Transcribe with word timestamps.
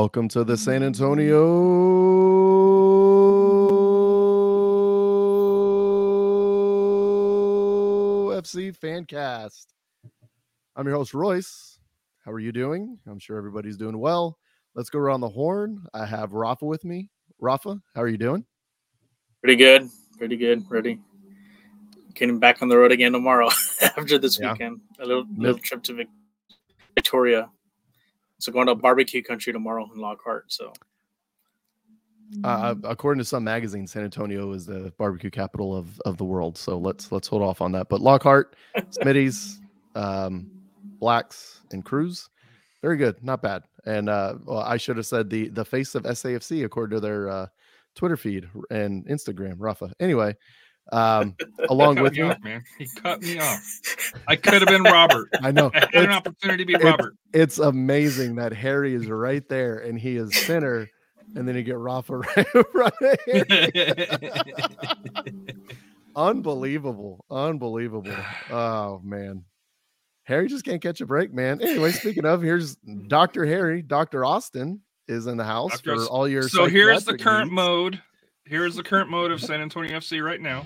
Welcome 0.00 0.28
to 0.28 0.44
the 0.44 0.56
San 0.56 0.84
Antonio 6.98 8.30
FC 8.40 8.76
Fancast. 8.78 9.66
I'm 10.76 10.86
your 10.86 10.94
host, 10.96 11.14
Royce. 11.14 11.78
How 12.24 12.30
are 12.30 12.38
you 12.38 12.52
doing? 12.52 12.96
I'm 13.08 13.18
sure 13.18 13.36
everybody's 13.36 13.76
doing 13.76 13.98
well. 13.98 14.38
Let's 14.76 14.88
go 14.88 15.00
around 15.00 15.20
the 15.20 15.28
horn. 15.28 15.84
I 15.92 16.06
have 16.06 16.32
Rafa 16.32 16.64
with 16.64 16.84
me. 16.84 17.10
Rafa, 17.40 17.80
how 17.94 18.02
are 18.02 18.08
you 18.08 18.18
doing? 18.18 18.44
Pretty 19.42 19.56
good. 19.56 19.88
Pretty 20.16 20.36
good. 20.36 20.62
Ready. 20.70 21.00
Getting 22.14 22.38
back 22.38 22.62
on 22.62 22.68
the 22.68 22.76
road 22.78 22.92
again 22.92 23.10
tomorrow 23.12 23.48
after 23.82 24.16
this 24.18 24.38
Yeah. 24.38 24.52
weekend. 24.52 24.80
A 25.00 25.04
little 25.06 25.24
little 25.36 25.58
trip 25.58 25.82
to 25.84 26.04
Victoria. 26.94 27.50
So 28.38 28.52
going 28.52 28.66
to 28.68 28.74
barbecue 28.74 29.22
country 29.22 29.52
tomorrow 29.52 29.88
in 29.94 30.00
Lockhart. 30.00 30.52
So 30.52 30.72
Uh, 32.44 32.74
according 32.84 33.18
to 33.18 33.24
some 33.24 33.42
magazines, 33.42 33.90
San 33.92 34.04
Antonio 34.04 34.52
is 34.52 34.66
the 34.66 34.92
barbecue 34.98 35.30
capital 35.30 35.74
of, 35.74 35.98
of 36.00 36.18
the 36.18 36.24
world. 36.24 36.58
So 36.58 36.76
let's 36.78 37.10
let's 37.10 37.26
hold 37.26 37.42
off 37.42 37.60
on 37.62 37.72
that. 37.72 37.88
But 37.88 38.00
Lockhart, 38.00 38.54
Smitty's, 38.76 39.60
um, 39.94 40.50
Blacks, 41.00 41.62
and 41.72 41.84
Kreuz, 41.84 42.28
very 42.82 42.96
good, 42.96 43.22
not 43.24 43.40
bad. 43.42 43.62
And 43.86 44.08
uh, 44.10 44.34
well, 44.44 44.58
I 44.60 44.76
should 44.76 44.98
have 44.98 45.06
said 45.06 45.30
the 45.30 45.48
the 45.48 45.64
face 45.64 45.94
of 45.94 46.02
SAFC 46.04 46.64
according 46.64 46.96
to 46.96 47.00
their 47.00 47.28
uh, 47.28 47.46
Twitter 47.94 48.16
feed 48.16 48.48
and 48.70 49.06
Instagram. 49.06 49.54
Rafa. 49.58 49.92
Anyway, 49.98 50.36
um, 50.92 51.34
along 51.68 52.00
with 52.00 52.14
me 52.14 52.22
off, 52.22 52.42
man. 52.42 52.62
He 52.78 52.86
cut 52.86 53.22
me 53.22 53.38
off. 53.38 53.80
I 54.26 54.36
could 54.36 54.54
have 54.54 54.66
been 54.68 54.82
Robert. 54.82 55.28
I 55.42 55.50
know 55.50 55.70
I 55.74 55.80
had 55.92 56.04
an 56.04 56.10
opportunity 56.10 56.64
to 56.64 56.66
be 56.66 56.74
it's- 56.74 56.90
Robert. 56.90 57.14
it's 57.32 57.58
amazing 57.58 58.36
that 58.36 58.52
Harry 58.52 58.94
is 58.94 59.06
right 59.08 59.46
there 59.48 59.78
and 59.78 59.98
he 59.98 60.16
is 60.16 60.34
center, 60.46 60.88
and 61.34 61.46
then 61.46 61.56
you 61.56 61.62
get 61.62 61.76
Rafa 61.78 62.16
right. 62.18 62.46
right. 62.74 62.94
Unbelievable. 66.16 67.24
Unbelievable. 67.30 68.16
Oh 68.50 69.00
man. 69.04 69.44
Harry 70.24 70.48
just 70.48 70.64
can't 70.64 70.82
catch 70.82 71.00
a 71.00 71.06
break, 71.06 71.32
man. 71.32 71.62
Anyway, 71.62 71.90
speaking 71.90 72.26
of, 72.26 72.42
here's 72.42 72.76
Dr. 73.06 73.46
Harry. 73.46 73.80
Dr. 73.80 74.24
Austin 74.26 74.80
is 75.06 75.26
in 75.26 75.38
the 75.38 75.44
house 75.44 75.80
Dr. 75.80 75.96
for 75.96 76.04
all 76.06 76.28
your 76.28 76.42
so 76.48 76.66
here's 76.66 77.04
the 77.04 77.16
current 77.16 77.46
needs. 77.46 77.54
mode. 77.54 78.02
Here's 78.48 78.76
the 78.76 78.82
current 78.82 79.10
mode 79.10 79.30
of 79.30 79.42
San 79.42 79.60
Antonio 79.60 79.98
FC 79.98 80.24
right 80.24 80.40
now. 80.40 80.64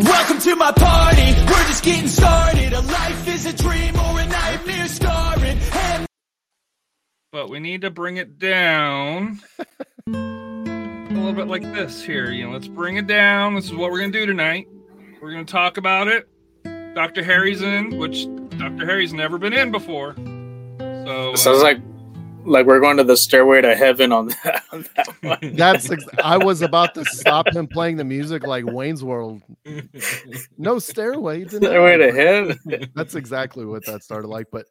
Welcome 0.00 0.38
to 0.38 0.54
my 0.54 0.70
party. 0.70 1.32
We're 1.40 1.66
just 1.66 1.82
getting 1.82 2.06
started. 2.06 2.72
A 2.72 2.80
life 2.82 3.26
is 3.26 3.46
a 3.46 3.52
dream 3.52 3.96
or 3.96 4.20
a 4.20 4.26
nightmare 4.26 4.86
scarring. 4.86 5.58
And 5.72 6.06
But 7.32 7.50
we 7.50 7.58
need 7.58 7.80
to 7.80 7.90
bring 7.90 8.18
it 8.18 8.38
down 8.38 9.40
a 10.06 10.12
little 11.10 11.32
bit 11.32 11.48
like 11.48 11.62
this 11.62 12.00
here. 12.00 12.30
You 12.30 12.46
know, 12.46 12.52
let's 12.52 12.68
bring 12.68 12.96
it 12.96 13.08
down. 13.08 13.56
This 13.56 13.64
is 13.64 13.74
what 13.74 13.90
we're 13.90 13.98
gonna 13.98 14.12
do 14.12 14.24
tonight. 14.24 14.68
We're 15.20 15.32
gonna 15.32 15.44
talk 15.44 15.78
about 15.78 16.06
it. 16.06 16.28
Dr. 16.94 17.22
Harry's 17.22 17.62
in, 17.62 17.96
which 17.98 18.26
Dr. 18.58 18.84
Harry's 18.86 19.12
never 19.12 19.38
been 19.38 19.52
in 19.52 19.70
before. 19.70 20.14
So 20.16 21.28
uh, 21.28 21.32
it 21.32 21.38
sounds 21.38 21.62
like 21.62 21.78
like 22.44 22.64
we're 22.66 22.80
going 22.80 22.96
to 22.96 23.04
the 23.04 23.16
stairway 23.16 23.60
to 23.60 23.74
heaven 23.76 24.10
on 24.10 24.28
that, 24.44 24.62
on 24.72 24.86
that 24.96 25.08
one. 25.22 25.38
That's 25.56 25.90
ex- 25.90 26.04
I 26.22 26.38
was 26.38 26.62
about 26.62 26.94
to 26.94 27.04
stop 27.04 27.48
him 27.48 27.66
playing 27.66 27.96
the 27.96 28.04
music 28.04 28.46
like 28.46 28.64
Wayne's 28.64 29.04
World. 29.04 29.42
No 30.58 30.78
stairway. 30.78 31.44
denied. 31.44 31.66
stairway 31.68 31.96
to 31.98 32.12
heaven. 32.12 32.90
That's 32.94 33.14
exactly 33.14 33.64
what 33.64 33.84
that 33.86 34.02
started 34.02 34.28
like. 34.28 34.46
But 34.50 34.66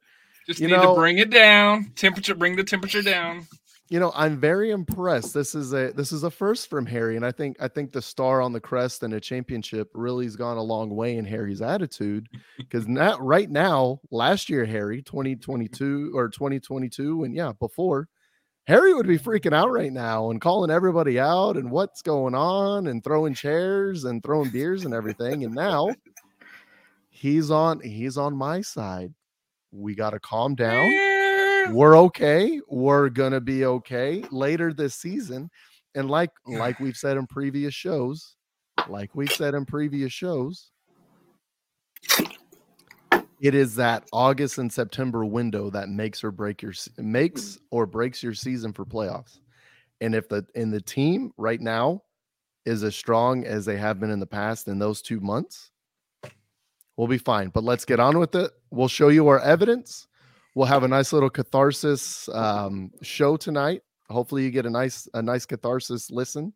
just 0.48 0.60
You 0.60 0.68
need 0.68 0.74
know- 0.78 0.96
to 0.96 1.00
bring 1.00 1.18
it 1.20 1.30
down. 1.30 1.92
Temperature, 1.96 2.36
bring 2.36 2.56
the 2.56 2.64
temperature 2.64 3.02
down. 3.02 3.48
You 3.90 4.00
know 4.00 4.12
i'm 4.16 4.40
very 4.40 4.72
impressed. 4.72 5.34
This 5.34 5.56
is 5.56 5.74
a 5.74 5.92
this 5.92 6.12
is 6.12 6.24
a 6.24 6.32
first 6.32 6.70
from 6.70 6.86
harry 6.86 7.16
and 7.16 7.26
i 7.26 7.32
think 7.32 7.58
i 7.60 7.68
think 7.68 7.92
the 7.92 8.02
star 8.02 8.42
on 8.42 8.54
the 8.54 8.60
crest 8.60 9.04
and 9.04 9.14
a 9.14 9.20
championship 9.20 9.90
really 9.94 10.26
has 10.26 10.36
gone 10.36 10.58
a 10.58 10.62
long 10.62 10.90
way 10.96 11.18
in 11.18 11.26
harry's 11.26 11.62
attitude 11.62 12.28
because 12.58 12.88
not 12.88 13.22
right 13.22 13.50
now 13.50 14.00
last 14.12 14.50
year 14.50 14.66
harry 14.66 15.02
2022 15.02 16.12
or 16.16 16.30
2022 16.30 17.24
and 17.24 17.36
yeah 17.36 17.54
before 17.60 18.10
harry 18.66 18.94
would 18.94 19.08
be 19.08 19.18
freaking 19.18 19.54
out 19.54 19.72
right 19.72 19.94
now 19.94 20.32
and 20.32 20.42
calling 20.42 20.72
everybody 20.72 21.20
out 21.20 21.56
and 21.56 21.72
what's 21.72 22.02
going 22.02 22.36
on 22.36 22.88
and 22.88 23.04
throwing 23.04 23.34
chairs 23.34 24.04
and 24.04 24.22
throwing 24.24 24.50
beers 24.50 24.86
and 24.86 24.94
everything 24.94 25.44
and 25.46 25.54
now 25.54 25.88
he's 27.18 27.50
on 27.50 27.80
he's 27.82 28.18
on 28.18 28.36
my 28.36 28.62
side. 28.62 29.14
We 29.72 29.96
got 29.96 30.12
to 30.12 30.20
calm 30.20 30.56
down 30.56 31.07
We're 31.72 31.98
okay 31.98 32.62
we're 32.68 33.10
gonna 33.10 33.42
be 33.42 33.66
okay 33.66 34.24
later 34.32 34.74
this 34.74 34.96
season 34.96 35.50
and 35.96 36.10
like 36.10 36.32
like 36.46 36.80
we've 36.80 36.98
said 36.98 37.18
in 37.18 37.28
previous 37.28 37.74
shows 37.74 38.36
like 38.88 39.14
we've 39.16 39.32
said 39.32 39.54
in 39.54 39.66
previous 39.66 40.14
shows 40.14 40.72
it 43.42 43.54
is 43.54 43.76
that 43.76 44.08
august 44.14 44.58
and 44.58 44.72
september 44.72 45.26
window 45.26 45.70
that 45.70 45.90
makes 45.90 46.24
or 46.24 46.32
break 46.32 46.62
your 46.62 46.74
makes 46.98 47.42
mm. 47.42 47.58
or 47.72 47.86
breaks 47.86 48.22
your 48.24 48.34
season 48.34 48.74
for 48.74 48.86
playoffs. 48.86 49.40
And 50.00 50.14
if 50.14 50.30
the 50.30 50.46
and 50.56 50.72
the 50.72 50.82
team 50.82 51.32
right 51.38 51.60
now 51.60 52.04
is 52.66 52.84
as 52.84 52.96
strong 52.96 53.46
as 53.46 53.66
they 53.66 53.78
have 53.78 54.00
been 54.00 54.12
in 54.12 54.20
the 54.20 54.28
past 54.28 54.68
in 54.68 54.78
those 54.80 55.02
two 55.02 55.20
months 55.20 55.72
we'll 56.98 57.08
be 57.08 57.20
fine. 57.20 57.50
But 57.50 57.64
let's 57.64 57.86
get 57.86 58.00
on 58.00 58.18
with 58.18 58.36
it. 58.36 58.52
We'll 58.72 58.88
show 58.88 59.10
you 59.10 59.28
our 59.28 59.40
evidence 59.40 60.08
we'll 60.58 60.66
have 60.66 60.82
a 60.82 60.88
nice 60.88 61.14
little 61.14 61.30
catharsis 61.30 62.28
um, 62.34 62.90
show 63.04 63.38
tonight. 63.38 63.84
Hopefully, 64.10 64.44
you 64.44 64.50
get 64.50 64.66
a 64.66 64.70
nice 64.70 65.08
a 65.14 65.22
nice 65.22 65.46
catharsis 65.46 66.10
listen. 66.10 66.52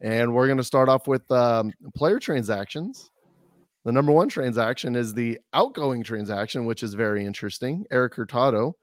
And 0.00 0.32
we're 0.32 0.46
going 0.46 0.58
to 0.58 0.64
start 0.64 0.88
off 0.88 1.08
with 1.08 1.28
um, 1.32 1.72
player 1.96 2.20
transactions. 2.20 3.10
The 3.84 3.90
number 3.90 4.12
one 4.12 4.28
transaction 4.28 4.94
is 4.94 5.12
the 5.12 5.40
outgoing 5.52 6.04
transaction, 6.04 6.66
which 6.66 6.84
is 6.84 6.94
very 6.94 7.26
interesting. 7.26 7.84
Eric 7.90 8.14
Hurtado 8.14 8.76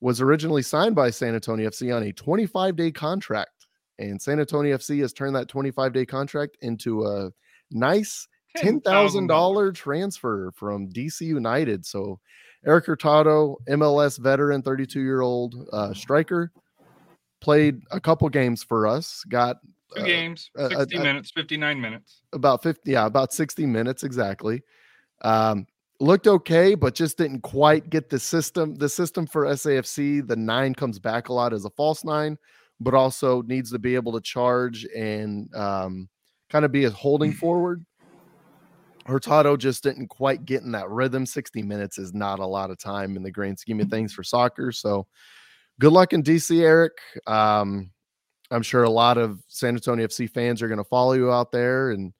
was 0.00 0.20
originally 0.20 0.62
signed 0.62 0.94
by 0.94 1.10
San 1.10 1.34
Antonio 1.34 1.68
FC 1.68 1.94
on 1.94 2.04
a 2.04 2.12
25 2.12 2.76
day 2.76 2.92
contract, 2.92 3.66
and 3.98 4.22
San 4.22 4.38
Antonio 4.38 4.76
FC 4.76 5.00
has 5.00 5.12
turned 5.12 5.34
that 5.34 5.48
25 5.48 5.92
day 5.92 6.06
contract 6.06 6.56
into 6.60 7.04
a 7.04 7.30
nice 7.72 8.28
ten 8.54 8.80
thousand 8.80 9.26
dollar 9.26 9.72
transfer 9.72 10.52
from 10.54 10.88
DC 10.90 11.22
United. 11.22 11.84
So 11.84 12.20
Eric 12.64 12.86
Hurtado, 12.86 13.56
MLS 13.68 14.18
veteran, 14.18 14.62
32 14.62 15.00
year 15.00 15.20
old 15.20 15.68
uh, 15.72 15.92
striker, 15.94 16.52
played 17.40 17.82
a 17.90 18.00
couple 18.00 18.28
games 18.28 18.62
for 18.62 18.86
us. 18.86 19.24
Got 19.28 19.58
Two 19.94 20.02
uh, 20.02 20.04
games, 20.04 20.50
uh, 20.58 20.64
uh, 20.64 20.78
60 20.80 20.96
uh, 20.96 21.02
minutes, 21.02 21.30
59 21.30 21.80
minutes. 21.80 22.22
about 22.32 22.62
50, 22.62 22.90
yeah, 22.90 23.06
about 23.06 23.32
60 23.32 23.66
minutes 23.66 24.02
exactly. 24.02 24.62
Um, 25.22 25.66
looked 26.00 26.26
okay, 26.26 26.74
but 26.74 26.94
just 26.94 27.18
didn't 27.18 27.42
quite 27.42 27.88
get 27.88 28.10
the 28.10 28.18
system. 28.18 28.74
The 28.74 28.88
system 28.88 29.26
for 29.26 29.46
SAFC, 29.46 30.26
the 30.26 30.36
nine 30.36 30.74
comes 30.74 30.98
back 30.98 31.28
a 31.28 31.32
lot 31.32 31.52
as 31.52 31.64
a 31.64 31.70
false 31.70 32.04
nine, 32.04 32.36
but 32.80 32.94
also 32.94 33.42
needs 33.42 33.70
to 33.72 33.78
be 33.78 33.94
able 33.94 34.12
to 34.12 34.20
charge 34.20 34.84
and 34.94 35.54
um, 35.54 36.08
kind 36.50 36.64
of 36.64 36.72
be 36.72 36.84
a 36.84 36.90
holding 36.90 37.32
forward. 37.32 37.84
Hurtado 39.06 39.56
just 39.56 39.82
didn't 39.82 40.08
quite 40.08 40.44
get 40.44 40.62
in 40.62 40.72
that 40.72 40.90
rhythm. 40.90 41.26
60 41.26 41.62
minutes 41.62 41.98
is 41.98 42.12
not 42.12 42.38
a 42.38 42.46
lot 42.46 42.70
of 42.70 42.78
time 42.78 43.16
in 43.16 43.22
the 43.22 43.30
grand 43.30 43.58
scheme 43.58 43.80
of 43.80 43.88
things 43.88 44.12
for 44.12 44.22
soccer. 44.22 44.72
So 44.72 45.06
good 45.80 45.92
luck 45.92 46.12
in 46.12 46.22
DC, 46.22 46.60
Eric. 46.60 46.98
Um, 47.26 47.90
I'm 48.50 48.62
sure 48.62 48.84
a 48.84 48.90
lot 48.90 49.18
of 49.18 49.42
San 49.48 49.74
Antonio 49.74 50.06
FC 50.06 50.30
fans 50.30 50.62
are 50.62 50.68
going 50.68 50.78
to 50.78 50.84
follow 50.84 51.12
you 51.12 51.32
out 51.32 51.52
there 51.52 51.90
and 51.90 52.12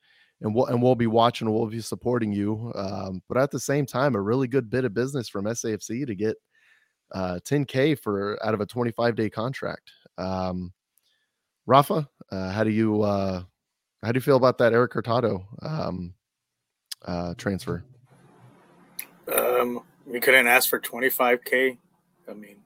and 0.42 0.54
we'll 0.54 0.66
and 0.66 0.82
we'll 0.82 0.94
be 0.94 1.06
watching, 1.06 1.48
and 1.48 1.56
we'll 1.56 1.66
be 1.66 1.80
supporting 1.80 2.32
you. 2.32 2.70
Um, 2.74 3.22
but 3.28 3.38
at 3.38 3.50
the 3.50 3.60
same 3.60 3.86
time, 3.86 4.14
a 4.14 4.20
really 4.20 4.48
good 4.48 4.68
bit 4.68 4.84
of 4.84 4.92
business 4.92 5.28
from 5.28 5.46
SAFC 5.46 6.06
to 6.06 6.14
get 6.14 6.36
uh, 7.12 7.38
10k 7.44 7.98
for 7.98 8.38
out 8.44 8.54
of 8.54 8.60
a 8.60 8.66
25 8.66 9.14
day 9.14 9.30
contract. 9.30 9.90
Um, 10.18 10.72
Rafa, 11.66 12.08
uh, 12.30 12.50
how 12.50 12.64
do 12.64 12.70
you 12.70 13.02
uh, 13.02 13.42
how 14.02 14.12
do 14.12 14.16
you 14.16 14.22
feel 14.22 14.36
about 14.36 14.58
that 14.58 14.72
Eric 14.72 14.92
Hurtado 14.92 15.46
um, 15.62 16.14
uh, 17.06 17.34
transfer? 17.34 17.84
Um, 19.34 19.82
we 20.06 20.20
couldn't 20.20 20.46
ask 20.46 20.68
for 20.68 20.80
25k. 20.80 21.78
I 22.28 22.32
mean, 22.34 22.56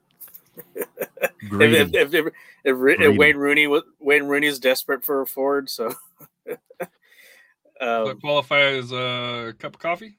Greedy. 1.49 1.77
if, 1.77 1.95
if, 1.95 2.15
if, 2.15 2.27
if, 2.65 3.01
if 3.01 3.17
Wayne 3.17 3.37
Rooney 3.37 3.67
was 3.67 3.83
Wayne 3.99 4.25
Rooney's 4.25 4.59
desperate 4.59 5.05
for 5.05 5.23
a 5.23 5.27
forward, 5.27 5.69
so 5.71 5.95
Does 6.47 6.57
um, 7.81 8.07
that 8.07 8.19
qualify 8.21 8.61
as 8.61 8.93
a 8.93 9.55
cup 9.59 9.75
of 9.75 9.81
coffee? 9.81 10.19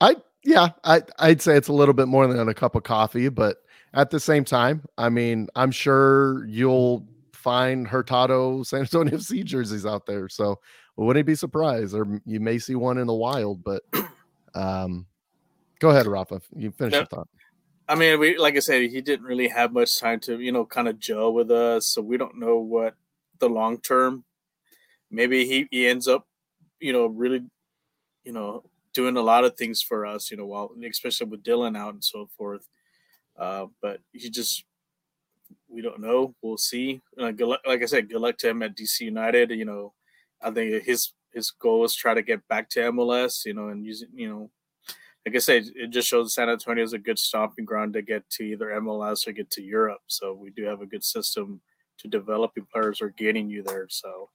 I 0.00 0.16
yeah, 0.44 0.70
I 0.84 1.02
I'd 1.18 1.42
say 1.42 1.56
it's 1.56 1.68
a 1.68 1.72
little 1.72 1.94
bit 1.94 2.08
more 2.08 2.26
than 2.26 2.48
a 2.48 2.54
cup 2.54 2.74
of 2.74 2.82
coffee, 2.82 3.28
but 3.28 3.58
at 3.94 4.10
the 4.10 4.20
same 4.20 4.44
time, 4.44 4.84
I 4.96 5.08
mean, 5.08 5.48
I'm 5.54 5.70
sure 5.70 6.46
you'll 6.46 7.06
find 7.32 7.86
Hurtado 7.86 8.62
San 8.62 8.80
Antonio 8.80 9.14
FC 9.16 9.44
jerseys 9.44 9.86
out 9.86 10.06
there. 10.06 10.28
So 10.28 10.58
wouldn't 11.04 11.26
be 11.26 11.34
surprised, 11.34 11.94
or 11.94 12.20
you 12.26 12.40
may 12.40 12.58
see 12.58 12.74
one 12.74 12.98
in 12.98 13.06
the 13.06 13.14
wild. 13.14 13.62
But 13.62 13.82
um, 14.54 15.06
go 15.78 15.90
ahead, 15.90 16.06
Rafa. 16.06 16.40
You 16.56 16.70
finish 16.70 16.94
your 16.94 17.06
thought. 17.06 17.28
I 17.88 17.94
mean, 17.94 18.20
we 18.20 18.36
like 18.36 18.56
I 18.56 18.60
said, 18.60 18.90
he 18.90 19.00
didn't 19.00 19.24
really 19.24 19.48
have 19.48 19.72
much 19.72 19.98
time 19.98 20.20
to, 20.20 20.38
you 20.38 20.52
know, 20.52 20.66
kind 20.66 20.88
of 20.88 20.98
gel 20.98 21.32
with 21.32 21.50
us, 21.50 21.86
so 21.86 22.02
we 22.02 22.18
don't 22.18 22.38
know 22.38 22.58
what 22.58 22.94
the 23.38 23.48
long 23.48 23.78
term. 23.78 24.24
Maybe 25.10 25.46
he, 25.46 25.68
he 25.70 25.86
ends 25.86 26.06
up, 26.06 26.26
you 26.80 26.92
know, 26.92 27.06
really, 27.06 27.44
you 28.24 28.32
know, 28.32 28.64
doing 28.92 29.16
a 29.16 29.22
lot 29.22 29.44
of 29.44 29.56
things 29.56 29.80
for 29.80 30.04
us, 30.04 30.30
you 30.30 30.36
know, 30.36 30.44
while 30.44 30.70
especially 30.88 31.28
with 31.28 31.42
Dylan 31.42 31.78
out 31.78 31.94
and 31.94 32.04
so 32.04 32.28
forth. 32.36 32.68
Uh, 33.38 33.66
but 33.80 34.00
he 34.12 34.28
just, 34.28 34.64
we 35.68 35.80
don't 35.80 36.00
know. 36.00 36.34
We'll 36.42 36.58
see. 36.58 37.00
Uh, 37.18 37.32
luck, 37.38 37.60
like 37.66 37.82
I 37.82 37.86
said, 37.86 38.10
good 38.10 38.20
luck 38.20 38.36
to 38.38 38.50
him 38.50 38.62
at 38.62 38.76
DC 38.76 39.00
United. 39.00 39.50
You 39.50 39.64
know, 39.64 39.92
I 40.42 40.50
think 40.50 40.84
his 40.84 41.12
his 41.32 41.50
goal 41.50 41.84
is 41.84 41.94
try 41.94 42.14
to 42.14 42.22
get 42.22 42.46
back 42.48 42.68
to 42.70 42.80
MLS. 42.92 43.44
You 43.44 43.54
know, 43.54 43.68
and 43.68 43.84
using, 43.84 44.08
you 44.14 44.28
know, 44.28 44.50
like 45.26 45.36
I 45.36 45.38
said, 45.38 45.64
it 45.74 45.90
just 45.90 46.08
shows 46.08 46.34
San 46.34 46.48
Antonio 46.48 46.82
is 46.82 46.94
a 46.94 46.98
good 46.98 47.18
stomping 47.18 47.64
ground 47.64 47.92
to 47.94 48.02
get 48.02 48.28
to 48.30 48.44
either 48.44 48.68
MLS 48.80 49.26
or 49.26 49.32
get 49.32 49.50
to 49.52 49.62
Europe. 49.62 50.00
So 50.06 50.32
we 50.32 50.50
do 50.50 50.64
have 50.64 50.80
a 50.80 50.86
good 50.86 51.04
system 51.04 51.60
to 51.98 52.08
developing 52.08 52.66
players 52.72 53.02
or 53.02 53.10
getting 53.10 53.50
you 53.50 53.62
there. 53.62 53.86
So, 53.90 54.30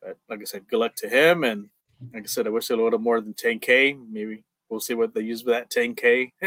but 0.00 0.16
like 0.28 0.40
I 0.40 0.44
said, 0.44 0.68
good 0.68 0.78
luck 0.78 0.94
to 0.96 1.08
him. 1.08 1.44
And 1.44 1.68
like 2.14 2.24
I 2.24 2.26
said, 2.26 2.46
I 2.46 2.50
wish 2.50 2.70
a 2.70 2.76
little 2.76 2.98
more 2.98 3.20
than 3.20 3.34
10K. 3.34 3.98
Maybe 4.10 4.44
we'll 4.68 4.80
see 4.80 4.94
what 4.94 5.14
they 5.14 5.22
use 5.22 5.42
for 5.42 5.50
that 5.50 5.70
10K. 5.70 6.30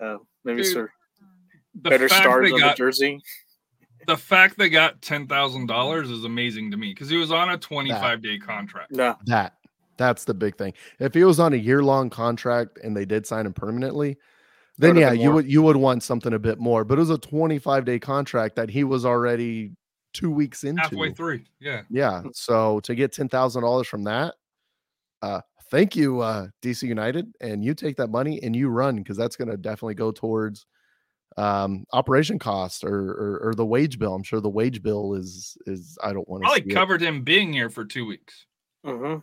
uh, 0.00 0.18
maybe 0.44 0.62
Dude, 0.62 0.72
sir, 0.72 0.92
better 1.74 2.08
stars 2.08 2.52
on 2.52 2.60
got, 2.60 2.76
the 2.76 2.78
jersey. 2.78 3.20
The 4.06 4.16
fact 4.16 4.58
they 4.58 4.68
got 4.68 5.02
ten 5.02 5.26
thousand 5.26 5.66
dollars 5.66 6.10
is 6.10 6.24
amazing 6.24 6.70
to 6.70 6.76
me 6.76 6.90
because 6.90 7.08
he 7.08 7.16
was 7.16 7.32
on 7.32 7.50
a 7.50 7.58
twenty-five 7.58 8.22
day 8.22 8.38
contract. 8.38 8.92
No, 8.92 9.16
That 9.26 9.54
that's 9.96 10.24
the 10.24 10.34
big 10.34 10.56
thing. 10.56 10.72
If 10.98 11.14
he 11.14 11.24
was 11.24 11.38
on 11.38 11.52
a 11.52 11.56
year 11.56 11.82
long 11.82 12.10
contract 12.10 12.78
and 12.82 12.96
they 12.96 13.04
did 13.04 13.26
sign 13.26 13.46
him 13.46 13.52
permanently, 13.52 14.16
then 14.78 14.96
yeah, 14.96 15.12
you 15.12 15.32
would 15.32 15.46
you 15.46 15.62
would 15.62 15.76
want 15.76 16.02
something 16.02 16.32
a 16.32 16.38
bit 16.38 16.58
more. 16.58 16.84
But 16.84 16.98
it 16.98 17.00
was 17.02 17.10
a 17.10 17.18
25 17.18 17.84
day 17.84 17.98
contract 17.98 18.56
that 18.56 18.70
he 18.70 18.84
was 18.84 19.04
already 19.04 19.72
two 20.12 20.30
weeks 20.30 20.64
into. 20.64 20.82
Halfway 20.82 21.12
through, 21.12 21.42
yeah. 21.60 21.82
Yeah. 21.90 22.22
So 22.32 22.80
to 22.80 22.94
get 22.94 23.12
ten 23.12 23.28
thousand 23.28 23.62
dollars 23.62 23.86
from 23.86 24.04
that, 24.04 24.34
uh, 25.20 25.40
thank 25.70 25.94
you, 25.94 26.20
uh, 26.20 26.48
DC 26.62 26.82
United, 26.82 27.34
and 27.40 27.64
you 27.64 27.74
take 27.74 27.96
that 27.96 28.08
money 28.08 28.42
and 28.42 28.56
you 28.56 28.68
run 28.68 28.96
because 28.96 29.16
that's 29.16 29.36
going 29.36 29.50
to 29.50 29.56
definitely 29.56 29.94
go 29.94 30.10
towards 30.10 30.66
um 31.36 31.86
operation 31.92 32.38
cost 32.38 32.84
or, 32.84 33.10
or 33.12 33.40
or 33.48 33.54
the 33.54 33.66
wage 33.66 33.98
bill. 33.98 34.14
I'm 34.14 34.22
sure 34.22 34.40
the 34.40 34.48
wage 34.48 34.82
bill 34.82 35.14
is 35.14 35.56
is 35.66 35.98
I 36.02 36.12
don't 36.12 36.28
want 36.28 36.42
to 36.42 36.48
Probably 36.48 36.74
covered 36.74 37.00
him 37.00 37.22
being 37.22 37.52
here 37.52 37.70
for 37.70 37.84
two 37.84 38.06
weeks. 38.06 38.46
hmm 38.84 39.16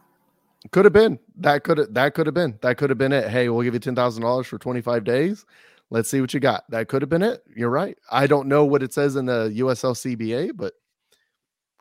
Could 0.72 0.86
have 0.86 0.94
been 0.94 1.20
that 1.38 1.64
could 1.64 1.78
have 1.78 1.94
that 1.94 2.14
could 2.14 2.28
have 2.28 2.34
been 2.34 2.58
that 2.62 2.78
could 2.78 2.90
have 2.90 2.98
been 2.98 3.14
it. 3.14 3.30
Hey, 3.30 3.50
we'll 3.50 3.64
give 3.64 3.74
you 3.74 3.80
ten 3.80 3.96
thousand 3.96 4.24
dollars 4.24 4.48
for 4.48 4.58
twenty 4.58 4.82
five 4.82 5.04
days. 5.04 5.46
Let's 5.92 6.10
see 6.10 6.22
what 6.22 6.34
you 6.34 6.40
got. 6.40 6.70
That 6.70 6.88
could 6.88 7.02
have 7.02 7.10
been 7.10 7.24
it. 7.24 7.44
You're 7.56 7.70
right. 7.72 7.98
I 8.12 8.28
don't 8.28 8.48
know 8.48 8.64
what 8.66 8.84
it 8.84 8.94
says 8.94 9.16
in 9.16 9.26
the 9.26 9.52
USL 9.58 9.96
CBA, 9.96 10.52
but 10.56 10.74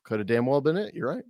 could 0.04 0.18
have 0.20 0.26
damn 0.26 0.46
well 0.46 0.62
been 0.62 0.78
it. 0.78 0.94
You're 0.94 1.10
right. 1.10 1.24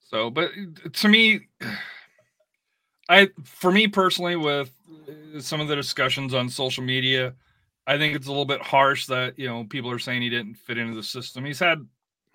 So, 0.00 0.30
but 0.30 0.50
uh, 0.52 0.88
to 0.90 1.08
me, 1.08 1.40
I 3.10 3.28
for 3.44 3.70
me 3.70 3.88
personally, 3.88 4.36
with 4.36 4.72
uh, 5.08 5.40
some 5.40 5.60
of 5.60 5.68
the 5.68 5.76
discussions 5.76 6.32
on 6.34 6.48
social 6.48 6.82
media, 6.82 7.34
I 7.88 7.96
think 7.96 8.14
it's 8.14 8.26
a 8.26 8.30
little 8.30 8.44
bit 8.44 8.60
harsh 8.60 9.06
that 9.06 9.38
you 9.38 9.48
know 9.48 9.64
people 9.64 9.90
are 9.90 9.98
saying 9.98 10.20
he 10.20 10.28
didn't 10.28 10.56
fit 10.56 10.76
into 10.76 10.94
the 10.94 11.02
system. 11.02 11.44
He's 11.44 11.58
had 11.58 11.86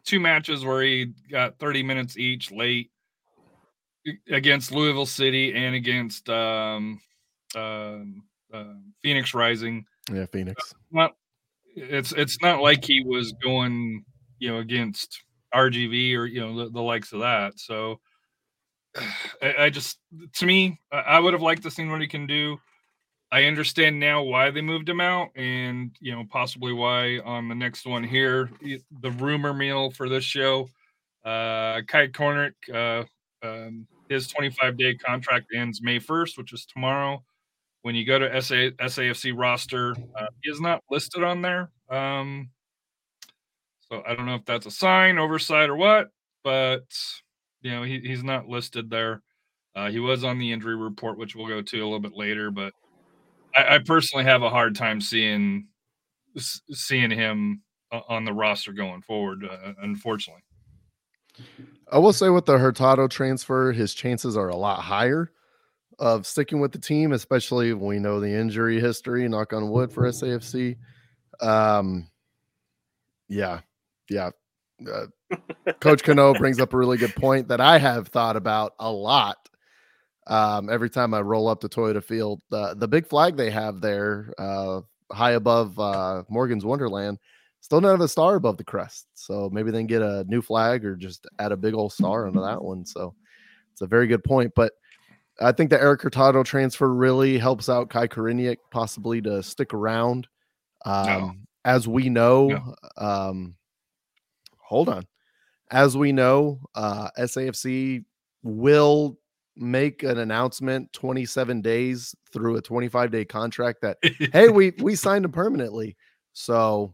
two 0.04 0.20
matches 0.20 0.66
where 0.66 0.82
he 0.82 1.14
got 1.32 1.60
30 1.60 1.84
minutes 1.84 2.18
each 2.18 2.52
late 2.52 2.90
against 4.30 4.72
Louisville 4.72 5.06
City 5.06 5.54
and 5.54 5.76
against 5.76 6.28
um, 6.28 7.00
um, 7.56 8.24
uh, 8.52 8.74
Phoenix 9.04 9.36
Rising. 9.36 9.86
Yeah, 10.12 10.26
Phoenix. 10.26 10.74
Not 10.92 11.16
it's 11.76 12.14
it's 12.14 12.42
not 12.42 12.62
like 12.62 12.84
he 12.84 13.04
was 13.04 13.32
going 13.34 14.04
you 14.40 14.52
know 14.52 14.58
against 14.58 15.22
RGV 15.54 16.18
or 16.18 16.26
you 16.26 16.42
know 16.42 16.66
the, 16.66 16.72
the 16.72 16.82
likes 16.82 17.14
of 17.14 17.20
that. 17.20 17.60
So 17.60 18.00
I, 19.42 19.66
I 19.66 19.70
just 19.70 20.00
to 20.34 20.46
me, 20.48 20.80
I, 20.92 20.98
I 20.98 21.20
would 21.20 21.34
have 21.34 21.44
liked 21.44 21.62
to 21.62 21.72
see 21.72 21.86
what 21.86 22.02
he 22.02 22.08
can 22.08 22.26
do. 22.26 22.58
I 23.34 23.46
understand 23.46 24.00
now 24.00 24.22
why 24.22 24.52
they 24.52 24.62
moved 24.62 24.88
him 24.88 25.02
out, 25.02 25.30
and 25.36 25.90
you 26.00 26.12
know 26.12 26.24
possibly 26.30 26.72
why 26.72 27.18
on 27.26 27.48
the 27.48 27.56
next 27.56 27.88
one 27.88 28.04
here, 28.04 28.52
the 29.02 29.10
rumor 29.10 29.56
mill 29.56 29.90
for 29.90 30.08
this 30.08 30.24
show, 30.24 30.70
uh, 31.26 31.82
Kai 31.88 32.10
Koreniuk, 32.10 32.54
uh, 32.72 33.06
um, 33.44 33.88
his 34.08 34.28
25 34.28 34.78
day 34.78 34.94
contract 34.94 35.48
ends 35.52 35.82
May 35.82 36.00
1st, 36.00 36.38
which 36.38 36.54
is 36.54 36.68
tomorrow. 36.68 37.24
When 37.82 37.96
you 37.96 38.06
go 38.06 38.20
to 38.20 38.40
SA, 38.40 38.70
SAFC 38.80 39.34
roster, 39.36 39.96
uh, 40.16 40.28
he 40.44 40.52
is 40.52 40.62
not 40.62 40.84
listed 40.92 41.24
on 41.24 41.42
there. 41.42 41.72
Um, 41.90 42.52
so 43.90 44.04
I 44.08 44.14
don't 44.14 44.28
know 44.28 44.36
if 44.36 44.46
that's 44.46 44.68
a 44.68 44.72
sign, 44.72 45.18
oversight, 45.18 45.72
or 45.72 45.76
what, 45.76 46.10
but 46.44 46.86
you 47.64 47.72
know 47.72 47.82
he, 47.82 48.00
he's 48.00 48.24
not 48.24 48.48
listed 48.48 48.92
there. 48.92 49.24
Uh, 49.76 49.90
he 49.90 49.98
was 49.98 50.24
on 50.24 50.38
the 50.38 50.52
injury 50.52 50.76
report, 50.76 51.18
which 51.18 51.36
we'll 51.36 51.48
go 51.48 51.64
to 51.64 51.80
a 51.80 51.84
little 51.84 52.00
bit 52.00 52.14
later, 52.16 52.52
but 52.52 52.74
I, 53.56 53.76
I 53.76 53.80
personally 53.80 54.26
have 54.26 54.44
a 54.44 54.50
hard 54.50 54.76
time 54.76 55.02
seeing 55.02 55.68
seeing 56.38 57.12
him 57.12 57.62
on 57.92 58.26
the 58.26 58.34
roster 58.34 58.74
going 58.74 59.02
forward. 59.02 59.46
Uh, 59.46 59.74
unfortunately, 59.82 60.44
I 61.92 62.00
will 62.00 62.14
say 62.14 62.30
with 62.30 62.46
the 62.46 62.58
Hurtado 62.58 63.08
transfer, 63.08 63.72
his 63.72 63.94
chances 63.94 64.36
are 64.36 64.50
a 64.50 64.56
lot 64.56 64.80
higher 64.80 65.32
of 66.00 66.26
sticking 66.26 66.60
with 66.60 66.72
the 66.72 66.80
team, 66.80 67.12
especially 67.12 67.74
when 67.74 67.86
we 67.86 68.00
know 68.00 68.20
the 68.20 68.34
injury 68.34 68.80
history. 68.80 69.28
Knock 69.28 69.54
on 69.54 69.70
wood 69.70 69.92
for 69.92 70.04
SAFC. 70.04 70.78
Um, 71.40 72.08
yeah, 73.28 73.62
yeah. 74.10 74.32
Uh, 74.92 75.08
Coach 75.80 76.04
Cano 76.04 76.34
brings 76.34 76.60
up 76.60 76.74
a 76.74 76.78
really 76.78 76.98
good 76.98 77.16
point 77.16 77.48
that 77.48 77.62
I 77.62 77.78
have 77.78 78.08
thought 78.08 78.36
about 78.36 78.74
a 78.80 78.92
lot. 78.92 79.50
Um, 80.28 80.70
every 80.70 80.90
time 80.90 81.14
I 81.14 81.22
roll 81.22 81.48
up 81.48 81.60
to 81.62 81.70
Toyota 81.70 82.04
Field, 82.04 82.42
the 82.50 82.76
the 82.76 82.88
big 82.88 83.08
flag 83.08 83.36
they 83.36 83.52
have 83.52 83.82
there, 83.82 84.34
uh, 84.38 84.82
high 85.12 85.32
above 85.32 85.78
uh, 85.80 86.24
Morgan's 86.30 86.64
Wonderland, 86.66 87.20
still 87.60 87.82
don't 87.82 87.92
have 87.92 88.02
a 88.02 88.08
star 88.08 88.36
above 88.36 88.58
the 88.58 88.64
crest. 88.64 89.08
So 89.16 89.50
maybe 89.52 89.72
they 89.72 89.80
can 89.80 89.88
get 89.88 90.02
a 90.02 90.24
new 90.28 90.42
flag 90.42 90.86
or 90.86 90.96
just 90.96 91.28
add 91.40 91.52
a 91.52 91.58
big 91.58 91.74
old 91.74 91.94
star 91.94 92.26
onto 92.28 92.42
that 92.42 92.64
one. 92.64 92.86
So 92.86 93.16
it's 93.72 93.82
a 93.82 93.88
very 93.88 94.08
good 94.08 94.24
point. 94.24 94.54
But 94.56 94.74
I 95.42 95.52
think 95.52 95.70
the 95.70 95.82
Eric 95.82 96.02
Hurtado 96.02 96.44
transfer 96.44 96.94
really 96.94 97.38
helps 97.38 97.68
out 97.68 97.90
Kai 97.90 98.08
Koreniuk 98.08 98.58
possibly 98.72 99.22
to 99.24 99.42
stick 99.44 99.74
around. 99.74 100.28
Um, 100.86 101.48
As 101.66 101.88
we 101.88 102.10
know, 102.10 102.50
No. 102.50 102.76
um, 102.98 103.56
hold 104.58 104.90
on. 104.90 105.08
As 105.72 105.96
we 105.98 106.12
know, 106.12 106.60
uh, 106.76 107.10
SAFC 107.18 108.04
will 108.44 109.18
make 109.56 110.02
an 110.04 110.18
announcement 110.18 110.92
27 110.94 111.62
days 111.62 112.16
through 112.32 112.56
a 112.58 112.62
25 112.62 113.12
day 113.12 113.24
contract 113.26 113.82
that 113.82 113.98
hey, 114.34 114.50
we 114.50 114.72
we 114.80 114.96
signed 114.96 115.26
him 115.26 115.32
permanently. 115.32 115.96
So 116.34 116.94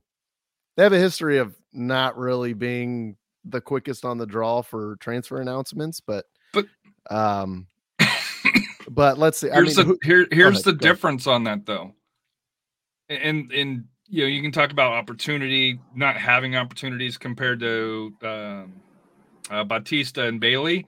they 0.75 0.83
have 0.83 0.93
a 0.93 0.97
history 0.99 1.37
of 1.37 1.55
not 1.73 2.17
really 2.17 2.53
being 2.53 3.15
the 3.45 3.61
quickest 3.61 4.03
on 4.03 4.17
the 4.17 4.25
draw 4.25 4.61
for 4.61 4.97
transfer 4.97 5.39
announcements, 5.41 5.99
but 6.01 6.25
But- 6.53 6.67
um 7.09 7.67
but 8.89 9.17
let's 9.17 9.37
see. 9.37 9.49
I 9.49 9.55
here's 9.55 9.77
mean, 9.77 9.87
the 9.87 9.93
who- 9.93 9.99
here 10.03 10.27
here's 10.31 10.55
ahead, 10.55 10.63
the 10.65 10.71
go 10.73 10.85
ahead. 10.85 10.95
difference 10.95 11.27
on 11.27 11.43
that 11.45 11.65
though 11.65 11.93
and 13.09 13.51
and 13.51 13.85
you 14.07 14.21
know 14.23 14.27
you 14.27 14.41
can 14.41 14.51
talk 14.51 14.71
about 14.71 14.93
opportunity 14.93 15.79
not 15.95 16.15
having 16.17 16.55
opportunities 16.55 17.17
compared 17.17 17.59
to 17.59 18.13
um, 18.23 18.73
uh, 19.49 19.63
Batista 19.63 20.25
and 20.27 20.39
Bailey 20.39 20.85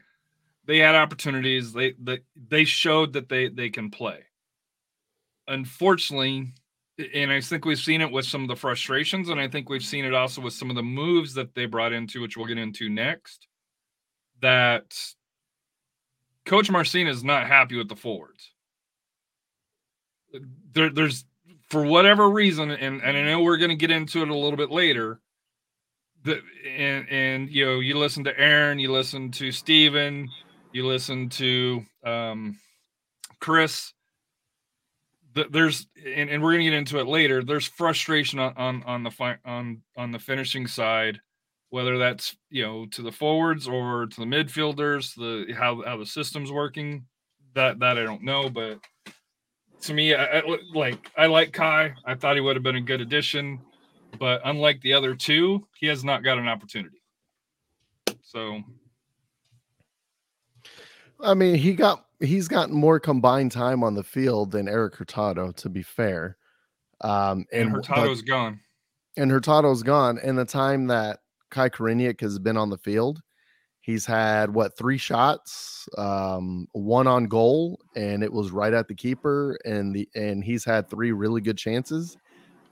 they 0.66 0.78
had 0.78 0.96
opportunities 0.96 1.74
they 1.74 1.94
they, 2.00 2.20
they 2.50 2.64
showed 2.64 3.14
that 3.14 3.30
they 3.30 3.50
they 3.50 3.70
can 3.70 3.90
play 3.90 4.20
unfortunately 5.48 6.54
and 7.16 7.32
I 7.32 7.42
think 7.42 7.66
we've 7.66 7.80
seen 7.80 8.02
it 8.02 8.12
with 8.12 8.26
some 8.26 8.44
of 8.44 8.48
the 8.48 8.56
frustrations 8.56 9.30
and 9.30 9.40
I 9.40 9.48
think 9.48 9.70
we've 9.70 9.84
seen 9.84 10.06
it 10.06 10.14
also 10.14 10.42
with 10.42 10.54
some 10.54 10.70
of 10.70 10.76
the 10.76 10.84
moves 10.84 11.34
that 11.34 11.56
they 11.56 11.66
brought 11.66 11.94
into 11.94 12.22
which 12.22 12.38
we'll 12.38 12.46
get 12.46 12.58
into 12.58 12.90
next 12.90 13.48
that 14.42 14.96
Coach 16.46 16.70
Marcin 16.70 17.08
is 17.08 17.24
not 17.24 17.48
happy 17.48 17.78
with 17.78 17.90
the 17.90 17.96
forwards. 17.96 18.52
There, 20.74 20.90
there's 20.90 21.26
for 21.70 21.84
whatever 21.86 22.30
reason, 22.30 22.72
and, 22.72 23.02
and 23.02 23.18
I 23.18 23.24
know 23.24 23.42
we're 23.42 23.58
going 23.58 23.70
to 23.70 23.76
get 23.76 23.92
into 23.92 24.22
it 24.22 24.30
a 24.30 24.36
little 24.36 24.58
bit 24.58 24.72
later. 24.72 25.20
The, 26.24 26.42
and 26.68 27.08
and 27.10 27.50
you 27.50 27.66
know, 27.66 27.80
you 27.80 27.98
listen 27.98 28.24
to 28.26 28.40
Aaron, 28.40 28.80
you 28.80 28.92
listen 28.92 29.32
to 29.32 29.52
Steven, 29.52 30.30
you 30.74 30.86
listen 30.86 31.30
to 31.30 31.84
um, 32.04 32.58
Chris. 33.40 33.94
The, 35.34 35.46
there's 35.50 35.88
and, 36.06 36.30
and 36.30 36.44
we're 36.44 36.52
going 36.52 36.66
to 36.66 36.72
get 36.72 36.78
into 36.78 37.00
it 37.00 37.08
later. 37.08 37.44
There's 37.44 37.68
frustration 37.68 38.40
on 38.40 38.54
on, 38.58 38.84
on 38.84 39.04
the 39.04 39.12
fi- 39.12 39.40
on 39.46 39.82
on 39.98 40.12
the 40.12 40.20
finishing 40.20 40.68
side 40.68 41.22
whether 41.72 41.98
that's 41.98 42.36
you 42.50 42.64
know 42.64 42.86
to 42.86 43.02
the 43.02 43.12
forwards 43.12 43.68
or 43.68 44.06
to 44.06 44.20
the 44.20 44.26
midfielders, 44.26 45.16
the 45.16 45.52
how 45.54 45.82
how 45.84 45.98
the 45.98 46.06
system's 46.06 46.52
working. 46.52 47.06
That 47.56 47.80
that 47.80 47.98
I 47.98 48.04
don't 48.04 48.24
know, 48.24 48.50
but 48.50 48.80
to 49.82 49.94
me, 49.94 50.14
I, 50.14 50.40
I 50.40 50.58
like 50.74 51.10
I 51.18 51.26
like 51.26 51.52
Kai. 51.52 51.94
I 52.06 52.16
thought 52.16 52.36
he 52.36 52.42
would 52.42 52.56
have 52.56 52.64
been 52.64 52.76
a 52.76 52.82
good 52.82 53.02
addition, 53.02 53.60
but 54.20 54.42
unlike 54.46 54.82
the 54.82 54.94
other 54.94 55.16
two, 55.16 55.66
he 55.80 55.88
has 55.88 56.04
not 56.04 56.24
got 56.24 56.38
an 56.38 56.48
opportunity. 56.48 57.02
So, 58.22 58.62
I 61.24 61.34
mean, 61.34 61.56
he 61.56 61.74
got 61.74 62.06
he's 62.20 62.48
gotten 62.48 62.76
more 62.76 63.00
combined 63.00 63.52
time 63.52 63.84
on 63.84 63.96
the 63.96 64.04
field 64.04 64.52
than 64.52 64.68
Eric 64.68 64.96
Hurtado, 64.96 65.52
to 65.54 65.70
be 65.70 65.84
fair. 65.84 66.38
Um, 67.02 67.46
and, 67.52 67.68
and 67.68 67.72
Hurtado's 67.72 68.22
gone. 68.22 68.60
And 69.18 69.32
Hurtado's 69.32 69.84
gone. 69.84 70.20
And 70.24 70.38
the 70.38 70.46
time 70.46 70.88
that 70.88 71.20
Kai 71.50 71.70
Koreniuk 71.70 72.22
has 72.22 72.40
been 72.40 72.58
on 72.58 72.70
the 72.70 72.78
field, 72.78 73.22
he's 73.82 74.06
had 74.06 74.54
what 74.54 74.78
three 74.78 74.98
shots, 74.98 75.88
um, 75.98 76.68
one 76.74 77.08
on 77.08 77.26
goal, 77.26 77.80
and 77.96 78.24
it 78.24 78.32
was 78.32 78.52
right 78.52 78.74
at 78.74 78.88
the 78.88 78.96
keeper. 78.96 79.58
And 79.66 79.94
the 79.94 80.08
and 80.16 80.44
he's 80.44 80.64
had 80.64 80.90
three 80.90 81.12
really 81.12 81.42
good 81.42 81.58
chances, 81.58 82.18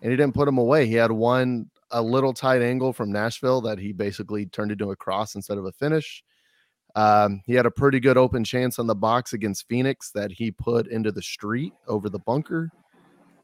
and 0.02 0.12
he 0.12 0.18
didn't 0.18 0.36
put 0.36 0.46
them 0.46 0.58
away. 0.58 0.86
He 0.86 0.94
had 0.94 1.12
one 1.12 1.70
a 1.92 2.02
little 2.02 2.34
tight 2.34 2.62
angle 2.62 2.94
from 2.94 3.12
Nashville 3.12 3.62
that 3.62 3.80
he 3.80 3.92
basically 3.92 4.46
turned 4.46 4.72
into 4.72 4.92
a 4.92 4.96
cross 4.96 5.36
instead 5.36 5.58
of 5.58 5.66
a 5.66 5.72
finish. 5.72 6.24
Um, 7.00 7.42
he 7.46 7.54
had 7.54 7.66
a 7.66 7.72
pretty 7.72 8.02
good 8.02 8.18
open 8.18 8.44
chance 8.44 8.78
on 8.78 8.86
the 8.86 8.96
box 8.96 9.32
against 9.32 9.70
Phoenix 9.70 10.12
that 10.12 10.34
he 10.34 10.52
put 10.52 10.88
into 10.88 11.14
the 11.14 11.22
street 11.22 11.72
over 11.88 12.10
the 12.10 12.20
bunker. 12.20 12.70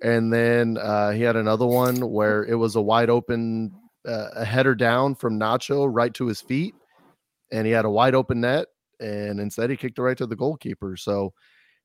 And 0.02 0.34
then 0.34 0.78
uh, 0.78 1.12
he 1.12 1.22
had 1.22 1.38
another 1.38 1.66
one 1.66 2.12
where 2.12 2.44
it 2.44 2.56
was 2.56 2.76
a 2.76 2.82
wide 2.82 3.10
open, 3.10 3.72
uh, 4.06 4.28
a 4.36 4.44
header 4.44 4.76
down 4.76 5.16
from 5.16 5.40
Nacho 5.40 5.88
right 5.90 6.14
to 6.16 6.28
his 6.28 6.42
feet. 6.42 6.76
And 7.50 7.66
he 7.66 7.72
had 7.72 7.86
a 7.86 7.90
wide 7.90 8.14
open 8.14 8.42
net. 8.42 8.68
And 9.00 9.40
instead, 9.40 9.70
he 9.70 9.78
kicked 9.78 10.00
it 10.00 10.02
right 10.02 10.18
to 10.18 10.28
the 10.28 10.36
goalkeeper. 10.36 10.98
So, 10.98 11.34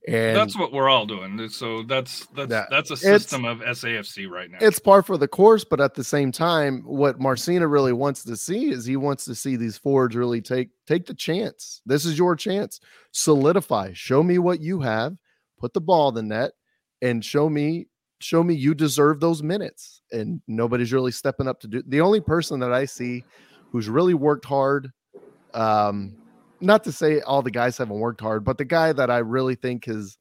and 0.09 0.35
that's 0.35 0.57
what 0.57 0.73
we're 0.73 0.89
all 0.89 1.05
doing. 1.05 1.49
So 1.51 1.83
that's 1.83 2.27
that's 2.29 2.49
that, 2.49 2.69
that's 2.71 2.91
a 2.91 2.97
system 2.97 3.45
of 3.45 3.59
SAFC 3.59 4.29
right 4.29 4.51
now. 4.51 4.59
It's 4.61 4.79
par 4.79 5.03
for 5.03 5.19
the 5.19 5.29
course, 5.29 5.65
but 5.65 5.81
at 5.81 5.95
the 5.95 6.05
same 6.05 6.33
time, 6.33 6.83
what 6.87 7.21
Marcina 7.21 7.67
really 7.67 7.93
wants 7.93 8.25
to 8.25 8.37
see 8.37 8.71
is 8.71 8.87
he 8.87 8.97
wants 8.97 9.27
to 9.27 9.35
see 9.35 9.57
these 9.57 9.77
forwards 9.77 10.17
really 10.17 10.41
take 10.41 10.71
take 10.87 11.07
the 11.07 11.15
chance. 11.15 11.83
This 11.85 12.07
is 12.07 12.17
your 12.17 12.35
chance. 12.35 12.81
Solidify. 13.13 13.93
Show 13.93 14.23
me 14.23 14.39
what 14.39 14.61
you 14.61 14.81
have. 14.81 15.17
Put 15.59 15.75
the 15.75 15.83
ball 15.83 16.09
in 16.09 16.15
the 16.15 16.23
net 16.23 16.53
and 17.03 17.23
show 17.23 17.51
me 17.51 17.87
show 18.21 18.43
me 18.43 18.55
you 18.55 18.75
deserve 18.75 19.21
those 19.21 19.43
minutes. 19.43 20.01
And 20.13 20.41
nobody's 20.49 20.95
really 20.95 21.13
stepping 21.13 21.47
up 21.47 21.61
to 21.61 21.69
do. 21.69 21.83
The 21.87 22.01
only 22.01 22.21
person 22.21 22.59
that 22.61 22.73
I 22.73 22.87
see 22.87 23.23
who's 23.71 23.89
really 23.89 24.15
worked 24.15 24.47
hard 24.47 24.91
um 25.53 26.17
not 26.61 26.85
to 26.85 26.93
say 26.93 27.21
all 27.21 27.43
the 27.43 27.51
guys 27.51 27.79
haven't 27.79 27.99
worked 27.99 28.21
hard, 28.21 28.45
but 28.45 28.59
the 28.59 28.65
guy 28.65 28.93
that 28.93 29.11
I 29.11 29.19
really 29.19 29.55
think 29.55 29.87
has 29.87 30.19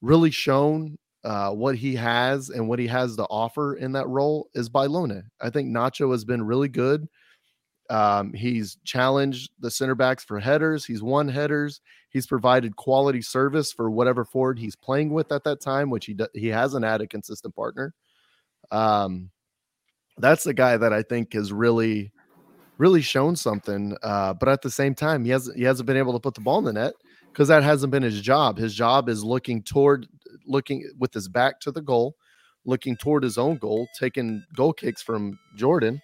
really 0.00 0.30
shown 0.30 0.98
uh, 1.24 1.50
what 1.50 1.76
he 1.76 1.94
has 1.94 2.50
and 2.50 2.68
what 2.68 2.78
he 2.78 2.86
has 2.86 3.16
to 3.16 3.24
offer 3.24 3.74
in 3.74 3.92
that 3.92 4.08
role 4.08 4.48
is 4.54 4.68
Bailone. 4.68 5.24
I 5.40 5.50
think 5.50 5.68
Nacho 5.68 6.12
has 6.12 6.24
been 6.24 6.42
really 6.42 6.68
good. 6.68 7.08
Um, 7.90 8.32
he's 8.32 8.78
challenged 8.84 9.50
the 9.58 9.70
center 9.70 9.94
backs 9.94 10.24
for 10.24 10.40
headers. 10.40 10.84
He's 10.84 11.02
won 11.02 11.28
headers. 11.28 11.80
He's 12.10 12.26
provided 12.26 12.76
quality 12.76 13.20
service 13.20 13.72
for 13.72 13.90
whatever 13.90 14.24
forward 14.24 14.58
he's 14.58 14.76
playing 14.76 15.10
with 15.10 15.32
at 15.32 15.44
that 15.44 15.60
time, 15.60 15.90
which 15.90 16.06
he 16.06 16.16
he 16.34 16.48
hasn't 16.48 16.84
had 16.84 17.02
a 17.02 17.06
consistent 17.06 17.54
partner. 17.54 17.94
Um, 18.70 19.30
that's 20.16 20.44
the 20.44 20.54
guy 20.54 20.76
that 20.76 20.92
I 20.92 21.02
think 21.02 21.34
has 21.34 21.52
really 21.52 22.12
really 22.78 23.02
shown 23.02 23.36
something. 23.36 23.96
Uh, 24.02 24.34
but 24.34 24.48
at 24.48 24.62
the 24.62 24.70
same 24.70 24.94
time, 24.94 25.24
he 25.24 25.30
hasn't 25.30 25.56
he 25.56 25.64
hasn't 25.64 25.86
been 25.86 25.96
able 25.96 26.12
to 26.12 26.20
put 26.20 26.34
the 26.34 26.40
ball 26.40 26.58
in 26.58 26.64
the 26.64 26.72
net 26.72 26.94
because 27.32 27.48
that 27.48 27.62
hasn't 27.62 27.90
been 27.90 28.02
his 28.02 28.20
job. 28.20 28.58
His 28.58 28.74
job 28.74 29.08
is 29.08 29.24
looking 29.24 29.62
toward 29.62 30.06
looking 30.46 30.90
with 30.98 31.14
his 31.14 31.28
back 31.28 31.60
to 31.60 31.70
the 31.70 31.82
goal, 31.82 32.16
looking 32.64 32.96
toward 32.96 33.22
his 33.22 33.38
own 33.38 33.56
goal, 33.56 33.86
taking 33.98 34.44
goal 34.54 34.72
kicks 34.72 35.02
from 35.02 35.38
Jordan 35.56 36.00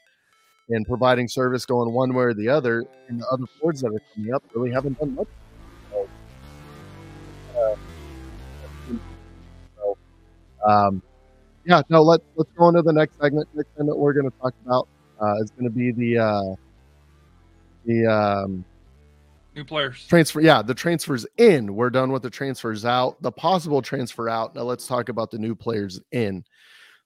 and 0.71 0.87
providing 0.87 1.29
service 1.29 1.67
going 1.67 1.93
one 1.93 2.15
way 2.15 2.25
or 2.25 2.35
the 2.35 2.49
other. 2.49 2.85
And 3.09 3.21
the 3.21 3.27
other 3.27 3.47
forwards 3.59 3.81
that 3.81 3.89
are 3.89 4.01
coming 4.15 4.33
up 4.33 4.45
really 4.55 4.71
haven't 4.71 4.99
done 4.99 5.15
much. 5.15 5.29
So, 5.91 6.09
uh, 7.59 7.77
so 9.77 9.99
um, 10.67 11.03
yeah, 11.65 11.83
no, 11.89 12.03
let's 12.03 12.25
let's 12.37 12.51
go 12.57 12.69
into 12.69 12.83
the 12.83 12.93
next 12.93 13.21
segment. 13.21 13.49
Next 13.55 13.71
segment 13.77 13.99
we're 13.99 14.13
going 14.13 14.31
to 14.31 14.39
talk 14.39 14.55
about 14.65 14.89
uh, 15.21 15.37
is 15.43 15.51
going 15.51 15.65
to 15.65 15.71
be 15.71 15.93
the 15.93 16.19
uh, 16.19 16.55
the 17.85 18.07
um, 18.07 18.65
new 19.55 19.65
players 19.65 20.07
transfer. 20.07 20.41
Yeah, 20.41 20.63
the 20.63 20.75
transfers 20.75 21.27
in. 21.37 21.75
We're 21.75 21.91
done 21.91 22.13
with 22.13 22.23
the 22.23 22.31
transfers 22.31 22.85
out. 22.85 23.21
The 23.23 23.33
possible 23.33 23.83
transfer 23.83 24.29
out. 24.29 24.55
Now 24.55 24.63
let's 24.63 24.87
talk 24.87 25.09
about 25.09 25.31
the 25.31 25.39
new 25.39 25.55
players 25.55 26.01
in. 26.13 26.45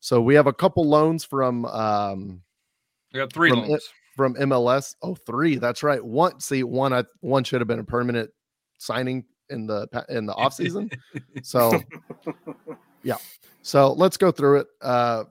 So 0.00 0.20
we 0.20 0.34
have 0.34 0.46
a 0.46 0.52
couple 0.52 0.88
loans 0.88 1.24
from. 1.24 1.64
Um, 1.66 2.42
we 3.12 3.20
got 3.20 3.32
three 3.32 3.50
from, 3.50 3.68
loans 3.68 3.88
from 4.16 4.34
MLS. 4.34 4.94
Oh, 5.02 5.14
three. 5.14 5.56
That's 5.56 5.82
right. 5.82 6.04
One. 6.04 6.40
See, 6.40 6.62
one. 6.62 6.92
I 6.92 7.04
one 7.20 7.44
should 7.44 7.60
have 7.60 7.68
been 7.68 7.78
a 7.78 7.84
permanent 7.84 8.30
signing 8.78 9.24
in 9.50 9.66
the 9.66 9.88
in 10.08 10.26
the 10.26 10.34
off 10.34 10.54
season. 10.54 10.90
so, 11.42 11.80
yeah. 13.02 13.16
So 13.62 13.92
let's 13.92 14.16
go 14.16 14.30
through 14.30 14.60
it. 14.60 14.66
Uh, 14.82 15.24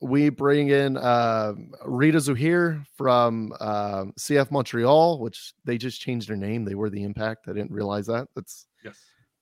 we 0.00 0.28
bring 0.28 0.68
in 0.68 0.96
uh, 0.96 1.54
Rida 1.84 2.16
Zouhir 2.16 2.84
from 2.96 3.52
uh, 3.60 4.04
CF 4.18 4.50
Montreal, 4.50 5.20
which 5.20 5.54
they 5.64 5.78
just 5.78 6.00
changed 6.00 6.28
their 6.28 6.36
name. 6.36 6.64
They 6.64 6.74
were 6.74 6.90
the 6.90 7.02
Impact. 7.02 7.48
I 7.48 7.52
didn't 7.52 7.70
realize 7.70 8.06
that. 8.06 8.28
That's 8.34 8.66
yes, 8.84 8.98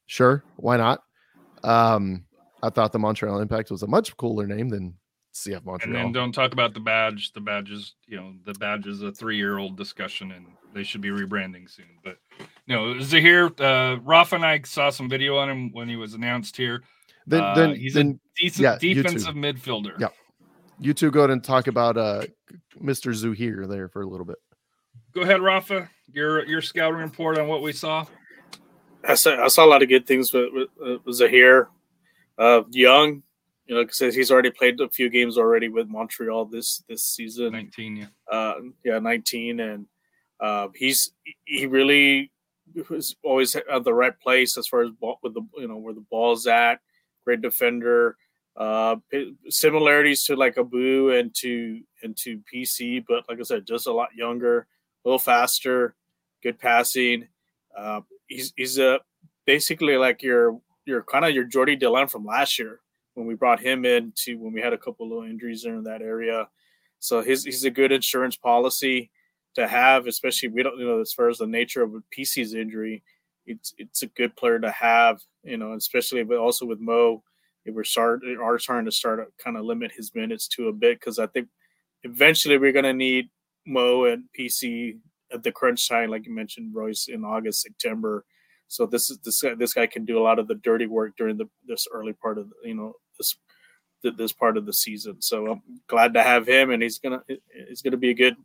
sure. 0.07 0.45
Why 0.57 0.77
not? 0.77 1.03
Um, 1.65 2.25
I 2.63 2.71
thought 2.71 2.93
the 2.93 2.99
Montreal 2.99 3.41
Impact 3.41 3.71
was 3.71 3.83
a 3.83 3.87
much 3.87 4.17
cooler 4.17 4.47
name 4.47 4.69
than 4.69 4.95
CF 5.35 5.65
Montreal. 5.65 5.97
And 5.97 6.07
then 6.07 6.13
don't 6.13 6.33
talk 6.33 6.53
about 6.53 6.73
the 6.73 6.81
badge. 6.81 7.33
The 7.33 7.41
badge 7.41 7.71
is, 7.71 7.95
you 8.07 8.17
know, 8.17 8.35
the 8.45 8.55
badge 8.55 8.87
is 8.87 9.03
a 9.03 9.11
three-year-old 9.11 9.77
discussion, 9.77 10.31
and 10.33 10.47
they 10.73 10.85
should 10.85 11.01
be 11.01 11.09
rebranding 11.09 11.69
soon. 11.69 11.99
But 12.05 12.19
no, 12.69 12.95
Zouhir, 12.95 13.61
uh, 13.61 14.01
Rafa 14.03 14.37
and 14.37 14.47
I 14.47 14.61
saw 14.63 14.91
some 14.91 15.09
video 15.09 15.37
on 15.37 15.51
him 15.51 15.73
when 15.73 15.89
he 15.89 15.97
was 15.97 16.15
announced 16.15 16.57
here. 16.57 16.85
Then, 17.27 17.43
uh, 17.43 17.75
he's 17.75 17.95
then, 17.95 18.21
a 18.39 18.41
decent 18.41 18.63
yeah, 18.63 18.79
defensive 18.79 19.35
midfielder. 19.35 19.99
Yeah 19.99 20.09
you 20.79 20.95
two 20.95 21.11
go 21.11 21.21
ahead 21.21 21.31
and 21.31 21.43
talk 21.43 21.67
about 21.67 21.97
uh, 21.97 22.25
Mr. 22.81 23.13
Zouhir 23.13 23.69
there 23.69 23.89
for 23.89 24.03
a 24.03 24.07
little 24.07 24.27
bit. 24.27 24.37
Go 25.13 25.23
ahead, 25.23 25.41
Rafa. 25.41 25.91
Your 26.13 26.45
your 26.47 26.61
scouting 26.61 26.99
report 26.99 27.39
on 27.39 27.49
what 27.49 27.63
we 27.63 27.73
saw. 27.73 28.07
I 29.07 29.15
saw 29.15 29.45
I 29.45 29.49
saw 29.49 29.65
a 29.65 29.69
lot 29.69 29.83
of 29.83 29.89
good 29.89 30.07
things 30.07 30.33
with, 30.33 30.53
with, 30.53 30.69
uh, 30.85 30.99
with 31.05 31.21
Zouhir. 31.21 31.69
Uh, 32.37 32.63
young, 32.71 33.23
you 33.67 33.75
know, 33.75 33.85
because 33.85 34.15
he's 34.15 34.31
already 34.33 34.51
played 34.51 34.81
a 34.81 34.89
few 34.89 35.09
games 35.09 35.39
already 35.39 35.69
with 35.69 35.89
Montreal 35.89 36.47
this 36.47 36.83
this 36.89 37.05
season. 37.05 37.53
Nineteen, 37.53 37.97
yeah, 37.97 38.07
uh, 38.31 38.55
yeah, 38.85 38.99
nineteen, 38.99 39.61
and 39.61 39.87
uh, 40.41 40.69
he's 40.75 41.13
he 41.45 41.67
really 41.67 42.33
was 42.91 43.15
always 43.23 43.55
at 43.55 43.85
the 43.85 43.95
right 43.95 44.19
place 44.19 44.59
as 44.59 44.67
far 44.67 44.83
as 44.83 44.91
ball, 44.91 45.19
with 45.23 45.35
the 45.35 45.43
you 45.57 45.69
know 45.69 45.77
where 45.77 45.95
the 45.95 46.05
ball's 46.11 46.47
at. 46.47 46.81
Great 47.25 47.41
defender. 47.41 48.17
Uh, 48.57 48.97
similarities 49.49 50.23
to 50.25 50.37
like 50.37 50.57
Abu 50.57 51.11
and 51.11 51.35
to 51.35 51.81
and 52.05 52.17
to 52.19 52.41
PC, 52.53 53.05
but 53.07 53.25
like 53.29 53.41
I 53.41 53.43
said, 53.43 53.67
just 53.67 53.89
a 53.89 53.93
lot 53.93 54.15
younger, 54.15 54.61
a 54.61 55.09
little 55.09 55.19
faster, 55.19 55.97
good 56.43 56.59
passing. 56.61 57.27
Uh, 57.77 58.03
he's 58.29 58.53
he's 58.57 58.79
a 58.79 59.01
basically 59.45 59.97
like 59.97 60.23
your 60.23 60.61
your 60.87 61.03
kind 61.03 61.25
of 61.25 61.35
your 61.35 61.45
Jordy 61.45 61.77
Delem 61.77 62.09
from 62.09 62.25
last 62.25 62.59
year 62.59 62.81
when 63.15 63.27
we 63.27 63.35
brought 63.35 63.61
him 63.61 63.85
in 63.85 64.13
to 64.17 64.37
when 64.37 64.53
we 64.53 64.61
had 64.61 64.73
a 64.73 64.79
couple 64.79 65.09
little 65.09 65.25
injuries 65.25 65.65
in 65.65 65.83
that 65.85 66.03
area. 66.03 66.49
So 67.01 67.23
his 67.23 67.45
he's 67.45 67.65
a 67.65 67.71
good 67.71 67.91
insurance 67.91 68.37
policy 68.37 69.11
to 69.55 69.67
have, 69.67 70.07
especially 70.07 70.49
we 70.49 70.63
don't 70.63 70.79
you 70.79 70.87
know 70.87 71.01
as 71.01 71.13
far 71.13 71.29
as 71.29 71.39
the 71.39 71.47
nature 71.47 71.83
of 71.83 71.95
PC's 72.17 72.55
injury. 72.55 73.03
It's 73.47 73.75
it's 73.79 74.03
a 74.03 74.07
good 74.07 74.37
player 74.37 74.59
to 74.61 74.71
have, 74.71 75.21
you 75.43 75.57
know, 75.57 75.73
especially 75.73 76.23
but 76.23 76.39
also 76.39 76.67
with 76.67 76.81
Mo 76.81 77.23
we're 77.67 77.85
start 77.85 78.23
are 78.41 78.59
starting 78.59 78.85
to 78.85 78.93
start 78.93 79.33
kind 79.43 79.57
of 79.57 79.65
limit 79.65 79.93
his 79.93 80.15
minutes 80.15 80.49
to 80.49 80.69
a 80.69 80.73
bit 80.73 81.01
because 81.01 81.19
I 81.19 81.27
think 81.27 81.49
eventually 82.03 82.59
we're 82.59 82.73
going 82.73 82.85
to 82.85 82.93
need 82.93 83.31
Mo 83.67 84.05
and 84.05 84.25
PC 84.39 84.99
at 85.33 85.43
the 85.43 85.53
crunch 85.53 85.89
time, 85.89 86.11
like 86.11 86.27
you 86.27 86.35
mentioned, 86.35 86.75
Royce 86.75 87.09
in 87.09 87.25
August, 87.25 87.63
September. 87.63 88.25
So 88.69 88.87
this 88.87 89.11
is 89.11 89.19
this 89.19 89.43
guy, 89.43 89.55
this 89.55 89.75
guy 89.75 89.87
can 89.87 90.05
do 90.05 90.19
a 90.19 90.23
lot 90.23 90.39
of 90.39 90.49
the 90.49 90.57
dirty 90.57 90.87
work 90.87 91.15
during 91.17 91.37
the 91.37 91.49
this 91.67 91.87
early 91.93 92.13
part 92.13 92.39
of 92.39 92.49
the, 92.49 92.69
you 92.69 92.75
know 92.75 92.95
this 93.19 93.37
this 94.17 94.33
part 94.33 94.57
of 94.57 94.67
the 94.67 94.73
season. 94.73 95.21
So 95.21 95.53
I'm 95.53 95.63
glad 95.87 96.15
to 96.15 96.23
have 96.23 96.47
him, 96.47 96.71
and 96.71 96.83
he's 96.83 96.99
gonna 96.99 97.23
he's 97.69 97.83
gonna 97.83 97.97
be 97.97 98.11
a 98.11 98.15
good 98.15 98.37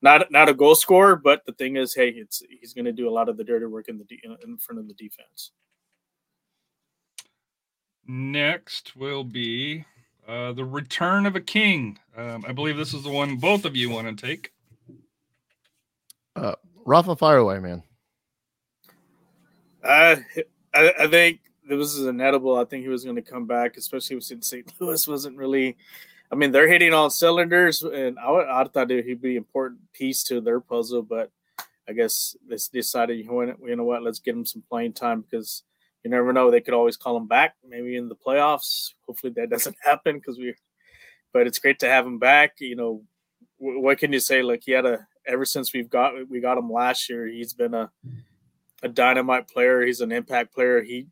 not 0.00 0.30
not 0.30 0.48
a 0.48 0.54
goal 0.54 0.74
scorer, 0.74 1.16
but 1.16 1.42
the 1.46 1.52
thing 1.52 1.76
is, 1.76 1.94
hey, 1.94 2.10
it's 2.10 2.42
he's 2.60 2.74
gonna 2.74 2.92
do 2.92 3.08
a 3.08 3.10
lot 3.10 3.28
of 3.28 3.36
the 3.36 3.44
dirty 3.44 3.66
work 3.66 3.88
in 3.88 3.98
the 3.98 4.06
in 4.44 4.58
front 4.58 4.78
of 4.78 4.88
the 4.88 4.94
defense. 4.94 5.52
Next 8.08 8.96
will 8.96 9.22
be 9.22 9.84
uh, 10.26 10.52
the 10.52 10.64
Return 10.64 11.26
of 11.26 11.36
a 11.36 11.40
King. 11.40 11.98
Um, 12.16 12.44
I 12.48 12.52
believe 12.52 12.76
this 12.76 12.94
is 12.94 13.02
the 13.02 13.10
one 13.10 13.36
both 13.36 13.64
of 13.64 13.76
you 13.76 13.90
want 13.90 14.18
to 14.18 14.26
take. 14.26 14.52
Rafa, 16.88 17.16
fire 17.16 17.36
away, 17.36 17.58
man. 17.58 17.82
Uh, 19.84 20.16
I, 20.72 20.92
I 21.00 21.06
think 21.06 21.40
this 21.68 21.94
is 21.94 22.06
inedible. 22.06 22.56
I 22.56 22.64
think 22.64 22.82
he 22.82 22.88
was 22.88 23.04
going 23.04 23.16
to 23.16 23.22
come 23.22 23.44
back, 23.44 23.76
especially 23.76 24.18
since 24.22 24.48
St. 24.48 24.72
Louis 24.80 25.06
wasn't 25.06 25.36
really. 25.36 25.76
I 26.32 26.34
mean, 26.34 26.50
they're 26.50 26.68
hitting 26.68 26.94
all 26.94 27.10
cylinders, 27.10 27.82
and 27.82 28.18
I, 28.18 28.62
I 28.62 28.64
thought 28.64 28.90
he'd 28.90 29.20
be 29.20 29.32
an 29.32 29.36
important 29.36 29.80
piece 29.92 30.22
to 30.24 30.40
their 30.40 30.60
puzzle, 30.60 31.02
but 31.02 31.30
I 31.86 31.92
guess 31.92 32.36
they 32.46 32.56
decided, 32.72 33.18
you 33.18 33.24
know, 33.24 33.54
you 33.66 33.76
know 33.76 33.84
what, 33.84 34.02
let's 34.02 34.18
get 34.18 34.34
him 34.34 34.46
some 34.46 34.62
playing 34.66 34.94
time 34.94 35.22
because 35.22 35.62
you 36.04 36.10
never 36.10 36.32
know. 36.32 36.50
They 36.50 36.60
could 36.60 36.74
always 36.74 36.96
call 36.96 37.16
him 37.16 37.26
back, 37.26 37.54
maybe 37.66 37.96
in 37.96 38.08
the 38.08 38.16
playoffs. 38.16 38.92
Hopefully 39.06 39.32
that 39.36 39.50
doesn't 39.50 39.76
happen 39.82 40.16
because 40.18 40.38
we. 40.38 40.54
But 41.32 41.46
it's 41.46 41.58
great 41.58 41.78
to 41.80 41.88
have 41.88 42.06
him 42.06 42.18
back. 42.18 42.54
You 42.58 42.76
know, 42.76 43.02
what 43.58 43.98
can 43.98 44.12
you 44.12 44.20
say? 44.20 44.42
Like 44.42 44.62
he 44.64 44.72
had 44.72 44.86
a 44.86 45.06
ever 45.26 45.44
since 45.44 45.72
we've 45.72 45.90
got 45.90 46.14
we 46.28 46.40
got 46.40 46.58
him 46.58 46.72
last 46.72 47.08
year, 47.08 47.26
he's 47.26 47.52
been 47.52 47.74
a 47.74 47.90
a 48.82 48.88
dynamite 48.88 49.48
player. 49.48 49.84
He's 49.84 50.00
an 50.00 50.12
impact 50.12 50.54
player. 50.54 50.82
He 50.82 51.08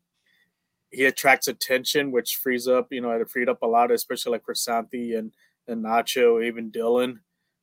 he 0.90 1.05
attracts 1.05 1.49
attention, 1.49 2.12
which 2.12 2.37
frees 2.37 2.66
up. 2.69 2.88
You 2.90 3.00
know, 3.02 3.11
it 3.11 3.28
freed 3.28 3.49
up 3.49 3.62
a 3.62 3.66
lot, 3.66 3.90
especially 3.90 4.33
like 4.33 4.45
for 4.45 4.55
Santi 4.55 5.14
and 5.14 5.33
and 5.69 5.85
Nacho, 5.85 6.45
even 6.45 6.71
Dylan 6.71 7.19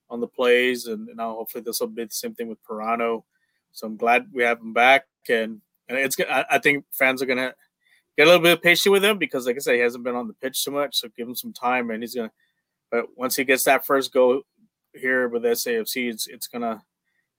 on 0.09 0.19
the 0.19 0.27
plays, 0.27 0.85
and 0.85 1.09
now 1.15 1.33
hopefully 1.33 1.63
this 1.65 1.79
will 1.79 1.87
be 1.87 2.03
the 2.03 2.11
same 2.11 2.35
thing 2.35 2.47
with 2.47 2.63
Pirano. 2.63 3.23
So 3.71 3.87
I'm 3.87 3.97
glad 3.97 4.27
we 4.31 4.43
have 4.43 4.59
him 4.59 4.73
back, 4.73 5.05
and 5.29 5.61
and 5.87 5.97
it's 5.97 6.15
I, 6.19 6.45
I 6.49 6.59
think 6.59 6.85
fans 6.91 7.21
are 7.21 7.25
gonna 7.25 7.53
get 8.17 8.27
a 8.27 8.29
little 8.29 8.41
bit 8.43 8.61
patient 8.61 8.91
with 8.93 9.03
him 9.03 9.17
because, 9.17 9.45
like 9.45 9.55
I 9.55 9.59
said, 9.59 9.75
he 9.75 9.81
hasn't 9.81 10.03
been 10.03 10.15
on 10.15 10.27
the 10.27 10.33
pitch 10.33 10.59
so 10.59 10.71
much. 10.71 10.99
So 10.99 11.09
give 11.15 11.27
him 11.27 11.35
some 11.35 11.53
time, 11.53 11.89
and 11.91 12.01
he's 12.03 12.15
gonna. 12.15 12.31
But 12.91 13.05
once 13.15 13.35
he 13.35 13.43
gets 13.43 13.63
that 13.63 13.85
first 13.85 14.13
go 14.13 14.43
here 14.93 15.27
with 15.27 15.43
SAFC, 15.43 16.11
it's 16.11 16.27
it's 16.27 16.47
gonna 16.47 16.83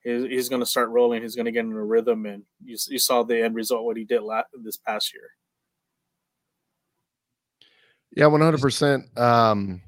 he's 0.05 0.49
going 0.49 0.61
to 0.61 0.67
start 0.67 0.91
rolling. 0.91 1.23
He's 1.23 1.35
going 1.35 1.47
to 1.47 1.53
get 1.53 1.65
in 1.65 1.73
a 1.73 1.85
rhythm, 1.85 2.27
and 2.27 2.43
you, 2.63 2.77
you 2.89 2.99
saw 2.99 3.23
the 3.23 3.43
end 3.43 3.55
result 3.55 3.85
what 3.85 3.97
he 3.97 4.05
did 4.05 4.23
last, 4.23 4.49
this 4.63 4.77
past 4.77 5.13
year. 5.15 5.31
Yeah, 8.17 8.27
one 8.27 8.43
hundred 8.43 8.61
percent. 8.61 9.07
Um, 9.19 9.81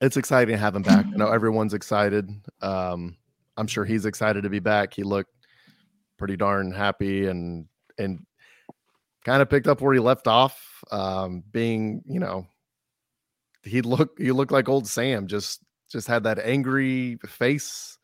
it's 0.00 0.16
exciting 0.16 0.54
to 0.54 0.58
have 0.58 0.74
him 0.74 0.82
back. 0.82 1.04
I 1.04 1.16
know 1.16 1.30
everyone's 1.30 1.74
excited. 1.74 2.30
Um, 2.62 3.16
I'm 3.58 3.66
sure 3.66 3.84
he's 3.84 4.06
excited 4.06 4.44
to 4.44 4.48
be 4.48 4.60
back. 4.60 4.94
He 4.94 5.02
looked 5.02 5.37
pretty 6.18 6.36
darn 6.36 6.72
happy 6.72 7.26
and 7.26 7.66
and 7.98 8.24
kind 9.24 9.42
of 9.42 9.50
picked 9.50 9.66
up 9.66 9.80
where 9.80 9.94
he 9.94 10.00
left 10.00 10.26
off. 10.26 10.84
Um, 10.90 11.42
being, 11.50 12.02
you 12.06 12.20
know, 12.20 12.46
he 13.62 13.82
looked 13.82 14.20
he 14.20 14.32
looked 14.32 14.52
like 14.52 14.68
old 14.68 14.86
Sam. 14.86 15.26
Just 15.26 15.62
just 15.90 16.06
had 16.06 16.24
that 16.24 16.38
angry 16.38 17.18
face 17.26 17.98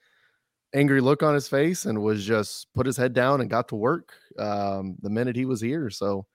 angry 0.74 1.00
look 1.00 1.22
on 1.22 1.34
his 1.34 1.48
face 1.48 1.84
and 1.84 2.02
was 2.02 2.24
just 2.24 2.66
put 2.74 2.86
his 2.86 2.96
head 2.96 3.12
down 3.12 3.40
and 3.40 3.48
got 3.48 3.68
to 3.68 3.76
work 3.76 4.12
um, 4.38 4.96
the 5.02 5.10
minute 5.10 5.36
he 5.36 5.44
was 5.44 5.60
here. 5.60 5.88
So 5.88 6.26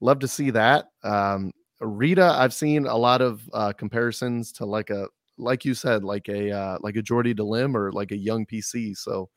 love 0.00 0.20
to 0.20 0.28
see 0.28 0.50
that. 0.50 0.86
Um, 1.02 1.50
Rida, 1.82 2.30
I've 2.30 2.54
seen 2.54 2.86
a 2.86 2.96
lot 2.96 3.20
of 3.20 3.42
uh, 3.52 3.72
comparisons 3.72 4.52
to 4.52 4.64
like 4.66 4.90
a 4.90 5.08
like 5.38 5.64
you 5.64 5.74
said, 5.74 6.04
like 6.04 6.28
a 6.28 6.50
uh, 6.50 6.78
like 6.80 6.96
a 6.96 7.02
Jordy 7.02 7.34
Delem 7.34 7.74
or 7.74 7.90
like 7.92 8.12
a 8.12 8.16
young 8.16 8.46
PC. 8.46 8.96
So, 8.96 9.30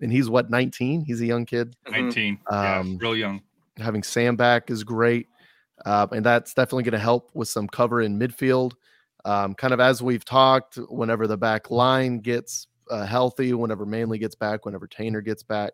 and 0.00 0.12
he's 0.12 0.28
what 0.28 0.50
19? 0.50 1.04
He's 1.04 1.20
a 1.20 1.26
young 1.26 1.46
kid. 1.46 1.76
Mm-hmm. 1.86 2.04
19. 2.04 2.38
Um, 2.46 2.58
yeah, 2.58 2.96
real 3.00 3.16
young. 3.16 3.42
Having 3.78 4.04
Sam 4.04 4.36
back 4.36 4.70
is 4.70 4.84
great, 4.84 5.28
uh, 5.84 6.06
and 6.12 6.24
that's 6.24 6.54
definitely 6.54 6.84
going 6.84 6.92
to 6.92 6.98
help 6.98 7.30
with 7.34 7.48
some 7.48 7.68
cover 7.68 8.00
in 8.00 8.18
midfield. 8.18 8.72
Um, 9.24 9.54
kind 9.54 9.74
of 9.74 9.80
as 9.80 10.02
we've 10.02 10.24
talked, 10.24 10.76
whenever 10.88 11.26
the 11.26 11.36
back 11.36 11.70
line 11.70 12.20
gets 12.20 12.68
uh, 12.90 13.04
healthy, 13.04 13.52
whenever 13.52 13.84
Manley 13.84 14.18
gets 14.18 14.34
back, 14.34 14.64
whenever 14.64 14.86
Taintor 14.86 15.24
gets 15.24 15.42
back. 15.42 15.72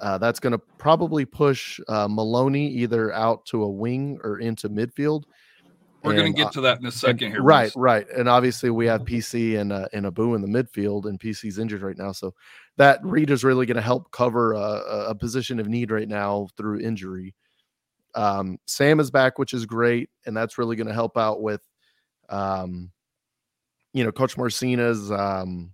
Uh, 0.00 0.18
that's 0.18 0.40
going 0.40 0.52
to 0.52 0.58
probably 0.58 1.24
push 1.24 1.80
uh, 1.88 2.08
Maloney 2.10 2.68
either 2.68 3.12
out 3.12 3.46
to 3.46 3.62
a 3.62 3.68
wing 3.68 4.18
or 4.22 4.40
into 4.40 4.68
midfield. 4.68 5.24
We're 6.04 6.14
going 6.14 6.32
to 6.32 6.36
get 6.36 6.48
uh, 6.48 6.50
to 6.50 6.60
that 6.62 6.80
in 6.80 6.86
a 6.86 6.92
second 6.92 7.30
here. 7.32 7.42
Right, 7.42 7.72
right. 7.74 8.06
And 8.10 8.28
obviously 8.28 8.68
we 8.68 8.86
have 8.86 9.02
PC 9.02 9.58
and 9.58 9.72
uh, 9.72 9.88
and 9.92 10.06
Abu 10.06 10.34
in 10.34 10.42
the 10.42 10.48
midfield, 10.48 11.06
and 11.06 11.18
PC's 11.18 11.58
injured 11.58 11.82
right 11.82 11.96
now, 11.96 12.12
so 12.12 12.34
that 12.76 13.00
Reed 13.02 13.30
is 13.30 13.42
really 13.42 13.64
going 13.64 13.76
to 13.76 13.82
help 13.82 14.10
cover 14.10 14.52
a, 14.52 15.06
a, 15.08 15.14
position 15.14 15.58
of 15.60 15.68
need 15.68 15.90
right 15.90 16.08
now 16.08 16.48
through 16.56 16.80
injury. 16.80 17.34
Um, 18.14 18.58
Sam 18.66 19.00
is 19.00 19.10
back, 19.10 19.38
which 19.38 19.54
is 19.54 19.64
great, 19.64 20.10
and 20.26 20.36
that's 20.36 20.58
really 20.58 20.76
going 20.76 20.88
to 20.88 20.94
help 20.94 21.16
out 21.16 21.40
with, 21.40 21.62
um, 22.28 22.90
you 23.92 24.04
know, 24.04 24.12
Coach 24.12 24.36
Marcina's 24.36 25.10
um, 25.10 25.72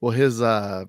well 0.00 0.12
his 0.12 0.40
uh 0.40 0.84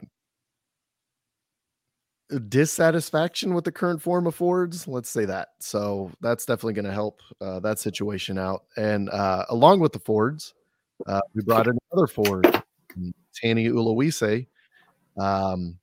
dissatisfaction 2.50 3.54
with 3.54 3.64
the 3.64 3.72
current 3.72 4.02
form 4.02 4.26
of 4.26 4.34
forwards 4.34 4.88
let's 4.88 5.10
say 5.10 5.26
that. 5.26 5.50
So 5.60 6.12
that's 6.22 6.46
definitely 6.46 6.74
going 6.74 6.86
to 6.86 6.94
help 6.94 7.22
uh, 7.40 7.60
that 7.60 7.80
situation 7.80 8.38
out. 8.38 8.64
And 8.78 9.10
uh, 9.10 9.46
along 9.50 9.80
with 9.80 9.94
the 9.94 10.00
Fords, 10.00 10.54
uh, 11.08 11.22
we 11.34 11.44
brought 11.46 11.68
in 11.68 11.78
another 11.92 12.08
forward 12.08 12.64
Tani 13.36 13.70
Oluwaseyi 13.70 14.48
um, 15.20 15.78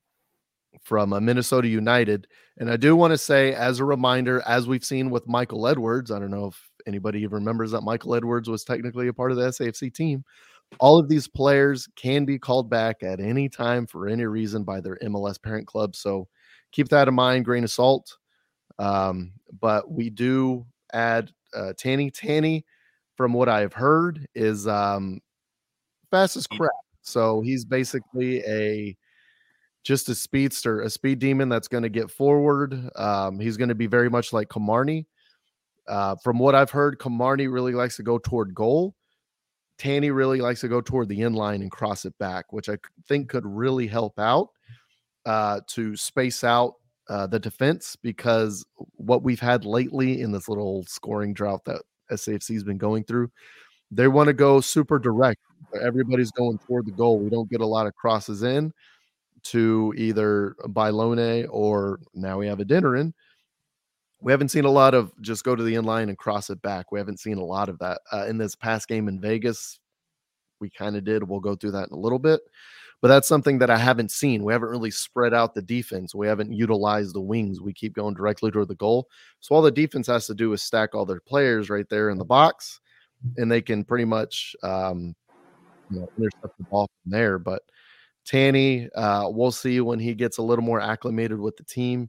from 0.82 1.12
uh, 1.12 1.20
Minnesota 1.20 1.68
United. 1.68 2.26
And 2.58 2.70
I 2.70 2.76
do 2.76 2.96
want 2.96 3.12
to 3.12 3.18
say 3.18 3.54
as 3.54 3.78
a 3.78 3.84
reminder 3.84 4.42
as 4.46 4.66
we've 4.66 4.84
seen 4.84 5.10
with 5.10 5.28
Michael 5.28 5.68
Edwards 5.68 6.10
I 6.10 6.18
don't 6.18 6.30
know 6.30 6.46
if 6.46 6.70
anybody 6.86 7.26
remembers 7.26 7.70
that 7.70 7.82
Michael 7.82 8.14
Edwards 8.16 8.48
was 8.48 8.64
technically 8.64 9.08
a 9.08 9.12
part 9.12 9.30
of 9.30 9.36
the 9.36 9.44
SAFC 9.44 9.94
team 9.94 10.24
all 10.78 10.98
of 10.98 11.08
these 11.08 11.28
players 11.28 11.88
can 11.96 12.24
be 12.24 12.38
called 12.38 12.68
back 12.68 13.02
at 13.02 13.20
any 13.20 13.48
time 13.48 13.86
for 13.86 14.08
any 14.08 14.24
reason 14.24 14.64
by 14.64 14.80
their 14.80 14.98
MLS 15.04 15.40
parent 15.40 15.66
club. 15.66 15.94
So 15.94 16.28
keep 16.72 16.88
that 16.88 17.08
in 17.08 17.14
mind, 17.14 17.44
grain 17.44 17.64
of 17.64 17.70
salt. 17.70 18.16
Um, 18.78 19.32
but 19.60 19.90
we 19.90 20.10
do 20.10 20.66
add 20.92 21.30
uh, 21.54 21.72
Tani. 21.76 22.10
Tani, 22.10 22.64
from 23.16 23.32
what 23.32 23.48
I've 23.48 23.72
heard, 23.72 24.26
is 24.34 24.66
um, 24.66 25.20
fast 26.10 26.36
as 26.36 26.46
crap. 26.46 26.70
So 27.02 27.40
he's 27.42 27.64
basically 27.64 28.40
a 28.40 28.96
just 29.84 30.08
a 30.08 30.14
speedster, 30.14 30.82
a 30.82 30.90
speed 30.90 31.18
demon 31.18 31.48
that's 31.48 31.68
going 31.68 31.82
to 31.82 31.88
get 31.88 32.10
forward. 32.10 32.90
Um, 32.96 33.40
he's 33.40 33.56
going 33.56 33.68
to 33.68 33.74
be 33.74 33.86
very 33.86 34.08
much 34.08 34.32
like 34.32 34.48
Kamarni. 34.48 35.06
Uh, 35.88 36.14
from 36.22 36.38
what 36.38 36.54
I've 36.54 36.70
heard, 36.70 36.98
Kamarni 36.98 37.52
really 37.52 37.72
likes 37.72 37.96
to 37.96 38.04
go 38.04 38.18
toward 38.18 38.54
goal. 38.54 38.94
Tani 39.78 40.10
really 40.10 40.40
likes 40.40 40.60
to 40.60 40.68
go 40.68 40.80
toward 40.80 41.08
the 41.08 41.22
end 41.22 41.36
line 41.36 41.62
and 41.62 41.70
cross 41.70 42.04
it 42.04 42.16
back, 42.18 42.52
which 42.52 42.68
I 42.68 42.76
think 43.08 43.28
could 43.28 43.46
really 43.46 43.86
help 43.86 44.18
out 44.18 44.48
uh, 45.26 45.60
to 45.68 45.96
space 45.96 46.44
out 46.44 46.74
uh, 47.08 47.26
the 47.26 47.38
defense 47.38 47.96
because 47.96 48.64
what 48.96 49.22
we've 49.22 49.40
had 49.40 49.64
lately 49.64 50.20
in 50.20 50.32
this 50.32 50.48
little 50.48 50.84
scoring 50.86 51.34
drought 51.34 51.64
that 51.64 51.82
SAFC 52.10 52.54
has 52.54 52.64
been 52.64 52.78
going 52.78 53.04
through, 53.04 53.30
they 53.90 54.08
want 54.08 54.28
to 54.28 54.32
go 54.32 54.60
super 54.60 54.98
direct. 54.98 55.40
Everybody's 55.80 56.30
going 56.30 56.58
toward 56.58 56.86
the 56.86 56.92
goal. 56.92 57.18
We 57.18 57.30
don't 57.30 57.50
get 57.50 57.60
a 57.60 57.66
lot 57.66 57.86
of 57.86 57.94
crosses 57.94 58.42
in 58.42 58.72
to 59.44 59.92
either 59.96 60.54
Bailone 60.72 61.46
or 61.46 61.98
now 62.14 62.38
we 62.38 62.46
have 62.46 62.58
Adeniran 62.58 63.12
we 64.22 64.32
haven't 64.32 64.50
seen 64.50 64.64
a 64.64 64.70
lot 64.70 64.94
of 64.94 65.12
just 65.20 65.44
go 65.44 65.56
to 65.56 65.62
the 65.62 65.74
inline 65.74 66.04
and 66.04 66.16
cross 66.16 66.48
it 66.48 66.62
back. 66.62 66.92
We 66.92 67.00
haven't 67.00 67.18
seen 67.18 67.38
a 67.38 67.44
lot 67.44 67.68
of 67.68 67.78
that 67.80 68.00
uh, 68.12 68.26
in 68.26 68.38
this 68.38 68.54
past 68.54 68.88
game 68.88 69.08
in 69.08 69.20
Vegas. 69.20 69.80
We 70.60 70.70
kind 70.70 70.96
of 70.96 71.04
did. 71.04 71.28
We'll 71.28 71.40
go 71.40 71.56
through 71.56 71.72
that 71.72 71.88
in 71.88 71.94
a 71.94 71.98
little 71.98 72.20
bit, 72.20 72.40
but 73.00 73.08
that's 73.08 73.26
something 73.26 73.58
that 73.58 73.70
I 73.70 73.76
haven't 73.76 74.12
seen. 74.12 74.44
We 74.44 74.52
haven't 74.52 74.68
really 74.68 74.92
spread 74.92 75.34
out 75.34 75.54
the 75.54 75.62
defense. 75.62 76.14
We 76.14 76.28
haven't 76.28 76.52
utilized 76.52 77.16
the 77.16 77.20
wings. 77.20 77.60
We 77.60 77.72
keep 77.72 77.94
going 77.94 78.14
directly 78.14 78.52
toward 78.52 78.68
the 78.68 78.76
goal. 78.76 79.08
So 79.40 79.56
all 79.56 79.62
the 79.62 79.72
defense 79.72 80.06
has 80.06 80.28
to 80.28 80.34
do 80.34 80.52
is 80.52 80.62
stack 80.62 80.94
all 80.94 81.04
their 81.04 81.20
players 81.20 81.68
right 81.68 81.88
there 81.90 82.10
in 82.10 82.18
the 82.18 82.24
box, 82.24 82.80
and 83.38 83.50
they 83.50 83.60
can 83.60 83.84
pretty 83.84 84.04
much 84.04 84.54
um, 84.62 85.16
you 85.90 85.98
know, 85.98 86.08
intercept 86.16 86.56
the 86.58 86.64
ball 86.70 86.88
from 87.02 87.10
there. 87.10 87.40
But 87.40 87.62
Tani, 88.24 88.88
uh, 88.94 89.28
we'll 89.30 89.50
see 89.50 89.80
when 89.80 89.98
he 89.98 90.14
gets 90.14 90.38
a 90.38 90.42
little 90.42 90.64
more 90.64 90.80
acclimated 90.80 91.40
with 91.40 91.56
the 91.56 91.64
team, 91.64 92.08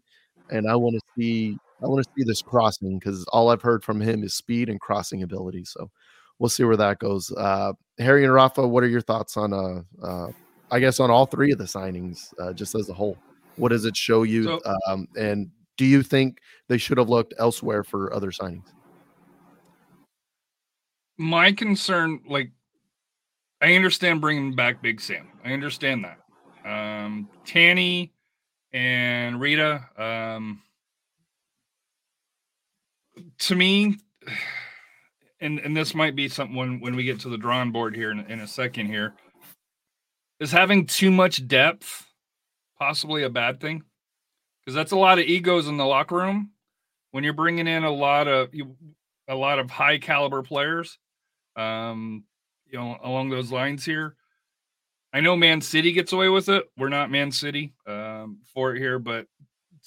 and 0.51 0.69
I 0.69 0.75
want 0.75 0.93
to 0.93 1.01
see 1.17 1.57
I 1.83 1.87
want 1.87 2.03
to 2.03 2.09
see 2.17 2.23
this 2.23 2.41
crossing 2.41 2.97
because 2.97 3.25
all 3.33 3.49
I've 3.49 3.61
heard 3.61 3.83
from 3.83 3.99
him 3.99 4.23
is 4.23 4.33
speed 4.33 4.69
and 4.69 4.79
crossing 4.79 5.23
ability. 5.23 5.65
So 5.65 5.91
we'll 6.39 6.49
see 6.49 6.63
where 6.63 6.77
that 6.77 6.99
goes. 6.99 7.31
Uh, 7.31 7.73
Harry 7.99 8.23
and 8.23 8.33
Rafa, 8.33 8.67
what 8.67 8.83
are 8.83 8.87
your 8.87 9.01
thoughts 9.01 9.35
on, 9.37 9.53
uh, 9.53 9.81
uh, 10.05 10.31
I 10.71 10.79
guess, 10.79 10.99
on 10.99 11.11
all 11.11 11.25
three 11.25 11.51
of 11.51 11.57
the 11.57 11.65
signings, 11.65 12.33
uh, 12.39 12.53
just 12.53 12.73
as 12.75 12.89
a 12.89 12.93
whole? 12.93 13.17
What 13.57 13.69
does 13.69 13.85
it 13.85 13.95
show 13.95 14.23
you? 14.23 14.45
So, 14.45 14.61
um, 14.87 15.07
and 15.17 15.51
do 15.77 15.85
you 15.85 16.03
think 16.03 16.39
they 16.69 16.77
should 16.77 16.97
have 16.97 17.09
looked 17.09 17.33
elsewhere 17.37 17.83
for 17.83 18.13
other 18.13 18.31
signings? 18.31 18.65
My 21.17 21.51
concern, 21.51 22.21
like, 22.27 22.49
I 23.61 23.75
understand 23.75 24.21
bringing 24.21 24.55
back 24.55 24.81
Big 24.81 24.99
Sam. 24.99 25.27
I 25.45 25.53
understand 25.53 26.05
that. 26.05 26.19
Um, 26.65 27.29
Tani 27.45 28.11
and 28.71 29.35
Rida, 29.35 29.99
um, 29.99 30.61
to 33.39 33.55
me, 33.55 33.97
and 35.39 35.59
and 35.59 35.75
this 35.75 35.93
might 35.93 36.15
be 36.15 36.27
something 36.29 36.55
when 36.55 36.79
when 36.79 36.95
we 36.95 37.03
get 37.03 37.19
to 37.21 37.29
the 37.29 37.37
drawing 37.37 37.71
board 37.71 37.95
here 37.95 38.11
in, 38.11 38.19
in 38.21 38.39
a 38.39 38.47
second 38.47 38.87
here. 38.87 39.13
is 40.39 40.51
having 40.51 40.85
too 40.85 41.11
much 41.11 41.47
depth 41.47 42.05
possibly 42.77 43.23
a 43.23 43.29
bad 43.29 43.59
thing? 43.59 43.83
Because 44.59 44.75
that's 44.75 44.91
a 44.91 44.97
lot 44.97 45.19
of 45.19 45.25
egos 45.25 45.67
in 45.67 45.77
the 45.77 45.85
locker 45.85 46.15
room 46.15 46.51
when 47.11 47.23
you're 47.23 47.33
bringing 47.33 47.67
in 47.67 47.83
a 47.83 47.91
lot 47.91 48.27
of 48.27 48.49
a 49.27 49.35
lot 49.35 49.59
of 49.59 49.69
high 49.69 49.97
caliber 49.97 50.41
players. 50.41 50.97
Um, 51.55 52.23
you 52.65 52.79
know, 52.79 52.97
along 53.03 53.29
those 53.29 53.51
lines 53.51 53.85
here. 53.85 54.15
I 55.13 55.19
know 55.19 55.35
Man 55.35 55.61
City 55.61 55.91
gets 55.91 56.11
away 56.11 56.27
with 56.27 56.49
it. 56.49 56.65
We're 56.75 56.89
not 56.89 57.11
Man 57.11 57.31
City 57.31 57.75
um, 57.85 58.39
for 58.51 58.75
it 58.75 58.79
here, 58.79 58.97
but 58.97 59.27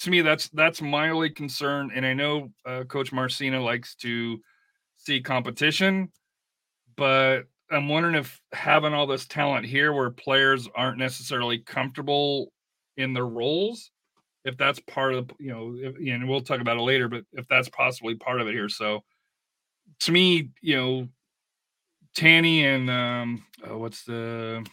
to 0.01 0.11
me, 0.11 0.21
that's 0.21 0.49
that's 0.49 0.81
my 0.81 1.09
only 1.09 1.29
concern. 1.29 1.91
And 1.93 2.05
I 2.05 2.13
know 2.13 2.51
uh, 2.65 2.83
Coach 2.83 3.11
Marcina 3.11 3.61
likes 3.61 3.95
to 3.95 4.39
see 4.97 5.21
competition, 5.21 6.11
but 6.95 7.43
I'm 7.71 7.89
wondering 7.89 8.15
if 8.15 8.39
having 8.53 8.93
all 8.93 9.07
this 9.07 9.25
talent 9.25 9.65
here, 9.65 9.91
where 9.91 10.09
players 10.09 10.67
aren't 10.75 10.97
necessarily 10.97 11.59
comfortable 11.59 12.51
in 12.95 13.13
their 13.13 13.25
roles, 13.25 13.91
if 14.45 14.57
that's 14.57 14.79
part 14.81 15.13
of 15.13 15.31
you 15.39 15.51
know, 15.51 15.75
if, 15.77 15.95
and 15.97 16.29
we'll 16.29 16.41
talk 16.41 16.61
about 16.61 16.77
it 16.77 16.81
later, 16.81 17.07
but 17.07 17.23
if 17.33 17.47
that's 17.47 17.69
possibly 17.69 18.15
part 18.15 18.39
of 18.39 18.47
it 18.47 18.53
here. 18.53 18.69
So, 18.69 19.03
to 20.01 20.11
me, 20.11 20.51
you 20.61 20.75
know, 20.75 21.07
Tani 22.15 22.65
and 22.65 22.89
um, 22.89 23.43
uh, 23.67 23.77
what's 23.77 24.03
the 24.03 24.65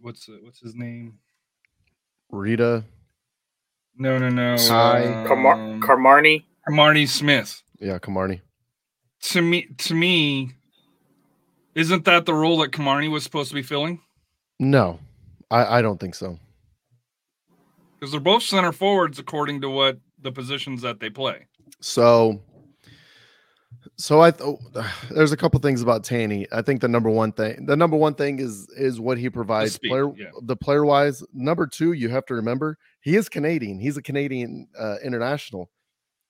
what's 0.00 0.26
the, 0.26 0.38
what's 0.42 0.60
his 0.60 0.74
name? 0.74 1.18
Rida. 2.32 2.84
No, 3.96 4.18
no, 4.18 4.28
no. 4.28 4.56
Kai. 4.56 5.04
um, 5.06 5.26
Kamar- 5.26 5.56
Carmarni. 5.80 6.44
Marnie 6.68 7.08
Smith. 7.08 7.62
Yeah, 7.80 7.98
Kamarni. 7.98 8.40
To 9.22 9.42
me, 9.42 9.68
to 9.78 9.94
me, 9.94 10.52
isn't 11.74 12.04
that 12.04 12.26
the 12.26 12.34
role 12.34 12.58
that 12.58 12.70
Kamarni 12.70 13.10
was 13.10 13.24
supposed 13.24 13.48
to 13.50 13.54
be 13.54 13.62
filling? 13.62 14.00
No, 14.58 15.00
I, 15.50 15.78
I 15.78 15.82
don't 15.82 15.98
think 15.98 16.14
so. 16.14 16.38
Because 17.98 18.12
they're 18.12 18.20
both 18.20 18.42
center 18.42 18.72
forwards 18.72 19.18
according 19.18 19.60
to 19.62 19.70
what 19.70 19.98
the 20.20 20.32
positions 20.32 20.82
that 20.82 21.00
they 21.00 21.10
play. 21.10 21.46
So, 21.80 22.40
so 23.96 24.20
I 24.20 24.30
th- 24.30 24.58
there's 25.10 25.32
a 25.32 25.36
couple 25.36 25.58
things 25.60 25.82
about 25.82 26.04
Tani. 26.04 26.46
I 26.52 26.62
think 26.62 26.80
the 26.80 26.88
number 26.88 27.10
one 27.10 27.32
thing, 27.32 27.66
the 27.66 27.76
number 27.76 27.96
one 27.96 28.14
thing 28.14 28.38
is 28.38 28.68
is 28.76 29.00
what 29.00 29.18
he 29.18 29.30
provides 29.30 29.74
speed, 29.74 29.88
player 29.88 30.12
yeah. 30.16 30.30
the 30.42 30.56
player 30.56 30.84
wise. 30.84 31.22
Number 31.32 31.66
two, 31.66 31.92
you 31.92 32.08
have 32.08 32.26
to 32.26 32.34
remember 32.34 32.78
he 33.02 33.16
is 33.16 33.28
Canadian. 33.28 33.78
He's 33.78 33.96
a 33.96 34.02
Canadian 34.02 34.66
uh, 34.78 34.96
international. 35.04 35.70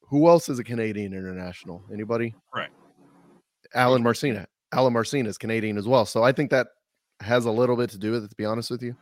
Who 0.09 0.29
else 0.29 0.49
is 0.49 0.59
a 0.59 0.65
Canadian 0.65 1.13
international? 1.15 1.85
Anybody? 1.93 2.35
Right. 2.55 2.69
Alen 3.75 4.03
Marcina. 4.03 4.47
Alen 4.75 4.93
Marcina 4.93 5.29
is 5.29 5.39
Canadian 5.39 5.79
as 5.79 5.87
well. 5.87 6.05
So 6.05 6.23
I 6.23 6.33
think 6.33 6.51
that 6.51 6.67
has 7.21 7.45
a 7.45 7.51
little 7.51 7.77
bit 7.77 7.91
to 7.91 7.99
do 7.99 8.11
with 8.11 8.25
it. 8.25 8.29
To 8.31 8.37
be 8.37 8.45
honest 8.45 8.71
with 8.71 8.83
you, 8.83 8.97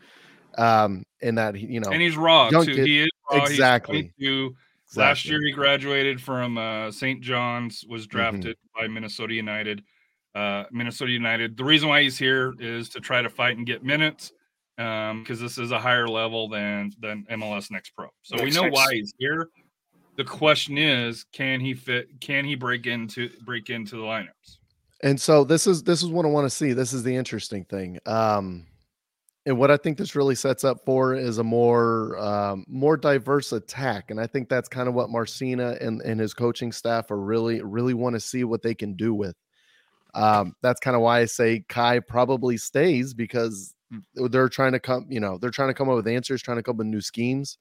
um, 0.59 1.05
in 1.21 1.35
that 1.37 1.55
he, 1.55 1.67
you 1.67 1.81
know, 1.81 1.91
And 1.91 2.03
he's 2.03 2.17
raw 2.17 2.51
too. 2.51 2.65
kid- 2.65 2.87
He 2.87 3.01
is 3.03 3.11
raw. 3.31 3.41
He's 3.41 3.51
exactly. 3.51 4.13
Last 4.97 5.25
year 5.25 5.41
he 5.41 5.53
graduated 5.53 6.21
from 6.21 6.59
uh, 6.59 6.91
St. 6.91 7.21
John's, 7.21 7.85
was 7.89 8.07
Mm-hmm. 8.07 8.17
drafted 8.19 8.57
by 8.79 8.89
Minnesota 8.89 9.35
United. 9.35 9.83
Uh, 10.35 10.65
Minnesota 10.73 11.11
United. 11.13 11.57
The 11.57 11.65
reason 11.65 11.89
why 11.89 12.03
he's 12.03 12.19
here 12.19 12.55
is 12.59 12.89
to 12.91 13.01
try 13.01 13.23
to 13.23 13.31
fight 13.31 13.57
and 13.57 13.67
get 13.67 13.85
minutes 13.85 14.33
because 14.81 15.39
this 15.39 15.59
is 15.59 15.73
a 15.73 15.79
higher 15.79 16.09
level 16.09 16.49
than 16.49 16.91
than 17.01 17.27
MLS 17.33 17.71
Next 17.71 17.91
Pro. 17.91 18.09
So 18.23 18.43
we 18.43 18.51
know 18.51 18.63
Next. 18.63 18.75
why 18.75 18.95
he's 18.95 19.13
here. 19.19 19.51
The 20.17 20.25
question 20.25 20.79
is, 20.79 21.25
can 21.33 21.61
he 21.61 21.75
fit? 21.75 22.21
Can 22.21 22.45
he 22.45 22.55
break 22.55 22.87
into 22.87 23.31
break 23.45 23.69
into 23.69 23.97
the 23.97 24.03
lineups? 24.03 24.59
And 25.03 25.21
so 25.21 25.45
this 25.45 25.67
is 25.67 25.83
this 25.83 26.03
is 26.03 26.09
what 26.09 26.25
I 26.25 26.29
want 26.29 26.47
to 26.47 26.55
see. 26.55 26.73
This 26.73 26.93
is 26.93 27.03
the 27.03 27.15
interesting 27.15 27.65
thing. 27.65 27.99
Um, 28.07 28.67
and 29.47 29.59
what 29.59 29.71
I 29.71 29.77
think 29.77 29.99
this 29.99 30.15
really 30.15 30.35
sets 30.35 30.65
up 30.65 30.85
for 30.85 31.15
is 31.15 31.39
a 31.39 31.45
more 31.45 32.19
um, 32.19 32.65
more 32.67 32.97
diverse 32.97 33.53
attack. 33.53 34.11
And 34.11 34.21
I 34.21 34.27
think 34.27 34.49
that's 34.49 34.69
kind 34.69 34.89
of 34.89 34.95
what 34.95 35.11
Marcina 35.11 35.77
and, 35.81 36.01
and 36.03 36.21
his 36.21 36.35
coaching 36.35 36.73
staff 36.73 37.11
are 37.11 37.21
really 37.21 37.61
really 37.63 37.95
want 37.95 38.15
to 38.15 38.21
see 38.21 38.45
what 38.45 38.63
they 38.63 38.75
can 38.75 38.95
do 38.95 39.13
with. 39.13 39.37
Um, 40.15 40.55
that's 40.63 40.81
kind 40.81 40.97
of 40.97 41.03
why 41.03 41.21
I 41.21 41.27
say 41.27 41.65
Kai 41.69 42.01
probably 42.01 42.57
stays 42.57 43.15
because 43.15 43.75
they're 44.15 44.49
trying 44.49 44.73
to 44.73 44.81
come, 44.81 45.07
you 45.09 45.21
know, 45.21 45.39
they're 45.39 45.51
trying 45.51 45.69
to 45.69 45.75
come 45.75 45.89
up 45.89 45.97
with 45.97 46.09
answers, 46.09 46.43
trying 46.43 46.59
to 46.59 46.63
come 46.63 46.77
up 46.77 46.79
with 46.79 46.87
new 46.87 47.01
schemes. 47.01 47.59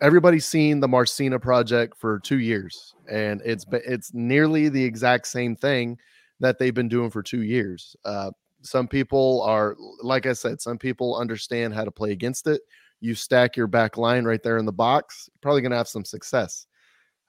Everybody's 0.00 0.46
seen 0.46 0.80
the 0.80 0.88
Marcina 0.88 1.38
project 1.38 1.96
for 1.98 2.20
two 2.20 2.38
years, 2.38 2.94
and 3.10 3.42
it's 3.44 3.64
be- 3.64 3.78
it's 3.78 4.14
nearly 4.14 4.68
the 4.68 4.82
exact 4.84 5.26
same 5.26 5.56
thing 5.56 5.98
that 6.40 6.58
they've 6.58 6.74
been 6.74 6.88
doing 6.88 7.10
for 7.10 7.22
two 7.22 7.42
years. 7.42 7.96
Uh, 8.04 8.30
some 8.62 8.86
people 8.86 9.42
are, 9.42 9.76
like 10.02 10.26
I 10.26 10.32
said, 10.34 10.60
some 10.60 10.78
people 10.78 11.16
understand 11.16 11.74
how 11.74 11.84
to 11.84 11.90
play 11.90 12.12
against 12.12 12.46
it. 12.46 12.60
You 13.00 13.14
stack 13.14 13.56
your 13.56 13.66
back 13.66 13.96
line 13.96 14.24
right 14.24 14.42
there 14.42 14.58
in 14.58 14.66
the 14.66 14.72
box, 14.72 15.28
probably 15.40 15.62
going 15.62 15.70
to 15.70 15.76
have 15.76 15.88
some 15.88 16.04
success. 16.04 16.66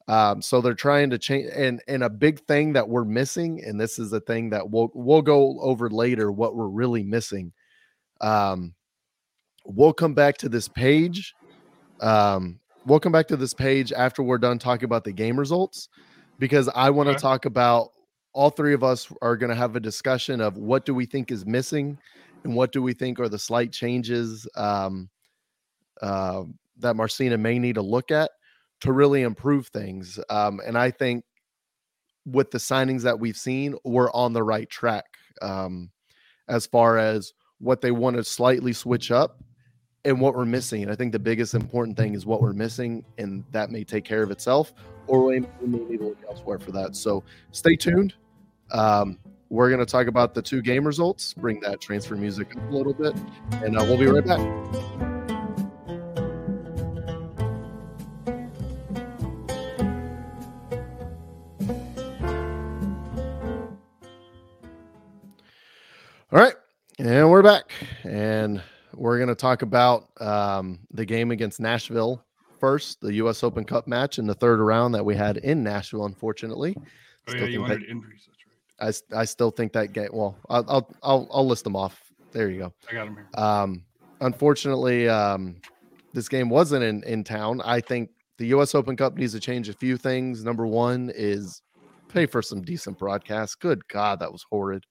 Um, 0.07 0.41
so 0.41 0.59
they're 0.59 0.73
trying 0.73 1.11
to 1.11 1.19
change, 1.19 1.51
and 1.55 1.81
and 1.87 2.03
a 2.03 2.09
big 2.09 2.39
thing 2.47 2.73
that 2.73 2.89
we're 2.89 3.05
missing, 3.05 3.63
and 3.63 3.79
this 3.79 3.99
is 3.99 4.11
a 4.11 4.19
thing 4.19 4.49
that 4.49 4.67
we'll 4.67 4.89
we'll 4.95 5.21
go 5.21 5.59
over 5.59 5.89
later. 5.89 6.31
What 6.31 6.55
we're 6.55 6.67
really 6.67 7.03
missing. 7.03 7.53
Um, 8.21 8.75
we'll 9.65 9.93
come 9.93 10.13
back 10.13 10.37
to 10.39 10.49
this 10.49 10.67
page. 10.67 11.35
Um, 12.01 12.59
we'll 12.85 12.99
come 12.99 13.11
back 13.11 13.27
to 13.27 13.37
this 13.37 13.53
page 13.53 13.91
after 13.91 14.23
we're 14.23 14.37
done 14.37 14.59
talking 14.59 14.85
about 14.85 15.03
the 15.03 15.11
game 15.11 15.37
results, 15.39 15.89
because 16.39 16.69
I 16.69 16.89
want 16.89 17.07
to 17.09 17.15
Okay. 17.15 17.21
talk 17.21 17.45
about 17.45 17.89
all 18.33 18.49
three 18.49 18.73
of 18.73 18.83
us 18.83 19.11
are 19.21 19.35
going 19.35 19.49
to 19.49 19.55
have 19.55 19.75
a 19.75 19.79
discussion 19.79 20.39
of 20.39 20.57
what 20.57 20.85
do 20.85 20.93
we 20.93 21.05
think 21.05 21.31
is 21.31 21.45
missing 21.45 21.97
and 22.43 22.55
what 22.55 22.71
do 22.71 22.81
we 22.81 22.93
think 22.93 23.19
are 23.19 23.29
the 23.29 23.39
slight 23.39 23.71
changes 23.71 24.47
um, 24.55 25.09
uh, 26.01 26.43
that 26.77 26.95
Marcina 26.95 27.37
may 27.37 27.59
need 27.59 27.75
to 27.75 27.81
look 27.81 28.11
at 28.11 28.31
to 28.81 28.93
really 28.93 29.23
improve 29.23 29.67
things. 29.67 30.19
Um, 30.29 30.61
and 30.65 30.77
I 30.77 30.91
think 30.91 31.25
with 32.25 32.51
the 32.51 32.59
signings 32.59 33.01
that 33.01 33.19
we've 33.19 33.37
seen, 33.37 33.75
we're 33.83 34.11
on 34.11 34.33
the 34.33 34.43
right 34.43 34.69
track 34.69 35.05
um, 35.41 35.91
as 36.47 36.65
far 36.67 36.97
as 36.97 37.33
what 37.59 37.81
they 37.81 37.91
want 37.91 38.15
to 38.17 38.23
slightly 38.23 38.73
switch 38.73 39.11
up 39.11 39.41
and 40.05 40.19
what 40.19 40.35
we're 40.35 40.45
missing. 40.45 40.83
And 40.83 40.91
I 40.91 40.95
think 40.95 41.11
the 41.11 41.19
biggest 41.19 41.53
important 41.53 41.97
thing 41.97 42.13
is 42.15 42.25
what 42.25 42.41
we're 42.41 42.53
missing, 42.53 43.03
and 43.17 43.43
that 43.51 43.69
may 43.69 43.83
take 43.83 44.05
care 44.05 44.23
of 44.23 44.31
itself, 44.31 44.73
or 45.07 45.25
we 45.25 45.39
may 45.39 45.77
need 45.79 45.97
to 45.99 46.05
look 46.05 46.17
elsewhere 46.27 46.59
for 46.59 46.71
that. 46.71 46.95
So 46.95 47.23
stay 47.51 47.75
tuned. 47.75 48.13
Um, 48.71 49.19
we're 49.49 49.69
going 49.69 49.79
to 49.79 49.85
talk 49.85 50.07
about 50.07 50.33
the 50.33 50.41
two 50.41 50.61
game 50.61 50.85
results, 50.85 51.33
bring 51.33 51.59
that 51.61 51.81
transfer 51.81 52.15
music 52.15 52.55
up 52.55 52.69
a 52.69 52.75
little 52.75 52.93
bit, 52.93 53.15
and 53.63 53.77
uh, 53.77 53.83
we'll 53.83 53.97
be 53.97 54.05
right 54.05 54.25
back. 54.25 54.98
And 66.99 67.29
we're 67.29 67.41
back, 67.43 67.71
and 68.03 68.61
we're 68.93 69.17
going 69.17 69.29
to 69.29 69.35
talk 69.35 69.61
about 69.61 70.09
um, 70.21 70.79
the 70.91 71.05
game 71.05 71.31
against 71.31 71.59
Nashville 71.59 72.23
first, 72.59 72.99
the 73.01 73.13
U.S. 73.15 73.43
Open 73.43 73.63
Cup 73.63 73.87
match 73.87 74.19
in 74.19 74.27
the 74.27 74.33
third 74.33 74.59
round 74.59 74.93
that 74.95 75.03
we 75.05 75.15
had 75.15 75.37
in 75.37 75.63
Nashville. 75.63 76.05
Unfortunately, 76.05 76.75
Oh 76.77 77.31
Still 77.31 77.41
yeah, 77.41 77.47
you 77.47 77.67
that- 77.67 77.83
injuries. 77.89 78.27
That's 78.79 79.01
right. 79.11 79.15
I, 79.15 79.21
I 79.21 79.25
still 79.25 79.51
think 79.51 79.73
that 79.73 79.93
game. 79.93 80.09
Well, 80.13 80.37
I'll, 80.49 80.65
I'll 80.67 80.89
I'll 81.03 81.27
I'll 81.31 81.47
list 81.47 81.63
them 81.63 81.75
off. 81.75 82.01
There 82.31 82.49
you 82.49 82.59
go. 82.59 82.73
I 82.89 82.93
got 82.93 83.07
him 83.07 83.15
here. 83.15 83.27
Um, 83.43 83.83
unfortunately, 84.21 85.07
um, 85.09 85.57
this 86.13 86.27
game 86.29 86.49
wasn't 86.49 86.83
in 86.83 87.03
in 87.03 87.23
town. 87.23 87.61
I 87.63 87.81
think 87.81 88.09
the 88.37 88.47
U.S. 88.47 88.73
Open 88.75 88.95
Cup 88.95 89.15
needs 89.15 89.33
to 89.33 89.39
change 89.39 89.67
a 89.69 89.73
few 89.73 89.97
things. 89.97 90.43
Number 90.43 90.65
one 90.65 91.11
is 91.13 91.61
pay 92.07 92.25
for 92.25 92.41
some 92.41 92.61
decent 92.61 92.97
broadcasts. 92.97 93.55
Good 93.55 93.85
God, 93.89 94.19
that 94.21 94.31
was 94.31 94.43
horrid. 94.49 94.83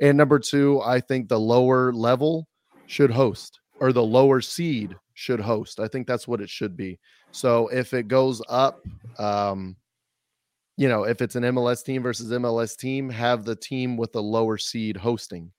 And 0.00 0.16
number 0.16 0.38
two, 0.38 0.80
I 0.82 1.00
think 1.00 1.28
the 1.28 1.40
lower 1.40 1.92
level 1.92 2.48
should 2.86 3.10
host, 3.10 3.60
or 3.80 3.92
the 3.92 4.02
lower 4.02 4.40
seed 4.40 4.96
should 5.14 5.40
host. 5.40 5.80
I 5.80 5.88
think 5.88 6.06
that's 6.06 6.28
what 6.28 6.40
it 6.40 6.50
should 6.50 6.76
be. 6.76 6.98
So 7.30 7.68
if 7.68 7.94
it 7.94 8.08
goes 8.08 8.42
up, 8.48 8.84
um, 9.18 9.76
you 10.76 10.88
know, 10.88 11.04
if 11.04 11.22
it's 11.22 11.36
an 11.36 11.42
MLS 11.44 11.82
team 11.84 12.02
versus 12.02 12.30
MLS 12.30 12.76
team, 12.76 13.08
have 13.08 13.44
the 13.44 13.56
team 13.56 13.96
with 13.96 14.12
the 14.12 14.22
lower 14.22 14.58
seed 14.58 14.96
hosting, 14.96 15.50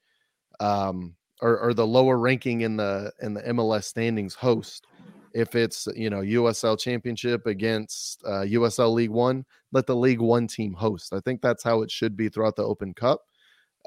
um, 0.59 1.15
or, 1.41 1.57
or 1.59 1.73
the 1.73 1.85
lower 1.85 2.17
ranking 2.17 2.61
in 2.61 2.77
the 2.77 3.11
in 3.21 3.33
the 3.33 3.41
MLS 3.41 3.85
standings 3.85 4.35
host. 4.35 4.85
If 5.33 5.55
it's 5.55 5.87
you 5.95 6.09
know 6.09 6.21
USL 6.21 6.79
Championship 6.79 7.47
against 7.47 8.23
uh, 8.25 8.45
USL 8.45 8.93
League 8.93 9.09
One, 9.09 9.43
let 9.71 9.87
the 9.87 9.95
League 9.95 10.21
One 10.21 10.47
team 10.47 10.73
host. 10.73 11.13
I 11.13 11.19
think 11.19 11.41
that's 11.41 11.63
how 11.63 11.81
it 11.81 11.89
should 11.89 12.15
be 12.15 12.29
throughout 12.29 12.55
the 12.55 12.63
Open 12.63 12.93
Cup, 12.93 13.21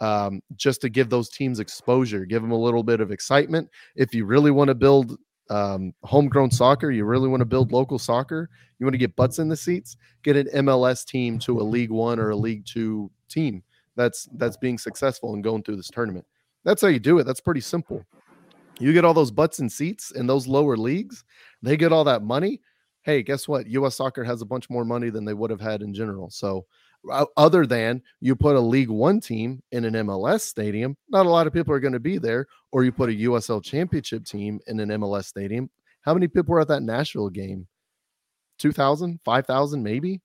um, 0.01 0.41
just 0.57 0.81
to 0.83 0.89
give 0.89 1.11
those 1.11 1.29
teams 1.29 1.61
exposure, 1.61 2.25
give 2.25 2.43
them 2.43 2.53
a 2.53 2.59
little 2.59 2.83
bit 2.83 3.01
of 3.01 3.11
excitement. 3.11 3.69
If 3.97 4.15
you 4.15 4.25
really 4.25 4.51
want 4.51 4.69
to 4.69 4.75
build 4.75 5.17
um, 5.51 5.93
homegrown 6.05 6.51
soccer, 6.51 6.91
you 6.91 7.05
really 7.05 7.29
want 7.29 7.41
to 7.41 7.47
build 7.47 7.73
local 7.73 7.99
soccer, 7.99 8.49
you 8.79 8.87
want 8.87 8.95
to 8.95 8.99
get 8.99 9.17
butts 9.17 9.39
in 9.39 9.49
the 9.49 9.57
seats, 9.57 9.97
get 10.23 10.37
an 10.37 10.49
MLS 10.65 11.05
team 11.05 11.39
to 11.41 11.61
a 11.61 11.63
League 11.63 11.91
One 11.91 12.19
or 12.19 12.31
a 12.31 12.37
League 12.37 12.65
Two 12.67 13.11
team 13.29 13.63
that's 13.97 14.29
that's 14.37 14.57
being 14.57 14.79
successful 14.79 15.35
and 15.35 15.45
going 15.45 15.63
through 15.63 15.77
this 15.77 15.91
tournament. 15.91 16.25
That's 16.65 16.83
how 16.83 16.89
you 16.89 16.99
do 16.99 17.19
it. 17.19 17.25
That's 17.25 17.41
pretty 17.41 17.61
simple. 17.61 18.05
You 18.79 18.93
get 18.93 19.05
all 19.05 19.15
those 19.15 19.31
butts 19.31 19.59
and 19.59 19.71
seats 19.71 20.11
in 20.13 20.27
those 20.27 20.47
lower 20.47 20.77
leagues, 20.77 21.25
they 21.63 21.77
get 21.77 21.93
all 21.93 22.05
that 22.05 22.23
money. 22.23 22.61
Hey, 23.03 23.23
guess 23.23 23.47
what? 23.49 23.67
US 23.67 23.97
soccer 23.97 24.25
has 24.25 24.43
a 24.43 24.47
bunch 24.47 24.71
more 24.71 24.85
money 24.85 25.11
than 25.11 25.25
they 25.25 25.35
would 25.35 25.51
have 25.51 25.61
had 25.61 25.83
in 25.83 25.93
general. 25.93 26.31
So, 26.31 26.67
other 27.37 27.67
than 27.67 28.03
you 28.21 28.37
put 28.37 28.57
a 28.57 28.61
League 28.61 28.91
One 28.91 29.21
team 29.21 29.63
in 29.73 29.85
an 29.85 29.95
MLS 30.07 30.43
stadium, 30.43 30.97
not 31.09 31.27
a 31.27 31.31
lot 31.31 31.47
of 31.47 31.53
people 31.53 31.75
are 31.75 31.81
going 31.81 31.93
to 31.95 32.01
be 32.01 32.19
there, 32.19 32.47
or 32.73 32.85
you 32.85 32.93
put 32.93 33.11
a 33.11 33.13
USL 33.13 33.63
championship 33.63 34.25
team 34.25 34.61
in 34.67 34.81
an 34.81 34.91
MLS 34.91 35.25
stadium. 35.25 35.71
How 36.03 36.15
many 36.15 36.29
people 36.29 36.53
were 36.53 36.61
at 36.61 36.69
that 36.69 36.83
Nashville 36.83 37.31
game? 37.31 37.67
2,000, 38.59 39.21
5,000, 39.25 39.83
maybe. 39.83 40.21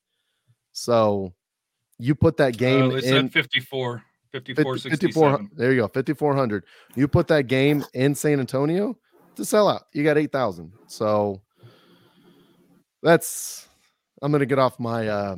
So, 0.73 1.33
you 1.97 2.15
put 2.15 2.38
that 2.38 2.57
game 2.57 2.85
Uh, 2.85 2.88
they 2.89 2.95
in 2.97 3.01
said 3.03 3.33
54, 3.33 4.03
54, 4.31 4.77
50 4.77 4.89
54 4.89 5.47
there 5.55 5.71
you 5.71 5.81
go 5.81 5.88
5400 5.88 6.65
you 6.95 7.07
put 7.07 7.27
that 7.27 7.47
game 7.47 7.85
in 7.93 8.13
san 8.13 8.39
antonio 8.39 8.97
to 9.35 9.45
sell 9.45 9.69
out 9.69 9.83
you 9.93 10.03
got 10.03 10.17
8000 10.17 10.71
so 10.88 11.41
that's 13.01 13.69
i'm 14.21 14.31
gonna 14.31 14.45
get 14.45 14.59
off 14.59 14.79
my 14.79 15.07
uh 15.07 15.35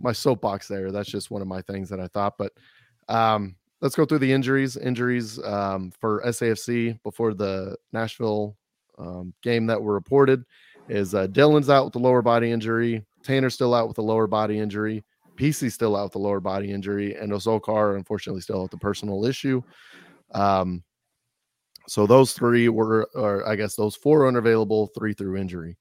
my 0.00 0.12
soapbox 0.12 0.68
there 0.68 0.90
that's 0.90 1.10
just 1.10 1.30
one 1.30 1.42
of 1.42 1.48
my 1.48 1.62
things 1.62 1.88
that 1.88 2.00
i 2.00 2.06
thought 2.08 2.36
but 2.38 2.52
um 3.08 3.54
let's 3.80 3.94
go 3.94 4.04
through 4.04 4.18
the 4.18 4.32
injuries 4.32 4.76
injuries 4.76 5.42
um 5.44 5.92
for 6.00 6.22
safc 6.26 6.98
before 7.02 7.34
the 7.34 7.76
nashville 7.92 8.56
um, 8.98 9.34
game 9.42 9.66
that 9.66 9.80
were 9.80 9.94
reported 9.94 10.44
is 10.88 11.14
uh 11.14 11.26
dylan's 11.28 11.70
out 11.70 11.84
with 11.84 11.96
a 11.96 11.98
lower 11.98 12.22
body 12.22 12.50
injury 12.50 13.04
tanner's 13.22 13.54
still 13.54 13.74
out 13.74 13.88
with 13.88 13.98
a 13.98 14.02
lower 14.02 14.26
body 14.26 14.58
injury 14.58 15.04
PC 15.36 15.70
still 15.72 15.96
out 15.96 16.04
with 16.04 16.12
the 16.12 16.18
lower 16.18 16.40
body 16.40 16.70
injury, 16.70 17.14
and 17.16 17.32
Osokar 17.32 17.96
unfortunately 17.96 18.40
still 18.40 18.62
with 18.62 18.70
the 18.70 18.76
personal 18.76 19.24
issue. 19.24 19.62
Um, 20.32 20.82
so 21.86 22.06
those 22.06 22.32
three 22.32 22.68
were, 22.68 23.08
or 23.14 23.46
I 23.46 23.56
guess 23.56 23.74
those 23.74 23.96
four 23.96 24.26
unavailable, 24.26 24.88
three 24.88 25.12
through 25.12 25.36
injury. 25.36 25.76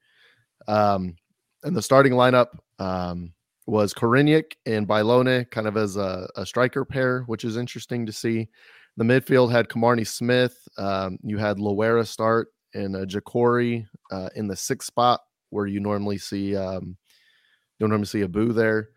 Um, 0.68 1.16
and 1.64 1.76
the 1.76 1.82
starting 1.82 2.14
lineup 2.14 2.48
um, 2.80 3.34
was 3.66 3.94
Koreniuk 3.94 4.54
and 4.66 4.88
Bailone, 4.88 5.46
kind 5.46 5.68
of 5.68 5.78
as 5.78 5.96
a, 5.96 6.28
a 6.36 6.46
striker 6.46 6.84
pair, 6.84 7.24
which 7.28 7.46
is 7.46 7.58
interesting 7.58 8.06
to 8.06 8.12
see. 8.12 8.50
The 8.98 9.04
midfield 9.04 9.52
had 9.52 9.70
Kamarni 9.70 10.06
Smith. 10.06 10.58
Um, 10.78 11.18
you 11.24 11.38
had 11.38 11.58
Loera 11.58 12.06
start 12.06 12.50
and 12.74 12.96
uh, 12.96 13.06
Jacori 13.06 13.86
uh, 14.12 14.30
in 14.36 14.48
the 14.48 14.56
sixth 14.56 14.88
spot, 14.88 15.22
where 15.50 15.68
you 15.68 15.80
normally 15.80 16.18
see 16.18 16.56
um, 16.56 16.86
you 16.86 17.80
don't 17.80 17.90
normally 17.90 18.08
see 18.08 18.24
Abu 18.24 18.54
there. 18.54 18.90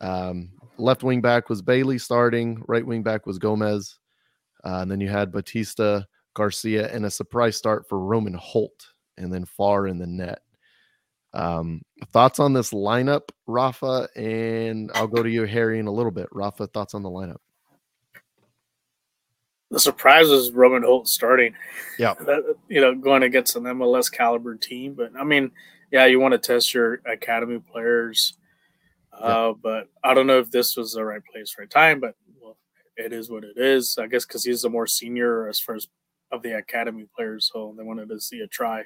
Um, 0.00 0.50
left 0.78 1.02
wing 1.02 1.20
back 1.20 1.48
was 1.48 1.62
Bailey 1.62 1.98
starting. 1.98 2.62
Right 2.68 2.86
wing 2.86 3.02
back 3.02 3.26
was 3.26 3.38
Gomez. 3.38 3.98
Uh, 4.64 4.78
and 4.82 4.90
then 4.90 5.00
you 5.00 5.08
had 5.08 5.32
Batista, 5.32 6.02
Garcia, 6.34 6.92
and 6.92 7.06
a 7.06 7.10
surprise 7.10 7.56
start 7.56 7.88
for 7.88 7.98
Roman 7.98 8.34
Holt, 8.34 8.86
and 9.16 9.32
then 9.32 9.44
Farr 9.44 9.86
in 9.86 9.98
the 9.98 10.06
net. 10.06 10.42
Um, 11.32 11.82
thoughts 12.12 12.40
on 12.40 12.52
this 12.52 12.70
lineup, 12.72 13.30
Rafa? 13.46 14.08
And 14.16 14.90
I'll 14.94 15.06
go 15.06 15.22
to 15.22 15.30
you, 15.30 15.44
Harry, 15.44 15.78
in 15.78 15.86
a 15.86 15.92
little 15.92 16.10
bit. 16.10 16.28
Rafa, 16.32 16.66
thoughts 16.66 16.94
on 16.94 17.02
the 17.02 17.10
lineup? 17.10 17.38
The 19.70 19.78
surprise 19.78 20.28
is 20.28 20.50
Roman 20.50 20.82
Holt 20.82 21.08
starting. 21.08 21.54
Yeah. 21.98 22.14
That, 22.20 22.56
you 22.68 22.80
know, 22.80 22.94
going 22.94 23.22
against 23.22 23.54
an 23.56 23.62
MLS 23.64 24.10
caliber 24.10 24.56
team. 24.56 24.94
But 24.94 25.12
I 25.18 25.24
mean, 25.24 25.52
yeah, 25.92 26.06
you 26.06 26.18
want 26.18 26.32
to 26.32 26.38
test 26.38 26.74
your 26.74 27.00
academy 27.06 27.60
players. 27.60 28.36
Uh, 29.12 29.52
but 29.52 29.88
I 30.02 30.14
don't 30.14 30.26
know 30.26 30.38
if 30.38 30.50
this 30.50 30.76
was 30.76 30.94
the 30.94 31.04
right 31.04 31.22
place, 31.32 31.56
right 31.58 31.70
time. 31.70 32.00
But 32.00 32.14
well, 32.40 32.56
it 32.96 33.12
is 33.12 33.30
what 33.30 33.44
it 33.44 33.56
is. 33.56 33.96
I 33.98 34.06
guess 34.06 34.24
because 34.24 34.44
he's 34.44 34.62
the 34.62 34.70
more 34.70 34.86
senior 34.86 35.48
as 35.48 35.60
far 35.60 35.76
as 35.76 35.86
of 36.32 36.42
the 36.42 36.56
academy 36.56 37.06
players, 37.14 37.50
so 37.52 37.74
they 37.76 37.82
wanted 37.82 38.08
to 38.08 38.20
see 38.20 38.40
a 38.40 38.46
try. 38.46 38.84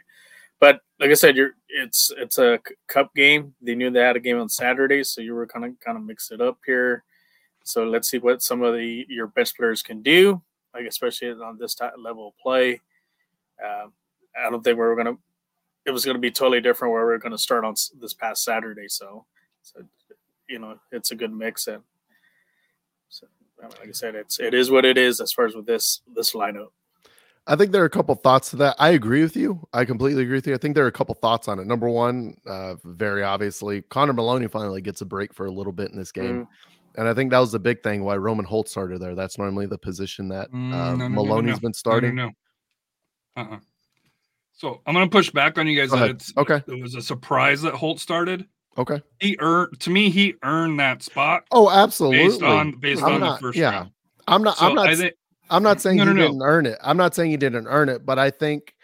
But 0.60 0.80
like 1.00 1.10
I 1.10 1.14
said, 1.14 1.36
you're 1.36 1.52
it's 1.68 2.10
it's 2.16 2.38
a 2.38 2.60
cup 2.86 3.14
game. 3.14 3.54
They 3.60 3.74
knew 3.74 3.90
they 3.90 4.00
had 4.00 4.16
a 4.16 4.20
game 4.20 4.38
on 4.38 4.48
Saturday, 4.48 5.04
so 5.04 5.20
you 5.20 5.34
were 5.34 5.46
kind 5.46 5.64
of 5.64 5.78
kind 5.80 5.98
of 5.98 6.04
mix 6.04 6.30
it 6.30 6.40
up 6.40 6.58
here. 6.64 7.04
So 7.64 7.84
let's 7.84 8.08
see 8.08 8.18
what 8.18 8.42
some 8.42 8.62
of 8.62 8.74
the 8.74 9.06
your 9.08 9.26
best 9.28 9.56
players 9.56 9.82
can 9.82 10.02
do, 10.02 10.40
like 10.74 10.86
especially 10.86 11.30
on 11.30 11.58
this 11.58 11.74
type 11.74 11.92
level 11.98 12.28
of 12.28 12.38
play. 12.38 12.80
Um, 13.64 13.92
I 14.36 14.50
don't 14.50 14.62
think 14.62 14.78
we 14.78 14.84
are 14.84 14.96
gonna. 14.96 15.16
It 15.84 15.90
was 15.90 16.04
gonna 16.04 16.18
be 16.18 16.30
totally 16.30 16.60
different 16.60 16.92
where 16.92 17.06
we 17.06 17.12
are 17.12 17.18
gonna 17.18 17.38
start 17.38 17.64
on 17.64 17.74
this 18.00 18.14
past 18.14 18.44
Saturday. 18.44 18.88
So, 18.88 19.26
so 19.62 19.82
you 20.48 20.58
know, 20.58 20.78
it's 20.92 21.10
a 21.10 21.16
good 21.16 21.32
mix 21.32 21.66
and. 21.66 21.82
Like 23.62 23.88
I 23.88 23.92
said, 23.92 24.14
it's 24.14 24.40
it 24.40 24.54
is 24.54 24.70
what 24.70 24.84
it 24.84 24.98
is 24.98 25.20
as 25.20 25.32
far 25.32 25.46
as 25.46 25.54
with 25.54 25.66
this 25.66 26.02
this 26.14 26.32
lineup. 26.32 26.68
I 27.46 27.57
think 27.57 27.72
there 27.72 27.83
are 27.83 27.87
a 27.87 27.90
couple 27.90 28.14
thoughts 28.14 28.50
to 28.50 28.57
that. 28.57 28.76
I 28.78 28.90
agree 28.90 29.22
with 29.22 29.37
you. 29.37 29.66
I 29.74 29.85
completely 29.85 30.22
agree 30.22 30.37
with 30.38 30.46
you. 30.46 30.54
I 30.54 30.59
think 30.59 30.74
there 30.74 30.85
are 30.85 30.88
a 30.88 30.92
couple 30.92 31.14
thoughts 31.14 31.46
on 31.46 31.59
it. 31.59 31.66
Number 31.66 31.88
one, 31.90 32.37
uh, 32.46 32.76
very 32.85 33.22
obviously, 33.22 33.83
Connor 33.83 34.14
Maloney 34.14 34.48
finally 34.48 34.80
gets 34.80 35.02
a 35.02 35.04
break 35.04 35.35
for 35.35 35.44
a 35.46 35.50
little 35.50 35.72
bit 35.72 35.90
in 35.90 35.98
this 35.98 36.11
game. 36.11 36.48
And 36.96 37.07
I 37.09 37.12
think 37.12 37.30
that 37.33 37.40
was 37.40 37.52
the 37.52 37.59
big 37.59 37.83
thing 37.83 38.02
why 38.04 38.16
Roman 38.16 38.44
Holt 38.46 38.68
started 38.68 39.00
there. 39.02 39.14
That's 39.14 39.37
normally 39.37 39.66
the 39.66 39.76
position 39.76 40.28
that 40.28 40.50
Mm, 40.52 40.72
uh, 40.72 40.90
no, 40.92 40.96
no, 40.96 41.09
no, 41.09 41.14
Maloney's 41.22 41.57
no. 41.57 41.61
been 41.61 41.74
starting. 41.74 42.14
No. 42.14 42.30
Uh-uh. 43.37 43.59
So 44.52 44.80
I'm 44.87 44.94
gonna 44.94 45.09
push 45.09 45.30
back 45.30 45.59
on 45.59 45.66
you 45.66 45.78
guys 45.78 45.90
that 45.90 46.09
it's 46.11 46.33
Okay. 46.37 46.62
It 46.68 46.80
was 46.80 46.94
a 46.94 47.02
surprise 47.02 47.61
that 47.62 47.74
Holt 47.74 47.98
started. 47.98 48.46
Okay. 48.78 49.02
He 49.18 49.37
earned 49.40 49.78
to 49.80 49.90
me. 49.90 50.09
He 50.09 50.35
earned 50.44 50.78
that 50.80 51.02
spot 51.02 51.42
Oh, 51.50 51.68
absolutely. 51.68 52.18
based 52.18 52.42
on 52.42 52.78
based 52.78 53.02
I'm 53.02 53.14
on 53.14 53.20
not- 53.20 53.40
the 53.40 53.46
first 53.48 53.59
yeah. 53.59 53.70
round. 53.70 53.90
I'm 54.28 54.42
not. 54.42 54.57
So 54.57 54.66
I'm 54.66 54.74
not. 54.74 54.87
I 54.88 54.94
think 54.94 55.14
I'm 55.50 55.62
not 55.62 55.80
saying 55.80 55.98
No, 55.98 56.04
he 56.04 56.11
no, 56.11 56.14
no. 56.14 56.26
didn't 56.28 56.42
earn 56.42 56.66
it. 56.66 56.78
I'm 56.83 56.96
not 56.96 57.14
saying 57.14 57.30
he 57.30 57.37
didn't 57.37 57.66
earn 57.66 57.88
it, 57.88 58.04
but 58.07 58.18
I 58.18 58.30
think 58.30 58.74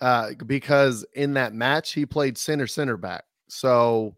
uh, 0.00 0.30
because 0.46 1.04
in 1.14 1.34
that 1.34 1.52
match 1.54 1.92
he 1.92 2.06
played 2.06 2.36
center 2.38 2.66
center 2.66 2.96
back. 2.96 3.24
So 3.48 4.16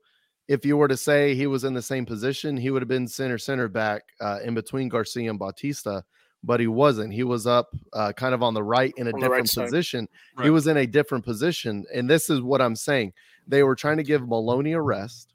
if 0.49 0.65
you 0.65 0.77
were 0.77 0.89
to 0.89 0.97
say 0.97 1.35
he 1.35 1.47
was 1.47 1.65
in 1.65 1.75
the 1.75 1.83
same 1.83 2.05
position, 2.07 2.57
he 2.57 2.71
would 2.71 2.83
have 2.83 2.89
been 2.89 3.07
center 3.09 3.39
center 3.39 3.69
back 3.69 4.03
uh, 4.21 4.39
in 4.45 4.55
between 4.55 4.89
Garcia 4.89 5.31
and 5.31 5.39
Bautista, 5.39 6.05
but 6.43 6.61
he 6.61 6.67
wasn't. 6.67 7.13
He 7.13 7.25
was 7.25 7.47
up 7.47 7.75
uh, 7.93 8.13
kind 8.13 8.35
of 8.35 8.43
on 8.43 8.53
the 8.55 8.63
right 8.63 8.93
in 8.97 9.07
a 9.07 9.13
On 9.13 9.21
the 9.21 9.29
right 9.29 9.45
different 9.45 9.51
side. 9.51 9.65
position. 9.67 10.09
He 10.43 10.51
was 10.51 10.67
in 10.67 10.77
a 10.79 10.87
different 10.87 11.25
position, 11.25 11.85
and 11.95 12.09
this 12.11 12.29
is 12.31 12.41
what 12.41 12.61
I'm 12.61 12.77
saying. 12.77 13.13
They 13.47 13.63
were 13.63 13.75
trying 13.77 13.97
to 13.99 14.03
give 14.03 14.27
Maloney 14.29 14.73
a 14.73 14.81
rest. 14.81 15.33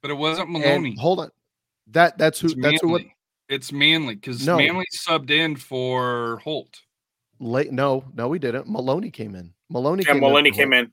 but 0.00 0.10
it 0.10 0.14
wasn't 0.14 0.48
And 0.48 0.62
Maloney. 0.62 0.96
hold 0.98 1.20
on, 1.20 1.30
that 1.88 2.16
that's 2.18 2.40
who 2.40 2.48
It's 2.48 2.56
that's 2.60 2.80
who 2.82 2.88
what 2.88 3.02
Manley. 3.02 3.11
It's 3.52 3.70
Manley 3.70 4.14
because 4.14 4.46
No. 4.46 4.56
Manley 4.56 4.86
subbed 4.96 5.30
in 5.30 5.56
for 5.56 6.38
Holt. 6.42 6.80
late. 7.38 7.70
No, 7.70 8.02
no, 8.14 8.28
we 8.28 8.38
didn't. 8.38 8.66
Maloney 8.66 9.10
came 9.10 9.34
in. 9.34 9.52
Maloney 9.68 10.04
Yeah, 10.06 10.12
came 10.12 10.20
Maloney 10.22 10.48
in. 10.48 10.54
for 10.54 10.58
came 10.60 10.72
Holt. 10.72 10.84
in. 10.86 10.92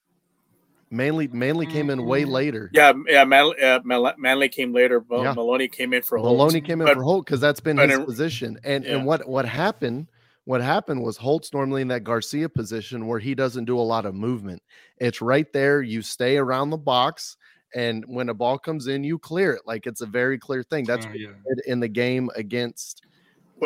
Manly 0.91 1.27
Manly 1.27 1.67
came 1.67 1.89
in 1.89 2.05
way 2.05 2.23
Mm. 2.23 2.29
later. 2.31 2.69
Yeah, 2.73 2.93
yeah. 3.07 3.23
Man, 3.23 3.53
uh, 3.63 3.79
Mal- 3.85 4.13
Manley 4.17 4.49
came 4.49 4.73
later, 4.73 4.99
but 4.99 5.21
Yeah. 5.21 5.33
Maloney 5.33 5.67
came 5.69 5.93
in 5.93 6.01
for 6.01 6.17
Holt. 6.17 6.35
Maloney 6.35 6.59
came 6.61 6.81
in 6.81 6.87
But- 6.87 6.95
for 6.95 7.03
Holt 7.03 7.25
because 7.25 7.39
that's 7.39 7.59
been 7.61 7.77
but 7.77 7.89
his 7.89 7.99
in- 7.99 8.05
position. 8.05 8.59
And 8.65 8.83
yeah. 8.83 8.95
and 8.97 9.05
what 9.05 9.27
what 9.29 9.45
happened? 9.45 10.07
What 10.45 10.61
happened 10.61 11.03
was 11.03 11.15
Holt's 11.17 11.53
normally 11.53 11.83
in 11.83 11.87
that 11.89 12.03
Garcia 12.03 12.49
position 12.49 13.05
where 13.07 13.19
he 13.19 13.35
doesn't 13.35 13.65
do 13.65 13.77
a 13.79 13.81
lot 13.85 14.05
of 14.07 14.15
movement. 14.15 14.63
It's 14.97 15.21
right 15.21 15.51
there. 15.53 15.81
You 15.83 16.01
stay 16.01 16.37
around 16.37 16.71
the 16.71 16.77
box, 16.77 17.37
and 17.75 18.03
when 18.07 18.29
a 18.29 18.33
ball 18.33 18.57
comes 18.57 18.87
in, 18.87 19.03
you 19.03 19.19
clear 19.19 19.53
it. 19.53 19.61
Like 19.65 19.85
it's 19.87 20.01
a 20.01 20.05
very 20.05 20.37
clear 20.39 20.63
thing. 20.63 20.85
That's 20.85 21.05
Uh, 21.05 21.11
yeah. 21.15 21.27
did 21.47 21.65
in 21.67 21.79
the 21.79 21.87
game 21.87 22.29
against 22.35 23.01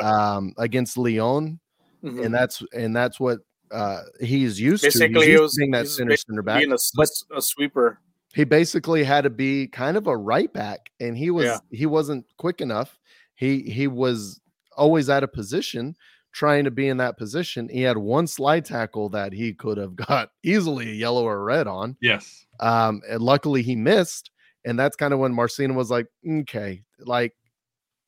um 0.02 0.54
against 0.58 0.98
Leon, 0.98 1.60
Mhm. 2.04 2.26
and 2.26 2.34
that's 2.34 2.64
and 2.74 2.96
that's 2.96 3.20
what 3.20 3.40
uh 3.72 4.02
he's 4.20 4.60
used 4.60 4.84
to. 4.84 4.88
Basically 4.88 5.28
used 5.28 5.38
to 5.38 5.42
was 5.42 5.56
being 5.58 5.72
that 5.72 5.82
he's 5.84 5.96
center 5.98 6.18
center 6.18 6.42
back. 6.42 6.60
being 6.60 6.72
a, 6.74 6.78
but- 6.96 7.10
a 7.36 7.42
sweeper. 7.42 8.00
he 8.36 8.44
basically 8.44 9.04
had 9.04 9.24
to 9.24 9.30
be 9.30 9.68
kind 9.68 9.96
of 9.96 10.08
a 10.08 10.18
right 10.18 10.52
back 10.54 10.90
and 11.00 11.16
he 11.18 11.30
was 11.30 11.46
Yeah. 11.46 11.58
he 11.72 11.86
wasn't 11.86 12.26
quick 12.38 12.62
enough 12.62 13.00
he 13.36 13.62
he 13.62 13.86
was 13.88 14.42
always 14.76 15.08
out 15.10 15.24
of 15.24 15.32
position 15.32 15.96
trying 16.34 16.64
to 16.66 16.72
be 16.72 16.88
in 16.88 16.98
that 16.98 17.18
position 17.18 17.70
he 17.70 17.82
had 17.82 17.98
one 17.98 18.28
slide 18.28 18.66
tackle 18.66 19.08
that 19.10 19.32
he 19.32 19.54
could 19.54 19.78
have 19.78 19.96
got 20.10 20.30
easily 20.44 20.90
a 20.90 20.94
yellow 20.94 21.24
or 21.26 21.44
red 21.44 21.68
on 21.68 21.96
Yes. 22.02 22.46
um 22.60 23.02
and 23.10 23.22
luckily 23.22 23.62
he 23.62 23.76
missed 23.76 24.32
and 24.66 24.78
that's 24.78 24.96
kind 24.96 25.14
of 25.14 25.20
when 25.20 25.34
marcina 25.34 25.74
was 25.74 25.90
like 25.92 26.08
okay 26.28 26.84
like 27.00 27.34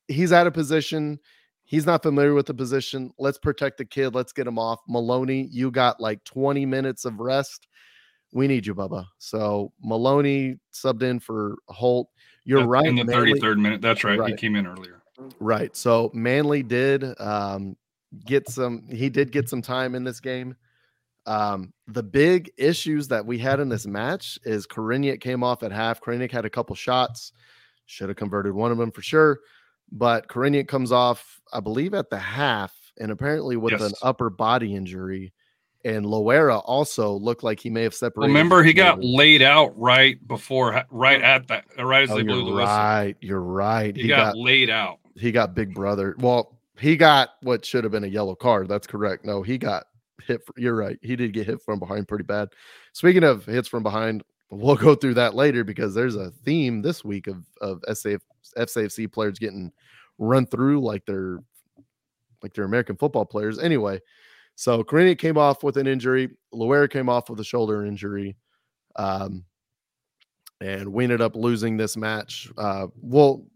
he's 0.08 0.32
out 0.32 0.46
of 0.46 0.52
position 0.54 1.18
he's 1.64 1.86
not 1.86 2.02
familiar 2.02 2.34
with 2.34 2.46
the 2.46 2.54
position 2.54 3.10
let's 3.18 3.38
protect 3.38 3.78
the 3.78 3.84
kid 3.84 4.14
let's 4.14 4.32
get 4.32 4.46
him 4.46 4.58
off 4.58 4.80
maloney 4.88 5.48
you 5.50 5.70
got 5.70 6.00
like 6.00 6.22
20 6.24 6.66
minutes 6.66 7.04
of 7.04 7.18
rest 7.20 7.66
we 8.32 8.46
need 8.48 8.66
you 8.66 8.74
bubba 8.74 9.06
so 9.18 9.72
maloney 9.80 10.56
subbed 10.72 11.02
in 11.02 11.20
for 11.20 11.56
holt 11.68 12.08
you're 12.44 12.60
That's 12.60 12.68
right 12.68 12.86
In 12.86 12.94
the 12.96 13.04
Manley- 13.04 13.40
33rd 13.40 13.58
minute. 13.60 13.80
That's 13.80 14.04
right. 14.04 14.20
He 14.28 14.36
came 14.36 14.54
in 14.54 14.68
earlier. 14.68 15.02
Right. 15.40 15.74
So 15.76 16.12
Manley 16.14 16.62
did 16.62 17.02
um, 17.20 17.76
get 18.26 18.48
some. 18.48 18.86
He 18.90 19.08
did 19.08 19.32
get 19.32 19.48
some 19.48 19.62
time 19.62 19.94
in 19.94 20.04
this 20.04 20.20
game. 20.20 20.56
Um, 21.26 21.72
the 21.88 22.02
big 22.04 22.50
issues 22.56 23.08
that 23.08 23.26
we 23.26 23.38
had 23.38 23.58
in 23.58 23.68
this 23.68 23.86
match 23.86 24.38
is 24.44 24.66
Koreniuk 24.66 25.20
came 25.20 25.42
off 25.42 25.62
at 25.64 25.72
half. 25.72 26.00
Koreniuk 26.00 26.30
had 26.30 26.44
a 26.44 26.50
couple 26.50 26.76
shots, 26.76 27.32
should 27.86 28.08
have 28.08 28.16
converted 28.16 28.52
one 28.52 28.70
of 28.70 28.78
them 28.78 28.92
for 28.92 29.02
sure. 29.02 29.40
But 29.90 30.28
Koreniuk 30.28 30.68
comes 30.68 30.92
off, 30.92 31.40
I 31.52 31.60
believe, 31.60 31.94
at 31.94 32.10
the 32.10 32.18
half, 32.18 32.72
and 33.00 33.10
apparently 33.10 33.56
with 33.56 33.80
an 33.80 33.92
upper 34.02 34.30
body 34.30 34.74
injury. 34.74 35.32
And 35.84 36.04
Loera 36.04 36.62
also 36.64 37.12
looked 37.12 37.44
like 37.44 37.60
he 37.60 37.70
may 37.70 37.82
have 37.82 37.94
separated. 37.94 38.28
Remember, 38.32 38.64
he 38.64 38.72
got 38.72 39.02
laid 39.04 39.40
out 39.42 39.76
right 39.78 40.18
before, 40.26 40.84
right 40.90 41.22
at 41.22 41.46
that, 41.46 41.64
right 41.78 42.02
as 42.02 42.10
Oh, 42.10 42.16
they 42.16 42.22
blew 42.24 42.38
the 42.44 42.50
whistle. 42.52 42.66
right. 42.66 43.14
You're 43.20 43.40
right. 43.40 43.94
He, 43.94 44.02
He, 44.02 44.08
got, 44.08 44.34
got, 44.34 44.36
laid 44.36 44.68
out. 44.70 44.98
he 45.14 45.30
got 45.30 45.54
Big 45.54 45.72
Brother. 45.74 46.16
Well, 46.18 46.55
he 46.78 46.96
got 46.96 47.30
what 47.42 47.64
should 47.64 47.84
have 47.84 47.90
been 47.92 48.04
a 48.04 48.08
yellow 48.08 48.34
card. 48.34 48.68
That's 48.68 48.86
correct. 48.86 49.24
No, 49.24 49.42
he 49.42 49.58
got 49.58 49.84
hit. 50.26 50.44
fr- 50.44 50.52
You're 50.56 50.76
right. 50.76 50.98
He 51.02 51.16
did 51.16 51.32
get 51.32 51.46
hit 51.46 51.62
from 51.62 51.78
behind 51.78 52.08
pretty 52.08 52.24
bad. 52.24 52.48
Speaking 52.92 53.24
of 53.24 53.44
hits 53.46 53.68
from 53.68 53.82
behind, 53.82 54.22
we'll 54.50 54.76
go 54.76 54.94
through 54.94 55.14
that 55.14 55.34
later 55.34 55.64
because 55.64 55.94
there's 55.94 56.16
a 56.16 56.30
theme 56.44 56.82
this 56.82 57.04
week 57.04 57.26
of 57.26 57.44
of 57.60 57.80
SAF, 57.88 58.20
FCFC 58.58 59.10
players 59.10 59.38
getting 59.38 59.72
run 60.18 60.46
through 60.46 60.80
like 60.80 61.04
they're 61.06 61.38
like 62.42 62.52
they're 62.54 62.64
American 62.64 62.96
football 62.96 63.24
players. 63.24 63.58
Anyway, 63.58 64.00
so 64.54 64.84
Karina 64.84 65.14
came 65.14 65.38
off 65.38 65.62
with 65.62 65.76
an 65.78 65.86
injury. 65.86 66.30
Loera 66.54 66.90
came 66.90 67.08
off 67.08 67.28
with 67.30 67.40
a 67.40 67.44
shoulder 67.44 67.84
injury. 67.84 68.36
Um, 68.96 69.44
and 70.60 70.90
we 70.92 71.04
ended 71.04 71.20
up 71.20 71.36
losing 71.36 71.76
this 71.76 71.96
match. 71.96 72.50
Uh, 72.56 72.86
we'll 73.00 73.46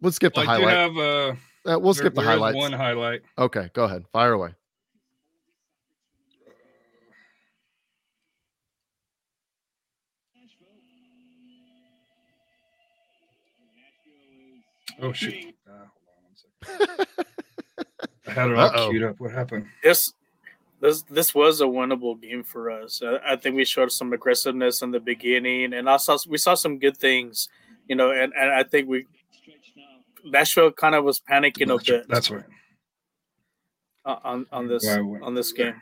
we'll 0.00 0.12
skip 0.12 0.32
the 0.34 0.40
Well, 0.40 0.50
I 0.50 0.58
do 0.58 0.66
highlight. 0.66 0.76
have 0.76 0.96
uh, 0.98 1.34
Uh, 1.66 1.78
we'll 1.78 1.92
there- 1.92 1.94
skip 1.94 2.14
the 2.14 2.22
there 2.22 2.30
is 2.30 2.36
highlights. 2.38 2.56
One 2.56 2.72
highlight. 2.72 3.22
Okay, 3.38 3.70
go 3.74 3.84
ahead. 3.84 4.04
Fire 4.12 4.32
away. 4.32 4.54
Oh 15.02 15.12
shoot! 15.12 15.54
Uh, 15.66 15.72
hold 15.72 16.06
on 16.08 16.76
one 16.86 16.86
second. 17.06 17.26
I 18.26 18.30
had 18.32 18.50
it 18.50 18.56
all 18.56 18.66
Uh-oh. 18.66 18.90
queued 18.90 19.02
up. 19.04 19.18
What 19.20 19.32
happened? 19.32 19.66
This 19.82 20.12
this 20.80 21.02
this 21.02 21.34
was 21.34 21.60
a 21.60 21.64
winnable 21.64 22.20
game 22.20 22.42
for 22.42 22.70
us. 22.70 23.02
I, 23.02 23.32
I 23.32 23.36
think 23.36 23.56
we 23.56 23.64
showed 23.64 23.92
some 23.92 24.12
aggressiveness 24.12 24.82
in 24.82 24.90
the 24.90 25.00
beginning, 25.00 25.72
and 25.74 25.88
I 25.88 25.96
saw 25.96 26.18
we 26.28 26.38
saw 26.38 26.54
some 26.54 26.78
good 26.78 26.96
things, 26.96 27.48
you 27.88 27.96
know. 27.96 28.10
And, 28.10 28.32
and 28.38 28.50
I 28.52 28.62
think 28.62 28.88
we 28.88 29.06
Nashville 30.24 30.72
kind 30.72 30.94
of 30.94 31.04
was 31.04 31.20
panicking 31.20 31.72
a 31.74 31.82
bit 31.84 32.08
that's 32.08 32.30
right. 32.30 32.44
uh, 34.04 34.16
on 34.24 34.46
on 34.52 34.68
this 34.68 34.84
Why 34.84 34.98
on 35.22 35.34
this 35.34 35.52
game. 35.52 35.74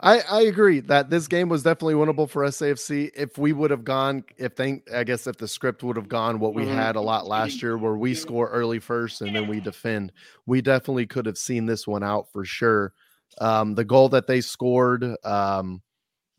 I, 0.00 0.20
I 0.30 0.42
agree 0.42 0.78
that 0.80 1.10
this 1.10 1.26
game 1.26 1.48
was 1.48 1.64
definitely 1.64 1.94
winnable 1.94 2.30
for 2.30 2.44
SAFC. 2.44 3.10
If 3.16 3.36
we 3.36 3.52
would 3.52 3.72
have 3.72 3.82
gone, 3.82 4.22
if 4.36 4.54
they, 4.54 4.80
I 4.94 5.02
guess, 5.02 5.26
if 5.26 5.38
the 5.38 5.48
script 5.48 5.82
would 5.82 5.96
have 5.96 6.08
gone 6.08 6.38
what 6.38 6.54
we 6.54 6.62
Mhm. 6.62 6.68
had 6.72 6.94
a 6.94 7.00
lot 7.00 7.26
last 7.26 7.60
year, 7.60 7.76
where 7.76 7.96
we 7.96 8.14
score 8.14 8.48
early 8.48 8.78
first 8.78 9.22
and 9.22 9.34
then 9.34 9.48
we 9.48 9.58
defend, 9.58 10.12
we 10.46 10.62
definitely 10.62 11.04
could 11.08 11.26
have 11.26 11.36
seen 11.36 11.66
this 11.66 11.84
one 11.84 12.04
out 12.04 12.30
for 12.30 12.44
sure. 12.44 12.92
Um, 13.40 13.74
the 13.74 13.84
goal 13.84 14.08
that 14.10 14.28
they 14.28 14.40
scored, 14.40 15.04
um, 15.24 15.82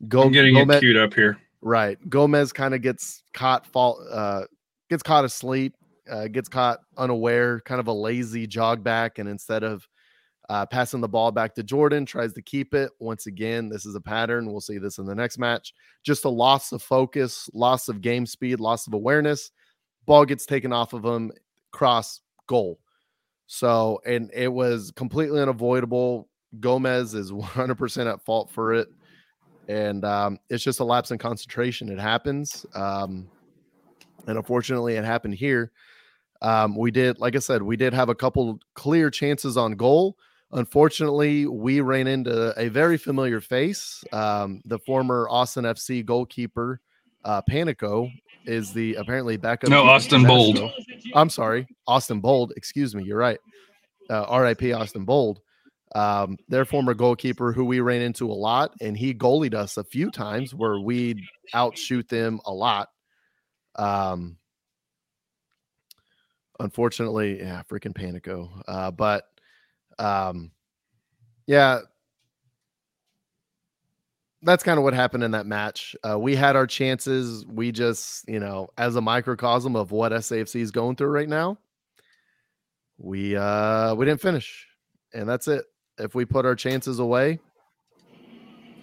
Go, 0.08 0.22
I'm 0.22 0.32
getting 0.32 0.54
Gomez, 0.54 0.76
it 0.76 0.80
queued 0.80 0.96
up 0.96 1.12
here. 1.12 1.36
right? 1.60 1.98
Gomez 2.08 2.54
kind 2.54 2.74
of 2.74 2.80
gets 2.80 3.22
caught 3.34 3.66
fall 3.66 4.02
uh, 4.10 4.44
gets 4.88 5.02
caught 5.02 5.26
asleep, 5.26 5.74
uh, 6.10 6.28
gets 6.28 6.48
caught 6.48 6.80
unaware, 6.96 7.60
kind 7.60 7.80
of 7.80 7.86
a 7.86 7.92
lazy 7.92 8.46
jog 8.46 8.82
back, 8.82 9.18
and 9.18 9.28
instead 9.28 9.62
of 9.62 9.86
uh, 10.48 10.66
passing 10.66 11.00
the 11.00 11.08
ball 11.08 11.30
back 11.30 11.54
to 11.54 11.62
Jordan, 11.62 12.04
tries 12.04 12.32
to 12.32 12.42
keep 12.42 12.74
it. 12.74 12.90
Once 12.98 13.26
again, 13.26 13.68
this 13.68 13.86
is 13.86 13.94
a 13.94 14.00
pattern. 14.00 14.50
We'll 14.50 14.60
see 14.60 14.78
this 14.78 14.98
in 14.98 15.06
the 15.06 15.14
next 15.14 15.38
match. 15.38 15.72
Just 16.02 16.24
a 16.24 16.28
loss 16.28 16.72
of 16.72 16.82
focus, 16.82 17.48
loss 17.54 17.88
of 17.88 18.00
game 18.00 18.26
speed, 18.26 18.58
loss 18.58 18.88
of 18.88 18.94
awareness. 18.94 19.52
Ball 20.06 20.24
gets 20.24 20.46
taken 20.46 20.72
off 20.72 20.92
of 20.92 21.04
him, 21.04 21.30
cross 21.70 22.20
goal. 22.48 22.80
So, 23.46 24.00
and 24.04 24.28
it 24.34 24.52
was 24.52 24.90
completely 24.96 25.40
unavoidable. 25.40 26.28
Gomez 26.58 27.14
is 27.14 27.30
100% 27.32 28.12
at 28.12 28.24
fault 28.24 28.50
for 28.50 28.74
it. 28.74 28.88
And 29.68 30.04
um, 30.04 30.38
it's 30.48 30.64
just 30.64 30.80
a 30.80 30.84
lapse 30.84 31.12
in 31.12 31.18
concentration. 31.18 31.88
It 31.90 32.00
happens. 32.00 32.66
Um, 32.74 33.28
and 34.26 34.36
unfortunately, 34.36 34.96
it 34.96 35.04
happened 35.04 35.34
here. 35.34 35.70
Um, 36.42 36.74
we 36.76 36.90
did, 36.90 37.18
like 37.18 37.36
I 37.36 37.38
said, 37.40 37.62
we 37.62 37.76
did 37.76 37.92
have 37.92 38.08
a 38.08 38.14
couple 38.14 38.58
clear 38.74 39.10
chances 39.10 39.56
on 39.56 39.72
goal. 39.72 40.16
Unfortunately, 40.52 41.46
we 41.46 41.80
ran 41.80 42.06
into 42.06 42.58
a 42.58 42.68
very 42.68 42.96
familiar 42.96 43.40
face. 43.40 44.02
Um, 44.12 44.62
the 44.64 44.78
former 44.78 45.28
Austin 45.30 45.64
FC 45.64 46.04
goalkeeper, 46.04 46.80
uh, 47.24 47.42
Panicco, 47.48 48.10
is 48.46 48.72
the 48.72 48.94
apparently 48.94 49.36
backup. 49.36 49.70
No, 49.70 49.84
Austin 49.84 50.24
Bold. 50.24 50.58
I'm 51.14 51.30
sorry, 51.30 51.68
Austin 51.86 52.20
Bold. 52.20 52.52
Excuse 52.56 52.94
me. 52.94 53.04
You're 53.04 53.18
right. 53.18 53.38
Uh, 54.08 54.24
R.I.P. 54.24 54.72
Austin 54.72 55.04
Bold. 55.04 55.40
Um, 55.94 56.36
their 56.48 56.64
former 56.64 56.94
goalkeeper, 56.94 57.52
who 57.52 57.64
we 57.64 57.80
ran 57.80 58.00
into 58.00 58.30
a 58.30 58.34
lot, 58.34 58.72
and 58.80 58.96
he 58.96 59.12
goalied 59.14 59.54
us 59.54 59.76
a 59.76 59.84
few 59.84 60.10
times 60.10 60.54
where 60.54 60.80
we'd 60.80 61.20
outshoot 61.52 62.08
them 62.08 62.40
a 62.44 62.52
lot. 62.52 62.88
Um, 63.76 64.36
unfortunately, 66.60 67.40
yeah, 67.40 67.62
freaking 67.68 67.94
Panicco. 67.94 68.48
Uh, 68.68 68.90
but 68.90 69.24
um, 69.98 70.52
yeah, 71.46 71.80
that's 74.42 74.62
kind 74.62 74.78
of 74.78 74.84
what 74.84 74.94
happened 74.94 75.24
in 75.24 75.32
that 75.32 75.46
match. 75.46 75.94
Uh, 76.08 76.18
we 76.18 76.34
had 76.34 76.56
our 76.56 76.66
chances. 76.66 77.44
We 77.46 77.72
just, 77.72 78.28
you 78.28 78.40
know, 78.40 78.68
as 78.78 78.96
a 78.96 79.00
microcosm 79.00 79.76
of 79.76 79.90
what 79.90 80.12
SAFC 80.12 80.60
is 80.60 80.70
going 80.70 80.96
through 80.96 81.10
right 81.10 81.28
now, 81.28 81.58
we 82.98 83.34
uh 83.34 83.94
we 83.94 84.04
didn't 84.04 84.20
finish, 84.20 84.66
and 85.14 85.28
that's 85.28 85.48
it. 85.48 85.64
If 85.98 86.14
we 86.14 86.24
put 86.24 86.46
our 86.46 86.54
chances 86.54 86.98
away, 86.98 87.40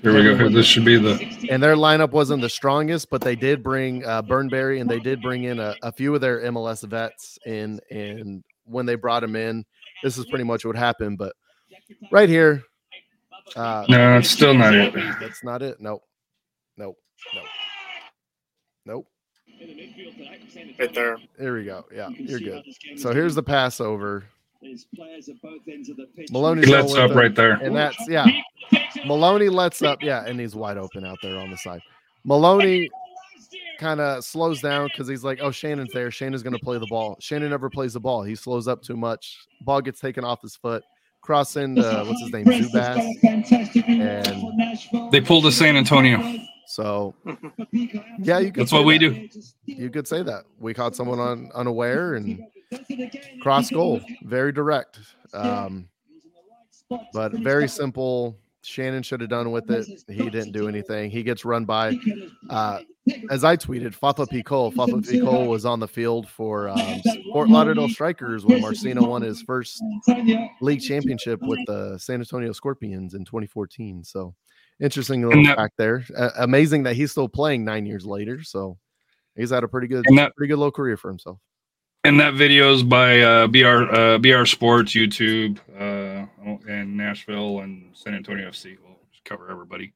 Here 0.01 0.13
we 0.13 0.23
go. 0.23 0.35
Here, 0.37 0.49
this 0.49 0.65
should 0.65 0.85
be 0.85 0.97
the. 0.97 1.47
and 1.49 1.61
their 1.61 1.75
lineup 1.75 2.11
wasn't 2.11 2.41
the 2.41 2.49
strongest, 2.49 3.09
but 3.09 3.21
they 3.21 3.35
did 3.35 3.63
bring 3.63 4.05
uh, 4.05 4.21
Bunbury 4.21 4.79
and 4.79 4.89
they 4.89 4.99
did 4.99 5.21
bring 5.21 5.45
in 5.45 5.59
a, 5.59 5.75
a 5.81 5.91
few 5.91 6.13
of 6.13 6.21
their 6.21 6.41
MLS 6.51 6.87
vets 6.87 7.39
in. 7.45 7.79
And 7.89 8.43
when 8.65 8.85
they 8.85 8.95
brought 8.95 9.23
him 9.23 9.35
in, 9.35 9.65
this 10.03 10.17
is 10.17 10.25
pretty 10.25 10.43
much 10.43 10.65
what 10.65 10.75
happened. 10.75 11.17
But 11.17 11.33
right 12.11 12.29
here, 12.29 12.63
uh, 13.55 13.85
No, 13.89 14.17
it's 14.17 14.29
still 14.29 14.53
not 14.53 14.73
it. 14.75 14.93
that's 15.19 15.43
not 15.43 15.61
it. 15.61 15.79
Nope, 15.79 16.03
nope, 16.77 16.97
nope, 17.33 17.45
nope. 18.85 19.07
Right 20.79 20.93
there. 20.93 21.17
Here 21.39 21.57
we 21.57 21.65
go. 21.65 21.85
Yeah, 21.93 22.09
you're 22.09 22.39
good. 22.39 22.63
So 22.97 23.13
here's 23.13 23.33
the 23.33 23.41
Passover. 23.43 24.25
He 24.61 24.77
Maloney's 26.31 26.67
lets 26.69 26.93
up 26.95 27.15
right 27.15 27.33
there. 27.33 27.53
And 27.53 27.75
that's 27.75 27.97
yeah. 28.07 28.25
Maloney 29.07 29.49
lets 29.49 29.81
up, 29.81 30.01
yeah, 30.01 30.25
and 30.25 30.39
he's 30.39 30.55
wide 30.55 30.77
open 30.77 31.05
out 31.05 31.17
there 31.21 31.37
on 31.39 31.49
the 31.49 31.57
side. 31.57 31.81
Maloney 32.23 32.89
kind 33.79 33.99
of 34.01 34.23
slows 34.23 34.61
down 34.61 34.87
because 34.87 35.07
he's 35.07 35.23
like, 35.23 35.39
"Oh, 35.41 35.51
Shannon's 35.51 35.93
there. 35.93 36.11
Shannon's 36.11 36.43
going 36.43 36.55
to 36.57 36.63
play 36.63 36.77
the 36.77 36.87
ball." 36.87 37.15
Shannon 37.19 37.49
never 37.49 37.69
plays 37.69 37.93
the 37.93 37.99
ball. 37.99 38.23
He 38.23 38.35
slows 38.35 38.67
up 38.67 38.81
too 38.81 38.97
much. 38.97 39.37
Ball 39.61 39.81
gets 39.81 39.99
taken 39.99 40.23
off 40.23 40.41
his 40.41 40.55
foot. 40.55 40.83
Crossing, 41.21 41.75
into 41.77 42.03
what's 42.07 42.21
his 42.21 42.31
name, 42.31 42.45
Zubas. 42.45 43.03
And 43.87 45.11
They 45.11 45.19
pulled 45.19 45.43
to 45.43 45.51
San 45.51 45.75
Antonio. 45.75 46.37
so, 46.67 47.13
yeah, 48.21 48.39
you 48.39 48.51
could. 48.51 48.61
That's 48.61 48.71
say 48.71 48.77
what 48.77 48.85
we 48.85 48.97
that. 48.97 49.31
do. 49.31 49.39
You 49.65 49.89
could 49.89 50.07
say 50.07 50.23
that 50.23 50.45
we 50.59 50.73
caught 50.73 50.95
someone 50.95 51.19
on 51.19 51.51
unaware 51.53 52.15
and 52.15 52.39
cross 53.41 53.69
goal, 53.69 53.99
very 54.23 54.53
direct, 54.53 54.99
um, 55.33 55.89
but 57.11 57.33
very 57.33 57.67
simple. 57.67 58.37
Shannon 58.67 59.01
should 59.01 59.21
have 59.21 59.29
done 59.29 59.51
with 59.51 59.71
it. 59.71 59.87
He 60.07 60.29
didn't 60.29 60.51
do 60.51 60.67
anything. 60.67 61.09
He 61.09 61.23
gets 61.23 61.45
run 61.45 61.63
by, 61.63 61.97
uh, 62.49 62.81
as 63.29 63.45
I 63.45 63.55
tweeted, 63.55 63.93
Fafa 63.93 64.27
Picault. 64.27 64.71
Fafa 64.71 65.01
Picault 65.01 65.45
was 65.45 65.65
on 65.65 65.79
the 65.79 65.87
field 65.87 66.27
for 66.27 66.67
um, 66.77 67.01
Fort 67.31 67.49
Lauderdale 67.49 67.87
Strikers 67.87 68.45
when 68.45 68.59
Marcina 68.59 69.01
won 69.01 69.21
his 69.21 69.41
first 69.41 69.81
league 70.59 70.81
championship 70.81 71.39
with 71.41 71.59
the 71.65 71.97
San 71.97 72.19
Antonio 72.19 72.51
Scorpions 72.51 73.13
in 73.13 73.23
2014. 73.23 74.03
So 74.03 74.35
interesting 74.81 75.25
little 75.25 75.43
that- 75.45 75.55
fact 75.55 75.75
there. 75.77 76.05
Uh, 76.15 76.31
amazing 76.39 76.83
that 76.83 76.97
he's 76.97 77.11
still 77.11 77.29
playing 77.29 77.63
nine 77.63 77.85
years 77.85 78.05
later. 78.05 78.43
So 78.43 78.77
he's 79.37 79.51
had 79.51 79.63
a 79.63 79.67
pretty 79.69 79.87
good, 79.87 80.03
that- 80.17 80.35
pretty 80.35 80.49
good 80.49 80.59
little 80.59 80.71
career 80.71 80.97
for 80.97 81.07
himself. 81.07 81.39
And 82.03 82.19
that 82.19 82.35
video 82.35 82.73
is 82.73 82.83
by 82.83 83.19
uh, 83.21 83.47
BR 83.47 83.67
uh, 83.67 84.17
BR 84.19 84.45
Sports 84.45 84.93
YouTube 84.93 85.59
uh, 85.77 86.25
in 86.71 86.95
Nashville 86.95 87.59
and 87.59 87.89
San 87.93 88.13
Antonio 88.13 88.49
FC. 88.49 88.77
We'll 88.83 88.97
just 89.11 89.25
cover 89.25 89.51
everybody 89.51 89.93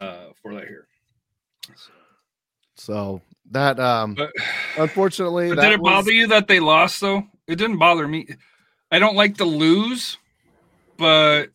uh, 0.00 0.28
for 0.42 0.54
that 0.54 0.66
here. 0.66 0.88
So 2.76 3.20
that, 3.52 3.78
um, 3.78 4.14
But, 4.14 4.32
unfortunately, 4.78 5.50
but 5.50 5.56
that 5.56 5.62
did 5.62 5.72
it 5.74 5.80
was- 5.80 5.90
bother 5.92 6.10
you 6.12 6.26
that 6.28 6.48
they 6.48 6.58
lost 6.60 7.00
though? 7.00 7.24
It 7.46 7.56
didn't 7.56 7.78
bother 7.78 8.08
me. 8.08 8.26
I 8.90 8.98
don't 8.98 9.16
like 9.16 9.36
to 9.36 9.44
lose, 9.44 10.16
but 10.96 11.50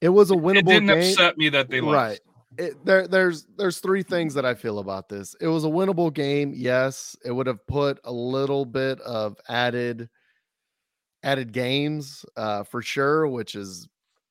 it 0.00 0.08
was 0.08 0.30
a 0.30 0.34
winnable. 0.34 0.58
it 0.58 0.66
didn't 0.66 0.86
game. 0.88 0.98
upset 0.98 1.36
me 1.38 1.50
that 1.50 1.68
they 1.70 1.80
lost. 1.80 1.94
Right. 1.94 2.20
It, 2.60 2.84
there, 2.84 3.08
there's, 3.08 3.46
there's 3.56 3.78
three 3.78 4.02
things 4.02 4.34
that 4.34 4.44
I 4.44 4.54
feel 4.54 4.78
about 4.78 5.08
this. 5.08 5.34
It 5.40 5.48
was 5.48 5.64
a 5.64 5.68
winnable 5.68 6.12
game. 6.12 6.52
Yes, 6.54 7.16
it 7.24 7.32
would 7.32 7.46
have 7.46 7.66
put 7.66 7.98
a 8.04 8.12
little 8.12 8.64
bit 8.64 9.00
of 9.00 9.36
added, 9.48 10.08
added 11.22 11.52
games, 11.52 12.24
uh, 12.36 12.64
for 12.64 12.82
sure, 12.82 13.26
which 13.26 13.54
is 13.54 13.88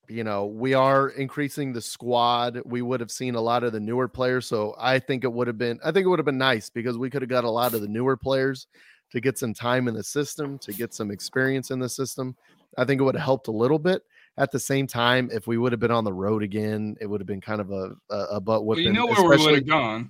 you 0.09 0.23
know, 0.23 0.47
we 0.47 0.73
are 0.73 1.09
increasing 1.09 1.71
the 1.71 1.81
squad. 1.81 2.59
We 2.65 2.81
would 2.81 2.99
have 2.99 3.11
seen 3.11 3.35
a 3.35 3.41
lot 3.41 3.63
of 3.63 3.73
the 3.73 3.79
newer 3.79 4.07
players. 4.07 4.47
So 4.47 4.75
I 4.79 4.97
think 4.97 5.23
it 5.23 5.31
would 5.31 5.47
have 5.47 5.57
been, 5.57 5.79
I 5.83 5.91
think 5.91 6.05
it 6.05 6.09
would 6.09 6.19
have 6.19 6.25
been 6.25 6.37
nice 6.37 6.69
because 6.69 6.97
we 6.97 7.09
could 7.09 7.21
have 7.21 7.29
got 7.29 7.43
a 7.43 7.49
lot 7.49 7.75
of 7.75 7.81
the 7.81 7.87
newer 7.87 8.17
players 8.17 8.67
to 9.11 9.21
get 9.21 9.37
some 9.37 9.53
time 9.53 9.87
in 9.87 9.93
the 9.93 10.03
system, 10.03 10.57
to 10.59 10.73
get 10.73 10.93
some 10.93 11.11
experience 11.11 11.71
in 11.71 11.79
the 11.79 11.89
system. 11.89 12.35
I 12.77 12.85
think 12.85 12.99
it 12.99 13.03
would 13.03 13.15
have 13.15 13.23
helped 13.23 13.47
a 13.47 13.51
little 13.51 13.79
bit. 13.79 14.01
At 14.39 14.51
the 14.51 14.59
same 14.59 14.87
time, 14.87 15.29
if 15.31 15.45
we 15.45 15.57
would 15.57 15.71
have 15.73 15.79
been 15.79 15.91
on 15.91 16.03
the 16.05 16.13
road 16.13 16.41
again, 16.41 16.95
it 16.99 17.05
would 17.05 17.19
have 17.21 17.27
been 17.27 17.41
kind 17.41 17.61
of 17.61 17.69
a 17.71 17.91
a, 18.09 18.17
a 18.35 18.39
butt 18.41 18.65
Well, 18.65 18.79
you 18.79 18.91
know 18.91 19.05
where 19.05 19.23
we 19.29 19.37
would 19.45 19.53
have 19.53 19.67
gone. 19.67 20.09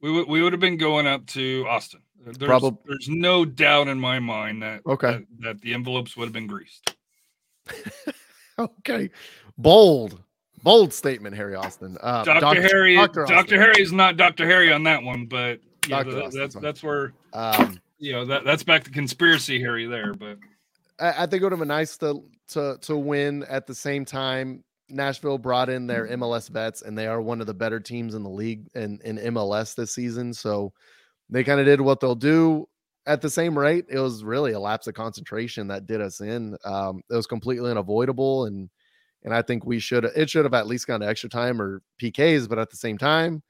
We 0.00 0.12
would 0.12 0.28
we 0.28 0.42
would 0.42 0.52
have 0.52 0.60
been 0.60 0.76
going 0.76 1.06
up 1.06 1.26
to 1.28 1.66
Austin. 1.68 2.00
There's, 2.22 2.36
Probab- 2.36 2.76
there's 2.86 3.08
no 3.08 3.44
doubt 3.46 3.88
in 3.88 3.98
my 3.98 4.18
mind 4.18 4.62
that 4.62 4.82
Okay. 4.86 5.12
that, 5.12 5.26
that 5.40 5.60
the 5.62 5.72
envelopes 5.74 6.16
would 6.16 6.26
have 6.26 6.32
been 6.34 6.46
greased. 6.46 6.94
Okay, 8.58 9.08
bold, 9.56 10.22
bold 10.62 10.92
statement, 10.92 11.34
Harry 11.34 11.54
Austin. 11.54 11.96
Uh, 12.02 12.24
Dr. 12.24 12.60
Harry, 12.60 12.94
Dr. 12.94 13.24
Dr. 13.24 13.58
Harry 13.58 13.80
is 13.80 13.90
not 13.90 14.18
Dr. 14.18 14.44
Harry 14.46 14.70
on 14.70 14.82
that 14.82 15.02
one, 15.02 15.24
but 15.24 15.60
yeah, 15.88 16.02
Dr. 16.02 16.28
that- 16.30 16.60
that's 16.60 16.82
where 16.82 17.14
Um, 17.32 17.80
you 17.96 18.12
know 18.12 18.26
that 18.26 18.44
that's 18.44 18.62
back 18.62 18.84
to 18.84 18.90
conspiracy 18.90 19.58
Harry 19.60 19.86
there. 19.86 20.12
But 20.12 20.36
I, 21.00 21.22
I 21.22 21.26
think 21.26 21.40
it 21.40 21.44
would 21.44 21.52
have 21.52 21.58
been 21.58 21.68
nice 21.68 21.96
to 21.98 22.22
to 22.48 22.78
to 22.82 22.96
win. 22.96 23.44
At 23.48 23.66
the 23.66 23.74
same 23.74 24.04
time, 24.04 24.64
Nashville 24.88 25.38
brought 25.38 25.68
in 25.68 25.86
their 25.86 26.06
MLS 26.08 26.48
vets, 26.48 26.82
and 26.82 26.96
they 26.96 27.06
are 27.06 27.20
one 27.20 27.40
of 27.40 27.46
the 27.46 27.54
better 27.54 27.80
teams 27.80 28.14
in 28.14 28.22
the 28.22 28.30
league 28.30 28.68
in 28.74 29.00
in 29.04 29.16
MLS 29.34 29.74
this 29.74 29.94
season. 29.94 30.34
So 30.34 30.72
they 31.28 31.44
kind 31.44 31.60
of 31.60 31.66
did 31.66 31.80
what 31.80 32.00
they'll 32.00 32.14
do. 32.14 32.66
At 33.06 33.22
the 33.22 33.30
same 33.30 33.58
rate, 33.58 33.86
it 33.88 33.98
was 33.98 34.22
really 34.22 34.52
a 34.52 34.60
lapse 34.60 34.86
of 34.86 34.94
concentration 34.94 35.68
that 35.68 35.86
did 35.86 36.00
us 36.00 36.20
in. 36.20 36.56
Um, 36.64 37.00
it 37.10 37.16
was 37.16 37.26
completely 37.26 37.70
unavoidable, 37.70 38.44
and 38.44 38.68
and 39.24 39.34
I 39.34 39.42
think 39.42 39.64
we 39.64 39.78
should 39.78 40.04
it 40.04 40.30
should 40.30 40.44
have 40.44 40.54
at 40.54 40.66
least 40.66 40.86
gone 40.86 41.00
to 41.00 41.08
extra 41.08 41.30
time 41.30 41.60
or 41.60 41.82
PKs. 42.00 42.48
But 42.48 42.58
at 42.58 42.70
the 42.70 42.76
same 42.76 42.98
time, 42.98 43.42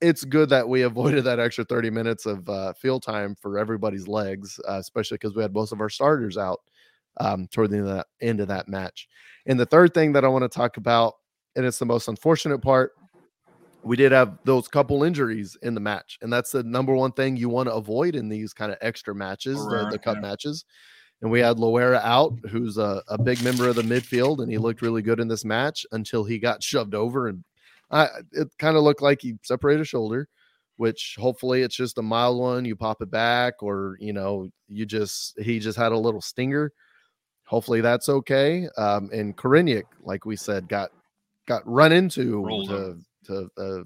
it's 0.00 0.24
good 0.24 0.48
that 0.50 0.68
we 0.68 0.82
avoided 0.82 1.24
that 1.24 1.38
extra 1.38 1.64
30 1.64 1.90
minutes 1.90 2.26
of 2.26 2.48
uh, 2.48 2.72
field 2.74 3.02
time 3.02 3.34
for 3.40 3.58
everybody's 3.58 4.08
legs, 4.08 4.60
uh, 4.68 4.78
especially 4.78 5.16
because 5.16 5.34
we 5.34 5.42
had 5.42 5.54
most 5.54 5.72
of 5.72 5.80
our 5.80 5.88
starters 5.88 6.36
out 6.36 6.60
um, 7.20 7.46
toward 7.48 7.70
the 7.70 7.78
end 7.78 7.88
of, 7.88 7.96
that, 7.96 8.06
end 8.20 8.40
of 8.40 8.48
that 8.48 8.68
match. 8.68 9.08
And 9.46 9.58
the 9.58 9.66
third 9.66 9.94
thing 9.94 10.12
that 10.12 10.24
I 10.24 10.28
want 10.28 10.42
to 10.42 10.48
talk 10.48 10.76
about, 10.76 11.14
and 11.56 11.64
it's 11.66 11.78
the 11.78 11.86
most 11.86 12.08
unfortunate 12.08 12.58
part, 12.58 12.92
we 13.82 13.96
did 13.96 14.12
have 14.12 14.38
those 14.44 14.68
couple 14.68 15.04
injuries 15.04 15.56
in 15.62 15.74
the 15.74 15.80
match, 15.80 16.18
and 16.20 16.32
that's 16.32 16.50
the 16.50 16.62
number 16.62 16.94
one 16.94 17.12
thing 17.12 17.36
you 17.36 17.48
want 17.48 17.68
to 17.68 17.74
avoid 17.74 18.16
in 18.16 18.28
these 18.28 18.52
kind 18.52 18.72
of 18.72 18.78
extra 18.80 19.14
matches, 19.14 19.56
the, 19.66 19.88
the 19.90 19.98
cup 19.98 20.16
yeah. 20.16 20.22
matches. 20.22 20.64
And 21.22 21.30
we 21.30 21.40
had 21.40 21.56
Loera 21.56 22.00
out, 22.02 22.38
who's 22.48 22.78
a, 22.78 23.02
a 23.08 23.20
big 23.20 23.42
member 23.42 23.68
of 23.68 23.76
the 23.76 23.82
midfield, 23.82 24.40
and 24.40 24.50
he 24.50 24.58
looked 24.58 24.82
really 24.82 25.02
good 25.02 25.20
in 25.20 25.26
this 25.26 25.44
match 25.44 25.86
until 25.92 26.24
he 26.24 26.38
got 26.38 26.62
shoved 26.62 26.94
over, 26.94 27.28
and 27.28 27.42
I, 27.90 28.08
it 28.32 28.48
kind 28.58 28.76
of 28.76 28.82
looked 28.82 29.02
like 29.02 29.20
he 29.22 29.34
separated 29.42 29.82
a 29.82 29.84
shoulder 29.84 30.28
which 30.76 31.16
hopefully 31.18 31.62
it's 31.62 31.74
just 31.74 31.98
a 31.98 32.02
mild 32.02 32.38
one. 32.38 32.64
You 32.64 32.76
pop 32.76 33.02
it 33.02 33.10
back, 33.10 33.64
or 33.64 33.96
you 33.98 34.12
know, 34.12 34.48
you 34.68 34.86
just 34.86 35.36
he 35.40 35.58
just 35.58 35.76
had 35.76 35.90
a 35.90 35.98
little 35.98 36.20
stinger. 36.20 36.72
Hopefully 37.46 37.80
that's 37.80 38.08
okay. 38.08 38.68
Um, 38.76 39.10
and 39.12 39.36
Koreniuk, 39.36 39.82
like 40.02 40.24
we 40.24 40.36
said, 40.36 40.68
got 40.68 40.90
got 41.48 41.66
run 41.66 41.90
into 41.90 42.44
Rolled 42.44 42.68
to 42.68 42.96
to 43.24 43.50
uh, 43.60 43.82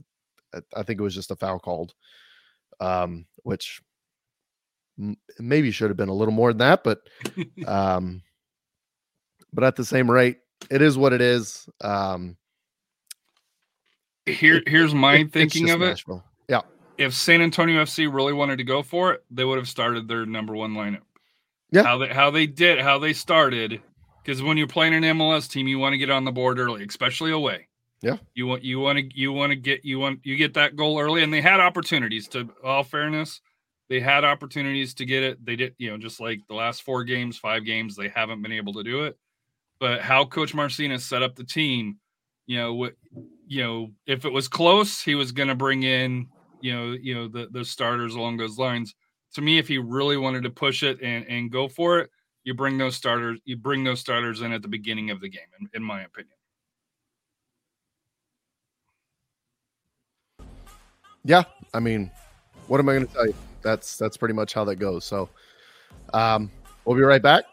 I- 0.59 0.81
I 0.81 0.83
think 0.83 1.01
it 1.01 1.03
was 1.03 1.15
just 1.15 1.31
a 1.31 1.37
foul 1.37 1.59
called, 1.59 1.95
um, 2.79 3.25
which 3.37 3.81
m- 4.99 5.17
maybe 5.39 5.71
should 5.71 5.89
have 5.89 5.97
been 5.97 6.11
a 6.11 6.15
little 6.15 6.35
more 6.35 6.51
than 6.53 6.59
that, 6.59 6.85
but 6.85 7.01
um, 7.67 8.21
but 9.51 9.65
at 9.65 9.77
the 9.77 9.85
same 9.87 10.11
rate, 10.11 10.41
it 10.71 10.83
is 10.83 10.99
what 10.99 11.15
it 11.15 11.23
is. 11.23 11.67
Um, 11.81 12.37
here 14.27 14.63
here's 14.67 14.95
my 14.95 15.17
it- 15.17 15.33
thinking 15.33 15.71
of 15.71 15.83
it. 15.83 15.87
Nashville. 15.87 16.25
Yeah, 16.49 16.61
If 16.99 17.15
San 17.15 17.41
Antonio 17.41 17.83
FC 17.83 18.13
really 18.13 18.33
wanted 18.33 18.57
to 18.59 18.65
go 18.65 18.83
for 18.83 19.13
it, 19.13 19.25
they 19.31 19.45
would 19.45 19.59
have 19.59 19.69
started 19.69 20.09
their 20.09 20.27
number 20.27 20.55
one 20.55 20.75
lineup. 20.75 21.03
Yeah. 21.71 21.83
How 21.85 21.99
they 21.99 22.09
how 22.09 22.31
they 22.31 22.47
did 22.47 22.81
how 22.81 22.99
they 22.99 23.13
started 23.15 23.81
because 24.23 24.43
when 24.43 24.57
you're 24.57 24.67
playing 24.67 24.95
an 24.95 25.03
MLS 25.05 25.49
team, 25.51 25.67
you 25.69 25.79
want 25.79 25.95
to 25.95 25.99
get 25.99 26.11
on 26.11 26.25
the 26.25 26.33
board 26.33 26.59
early, 26.59 26.85
especially 26.85 27.31
away. 27.33 27.69
Yeah. 28.03 28.17
You 28.35 28.47
want 28.47 28.63
you 28.65 28.79
want 28.81 28.99
to 28.99 29.09
you 29.19 29.33
want 29.33 29.51
to 29.51 29.57
get 29.57 29.85
you 29.85 29.99
want 29.99 30.21
you 30.25 30.37
get 30.37 30.55
that 30.55 30.77
goal 30.77 30.99
early, 31.01 31.23
and 31.23 31.33
they 31.33 31.41
had 31.41 31.61
opportunities. 31.61 32.29
To 32.29 32.51
all 32.63 32.83
fairness, 32.85 33.41
they 33.89 34.01
had 34.01 34.25
opportunities 34.25 34.93
to 34.95 35.07
get 35.07 35.23
it. 35.23 35.45
They 35.45 35.57
did, 35.57 35.75
you 35.79 35.91
know, 35.91 35.97
just 35.99 36.21
like 36.21 36.41
the 36.49 36.55
last 36.55 36.83
four 36.83 37.05
games, 37.05 37.39
five 37.39 37.65
games, 37.65 37.97
they 37.97 38.09
haven't 38.09 38.43
been 38.43 38.53
able 38.53 38.75
to 38.75 38.83
do 38.83 39.05
it. 39.05 39.17
But 39.81 40.01
how 40.03 40.25
Coach 40.27 40.53
Marcinez 40.55 41.01
set 41.01 41.23
up 41.23 41.37
the 41.37 41.45
team, 41.45 41.99
you 42.47 42.59
know, 42.59 42.75
what 42.75 42.95
you 43.47 43.63
know, 43.63 43.91
if 44.07 44.25
it 44.25 44.33
was 44.33 44.49
close, 44.49 45.01
he 45.01 45.15
was 45.15 45.33
going 45.33 45.49
to 45.49 45.55
bring 45.55 45.83
in, 45.83 46.29
you 46.61 46.75
know, 46.75 46.93
you 46.93 47.15
know 47.15 47.29
the 47.29 47.49
the 47.51 47.65
starters 47.65 48.15
along 48.15 48.37
those 48.37 48.59
lines. 48.59 48.95
To 49.35 49.41
me, 49.41 49.59
if 49.59 49.69
he 49.69 49.79
really 49.79 50.17
wanted 50.17 50.43
to 50.43 50.51
push 50.51 50.83
it 50.83 51.01
and 51.03 51.27
and 51.27 51.51
go 51.51 51.69
for 51.69 52.01
it, 52.01 52.11
you 52.45 52.55
bring 52.55 52.79
those 52.79 52.97
starters, 52.97 53.39
you 53.45 53.57
bring 53.57 53.85
those 53.85 54.01
starters 54.01 54.41
in 54.41 54.53
at 54.53 54.63
the 54.63 54.69
beginning 54.69 55.11
of 55.11 55.21
the 55.21 55.29
game, 55.29 55.43
in, 55.61 55.69
in 55.75 55.83
my 55.83 56.03
opinion. 56.03 56.35
Yeah, 61.25 61.45
I 61.73 61.79
mean, 61.79 62.11
what 62.67 62.81
am 62.81 62.89
I 62.89 62.95
going 62.95 63.07
to 63.07 63.13
tell 63.13 63.27
you? 63.27 63.35
That's 63.63 63.97
that's 63.97 64.17
pretty 64.17 64.35
much 64.35 64.53
how 64.55 64.65
that 64.65 64.77
goes. 64.77 65.05
So, 65.05 65.29
um, 66.13 66.51
we'll 66.85 66.97
be 66.97 67.03
right 67.03 67.23
back. 67.23 67.45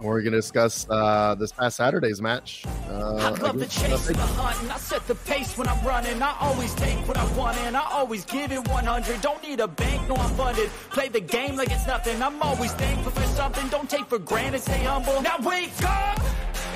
We're 0.00 0.20
going 0.22 0.32
to 0.32 0.38
discuss 0.38 0.86
uh, 0.88 1.34
this 1.34 1.50
past 1.50 1.76
Saturday's 1.76 2.22
match. 2.22 2.64
I 2.66 2.70
Uh, 2.88 3.36
love 3.42 3.58
the 3.58 3.66
chase 3.66 4.06
and 4.06 4.16
the 4.16 4.22
hunt, 4.22 4.62
and 4.62 4.70
I 4.70 4.76
set 4.76 5.04
the 5.08 5.16
pace 5.16 5.58
when 5.58 5.66
I'm 5.66 5.84
running. 5.84 6.22
I 6.22 6.36
always 6.40 6.72
take 6.74 6.96
what 7.08 7.16
I 7.16 7.24
want, 7.34 7.56
and 7.58 7.76
I 7.76 7.84
always 7.90 8.24
give 8.24 8.52
it 8.52 8.66
100. 8.68 9.20
Don't 9.20 9.42
need 9.42 9.58
a 9.58 9.66
bank, 9.66 10.08
no, 10.08 10.14
I'm 10.14 10.30
funded. 10.36 10.70
Play 10.90 11.08
the 11.08 11.20
game 11.20 11.56
like 11.56 11.72
it's 11.72 11.86
nothing. 11.86 12.22
I'm 12.22 12.40
always 12.42 12.72
thankful 12.74 13.10
for 13.10 13.26
something. 13.34 13.68
Don't 13.70 13.90
take 13.90 14.06
for 14.06 14.20
granted, 14.20 14.62
stay 14.62 14.84
humble. 14.84 15.20
Now 15.20 15.36
wake 15.42 15.72
up! 15.82 16.20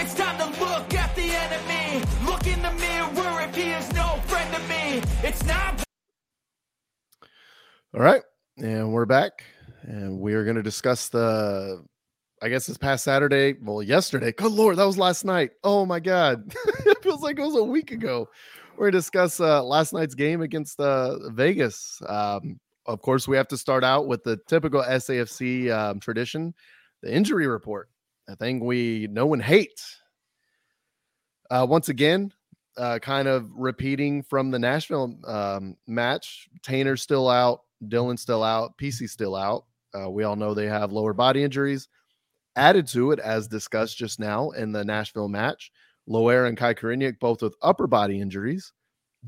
It's 0.00 0.14
time 0.14 0.36
to 0.38 0.46
look 0.60 0.92
at 0.94 1.14
the 1.14 1.22
enemy. 1.22 2.04
Look 2.26 2.46
in 2.48 2.60
the 2.60 2.72
mirror 2.72 3.40
if 3.42 3.54
he 3.54 3.70
is 3.70 3.92
no 3.92 4.18
friend 4.26 4.52
to 4.52 4.60
me. 4.68 5.00
It's 5.22 5.44
not. 5.44 5.84
All 7.94 8.00
right, 8.00 8.22
and 8.58 8.92
we're 8.92 9.06
back, 9.06 9.44
and 9.82 10.18
we 10.18 10.34
are 10.34 10.42
going 10.42 10.56
to 10.56 10.62
discuss 10.62 11.08
the. 11.08 11.84
I 12.42 12.48
guess 12.48 12.66
this 12.66 12.76
past 12.76 13.04
Saturday, 13.04 13.54
well, 13.62 13.84
yesterday. 13.84 14.32
Good 14.32 14.50
lord, 14.50 14.76
that 14.76 14.84
was 14.84 14.98
last 14.98 15.24
night. 15.24 15.52
Oh 15.62 15.86
my 15.86 16.00
god, 16.00 16.52
it 16.86 17.00
feels 17.00 17.22
like 17.22 17.38
it 17.38 17.42
was 17.42 17.54
a 17.54 17.62
week 17.62 17.92
ago. 17.92 18.28
We're 18.76 18.90
to 18.90 18.98
discuss 18.98 19.38
uh, 19.38 19.62
last 19.62 19.92
night's 19.92 20.16
game 20.16 20.42
against 20.42 20.80
uh, 20.80 21.30
Vegas. 21.30 22.02
Um, 22.08 22.58
of 22.86 23.00
course, 23.00 23.28
we 23.28 23.36
have 23.36 23.46
to 23.48 23.56
start 23.56 23.84
out 23.84 24.08
with 24.08 24.24
the 24.24 24.38
typical 24.48 24.82
SAFC 24.82 25.70
um, 25.70 26.00
tradition, 26.00 26.52
the 27.00 27.14
injury 27.14 27.46
report. 27.46 27.88
A 28.28 28.34
thing 28.34 28.64
we 28.64 29.06
know 29.08 29.32
and 29.34 29.42
hate. 29.42 29.80
Uh, 31.48 31.64
once 31.68 31.90
again, 31.90 32.32
uh, 32.76 32.98
kind 32.98 33.28
of 33.28 33.48
repeating 33.54 34.20
from 34.24 34.50
the 34.50 34.58
Nashville 34.58 35.16
um, 35.28 35.76
match. 35.86 36.48
Tainer's 36.64 37.02
still 37.02 37.28
out, 37.28 37.60
Dylan's 37.86 38.22
still 38.22 38.42
out, 38.42 38.76
PC's 38.78 39.12
still 39.12 39.36
out. 39.36 39.66
Uh, 39.94 40.10
we 40.10 40.24
all 40.24 40.34
know 40.34 40.54
they 40.54 40.66
have 40.66 40.90
lower 40.90 41.12
body 41.12 41.44
injuries. 41.44 41.88
Added 42.56 42.86
to 42.88 43.12
it, 43.12 43.18
as 43.18 43.48
discussed 43.48 43.96
just 43.96 44.20
now 44.20 44.50
in 44.50 44.72
the 44.72 44.84
Nashville 44.84 45.28
match, 45.28 45.70
Loer 46.06 46.46
and 46.46 46.56
Kai 46.56 46.74
Koreniuk 46.74 47.18
both 47.18 47.42
with 47.42 47.54
upper 47.62 47.86
body 47.86 48.20
injuries, 48.20 48.72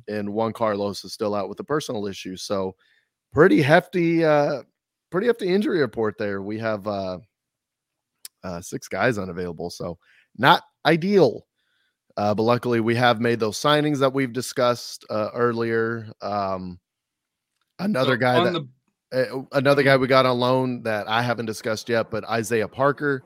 and 0.09 0.33
Juan 0.33 0.53
Carlos 0.53 1.05
is 1.05 1.13
still 1.13 1.35
out 1.35 1.49
with 1.49 1.59
a 1.61 1.65
personal 1.65 2.07
issue. 2.07 2.37
So, 2.37 2.75
pretty 3.33 3.63
hefty, 3.63 4.25
uh, 4.25 4.63
pretty 5.11 5.29
hefty 5.29 5.49
injury 5.49 5.81
report 5.81 6.17
there. 6.19 6.43
We 6.43 6.59
have 6.59 6.87
uh, 6.87 7.19
uh, 8.43 8.61
six 8.61 8.89
guys 8.89 9.17
unavailable, 9.19 9.71
so 9.71 9.99
not 10.37 10.63
ideal. 10.85 11.47
Uh, 12.17 12.35
but 12.35 12.45
luckily, 12.45 12.81
we 12.81 12.95
have 12.95 13.21
made 13.21 13.41
those 13.41 13.59
signings 13.59 13.99
that 13.99 14.13
we've 14.13 14.33
discussed 14.33 15.05
uh, 15.11 15.31
earlier. 15.35 16.13
Um, 16.21 16.79
another 17.79 18.13
So 18.13 18.19
guy 18.19 18.37
on 18.37 18.45
that 18.45 18.53
the 18.53 18.69
another 19.53 19.83
guy 19.83 19.97
we 19.97 20.07
got 20.07 20.27
on 20.27 20.39
loan 20.39 20.83
that 20.83 21.09
I 21.09 21.23
haven't 21.23 21.47
discussed 21.47 21.89
yet, 21.89 22.11
but 22.11 22.25
Isaiah 22.25 22.69
Parker 22.69 23.23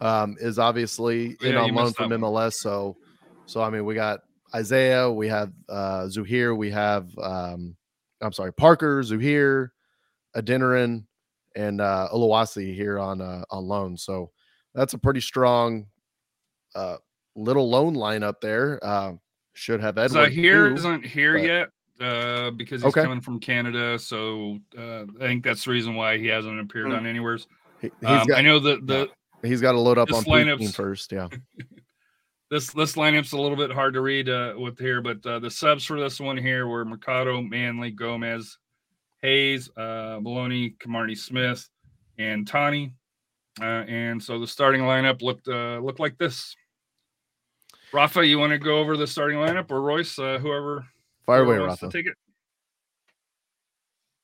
um, 0.00 0.36
is 0.40 0.58
obviously 0.58 1.36
in 1.40 1.56
on 1.56 1.74
loan 1.74 1.92
from. 1.92 2.10
MLS. 2.10 2.54
So, 2.54 2.96
so 3.46 3.62
I 3.62 3.70
mean, 3.70 3.84
we 3.84 3.94
got 3.94 4.20
Isaiah, 4.54 5.10
we 5.10 5.28
have 5.28 5.52
uh, 5.68 6.02
Zouhir, 6.04 6.56
we 6.56 6.70
have 6.70 7.08
um, 7.18 7.76
I'm 8.20 8.32
sorry, 8.32 8.52
Parker, 8.52 9.02
Zouhir, 9.02 9.68
Adeniran, 10.36 11.04
and 11.56 11.80
uh, 11.80 12.08
Oluwaseyi 12.12 12.74
here 12.74 12.98
on 12.98 13.20
uh, 13.20 13.44
on 13.50 13.64
loan. 13.64 13.96
So 13.96 14.30
that's 14.74 14.94
a 14.94 14.98
pretty 14.98 15.20
strong 15.20 15.86
uh, 16.74 16.96
little 17.36 17.68
loan 17.68 17.94
lineup 17.94 18.40
there. 18.40 18.78
Uh, 18.82 19.14
should 19.54 19.80
have 19.80 19.98
Edward. 19.98 20.30
Zahir 20.32 20.68
too. 20.70 20.74
isn't 20.74 21.06
here 21.06 21.34
but- 21.34 21.44
yet 21.44 21.68
uh, 22.00 22.50
because 22.50 22.82
he's 22.82 22.88
Okay. 22.90 23.02
coming 23.02 23.20
from 23.20 23.38
Canada. 23.40 23.98
So 23.98 24.58
uh, 24.76 25.02
I 25.20 25.26
think 25.26 25.44
that's 25.44 25.64
the 25.64 25.70
reason 25.70 25.94
why 25.94 26.18
he 26.18 26.26
hasn't 26.26 26.58
appeared 26.60 26.86
Hmm. 26.88 26.94
on 26.94 27.06
anywheres. 27.06 27.46
He, 27.80 27.88
Um, 28.04 28.26
got 28.26 28.38
I 28.38 28.40
know 28.42 28.58
that 28.60 28.86
the 28.86 29.08
he's 29.46 29.60
got 29.60 29.72
to 29.72 29.80
load 29.80 29.98
up 29.98 30.12
on 30.12 30.24
lineup's- 30.24 30.74
first. 30.74 31.12
Yeah. 31.12 31.28
this 32.50 32.70
this 32.72 32.94
lineup's 32.94 33.32
a 33.32 33.38
little 33.38 33.56
bit 33.56 33.70
hard 33.72 33.94
to 33.94 34.00
read 34.00 34.28
uh, 34.28 34.54
with 34.56 34.78
here, 34.78 35.00
but 35.00 35.24
uh, 35.26 35.38
the 35.38 35.50
subs 35.50 35.84
for 35.84 36.00
this 36.00 36.20
one 36.20 36.36
here 36.36 36.66
were 36.66 36.84
Mercado, 36.84 37.40
Manley, 37.42 37.90
Gomez, 37.90 38.58
Hayes, 39.22 39.70
uh, 39.76 40.18
Maloney, 40.20 40.70
Kimarni 40.80 41.16
Smith, 41.16 41.68
and 42.18 42.46
Tani. 42.46 42.92
Uh, 43.60 43.64
and 43.86 44.22
so 44.22 44.38
the 44.40 44.46
starting 44.46 44.82
lineup 44.82 45.22
looked 45.22 45.46
uh, 45.48 45.78
looked 45.78 46.00
like 46.00 46.18
this. 46.18 46.56
Rafa, 47.92 48.26
you 48.26 48.38
want 48.40 48.50
to 48.52 48.58
go 48.58 48.78
over 48.80 48.96
the 48.96 49.06
starting 49.06 49.38
lineup, 49.38 49.70
or 49.70 49.80
Royce, 49.80 50.18
uh, 50.18 50.38
whoever? 50.38 50.84
Fire 51.26 51.42
away, 51.42 51.56
whoever 51.56 51.66
wants 51.68 51.80
to 51.80 51.86
Rafa. 51.86 51.98
Take 51.98 52.06
it. 52.06 52.14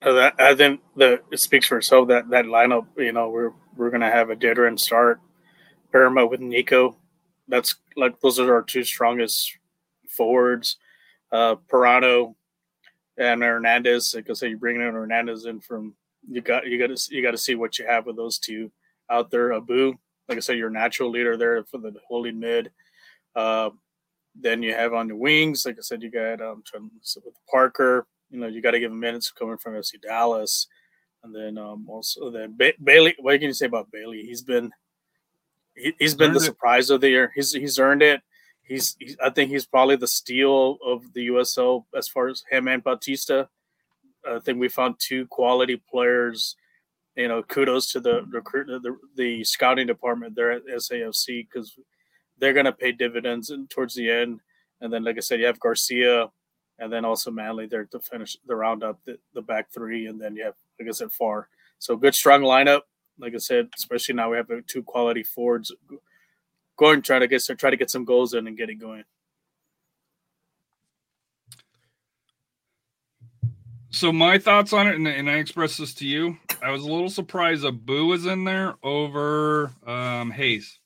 Uh, 0.02 0.12
that, 0.12 0.34
I 0.38 0.54
think 0.54 0.80
the 0.96 1.20
it 1.30 1.40
speaks 1.40 1.66
for 1.66 1.78
itself 1.78 2.08
that 2.08 2.30
that 2.30 2.46
lineup. 2.46 2.86
You 2.96 3.12
know, 3.12 3.28
we're 3.28 3.52
we're 3.76 3.90
gonna 3.90 4.10
have 4.10 4.30
a 4.30 4.36
dead 4.36 4.58
end 4.58 4.80
start. 4.80 5.20
Paramount 5.92 6.30
with 6.30 6.40
Nico. 6.40 6.96
That's 7.48 7.76
like 7.96 8.20
those 8.20 8.38
are 8.38 8.54
our 8.54 8.62
two 8.62 8.84
strongest 8.84 9.58
forwards. 10.08 10.76
Uh, 11.32 11.56
Pirano 11.70 12.34
and 13.18 13.42
Hernandez. 13.42 14.14
Like 14.14 14.30
I 14.30 14.32
said, 14.32 14.50
you 14.50 14.56
bring 14.56 14.76
in 14.76 14.82
Hernandez 14.82 15.46
in 15.46 15.60
from 15.60 15.94
you 16.28 16.40
got 16.40 16.66
you 16.66 16.78
got 16.78 16.96
to 16.96 17.14
you 17.14 17.22
got 17.22 17.32
to 17.32 17.38
see 17.38 17.54
what 17.54 17.78
you 17.78 17.86
have 17.86 18.06
with 18.06 18.16
those 18.16 18.38
two 18.38 18.70
out 19.10 19.30
there. 19.30 19.52
Abu, 19.52 19.94
like 20.28 20.38
I 20.38 20.40
said, 20.40 20.58
your 20.58 20.70
natural 20.70 21.10
leader 21.10 21.36
there 21.36 21.62
for 21.64 21.78
the 21.78 21.94
holding 22.08 22.38
mid. 22.38 22.70
Uh, 23.34 23.70
then 24.34 24.62
you 24.62 24.74
have 24.74 24.92
on 24.92 25.08
the 25.08 25.16
wings, 25.16 25.66
like 25.66 25.76
I 25.78 25.82
said, 25.82 26.02
you 26.02 26.10
got 26.10 26.40
um 26.40 26.62
with 26.72 27.34
Parker. 27.50 28.06
You 28.30 28.38
know, 28.40 28.46
you 28.46 28.62
got 28.62 28.72
to 28.72 28.80
give 28.80 28.92
him 28.92 29.00
minutes 29.00 29.32
coming 29.32 29.58
from 29.58 29.74
FC 29.74 30.00
Dallas, 30.00 30.68
and 31.24 31.34
then 31.34 31.58
um 31.58 31.86
also 31.88 32.30
then 32.30 32.54
ba- 32.56 32.74
Bailey. 32.82 33.14
What 33.18 33.38
can 33.40 33.48
you 33.48 33.52
say 33.52 33.66
about 33.66 33.90
Bailey? 33.90 34.22
He's 34.22 34.42
been 34.42 34.72
he, 35.74 35.94
he's 35.98 36.14
been 36.14 36.32
the 36.32 36.38
it. 36.38 36.42
surprise 36.42 36.90
of 36.90 37.00
the 37.00 37.10
year. 37.10 37.32
He's 37.34 37.52
he's 37.52 37.78
earned 37.78 38.02
it. 38.02 38.22
He's, 38.62 38.94
he's 39.00 39.16
I 39.22 39.30
think 39.30 39.50
he's 39.50 39.66
probably 39.66 39.96
the 39.96 40.06
steal 40.06 40.78
of 40.84 41.12
the 41.12 41.26
USL 41.26 41.84
as 41.96 42.08
far 42.08 42.28
as 42.28 42.44
him 42.50 42.68
and 42.68 42.84
Bautista. 42.84 43.48
I 44.28 44.38
think 44.38 44.60
we 44.60 44.68
found 44.68 44.96
two 44.98 45.26
quality 45.26 45.82
players. 45.90 46.56
You 47.16 47.26
know, 47.26 47.42
kudos 47.42 47.90
to 47.92 48.00
the 48.00 48.22
recruit 48.30 48.68
the, 48.68 48.96
the 49.16 49.42
scouting 49.42 49.88
department 49.88 50.36
there 50.36 50.52
at 50.52 50.66
SAFC 50.66 51.48
because 51.52 51.74
they're 52.40 52.52
going 52.54 52.66
to 52.66 52.72
pay 52.72 52.92
dividends 52.92 53.52
towards 53.68 53.94
the 53.94 54.10
end. 54.10 54.40
And 54.80 54.92
then, 54.92 55.04
like 55.04 55.16
I 55.16 55.20
said, 55.20 55.40
you 55.40 55.46
have 55.46 55.60
Garcia, 55.60 56.30
and 56.78 56.92
then 56.92 57.04
also 57.04 57.30
Manley 57.30 57.66
there 57.66 57.84
to 57.84 58.00
finish 58.00 58.36
the 58.46 58.56
roundup, 58.56 58.98
the, 59.04 59.18
the 59.34 59.42
back 59.42 59.70
three, 59.72 60.06
and 60.06 60.20
then 60.20 60.34
you 60.34 60.44
have, 60.44 60.54
like 60.78 60.88
I 60.88 60.92
said, 60.92 61.12
Farr. 61.12 61.48
So 61.78 61.96
good, 61.96 62.14
strong 62.14 62.40
lineup. 62.42 62.82
Like 63.18 63.34
I 63.34 63.38
said, 63.38 63.68
especially 63.76 64.14
now 64.14 64.30
we 64.30 64.38
have 64.38 64.48
two 64.66 64.82
quality 64.82 65.22
forwards 65.22 65.72
going 66.78 67.02
trying 67.02 67.20
to 67.20 67.28
get 67.28 67.42
try 67.58 67.68
to 67.68 67.76
get 67.76 67.90
some 67.90 68.06
goals 68.06 68.32
in 68.32 68.46
and 68.46 68.56
get 68.56 68.70
it 68.70 68.76
going. 68.76 69.04
So 73.90 74.12
my 74.12 74.38
thoughts 74.38 74.72
on 74.72 74.86
it, 74.86 74.94
and, 74.94 75.06
and 75.06 75.28
I 75.28 75.34
expressed 75.34 75.78
this 75.78 75.92
to 75.94 76.06
you. 76.06 76.38
I 76.62 76.70
was 76.70 76.84
a 76.84 76.88
little 76.90 77.10
surprised 77.10 77.64
Abu 77.64 78.06
was 78.06 78.24
in 78.24 78.44
there 78.44 78.76
over 78.82 79.72
um, 79.86 80.30
Hayes. 80.30 80.78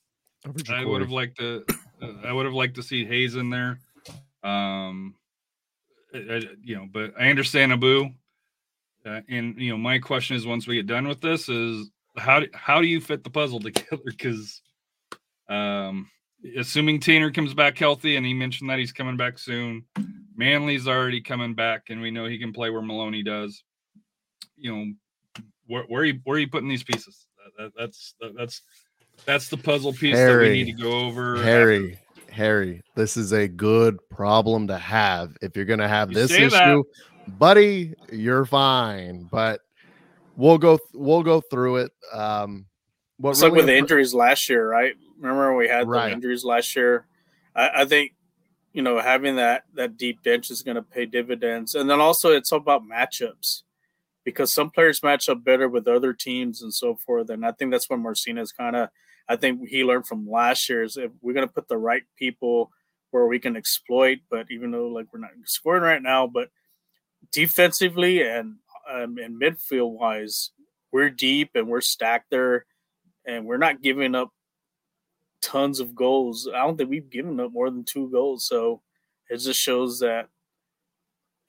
I 0.69 0.85
would 0.85 1.01
have 1.01 1.11
liked 1.11 1.37
to. 1.39 1.63
uh, 2.01 2.07
I 2.23 2.31
would 2.33 2.45
have 2.45 2.53
liked 2.53 2.75
to 2.75 2.83
see 2.83 3.05
Hayes 3.05 3.35
in 3.35 3.49
there. 3.49 3.79
Um, 4.43 5.15
I- 6.13 6.17
I- 6.35 6.55
you 6.63 6.75
know, 6.75 6.87
but 6.91 7.13
I 7.19 7.29
understand 7.29 7.71
Abu. 7.73 8.09
Uh, 9.05 9.21
and 9.29 9.59
you 9.59 9.69
know, 9.71 9.77
my 9.77 9.99
question 9.99 10.35
is, 10.35 10.45
once 10.45 10.67
we 10.67 10.75
get 10.75 10.87
done 10.87 11.07
with 11.07 11.21
this, 11.21 11.47
is 11.49 11.89
how 12.17 12.39
do, 12.39 12.47
how 12.53 12.81
do 12.81 12.87
you 12.87 12.99
fit 13.01 13.23
the 13.23 13.29
puzzle 13.29 13.59
together? 13.61 14.01
Because, 14.05 14.61
um, 15.49 16.09
assuming 16.57 16.99
Tanner 16.99 17.31
comes 17.31 17.53
back 17.53 17.77
healthy, 17.77 18.15
and 18.15 18.25
he 18.25 18.33
mentioned 18.33 18.69
that 18.69 18.79
he's 18.79 18.91
coming 18.91 19.17
back 19.17 19.37
soon, 19.37 19.85
Manley's 20.35 20.87
already 20.87 21.21
coming 21.21 21.53
back, 21.53 21.89
and 21.89 22.01
we 22.01 22.11
know 22.11 22.25
he 22.25 22.39
can 22.39 22.51
play 22.53 22.69
where 22.69 22.81
Maloney 22.81 23.23
does. 23.23 23.63
You 24.57 24.75
know, 24.75 24.93
where 25.67 25.83
where 25.83 26.01
are 26.01 26.05
you 26.05 26.19
where 26.23 26.37
are 26.37 26.39
you 26.39 26.49
putting 26.49 26.69
these 26.69 26.83
pieces? 26.83 27.27
That, 27.37 27.63
that, 27.63 27.71
that's 27.77 28.15
that, 28.21 28.33
that's 28.37 28.61
that's 29.25 29.49
the 29.49 29.57
puzzle 29.57 29.93
piece 29.93 30.17
that 30.17 30.39
we 30.39 30.49
need 30.49 30.65
to 30.65 30.83
go 30.83 31.07
over. 31.07 31.41
Harry, 31.43 31.97
Harry, 32.29 32.81
this 32.95 33.17
is 33.17 33.31
a 33.31 33.47
good 33.47 33.97
problem 34.09 34.67
to 34.67 34.77
have. 34.77 35.35
If 35.41 35.55
you're 35.55 35.65
gonna 35.65 35.87
have 35.87 36.09
You 36.09 36.15
this 36.15 36.31
issue, 36.31 36.49
that. 36.49 36.83
buddy, 37.39 37.93
you're 38.11 38.45
fine. 38.45 39.27
But 39.31 39.61
we'll 40.35 40.57
go 40.57 40.79
we'll 40.93 41.23
go 41.23 41.41
through 41.41 41.77
it. 41.77 41.91
Um 42.13 42.65
what 43.17 43.31
It's 43.31 43.41
like 43.41 43.51
really 43.51 43.65
with 43.65 43.67
the 43.67 43.77
injuries 43.77 44.13
last 44.13 44.49
year, 44.49 44.67
right? 44.67 44.93
Remember 45.17 45.55
we 45.55 45.67
had 45.67 45.87
Right. 45.87 46.09
the 46.09 46.13
injuries 46.13 46.43
last 46.43 46.75
year? 46.75 47.07
I, 47.55 47.81
I 47.81 47.85
think 47.85 48.13
you 48.73 48.81
know 48.81 48.99
having 48.99 49.37
that 49.37 49.63
that 49.75 49.97
deep 49.97 50.21
bench 50.23 50.51
is 50.51 50.61
going 50.61 50.75
to 50.75 50.81
pay 50.81 51.05
dividends, 51.05 51.75
and 51.75 51.89
then 51.89 52.01
also 52.01 52.31
it's 52.31 52.51
all 52.51 52.59
about 52.59 52.83
matchups 52.83 53.63
because 54.25 54.53
some 54.53 54.69
players 54.69 55.01
match 55.03 55.29
up 55.29 55.43
better 55.43 55.69
with 55.69 55.87
other 55.87 56.11
teams 56.11 56.61
and 56.61 56.73
so 56.73 56.95
forth. 56.95 57.29
And 57.29 57.45
I 57.45 57.51
think 57.51 57.71
that's 57.71 57.89
what 57.89 57.99
Marcinez 57.99 58.51
kind 58.55 58.75
of 58.75 58.89
I 59.27 59.35
think 59.35 59.67
he 59.67 59.83
learned 59.83 60.07
from 60.07 60.29
last 60.29 60.69
year 60.69 60.83
is 60.83 60.97
if 60.97 61.11
we're 61.21 61.33
going 61.33 61.47
to 61.47 61.53
put 61.53 61.67
the 61.67 61.77
right 61.77 62.03
people 62.17 62.71
where 63.11 63.27
we 63.27 63.39
can 63.39 63.55
exploit, 63.55 64.19
but 64.29 64.47
even 64.51 64.71
though 64.71 64.87
like 64.87 65.07
we're 65.11 65.19
not 65.19 65.31
scoring 65.45 65.83
right 65.83 66.01
now, 66.01 66.27
but 66.27 66.49
defensively 67.31 68.21
and 68.21 68.55
um, 68.91 69.17
and 69.17 69.41
midfield 69.41 69.91
wise, 69.91 70.51
we're 70.91 71.09
deep 71.09 71.51
and 71.55 71.67
we're 71.67 71.81
stacked 71.81 72.29
there 72.29 72.65
and 73.25 73.45
we're 73.45 73.57
not 73.57 73.81
giving 73.81 74.15
up 74.15 74.29
tons 75.41 75.79
of 75.79 75.95
goals. 75.95 76.47
I 76.53 76.59
don't 76.59 76.77
think 76.77 76.89
we've 76.89 77.09
given 77.09 77.39
up 77.39 77.51
more 77.51 77.69
than 77.69 77.83
two 77.83 78.09
goals. 78.11 78.47
So 78.47 78.81
it 79.29 79.37
just 79.37 79.59
shows 79.59 79.99
that 79.99 80.29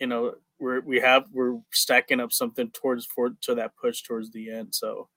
you 0.01 0.07
know 0.07 0.35
we're 0.59 0.81
we 0.81 1.01
have 1.01 1.25
we're 1.33 1.59
stacking 1.73 2.21
up 2.21 2.33
something 2.33 2.71
towards 2.71 3.05
for 3.07 3.31
to 3.43 3.55
that 3.57 3.77
push 3.81 4.03
towards 4.03 4.31
the 4.31 4.51
end. 4.51 4.75
So 4.75 5.09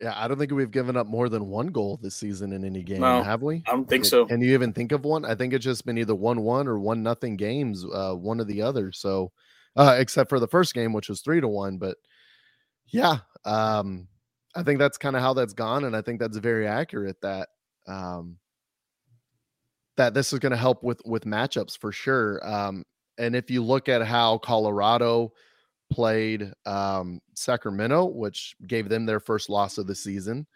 Yeah, 0.00 0.12
I 0.14 0.28
don't 0.28 0.38
think 0.38 0.52
we've 0.52 0.70
given 0.70 0.96
up 0.96 1.06
more 1.06 1.28
than 1.30 1.46
one 1.46 1.68
goal 1.68 1.98
this 2.02 2.14
season 2.14 2.52
in 2.52 2.64
any 2.64 2.82
game, 2.82 3.00
No, 3.00 3.22
have 3.22 3.42
we? 3.42 3.62
I 3.66 3.70
don't 3.70 3.88
think 3.88 4.04
so. 4.04 4.26
Can 4.26 4.42
you 4.42 4.52
even 4.52 4.74
think 4.74 4.92
of 4.92 5.04
one? 5.04 5.24
I 5.24 5.34
think 5.34 5.54
it's 5.54 5.64
just 5.64 5.86
been 5.86 5.96
either 5.96 6.14
one 6.14 6.42
one 6.42 6.68
or 6.68 6.78
one 6.78 7.02
nothing 7.02 7.36
games, 7.36 7.84
uh, 7.94 8.12
one 8.12 8.40
or 8.40 8.44
the 8.44 8.60
other. 8.60 8.92
So, 8.92 9.32
uh, 9.74 9.96
except 9.98 10.28
for 10.28 10.38
the 10.38 10.48
first 10.48 10.74
game, 10.74 10.92
which 10.92 11.08
was 11.08 11.22
three 11.22 11.40
to 11.40 11.48
one. 11.48 11.78
But 11.78 11.96
yeah, 12.88 13.18
um, 13.46 14.08
I 14.54 14.62
think 14.62 14.78
that's 14.78 14.98
kind 14.98 15.16
of 15.16 15.22
how 15.22 15.32
that's 15.32 15.54
gone, 15.54 15.84
and 15.84 15.96
I 15.96 16.02
think 16.02 16.20
that's 16.20 16.36
very 16.36 16.66
accurate. 16.66 17.20
That 17.22 17.48
um, 17.86 18.36
that 19.96 20.12
this 20.12 20.32
is 20.32 20.38
going 20.38 20.52
to 20.52 20.58
help 20.58 20.82
with 20.82 21.00
with 21.06 21.24
matchups 21.24 21.78
for 21.78 21.90
sure. 21.90 22.46
Um, 22.46 22.84
and 23.18 23.34
if 23.34 23.50
you 23.50 23.64
look 23.64 23.88
at 23.88 24.02
how 24.02 24.38
Colorado 24.38 25.32
played 25.90 26.52
um, 26.66 27.20
Sacramento, 27.34 28.04
which 28.06 28.54
gave 28.66 28.88
them 28.88 29.06
their 29.06 29.20
first 29.20 29.48
loss 29.48 29.78
of 29.78 29.86
the 29.86 29.94
season, 29.94 30.46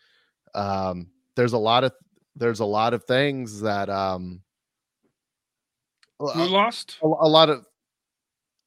um, 0.55 1.09
there's 1.37 1.53
a 1.53 1.59
lot 1.59 1.85
of 1.85 1.93
there's 2.37 2.61
a 2.61 2.65
lot 2.65 2.95
of 2.95 3.05
things 3.05 3.61
that 3.61 3.89
um 3.91 4.41
Who 6.19 6.27
lost? 6.47 6.97
a- 7.03 7.07
a 7.07 7.29
lot 7.29 7.49
of 7.51 7.65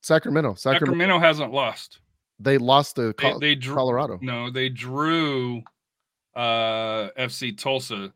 Sacramento, 0.02 0.54
Sacramento, 0.56 0.86
Sacramento 0.86 1.20
hasn't 1.20 1.52
lost. 1.54 2.00
they 2.40 2.58
lost 2.58 2.96
to 2.98 3.08
They, 3.08 3.14
Col- 3.14 3.40
they 3.40 3.56
drew. 3.56 3.76
Colorado. 3.76 4.20
No, 4.22 4.50
they 4.50 4.70
drew 4.70 5.64
uh 6.36 7.10
FC 7.18 7.58
Tulsa. 7.58 8.14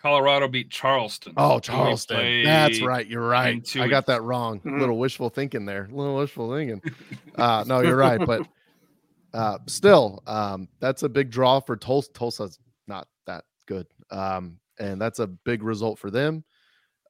Colorado 0.00 0.46
beat 0.48 0.70
Charleston. 0.70 1.32
Oh, 1.36 1.58
Charleston. 1.58 2.44
That's 2.44 2.80
right. 2.80 3.06
You're 3.06 3.26
right. 3.26 3.64
two 3.64 3.82
I 3.82 3.88
got 3.88 4.06
that 4.06 4.22
wrong. 4.22 4.60
Mhm. 4.60 4.78
Little 4.78 4.98
wishful 4.98 5.28
thinking 5.28 5.64
there. 5.64 5.88
Little 5.90 6.16
wishful 6.16 6.52
thinking. 6.54 6.80
Uh, 7.36 7.62
no, 7.68 7.80
you're 7.82 7.96
right. 7.96 8.18
But 8.26 8.48
uh, 9.32 9.58
still, 9.66 10.22
um, 10.26 10.68
that's 10.80 11.04
a 11.04 11.08
big 11.08 11.30
draw 11.30 11.60
for 11.60 11.76
Tulsa. 11.76 12.10
Tulsa's 12.12 12.58
not 12.88 13.06
that 13.26 13.44
good. 13.66 13.86
Um, 14.10 14.58
and 14.80 15.00
that's 15.00 15.20
a 15.20 15.28
big 15.28 15.62
result 15.62 16.00
for 16.00 16.10
them. 16.10 16.42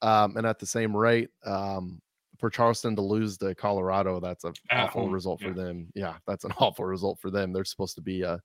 Um, 0.02 0.36
and 0.36 0.46
at 0.46 0.58
the 0.58 0.66
same 0.66 0.94
rate, 0.94 1.30
um, 1.46 2.02
for 2.38 2.50
Charleston 2.50 2.94
to 2.96 3.02
lose 3.02 3.38
to 3.38 3.54
Colorado, 3.54 4.20
that's 4.20 4.44
an 4.44 4.52
At 4.70 4.88
awful 4.88 5.02
home, 5.04 5.12
result 5.12 5.40
for 5.40 5.48
yeah. 5.48 5.54
them. 5.54 5.88
Yeah, 5.94 6.14
that's 6.26 6.44
an 6.44 6.52
awful 6.58 6.84
result 6.84 7.18
for 7.20 7.30
them. 7.30 7.52
They're 7.52 7.64
supposed 7.64 7.94
to 7.94 8.02
be 8.02 8.22
uh, 8.22 8.36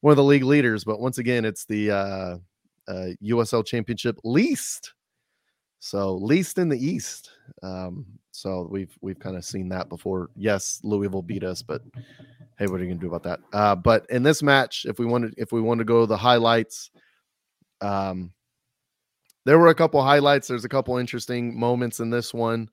one 0.00 0.10
of 0.10 0.16
the 0.16 0.24
league 0.24 0.42
leaders, 0.44 0.82
but 0.82 1.00
once 1.00 1.18
again, 1.18 1.44
it's 1.44 1.64
the 1.64 1.90
uh, 2.88 3.08
USL 3.22 3.64
Championship 3.64 4.18
least. 4.24 4.94
So 5.80 6.14
least 6.14 6.58
in 6.58 6.68
the 6.68 6.78
East. 6.78 7.30
Um, 7.62 8.06
so 8.30 8.68
we've 8.70 8.96
we've 9.00 9.18
kind 9.18 9.36
of 9.36 9.44
seen 9.44 9.68
that 9.70 9.88
before. 9.88 10.30
Yes, 10.36 10.80
Louisville 10.84 11.22
beat 11.22 11.44
us, 11.44 11.62
but 11.62 11.82
hey, 12.58 12.66
what 12.66 12.80
are 12.80 12.84
you 12.84 12.90
gonna 12.90 13.00
do 13.00 13.08
about 13.12 13.24
that? 13.24 13.40
Uh, 13.52 13.74
but 13.74 14.06
in 14.08 14.22
this 14.22 14.42
match, 14.42 14.86
if 14.86 14.98
we 14.98 15.06
wanted 15.06 15.34
if 15.36 15.52
we 15.52 15.60
want 15.60 15.78
to 15.78 15.84
go 15.84 16.02
to 16.02 16.06
the 16.06 16.16
highlights, 16.16 16.90
um, 17.80 18.32
there 19.44 19.58
were 19.58 19.68
a 19.68 19.74
couple 19.74 20.02
highlights. 20.02 20.48
There's 20.48 20.64
a 20.64 20.68
couple 20.68 20.96
interesting 20.98 21.58
moments 21.58 22.00
in 22.00 22.10
this 22.10 22.32
one. 22.32 22.68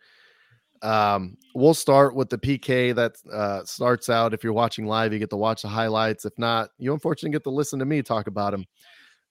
Um, 0.82 1.36
we'll 1.56 1.74
start 1.74 2.16
with 2.16 2.30
the 2.30 2.38
PK 2.38 2.96
that 2.96 3.16
uh, 3.32 3.66
starts 3.66 4.10
out. 4.10 4.34
If 4.34 4.44
you're 4.44 4.54
watching 4.54 4.86
live, 4.86 5.12
you 5.12 5.20
get 5.20 5.30
to 5.32 5.38
watch 5.38 5.64
the 5.64 5.68
highlights. 5.68 6.26
If 6.26 6.38
not, 6.38 6.70
you 6.78 6.94
unfortunately 6.94 7.34
get 7.34 7.44
to 7.44 7.50
listen 7.50 7.80
to 7.80 7.86
me 7.86 8.02
talk 8.02 8.28
about 8.28 8.52
them. 8.52 8.66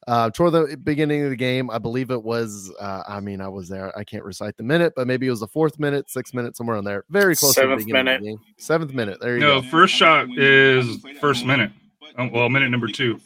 Uh, 0.09 0.31
toward 0.31 0.53
the 0.53 0.75
beginning 0.85 1.23
of 1.25 1.29
the 1.31 1.37
game, 1.37 1.69
I 1.71 1.77
believe 1.77 2.11
it 2.11 2.23
was. 2.23 2.73
Uh, 2.81 3.03
I 3.07 3.21
mean, 3.21 3.43
I 3.43 3.49
was 3.49 3.69
there. 3.69 3.97
I 3.99 4.05
can't 4.05 4.25
recite 4.25 4.57
the 4.57 4.63
minute, 4.63 4.95
but 4.97 5.07
maybe 5.07 5.27
it 5.27 5.31
was 5.31 5.41
the 5.41 5.49
fourth 5.49 5.79
minute, 5.79 6.09
sixth 6.09 6.33
minute, 6.33 6.57
somewhere 6.57 6.77
on 6.79 6.85
there. 6.85 7.05
Very 7.11 7.37
close 7.37 7.55
Seventh 7.55 7.81
to 7.81 7.85
the 7.85 7.93
beginning 7.93 8.15
of 8.15 8.21
minute. 8.23 8.23
the 8.23 8.27
game. 8.47 8.55
Seventh 8.57 8.95
minute. 8.95 9.21
There 9.21 9.35
you 9.35 9.41
No, 9.41 9.61
go. 9.61 9.69
first 9.69 9.93
shot 9.95 10.27
is 10.39 11.05
first 11.21 11.45
minute. 11.45 11.71
Oh, 12.17 12.27
well, 12.33 12.49
minute 12.49 12.71
number 12.71 12.87
two. 12.89 13.21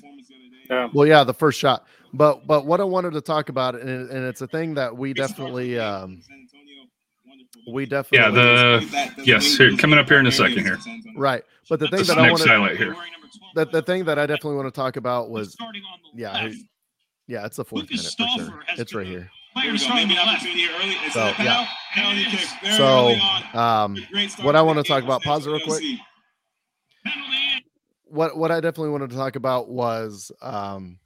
Yeah. 0.68 0.89
Well, 0.93 1.07
yeah, 1.07 1.22
the 1.22 1.33
first 1.35 1.59
shot. 1.61 1.87
But 2.14 2.47
but 2.49 2.66
what 2.66 2.80
I 2.80 2.85
wanted 2.85 3.12
to 3.12 3.20
talk 3.20 3.49
about, 3.49 3.76
and, 3.76 4.11
and 4.11 4.24
it's 4.26 4.41
a 4.41 4.49
thing 4.49 4.74
that 4.74 4.95
we 4.97 5.12
definitely 5.14 5.78
um, 5.78 6.20
we 7.72 7.87
definitely 7.87 8.18
Yeah, 8.18 8.30
the 8.78 9.22
yes, 9.24 9.57
here 9.57 9.76
coming 9.76 9.99
up 10.01 10.09
here 10.09 10.18
in 10.18 10.26
a 10.26 10.33
second 10.33 10.64
here. 10.64 10.78
right. 11.16 11.45
But 11.70 11.78
the 11.78 11.87
thing 11.89 11.99
This 12.01 12.09
that 12.09 12.18
I 12.18 12.22
next 12.22 12.41
wanted 12.41 12.49
highlight 12.49 12.76
here. 12.76 12.97
the, 13.55 13.64
the 13.66 13.83
thing 13.83 14.05
that 14.07 14.18
I 14.18 14.26
definitely 14.26 14.57
want 14.57 14.66
to 14.66 14.78
talk 14.78 14.97
about 14.97 15.30
was 15.30 15.53
starting 15.53 15.83
on 15.85 15.99
yeah, 16.18 16.33
left. 16.33 16.55
he- 16.55 16.66
yeah, 17.33 17.47
it's 17.47 17.57
the 17.57 17.64
fourth 17.64 17.89
minute 17.89 18.14
Lucas 18.18 18.35
for 18.37 18.45
sure. 18.45 18.62
Has 18.66 18.78
It's 18.78 18.95
right 18.95 19.07
here. 19.07 19.30
Player 19.55 19.76
starting 19.78 20.05
on 20.05 20.09
the 20.09 20.14
left. 20.14 21.12
So, 21.14 21.33
yeah. 21.43 21.66
Penalty 21.95 22.24
kick. 22.24 22.41
Very 22.62 22.76
So 22.76 23.14
um, 23.59 23.95
Good 23.95 24.09
great 24.12 24.30
start 24.30 24.45
what 24.45 24.55
I 24.55 24.61
want 24.61 24.78
to 24.78 24.85
talk 24.85 25.03
about, 25.03 25.22
pause 25.22 25.47
it 25.47 25.51
real 25.51 25.61
quick. 25.61 25.83
What 28.05 28.37
what 28.37 28.51
I 28.51 28.61
definitely 28.61 28.91
wanted 28.91 29.11
to 29.11 29.16
talk 29.16 29.37
about 29.37 29.70
was 29.70 30.30
um, 30.43 30.99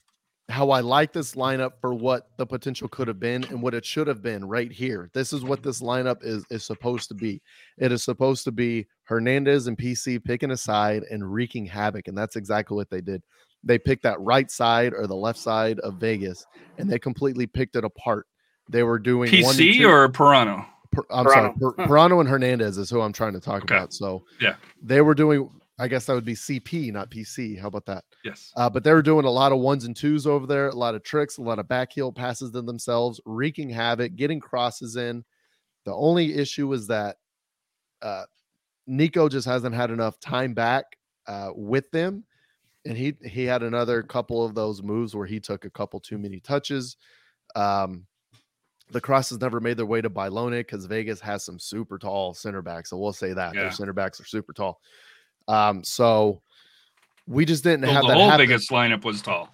how 0.48 0.70
I 0.70 0.80
like 0.80 1.12
this 1.12 1.36
lineup 1.36 1.74
for 1.80 1.94
what 1.94 2.30
the 2.38 2.46
potential 2.46 2.88
could 2.88 3.06
have 3.06 3.20
been 3.20 3.44
and 3.44 3.62
what 3.62 3.74
it 3.74 3.84
should 3.84 4.08
have 4.08 4.22
been 4.22 4.44
right 4.48 4.72
here. 4.72 5.08
This 5.14 5.32
is 5.32 5.44
what 5.44 5.62
this 5.62 5.80
lineup 5.80 6.24
is 6.24 6.44
is 6.50 6.64
supposed 6.64 7.06
to 7.08 7.14
be. 7.14 7.40
It 7.78 7.92
is 7.92 8.02
supposed 8.02 8.42
to 8.44 8.52
be 8.52 8.88
Hernandez 9.04 9.68
and 9.68 9.78
PC 9.78 10.24
picking 10.24 10.50
a 10.50 10.56
side 10.56 11.04
and 11.08 11.32
wreaking 11.32 11.66
havoc, 11.66 12.08
and 12.08 12.18
that's 12.18 12.34
exactly 12.34 12.74
what 12.74 12.90
they 12.90 13.00
did. 13.00 13.22
They 13.64 13.78
picked 13.78 14.02
that 14.04 14.20
right 14.20 14.50
side 14.50 14.92
or 14.94 15.06
the 15.06 15.16
left 15.16 15.38
side 15.38 15.78
of 15.80 15.94
Vegas, 15.94 16.46
and 16.78 16.88
they 16.90 16.98
completely 16.98 17.46
picked 17.46 17.76
it 17.76 17.84
apart. 17.84 18.26
They 18.68 18.82
were 18.82 18.98
doing 18.98 19.30
one 19.42 19.54
PC 19.54 19.78
two- 19.78 19.88
or 19.88 20.08
Pirano? 20.08 20.66
Per, 20.92 21.02
I'm 21.10 21.26
sorry, 21.28 21.50
Pirano. 21.50 21.76
per, 21.76 21.86
Pirano 21.86 22.20
and 22.20 22.28
Hernandez 22.28 22.78
is 22.78 22.88
who 22.90 23.00
I'm 23.00 23.12
trying 23.12 23.32
to 23.34 23.40
talk 23.40 23.64
Okay. 23.64 23.76
about. 23.76 23.92
So 23.92 24.24
Yeah. 24.40 24.56
they 24.82 25.00
were 25.00 25.14
doing. 25.14 25.50
I 25.78 25.88
guess 25.88 26.06
that 26.06 26.14
would 26.14 26.24
be 26.24 26.34
CP, 26.34 26.90
not 26.90 27.10
PC. 27.10 27.54
How 27.60 27.68
about 27.68 27.84
that? 27.84 28.02
Yes. 28.24 28.50
Uh, 28.56 28.70
but 28.70 28.82
they 28.82 28.94
were 28.94 29.02
doing 29.02 29.26
a 29.26 29.30
lot 29.30 29.52
of 29.52 29.58
ones 29.58 29.84
and 29.84 29.94
twos 29.94 30.26
over 30.26 30.46
there, 30.46 30.68
a 30.68 30.74
lot 30.74 30.94
of 30.94 31.02
tricks, 31.02 31.36
a 31.36 31.42
lot 31.42 31.58
of 31.58 31.66
backheel 31.66 32.14
passes 32.14 32.50
to 32.52 32.62
themselves, 32.62 33.20
wreaking 33.26 33.68
havoc, 33.68 34.16
getting 34.16 34.40
crosses 34.40 34.96
in. 34.96 35.22
The 35.84 35.92
only 35.92 36.34
issue 36.34 36.72
is 36.72 36.86
that 36.86 37.16
uh, 38.00 38.24
Nico 38.86 39.28
just 39.28 39.46
hasn't 39.46 39.74
had 39.74 39.90
enough 39.90 40.18
time 40.18 40.54
back 40.54 40.84
uh, 41.26 41.50
with 41.54 41.90
them, 41.90 42.24
and 42.86 42.96
he 42.96 43.14
he 43.24 43.44
had 43.44 43.62
another 43.62 44.02
couple 44.02 44.44
of 44.44 44.54
those 44.54 44.82
moves 44.82 45.14
where 45.14 45.26
he 45.26 45.40
took 45.40 45.64
a 45.64 45.70
couple 45.70 46.00
too 46.00 46.18
many 46.18 46.40
touches. 46.40 46.96
Um, 47.54 48.06
the 48.90 49.00
crosses 49.00 49.40
never 49.40 49.60
made 49.60 49.76
their 49.76 49.86
way 49.86 50.00
to 50.00 50.08
Bailone 50.08 50.52
because 50.52 50.86
Vegas 50.86 51.20
has 51.20 51.44
some 51.44 51.58
super 51.58 51.98
tall 51.98 52.34
center 52.34 52.62
backs. 52.62 52.90
So 52.90 52.96
we'll 52.98 53.12
say 53.12 53.32
that 53.32 53.54
Yeah. 53.54 53.62
their 53.62 53.70
center 53.72 53.92
backs 53.92 54.20
are 54.20 54.24
super 54.24 54.52
tall. 54.52 54.80
Um, 55.48 55.82
so 55.82 56.40
we 57.26 57.44
just 57.44 57.64
didn't 57.64 57.82
Well, 57.82 57.94
have 57.94 58.02
the 58.02 58.08
that 58.08 58.14
whole 58.18 58.30
happen. 58.30 58.46
biggest 58.46 58.70
lineup 58.70 59.04
was 59.04 59.20
tall. 59.22 59.52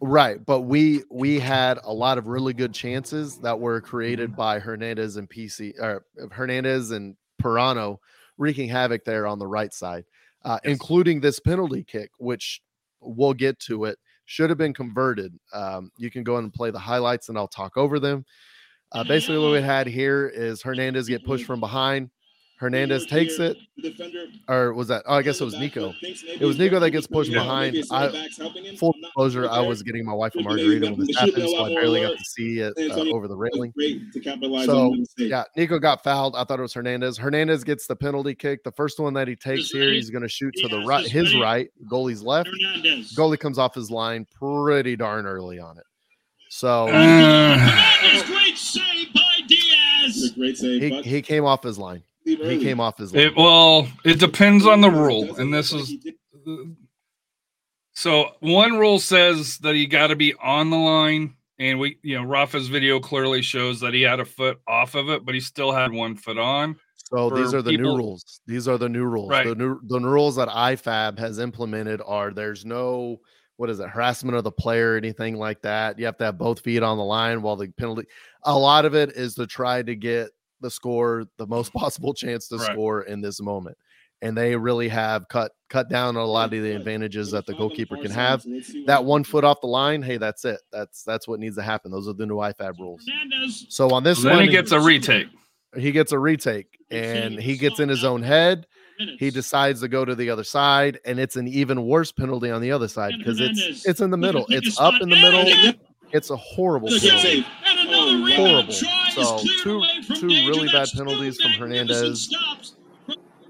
Right, 0.00 0.44
but 0.46 0.60
we 0.60 1.02
we 1.10 1.40
had 1.40 1.80
a 1.82 1.92
lot 1.92 2.18
of 2.18 2.28
really 2.28 2.52
good 2.54 2.72
chances 2.72 3.36
that 3.38 3.58
were 3.58 3.80
created 3.80 4.36
by 4.36 4.60
Hernandez 4.60 5.16
and 5.16 5.28
PC 5.28 5.74
or 5.80 6.04
Hernandez 6.30 6.92
and 6.92 7.16
Pirano 7.42 7.98
wreaking 8.36 8.68
havoc 8.68 9.04
there 9.04 9.26
on 9.26 9.40
the 9.40 9.46
right 9.48 9.74
side, 9.74 10.04
uh, 10.44 10.60
Yes. 10.62 10.70
including 10.72 11.20
this 11.20 11.40
penalty 11.40 11.82
kick, 11.82 12.12
which 12.18 12.62
we'll 13.00 13.34
get 13.34 13.58
to 13.60 13.84
it. 13.84 13.98
Should 14.26 14.50
have 14.50 14.58
been 14.58 14.74
converted. 14.74 15.32
Um, 15.52 15.90
you 15.96 16.10
can 16.10 16.22
go 16.22 16.36
and 16.36 16.52
play 16.52 16.70
the 16.70 16.78
highlights, 16.78 17.28
and 17.28 17.38
I'll 17.38 17.48
talk 17.48 17.76
over 17.76 17.98
them. 17.98 18.24
Uh, 18.92 19.04
basically, 19.04 19.38
what 19.38 19.52
we 19.52 19.62
had 19.62 19.86
here 19.86 20.28
is 20.28 20.62
Hernandez 20.62 21.08
get 21.08 21.24
pushed 21.24 21.46
from 21.46 21.60
behind. 21.60 22.10
Hernandez 22.58 23.06
takes 23.06 23.38
it, 23.38 23.56
or 24.48 24.74
was 24.74 24.88
that? 24.88 25.04
Oh, 25.06 25.14
I 25.14 25.22
guess 25.22 25.40
it 25.40 25.44
was 25.44 25.54
Nico. 25.56 25.94
It 26.02 26.40
was 26.44 26.58
Nico 26.58 26.80
that 26.80 26.90
gets 26.90 27.06
pushed 27.06 27.30
behind. 27.32 27.76
I, 27.92 28.08
full 28.76 28.94
disclosure, 29.00 29.48
I 29.48 29.60
was 29.60 29.82
getting 29.84 30.04
my 30.04 30.12
wife 30.12 30.34
a 30.34 30.42
margarita 30.42 30.86
when 30.90 31.06
this 31.06 31.16
happened, 31.16 31.48
so 31.48 31.64
I 31.64 31.68
barely 31.74 32.00
got 32.00 32.18
to 32.18 32.24
see 32.24 32.58
it 32.58 32.74
uh, 32.90 33.14
over 33.14 33.28
the 33.28 33.36
railing. 33.36 33.70
Great 33.70 34.12
to 34.12 34.18
capitalize 34.20 34.66
So, 34.66 34.86
on 34.86 34.90
the 34.92 34.98
mistake. 34.98 35.30
Yeah, 35.30 35.44
Nico 35.56 35.78
got 35.78 36.02
fouled. 36.02 36.34
I 36.34 36.42
thought 36.42 36.58
it 36.58 36.62
was 36.62 36.74
Hernandez. 36.74 37.16
Hernandez 37.16 37.62
gets 37.62 37.86
the 37.86 37.94
penalty 37.94 38.34
kick. 38.34 38.64
The 38.64 38.72
first 38.72 38.98
one 38.98 39.14
that 39.14 39.28
he 39.28 39.36
takes 39.36 39.70
here, 39.70 39.92
he's 39.92 40.10
going 40.10 40.22
to 40.22 40.28
shoot 40.28 40.52
to 40.56 40.66
the 40.66 40.80
right, 40.80 41.06
his 41.06 41.36
right, 41.36 41.68
goalie's 41.88 42.22
left. 42.22 42.50
Goalie 43.16 43.38
comes 43.38 43.58
off 43.58 43.74
his 43.74 43.88
line 43.90 44.26
pretty 44.36 44.96
darn 44.96 45.26
early 45.26 45.60
on 45.60 45.78
it. 45.78 45.84
So 46.50 46.88
Uh, 46.88 47.56
Hernandez, 47.56 48.22
great 48.24 48.56
save 48.58 49.14
by 49.14 49.20
Diaz. 49.46 50.32
great 50.34 50.56
save. 50.58 50.82
he, 50.82 51.02
he 51.02 51.22
came 51.22 51.44
off 51.44 51.62
his 51.62 51.78
line. 51.78 52.02
Leave 52.36 52.60
He 52.60 52.64
came 52.64 52.80
off 52.80 52.98
his 52.98 53.14
it, 53.14 53.36
well, 53.36 53.88
it 54.04 54.18
depends 54.18 54.66
on 54.66 54.80
the 54.80 54.90
rule, 54.90 55.36
and 55.36 55.52
this 55.52 55.72
is 55.72 55.96
so 57.92 58.30
one 58.40 58.78
rule 58.78 59.00
says 59.00 59.58
that 59.58 59.74
he 59.74 59.86
got 59.86 60.08
to 60.08 60.16
be 60.16 60.34
on 60.34 60.70
the 60.70 60.76
line, 60.76 61.34
and 61.58 61.80
we, 61.80 61.98
you 62.02 62.16
know, 62.16 62.22
Rafa's 62.22 62.68
video 62.68 63.00
clearly 63.00 63.42
shows 63.42 63.80
that 63.80 63.92
he 63.92 64.02
had 64.02 64.20
a 64.20 64.24
foot 64.24 64.60
off 64.68 64.94
of 64.94 65.08
it, 65.08 65.24
but 65.24 65.34
he 65.34 65.40
still 65.40 65.72
had 65.72 65.90
one 65.90 66.14
foot 66.14 66.38
on. 66.38 66.76
So 67.10 67.30
these 67.30 67.54
are 67.54 67.62
the 67.62 67.70
people- 67.72 67.92
new 67.92 67.96
rules. 67.96 68.40
These 68.46 68.68
are 68.68 68.78
the 68.78 68.88
new 68.88 69.04
rules. 69.04 69.30
Right. 69.30 69.46
The 69.46 69.54
new 69.54 69.80
the 69.86 69.98
new 69.98 70.08
rules 70.08 70.36
that 70.36 70.48
IFAB 70.48 71.18
has 71.18 71.38
implemented 71.38 72.00
are 72.04 72.32
there's 72.32 72.64
no 72.64 73.20
what 73.56 73.70
is 73.70 73.80
it 73.80 73.88
harassment 73.88 74.36
of 74.36 74.44
the 74.44 74.52
player 74.52 74.92
or 74.92 74.96
anything 74.96 75.36
like 75.36 75.62
that. 75.62 75.98
You 75.98 76.06
have 76.06 76.16
to 76.18 76.24
have 76.24 76.38
both 76.38 76.60
feet 76.60 76.82
on 76.82 76.96
the 76.96 77.04
line 77.04 77.42
while 77.42 77.56
the 77.56 77.68
penalty. 77.68 78.06
A 78.44 78.56
lot 78.56 78.84
of 78.84 78.94
it 78.94 79.16
is 79.16 79.34
to 79.34 79.46
try 79.48 79.82
to 79.82 79.96
get 79.96 80.30
the 80.60 80.70
score 80.70 81.24
the 81.36 81.46
most 81.46 81.72
possible 81.74 82.14
chance 82.14 82.48
to 82.48 82.56
Right. 82.56 82.72
score 82.72 83.02
in 83.02 83.20
this 83.20 83.40
moment, 83.40 83.76
and 84.22 84.36
they 84.36 84.56
really 84.56 84.88
have 84.88 85.28
cut 85.28 85.52
cut 85.70 85.88
down 85.88 86.16
on 86.16 86.22
a 86.22 86.26
lot 86.26 86.44
of 86.52 86.62
the 86.62 86.72
advantages 86.72 87.30
that 87.32 87.46
the 87.46 87.54
goalkeeper 87.54 87.96
can 87.96 88.10
have. 88.10 88.44
That 88.86 89.04
one 89.04 89.24
foot 89.24 89.44
off 89.44 89.60
the 89.60 89.66
line, 89.66 90.02
hey, 90.02 90.16
that's 90.16 90.44
it. 90.44 90.60
That's 90.72 91.02
that's 91.02 91.28
what 91.28 91.40
needs 91.40 91.56
to 91.56 91.62
happen. 91.62 91.90
Those 91.90 92.08
are 92.08 92.14
the 92.14 92.26
new 92.26 92.36
IFAB 92.36 92.78
rules. 92.78 93.08
So 93.68 93.90
on 93.90 94.02
this 94.04 94.22
then 94.22 94.36
one, 94.36 94.44
he 94.44 94.48
gets 94.50 94.72
a 94.72 94.80
retake. 94.80 95.28
he 95.76 95.92
gets 95.92 96.12
a 96.12 96.18
retake 96.18 96.78
and 96.90 97.38
he 97.38 97.56
gets 97.56 97.78
in 97.80 97.88
his 97.88 98.04
own 98.04 98.22
head 98.22 98.66
he 99.18 99.30
decides 99.30 99.80
to 99.80 99.86
go 99.86 100.04
to 100.04 100.16
the 100.16 100.28
other 100.28 100.42
side 100.42 100.98
and 101.04 101.20
it's 101.20 101.36
an 101.36 101.46
even 101.46 101.86
worse 101.86 102.10
penalty 102.10 102.50
on 102.50 102.60
the 102.60 102.72
other 102.72 102.88
side 102.88 103.12
because 103.18 103.38
it's 103.38 103.86
it's 103.86 104.00
in 104.00 104.10
the 104.10 104.16
middle 104.16 104.44
it's 104.48 104.80
up 104.80 104.94
in 105.00 105.08
the 105.08 105.14
middle 105.14 105.44
it's 106.10 106.30
a 106.30 106.36
horrible 106.36 106.88
penalty 106.88 107.18
save. 107.18 107.46
And 107.64 107.88
another 107.88 108.24
rebound 108.24 108.72
horrible. 108.72 108.72
So, 109.24 109.38
two- 109.62 109.82
two 110.16 110.28
really 110.28 110.68
bad 110.68 110.88
penalties 110.94 111.40
from 111.40 111.52
Hernandez. 111.52 112.34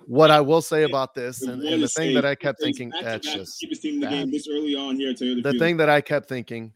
what 0.06 0.30
i 0.30 0.40
will 0.40 0.62
say 0.62 0.84
about 0.84 1.14
this 1.14 1.42
and, 1.42 1.62
and 1.62 1.82
the 1.82 1.88
thing 1.88 2.14
that 2.14 2.24
i 2.24 2.34
kept 2.34 2.58
thinking 2.62 2.90
that's 3.02 3.30
just 3.30 3.60
keep 3.60 3.68
his 3.68 3.78
team 3.78 3.94
in 3.96 4.00
the 4.00 4.06
bad. 4.06 4.12
game 4.12 4.30
this 4.30 4.48
early 4.50 4.74
on 4.74 4.96
here 4.96 5.12
to 5.12 5.42
the 5.42 5.52
thing 5.58 5.76
that 5.76 5.90
i 5.90 6.00
kept 6.00 6.26
thinking 6.26 6.72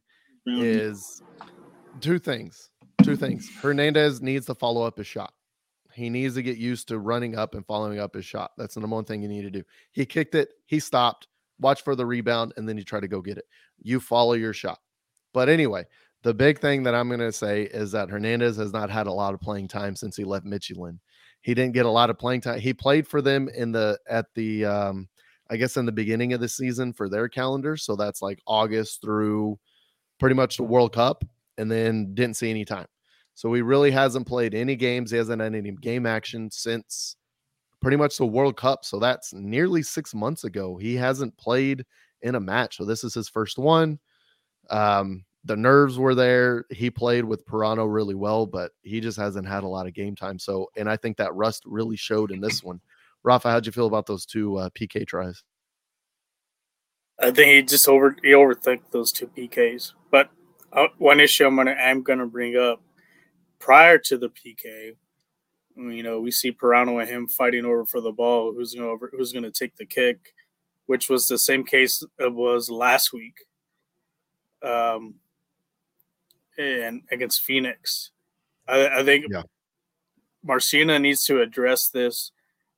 is 0.47 1.22
two 2.01 2.18
things 2.18 2.68
two 3.03 3.16
things. 3.16 3.51
Hernandez 3.61 4.22
needs 4.22 4.47
to 4.47 4.55
follow 4.55 4.82
up 4.82 4.99
his 4.99 5.07
shot. 5.07 5.32
He 5.93 6.09
needs 6.09 6.34
to 6.36 6.43
get 6.43 6.57
used 6.57 6.88
to 6.88 6.99
running 6.99 7.36
up 7.36 7.55
and 7.55 7.66
following 7.66 7.99
up 7.99 8.14
his 8.14 8.24
shot. 8.24 8.53
That's 8.57 8.74
the 8.74 8.80
number 8.80 8.97
one 8.97 9.05
thing 9.05 9.22
you 9.22 9.28
need 9.28 9.43
to 9.43 9.51
do. 9.51 9.62
He 9.93 10.07
kicked 10.07 10.34
it 10.34 10.51
he 10.66 10.80
stopped 10.80 11.28
watch 11.61 11.82
for 11.82 11.95
the 11.95 12.07
rebound 12.07 12.53
and 12.57 12.68
then 12.68 12.76
you 12.76 12.84
try 12.84 13.01
to 13.01 13.09
go 13.09 13.20
get 13.20 13.38
it. 13.38 13.45
You 13.82 14.01
follow 14.01 14.32
your 14.32 14.53
shot. 14.53 14.78
But 15.32 15.49
anyway 15.49 15.84
the 16.23 16.35
big 16.35 16.59
thing 16.59 16.83
that 16.83 16.95
i'm 16.95 17.09
going 17.09 17.20
to 17.20 17.33
say 17.33 17.62
is 17.64 17.93
that 17.93 18.11
hernandez 18.11 18.57
has 18.57 18.73
not 18.73 18.91
had 18.91 19.07
a 19.07 19.12
lot 19.12 19.35
of 19.35 19.41
playing 19.41 19.68
time 19.68 19.95
since 19.97 20.16
he 20.16 20.25
left 20.25 20.45
michelin 20.45 20.99
he 21.43 21.55
didn't 21.55 21.75
get 21.75 21.87
a 21.87 21.91
lot 21.91 22.11
of 22.11 22.18
playing 22.18 22.41
time 22.41 22.59
he 22.59 22.73
played 22.73 23.07
for 23.07 23.20
them 23.20 23.49
in 23.49 23.73
the 23.73 23.99
at 24.09 24.27
the 24.35 24.64
um 24.64 25.09
i 25.51 25.57
guess 25.57 25.77
in 25.77 25.87
the 25.87 25.93
beginning 25.93 26.33
of 26.33 26.41
the 26.41 26.49
season 26.49 26.93
for 26.93 27.09
their 27.09 27.29
calendar 27.29 27.77
so 27.77 27.97
that's 27.97 28.23
like 28.23 28.41
august 28.47 29.01
through 29.01 29.59
pretty 30.18 30.35
much 30.35 30.57
the 30.57 30.62
world 30.62 30.93
cup 30.93 31.25
and 31.59 31.70
then 31.70 32.14
didn't 32.14 32.37
see 32.37 32.51
any 32.51 32.64
time 32.64 32.87
so 33.35 33.53
he 33.53 33.62
really 33.62 33.91
hasn't 33.91 34.27
played 34.27 34.55
any 34.55 34.77
games. 34.77 35.11
He 35.11 35.16
hasn't 35.16 35.41
had 35.41 35.55
any 35.55 35.73
game 35.73 36.07
action 36.07 36.51
since 36.51 37.16
pretty 37.81 37.97
much 37.97 38.16
the 38.16 38.27
World 38.27 38.57
Cup. 38.57 38.85
So 38.85 38.99
that's 38.99 39.33
nearly 39.33 39.83
six 39.83 40.14
months 40.14 40.45
ago. 40.45 40.77
He 40.77 40.95
hasn't 40.95 41.37
played 41.39 41.85
in 42.20 42.35
a 42.35 42.41
match. 42.41 42.77
So 42.77 42.85
this 42.85 43.05
is 43.05 43.14
his 43.14 43.29
first 43.29 43.59
one. 43.59 43.99
Um, 44.70 45.25
the 45.45 45.57
nerves 45.57 45.99
were 45.99 46.14
there. 46.14 46.66
He 46.70 46.90
played 46.90 47.24
with 47.24 47.47
Pirano 47.47 47.93
really 47.93 48.14
well, 48.14 48.47
but 48.47 48.72
he 48.82 49.01
just 49.01 49.18
hasn't 49.18 49.49
had 49.49 49.64
a 49.64 49.68
lot 49.68 49.86
of 49.86 49.95
game 49.95 50.14
time. 50.14 50.38
So, 50.38 50.70
and 50.76 50.88
I 50.88 50.97
think 50.97 51.16
that 51.16 51.34
rust 51.34 51.64
really 51.66 51.97
showed 51.97 52.30
in 52.30 52.40
this 52.40 52.62
one. 52.62 52.80
Rafa, 53.24 53.51
how'd 53.51 53.66
you 53.66 53.72
feel 53.72 53.86
about 53.86 54.07
those 54.07 54.26
two 54.26 54.57
uh, 54.57 54.70
PK 54.70 55.07
tries? 55.07 55.43
I 57.20 57.30
think 57.30 57.53
he 57.53 57.62
just 57.62 57.88
over 57.88 58.16
he 58.22 58.30
overthink 58.30 58.80
those 58.90 59.12
two 59.12 59.28
PKs. 59.28 59.93
But 60.11 60.30
uh, 60.72 60.88
one 60.99 61.20
issue 61.20 61.47
I'm 61.47 61.57
gonna 61.57 61.72
I'm 61.72 62.03
gonna 62.03 62.26
bring 62.26 62.57
up 62.57 62.82
prior 63.59 63.99
to 63.99 64.18
the 64.18 64.28
PK, 64.28 64.97
you 65.76 66.03
know, 66.03 66.20
we 66.20 66.30
see 66.30 66.53
Pirano 66.53 67.01
and 67.01 67.09
him 67.09 67.28
fighting 67.28 67.64
over 67.64 67.86
for 67.86 68.01
the 68.01 68.12
ball. 68.12 68.53
Who's 68.53 68.74
gonna 68.74 68.88
over, 68.88 69.11
who's 69.16 69.32
gonna 69.32 69.51
take 69.51 69.76
the 69.76 69.86
kick, 69.86 70.34
which 70.86 71.09
was 71.09 71.26
the 71.26 71.38
same 71.38 71.64
case 71.64 72.05
it 72.18 72.32
was 72.32 72.70
last 72.70 73.12
week. 73.12 73.36
Um, 74.64 75.14
and 76.59 77.03
against 77.11 77.42
Phoenix. 77.42 78.11
I, 78.68 79.00
I 79.00 79.05
think 79.05 79.26
Yeah. 79.30 79.42
Marcina 80.44 80.98
needs 80.98 81.24
to 81.26 81.40
address 81.40 81.88
this 81.88 82.32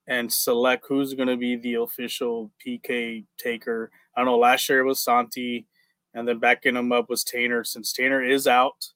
and 0.06 0.32
select 0.32 0.84
who's 0.88 1.14
going 1.14 1.28
to 1.28 1.36
be 1.36 1.56
the 1.56 1.74
official 1.74 2.50
PK 2.64 3.24
taker. 3.38 3.90
I 4.14 4.20
don't 4.20 4.26
know. 4.26 4.38
Last 4.38 4.68
year 4.68 4.80
it 4.80 4.84
was 4.84 5.02
Santi, 5.02 5.66
and 6.12 6.28
then 6.28 6.38
backing 6.38 6.76
him 6.76 6.92
up 6.92 7.08
was 7.08 7.24
Tanner. 7.24 7.64
Since 7.64 7.92
Tanner 7.92 8.22
is 8.22 8.46
out, 8.46 8.86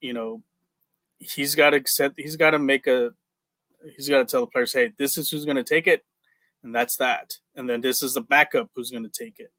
you 0.00 0.12
know, 0.12 0.42
he's 1.18 1.54
got 1.54 1.70
to 1.70 1.76
accept. 1.76 2.18
He's 2.18 2.36
got 2.36 2.50
to 2.50 2.58
make 2.58 2.86
a. 2.86 3.10
He's 3.96 4.08
got 4.08 4.18
to 4.18 4.24
tell 4.24 4.40
the 4.40 4.46
players, 4.48 4.72
"Hey, 4.72 4.92
this 4.98 5.16
is 5.16 5.30
who's 5.30 5.44
going 5.44 5.56
to 5.56 5.64
take 5.64 5.86
it, 5.86 6.04
and 6.64 6.74
that's 6.74 6.96
that." 6.96 7.34
And 7.54 7.68
then 7.68 7.80
this 7.80 8.02
is 8.02 8.14
the 8.14 8.20
backup 8.20 8.68
who's 8.74 8.90
going 8.90 9.08
to 9.08 9.24
take 9.24 9.38
it, 9.38 9.52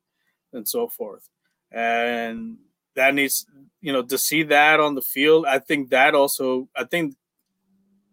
and 0.52 0.68
so 0.68 0.90
forth. 0.90 1.28
And 1.72 2.58
that 2.96 3.14
needs, 3.14 3.46
you 3.82 3.92
know, 3.92 4.02
to 4.04 4.18
see 4.18 4.44
that 4.44 4.80
on 4.80 4.96
the 4.96 5.02
field. 5.02 5.46
I 5.48 5.60
think 5.60 5.90
that 5.90 6.16
also. 6.16 6.70
I 6.76 6.84
think 6.86 7.16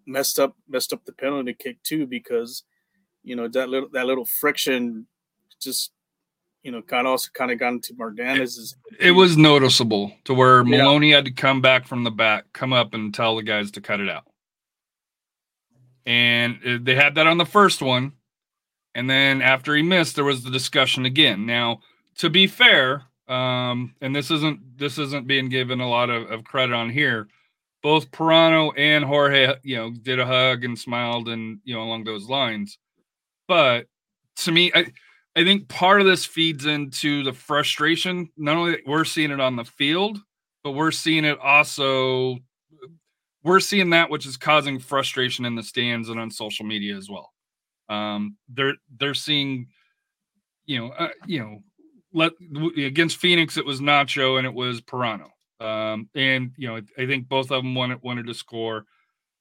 messed 0.07 0.39
up 0.39 0.57
messed 0.69 0.93
up 0.93 1.05
the 1.05 1.13
penalty 1.13 1.55
kick 1.55 1.83
too 1.83 2.07
because 2.07 2.65
you 3.23 3.37
know 3.37 3.47
that 3.49 3.69
little 3.69 3.89
that 3.93 4.07
little 4.07 4.25
friction 4.25 5.07
just 5.61 5.93
you 6.63 6.73
know 6.73 6.83
kind 6.83 7.07
of 7.07 7.13
also 7.13 7.29
kind 7.33 7.51
of 7.51 7.59
got 7.59 7.73
into 7.75 7.95
Martinez's 7.97 8.77
It 8.99 9.13
was 9.13 9.37
noticeable 9.37 10.13
to 10.25 10.35
where 10.35 10.65
Yeah. 10.65 10.79
Maloney 10.79 11.13
had 11.13 11.27
to 11.27 11.31
come 11.31 11.61
back 11.61 11.87
from 11.87 12.05
the 12.05 12.11
back, 12.11 12.47
come 12.53 12.73
up 12.73 12.95
and 12.95 13.15
tell 13.15 13.37
the 13.37 13.43
guys 13.43 13.71
to 13.73 13.81
cut 13.81 14.01
it 14.01 14.09
out. 14.09 14.25
And 16.07 16.59
uh, 16.67 16.79
they 16.83 16.95
had 16.95 17.15
that 17.17 17.27
on 17.27 17.39
the 17.39 17.47
first 17.47 17.83
one. 17.83 18.13
And 18.95 19.09
then 19.09 19.43
after 19.43 19.77
he 19.77 19.83
missed, 19.83 20.17
there 20.17 20.25
was 20.25 20.43
the 20.43 20.51
discussion 20.51 21.05
again. 21.05 21.47
Now, 21.47 21.81
to 22.17 22.29
be 22.29 22.47
fair, 22.49 23.05
um, 23.31 23.95
and 24.01 24.15
this 24.15 24.31
isn't 24.33 24.77
this 24.77 24.99
isn't 24.99 25.29
being 25.29 25.49
given 25.49 25.81
a 25.81 25.89
lot 25.89 26.11
of, 26.11 26.31
of 26.31 26.45
credit 26.45 26.75
on 26.75 26.91
here. 26.91 27.29
Both 27.83 28.11
Pirano 28.11 28.73
and 28.77 29.05
Jorge, 29.05 29.55
you 29.63 29.77
know, 29.77 29.91
did 29.91 30.19
a 30.19 30.27
hug 30.27 30.65
and 30.65 30.79
smiled 30.79 31.29
and 31.29 31.61
you 31.65 31.75
know 31.75 31.83
along 31.83 32.05
those 32.05 32.29
lines. 32.29 32.77
But 33.47 33.87
to 34.39 34.53
me, 34.53 34.73
I, 34.75 34.87
I 35.37 35.45
think 35.45 35.69
part 35.69 36.01
of 36.01 36.07
this 36.09 36.25
feeds 36.27 36.67
into 36.67 37.23
the 37.23 37.33
frustration. 37.33 38.29
Not 38.37 38.57
only 38.57 38.79
we're 38.85 39.05
seeing 39.05 39.31
it 39.31 39.41
on 39.41 39.55
the 39.55 39.65
field, 39.65 40.19
but 40.65 40.73
we're 40.73 40.91
seeing 40.91 41.25
it 41.25 41.39
also. 41.39 42.37
We're 43.45 43.61
seeing 43.61 43.91
that 43.91 44.11
which 44.11 44.27
is 44.27 44.37
causing 44.37 44.79
frustration 44.79 45.47
in 45.47 45.55
the 45.55 45.63
stands 45.63 46.11
and 46.11 46.21
on 46.21 46.31
social 46.31 46.67
media 46.67 46.97
as 46.97 47.09
well. 47.09 47.33
Um, 47.89 48.37
they're 48.49 48.75
they're 48.99 49.15
seeing, 49.15 49.69
you 50.67 50.81
know, 50.81 50.89
uh, 50.91 51.09
you 51.27 51.39
know, 51.39 51.63
let 52.13 52.33
against 52.77 53.19
Phoenix 53.19 53.57
it 53.57 53.67
was 53.67 53.81
Nacho 53.81 54.39
and 54.39 54.47
it 54.47 54.55
was 54.55 54.81
Pirano, 54.81 55.31
um, 55.61 56.09
and 56.15 56.53
you 56.57 56.69
know 56.69 56.81
I 56.99 57.07
think 57.07 57.29
both 57.29 57.51
of 57.51 57.63
them 57.63 57.75
wanted 57.75 58.03
wanted 58.03 58.27
to 58.27 58.35
score. 58.35 58.87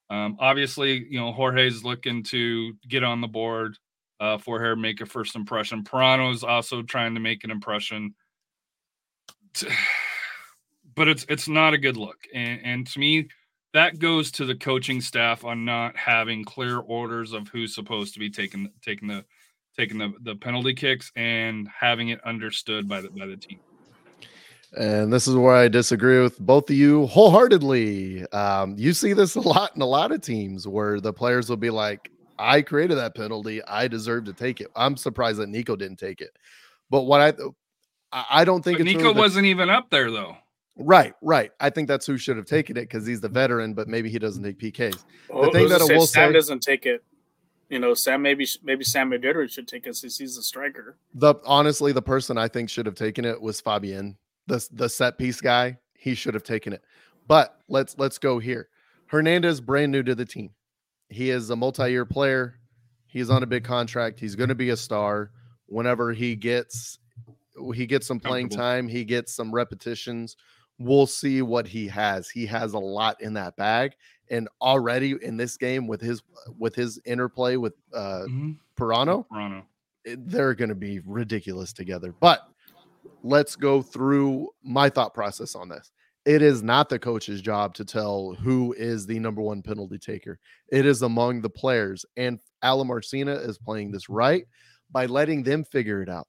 Um, 0.10 0.38
obviously, 0.40 1.06
you 1.10 1.20
know 1.20 1.32
Jorge's 1.32 1.84
looking 1.84 2.24
to 2.26 2.74
get 2.88 3.04
on 3.04 3.22
the 3.22 3.28
board 3.28 3.78
uh, 4.20 4.38
for 4.38 4.60
her, 4.60 4.76
make 4.76 5.02
a 5.02 5.06
first 5.06 5.36
impression. 5.36 5.84
Pirano's 5.84 6.44
also 6.44 6.82
trying 6.82 7.14
to 7.14 7.20
make 7.20 7.44
an 7.44 7.52
impression, 7.52 8.14
but 10.96 11.08
it's 11.08 11.26
it's 11.30 11.48
not 11.48 11.74
a 11.74 11.78
good 11.78 11.98
look. 11.98 12.18
And, 12.34 12.62
and 12.64 12.88
to 12.88 13.00
me, 13.00 13.30
that 13.74 14.00
goes 14.00 14.32
to 14.32 14.46
the 14.46 14.56
coaching 14.56 15.02
staff 15.02 15.46
on 15.46 15.66
not 15.66 15.96
having 15.96 16.44
clear 16.44 16.78
orders 16.80 17.34
of 17.34 17.48
who's 17.48 17.74
supposed 17.74 18.14
to 18.14 18.20
be 18.20 18.30
taking 18.30 18.72
taking 18.82 19.08
the 19.08 19.26
taking 19.80 19.98
the, 19.98 20.14
the 20.24 20.36
penalty 20.36 20.74
kicks 20.74 21.12
and 21.16 21.68
having 21.70 22.10
it 22.10 22.20
understood 22.26 22.88
by 22.90 23.00
the 23.02 23.10
by 23.12 23.26
the 23.26 23.38
team. 23.38 23.60
And 24.78 25.12
this 25.12 25.28
is 25.28 25.36
where 25.36 25.56
I 25.56 25.68
disagree 25.68 26.22
with 26.22 26.38
both 26.40 26.70
of 26.70 26.76
you 26.76 27.08
wholeheartedly. 27.08 28.28
Um, 28.32 28.76
you 28.78 28.94
see 28.94 29.14
this 29.14 29.36
a 29.36 29.40
lot 29.42 29.76
in 29.76 29.82
a 29.82 29.86
lot 29.86 30.12
of 30.12 30.22
teams 30.22 30.68
where 30.68 31.00
the 31.00 31.12
players 31.14 31.50
will 31.50 31.58
be 31.58 31.70
like, 31.72 32.12
I 32.38 32.62
created 32.62 32.96
that 33.00 33.16
penalty. 33.16 33.64
I 33.64 33.88
deserve 33.88 34.26
to 34.26 34.34
take 34.34 34.62
it. 34.62 34.68
I'm 34.76 34.96
surprised 34.96 35.40
that 35.40 35.48
Nico 35.50 35.76
didn't 35.76 35.98
take 35.98 36.22
it. 36.22 36.32
But 36.90 37.04
what 37.04 37.22
I 37.22 37.34
I 38.12 38.26
I 38.42 38.46
don't 38.46 38.64
think 38.64 38.80
it's 38.80 38.86
Nico 38.86 39.00
really 39.02 39.14
the- 39.16 39.20
wasn't 39.20 39.46
even 39.46 39.70
up 39.70 39.90
there 39.90 40.12
though. 40.12 40.36
right, 40.76 41.14
right. 41.22 41.52
I 41.60 41.70
think 41.70 41.88
that's 41.88 42.06
who 42.06 42.18
should 42.18 42.38
have 42.38 42.46
taken 42.46 42.78
it 42.78 42.82
because 42.82 43.06
he's 43.08 43.22
the 43.22 43.30
veteran, 43.30 43.74
but 43.74 43.88
maybe 43.88 44.10
he 44.10 44.20
doesn't 44.20 44.44
take 44.44 44.60
PKs. 44.60 45.04
Oh, 45.32 45.52
thing 45.52 45.68
that 45.70 45.82
I 45.82 45.86
say 45.88 45.96
will 45.98 46.06
Sam 46.06 46.30
say- 46.30 46.34
doesn't 46.34 46.60
take 46.62 46.86
it. 46.86 47.04
You 47.70 47.80
know, 47.80 47.94
Sam 47.94 48.22
maybe 48.22 48.48
maybe 48.64 48.84
Sam 48.84 49.12
Medeiros 49.12 49.52
should 49.52 49.68
take 49.68 49.86
it 49.86 49.96
since 49.96 50.18
he's 50.18 50.38
a 50.38 50.44
striker. 50.44 50.98
The 51.14 51.36
honestly, 51.46 51.92
the 51.92 52.02
person 52.02 52.38
I 52.38 52.48
think 52.48 52.70
should 52.70 52.86
have 52.86 52.96
taken 52.96 53.26
it 53.26 53.40
was 53.40 53.62
Fabian, 53.62 54.18
the 54.48 54.68
the 54.72 54.90
set 54.90 55.18
piece 55.18 55.40
guy. 55.40 55.78
He 55.94 56.16
should 56.16 56.34
have 56.34 56.44
taken 56.44 56.74
it. 56.74 56.84
But 57.28 57.60
let's 57.68 57.98
let's 57.98 58.18
go 58.18 58.40
here. 58.40 58.70
Hernandez 59.06 59.62
brand 59.62 59.92
new 59.92 60.04
to 60.04 60.16
the 60.16 60.26
team. 60.26 60.52
He 61.10 61.30
is 61.30 61.50
a 61.50 61.56
multi-year 61.56 62.06
player. 62.06 62.60
He's 63.06 63.30
on 63.30 63.44
a 63.44 63.48
big 63.48 63.64
contract. 63.64 64.20
He's 64.20 64.36
going 64.36 64.50
to 64.50 64.56
be 64.56 64.70
a 64.70 64.78
star 64.78 65.32
whenever 65.70 66.12
he 66.12 66.36
gets 66.36 67.00
he 67.74 67.86
gets 67.86 68.08
some 68.08 68.20
playing 68.20 68.50
time, 68.50 68.88
he 68.88 69.04
gets 69.04 69.34
some 69.34 69.54
repetitions. 69.54 70.38
We'll 70.78 71.08
see 71.08 71.42
what 71.42 71.68
he 71.68 71.88
has. 71.88 72.30
He 72.30 72.46
has 72.46 72.74
a 72.74 72.80
lot 72.80 73.22
in 73.22 73.34
that 73.34 73.56
bag 73.58 73.96
and 74.30 74.48
already 74.62 75.16
in 75.22 75.38
this 75.38 75.58
game 75.58 75.88
with 75.88 76.02
his 76.02 76.22
with 76.58 76.76
his 76.76 77.00
interplay 77.06 77.56
with 77.56 77.74
uh 77.94 78.24
Mhm. 78.28 78.58
Pirano, 78.78 79.28
Toronto. 79.28 79.66
it- 80.06 80.28
they're 80.30 80.54
going 80.54 80.70
to 80.70 80.76
be 80.76 81.00
ridiculous 81.06 81.74
together. 81.74 82.14
But 82.20 82.42
let's 83.24 83.56
go 83.56 83.82
through 83.82 84.50
my 84.64 84.90
thought 84.90 85.14
process 85.14 85.56
on 85.56 85.70
this. 85.70 85.92
It 86.26 86.42
is 86.42 86.62
not 86.64 86.90
the 86.90 87.00
coach's 87.00 87.42
job 87.42 87.74
to 87.76 87.86
tell 87.86 88.34
who 88.36 88.74
is 88.78 89.06
the 89.06 89.20
number 89.20 89.42
one 89.42 89.62
penalty 89.62 89.98
taker. 89.98 90.40
It 90.72 90.86
is 90.86 91.02
among 91.02 91.42
the 91.42 91.50
players. 91.50 92.06
And 92.18 92.40
Alen 92.64 92.88
Marcina 92.88 93.34
is 93.34 93.58
playing 93.58 93.92
this 93.92 94.10
right 94.10 94.46
by 94.92 95.06
letting 95.06 95.44
them 95.44 95.64
figure 95.64 96.02
it 96.02 96.10
out. 96.10 96.28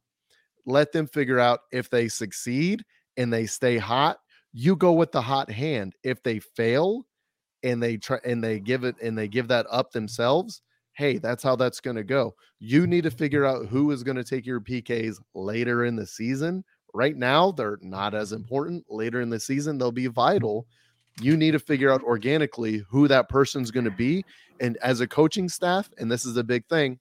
Let 0.66 0.92
them 0.92 1.06
figure 1.06 1.38
out 1.38 1.60
if 1.72 1.90
they 1.90 2.08
succeed 2.08 2.84
and 3.16 3.32
they 3.32 3.46
stay 3.46 3.78
hot. 3.78 4.18
You 4.52 4.74
go 4.76 4.92
with 4.92 5.12
the 5.12 5.22
hot 5.22 5.50
hand. 5.50 5.94
If 6.02 6.22
they 6.22 6.38
fail 6.40 7.06
and 7.62 7.82
they 7.82 7.96
try 7.96 8.18
and 8.24 8.42
they 8.42 8.60
give 8.60 8.84
it 8.84 8.96
and 9.02 9.16
they 9.16 9.28
give 9.28 9.48
that 9.48 9.66
up 9.70 9.92
themselves, 9.92 10.62
hey, 10.92 11.18
that's 11.18 11.42
how 11.42 11.56
that's 11.56 11.80
going 11.80 11.96
to 11.96 12.04
go. 12.04 12.34
You 12.58 12.86
need 12.86 13.04
to 13.04 13.10
figure 13.10 13.44
out 13.44 13.66
who 13.66 13.90
is 13.90 14.02
going 14.02 14.16
to 14.16 14.24
take 14.24 14.46
your 14.46 14.60
PKs 14.60 15.16
later 15.34 15.84
in 15.84 15.96
the 15.96 16.06
season. 16.06 16.64
Right 16.92 17.16
now, 17.16 17.52
they're 17.52 17.78
not 17.80 18.14
as 18.14 18.32
important. 18.32 18.84
Later 18.88 19.20
in 19.20 19.30
the 19.30 19.40
season, 19.40 19.78
they'll 19.78 19.92
be 19.92 20.08
vital. 20.08 20.66
You 21.20 21.36
need 21.36 21.52
to 21.52 21.58
figure 21.58 21.92
out 21.92 22.02
organically 22.02 22.84
who 22.88 23.08
that 23.08 23.28
person's 23.28 23.70
going 23.70 23.84
to 23.84 23.90
be. 23.90 24.24
And 24.60 24.76
as 24.78 25.00
a 25.00 25.06
coaching 25.06 25.48
staff, 25.48 25.88
and 25.98 26.10
this 26.10 26.24
is 26.24 26.36
a 26.36 26.44
big 26.44 26.66
thing, 26.66 26.98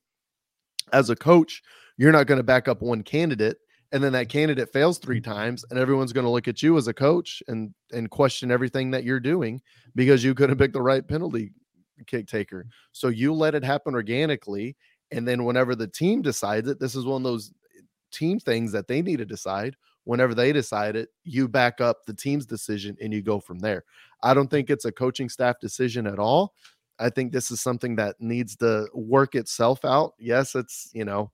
as 0.94 1.10
a 1.10 1.16
coach, 1.16 1.62
you're 1.98 2.12
not 2.12 2.28
going 2.28 2.38
to 2.38 2.44
back 2.44 2.68
up 2.68 2.82
one 2.82 3.04
candidate 3.04 3.58
and 3.92 4.04
then 4.04 4.14
that 4.14 4.30
candidate 4.30 4.72
fails 4.72 5.00
three 5.00 5.22
times 5.22 5.66
and 5.70 5.80
everyone's 5.80 6.14
going 6.14 6.26
to 6.26 6.30
look 6.30 6.48
at 6.48 6.62
you 6.62 6.78
as 6.78 6.88
a 6.88 6.94
coach 6.94 7.42
and 7.48 7.74
and 7.92 8.10
question 8.10 8.52
everything 8.52 8.92
that 8.92 9.04
you're 9.04 9.20
doing 9.20 9.62
because 9.96 10.24
you 10.24 10.36
couldn't 10.36 10.58
pick 10.58 10.74
the 10.74 10.82
right 10.82 11.08
penalty 11.08 11.52
kick 12.06 12.28
taker. 12.28 12.66
So 12.92 13.08
you 13.10 13.34
let 13.34 13.56
it 13.56 13.64
happen 13.64 13.94
organically. 13.94 14.76
And 15.12 15.28
then 15.28 15.46
whenever 15.46 15.76
the 15.76 15.88
team 15.88 16.22
decides 16.22 16.68
it, 16.68 16.80
this 16.80 16.96
is 16.96 17.06
one 17.06 17.22
of 17.22 17.24
those 17.24 17.52
eh, 17.78 17.82
team 18.12 18.40
things 18.40 18.72
that 18.72 18.88
they 18.88 19.02
need 19.02 19.18
to 19.18 19.26
decide. 19.26 19.76
Whenever 20.06 20.34
they 20.34 20.54
decide 20.54 20.96
it, 20.96 21.10
you 21.24 21.48
back 21.48 21.82
up 21.82 22.06
the 22.06 22.14
team's 22.14 22.46
decision 22.46 22.96
and 23.02 23.14
you 23.14 23.22
go 23.22 23.40
from 23.40 23.60
there. 23.60 23.84
I 24.24 24.34
don't 24.34 24.50
think 24.50 24.70
it's 24.70 24.86
a 24.86 24.92
coaching 24.92 25.30
staff 25.30 25.60
decision 25.60 26.08
at 26.08 26.20
all. 26.20 26.54
I 27.00 27.10
think 27.10 27.32
this 27.32 27.52
is 27.52 27.62
something 27.62 27.96
that 27.96 28.16
needs 28.20 28.56
to 28.58 28.88
work 28.94 29.36
itself 29.36 29.86
out. 29.86 30.14
Yes, 30.20 30.56
it's, 30.56 30.90
you 30.94 31.06
know, 31.06 31.32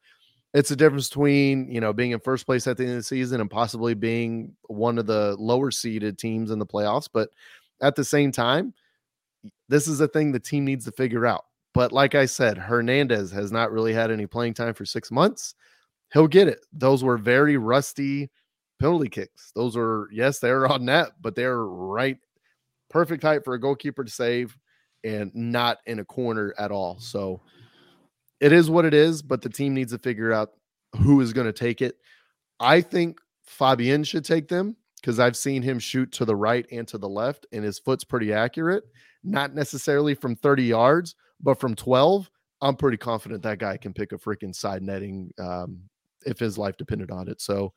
it's 0.55 0.71
a 0.71 0.75
difference 0.75 1.09
between, 1.09 1.69
you 1.69 1.81
know, 1.81 1.91
being 1.91 2.11
in 2.11 2.19
first 2.21 2.45
place 2.45 2.65
at 2.65 2.77
the 2.77 2.83
end 2.83 2.93
of 2.93 2.99
the 2.99 3.03
season 3.03 3.41
and 3.41 3.51
possibly 3.51 3.93
being 3.93 4.55
one 4.67 4.97
of 4.97 5.05
the 5.05 5.35
lower 5.37 5.69
seeded 5.69 6.17
teams 6.17 6.49
in 6.49 6.59
the 6.59 6.65
playoffs. 6.65 7.09
But 7.11 7.29
at 7.81 7.95
the 7.95 8.05
same 8.05 8.31
time, 8.31 8.73
this 9.67 9.85
is 9.89 9.99
a 9.99 10.07
thing 10.07 10.31
the 10.31 10.39
team 10.39 10.63
needs 10.63 10.85
to 10.85 10.93
figure 10.93 11.25
out. 11.25 11.43
But 11.73 11.91
like 11.91 12.15
I 12.15 12.25
said, 12.25 12.57
Hernandez 12.57 13.31
has 13.31 13.51
not 13.51 13.69
really 13.69 13.91
had 13.91 14.11
any 14.11 14.27
playing 14.27 14.53
time 14.53 14.73
for 14.73 14.85
six 14.85 15.11
months. 15.11 15.55
He'll 16.13 16.25
get 16.25 16.47
it. 16.47 16.65
Those 16.71 17.03
were 17.03 17.17
very 17.17 17.57
rusty 17.57 18.31
penalty 18.79 19.09
kicks. 19.09 19.51
Those 19.55 19.75
are, 19.75 20.07
yes, 20.09 20.39
they're 20.39 20.67
on 20.67 20.85
net, 20.85 21.09
but 21.19 21.35
they're 21.35 21.65
right, 21.65 22.17
perfect 22.89 23.23
height 23.23 23.43
for 23.43 23.55
a 23.55 23.59
goalkeeper 23.59 24.05
to 24.05 24.11
save 24.11 24.57
and 25.03 25.35
not 25.35 25.79
in 25.85 25.99
a 25.99 26.05
corner 26.05 26.53
at 26.57 26.71
all. 26.71 26.97
So 26.97 27.41
it 28.39 28.51
is 28.51 28.69
what 28.69 28.85
it 28.85 28.93
is, 28.93 29.21
but 29.21 29.41
the 29.41 29.49
team 29.49 29.73
needs 29.73 29.91
to 29.91 29.97
figure 29.97 30.33
out 30.33 30.51
who 30.97 31.21
is 31.21 31.33
going 31.33 31.47
to 31.47 31.53
take 31.53 31.81
it. 31.81 31.97
I 32.59 32.81
think 32.81 33.19
Fabian 33.45 34.03
should 34.03 34.25
take 34.25 34.47
them 34.47 34.75
because 35.01 35.19
I've 35.19 35.37
seen 35.37 35.61
him 35.61 35.77
shoot 35.79 36.11
to 36.13 36.25
the 36.25 36.35
right 36.35 36.65
and 36.71 36.87
to 36.87 36.97
the 36.97 37.09
left, 37.09 37.45
and 37.51 37.63
his 37.63 37.79
foot's 37.79 38.03
pretty 38.03 38.33
accurate. 38.33 38.83
Not 39.23 39.53
necessarily 39.53 40.15
from 40.15 40.35
30 40.35 40.63
yards, 40.63 41.15
but 41.41 41.59
from 41.59 41.75
12. 41.75 42.29
I'm 42.61 42.75
pretty 42.75 42.97
confident 42.97 43.43
that 43.43 43.59
guy 43.59 43.77
can 43.77 43.93
pick 43.93 44.11
a 44.13 44.17
freaking 44.17 44.55
side 44.55 44.81
netting 44.81 45.31
um, 45.39 45.81
if 46.25 46.39
his 46.39 46.57
life 46.57 46.77
depended 46.77 47.11
on 47.11 47.27
it. 47.27 47.41
So 47.41 47.73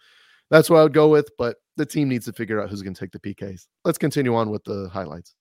That's 0.51 0.71
what 0.71 0.79
I 0.79 0.83
would 0.85 0.95
go 0.95 1.09
with. 1.09 1.31
But 1.37 1.57
the 1.77 1.87
team 1.87 2.09
needs 2.09 2.25
to 2.27 2.33
figure 2.33 2.61
out 2.63 2.71
who's 2.71 2.83
going 2.83 2.95
to 2.95 3.01
take 3.01 3.13
the 3.13 3.19
PKs. 3.21 3.67
Let's 3.85 3.99
continue 3.99 4.35
on 4.35 4.51
with 4.51 4.65
the 4.65 4.89
highlights. 4.93 5.35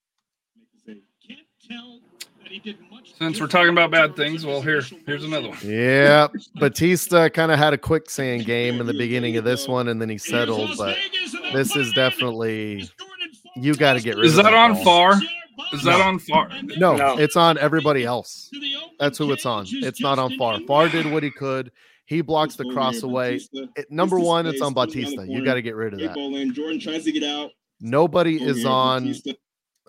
Since 3.18 3.40
we're 3.42 3.48
talking 3.48 3.72
about 3.72 3.92
bad 3.92 4.16
things, 4.16 4.46
well, 4.46 4.62
here, 4.62 4.82
here's 5.06 5.24
another 5.24 5.50
one. 5.50 5.58
Yeah, 5.64 6.28
Batista 6.56 7.30
kind 7.30 7.52
of 7.52 7.58
had 7.58 7.74
a 7.74 7.78
quicksand 7.78 8.46
game 8.46 8.80
in 8.80 8.86
the 8.88 8.94
beginning 8.94 9.38
of 9.38 9.44
this 9.44 9.68
one, 9.68 9.88
and 9.88 10.02
then 10.02 10.10
he 10.10 10.18
settled. 10.18 10.72
But 10.78 10.98
this 11.54 11.76
is 11.76 11.92
definitely 11.94 12.90
you 13.56 13.76
got 13.76 13.94
to 13.94 14.02
get 14.02 14.18
rid 14.18 14.26
Is 14.26 14.38
of 14.38 14.44
that 14.46 14.54
on 14.54 14.74
ball. 14.74 14.84
Farr? 14.84 15.22
Is 15.74 15.84
that 15.84 16.00
on 16.00 16.20
Farr? 16.20 16.50
No, 16.78 16.96
No. 16.96 17.18
it's 17.18 17.36
on 17.36 17.58
everybody 17.58 18.04
else. 18.06 18.50
That's 19.00 19.18
who 19.18 19.32
it's 19.32 19.46
on. 19.46 19.66
It's 19.70 20.00
not 20.00 20.20
on 20.20 20.38
Farr. 20.38 20.60
Farr 20.68 20.90
did 20.90 21.12
what 21.12 21.24
he 21.24 21.32
could. 21.32 21.72
He 22.06 22.22
blocks 22.22 22.56
the 22.56 22.66
cross 22.72 23.04
away. 23.04 23.42
It, 23.52 23.92
number 23.92 24.20
one, 24.20 24.46
it's 24.46 24.62
on 24.62 24.74
Batista. 24.74 25.24
You 25.24 25.44
got 25.44 25.56
to 25.56 25.62
get 25.62 25.76
rid 25.76 25.94
of 25.94 26.00
that. 26.00 26.14
Jordan 26.54 26.80
tries 26.80 27.04
to 27.06 27.12
get 27.12 27.24
out. 27.24 27.52
Nobody 27.82 28.42
is 28.42 28.66
on 28.66 29.04
Batista 29.04 29.32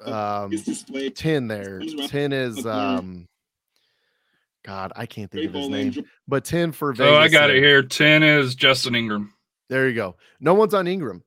um, 0.05 0.51
gets 0.51 0.65
displayed. 0.65 1.17
10 1.17 1.49
there. 1.49 1.81
Comes 1.81 2.11
10 2.11 2.33
is, 2.33 2.67
um, 2.67 3.27
God, 4.65 4.93
I 4.97 5.07
can't 5.07 5.31
think 5.31 5.51
Great 5.51 5.55
of 5.55 5.55
his 5.55 5.69
name, 5.71 5.93
lane. 5.93 6.05
but 6.27 6.45
10 6.45 6.73
for 6.73 6.93
Vegas. 6.93 7.13
Oh, 7.13 7.17
I 7.17 7.29
got 7.29 7.51
it 7.51 7.63
here. 7.63 7.83
10 7.83 8.23
is 8.23 8.55
Justin 8.55 8.95
Ingram. 8.95 9.33
There 9.69 9.89
you 9.89 9.95
go. 9.95 10.17
No 10.41 10.55
one's 10.55 10.75
on 10.75 10.87
Ingram. 10.87 11.23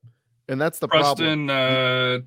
And 0.47 0.59
that's 0.59 0.79
the 0.79 0.87
problem. 0.87 1.47
Preston 1.47 1.49
uh, 1.49 2.19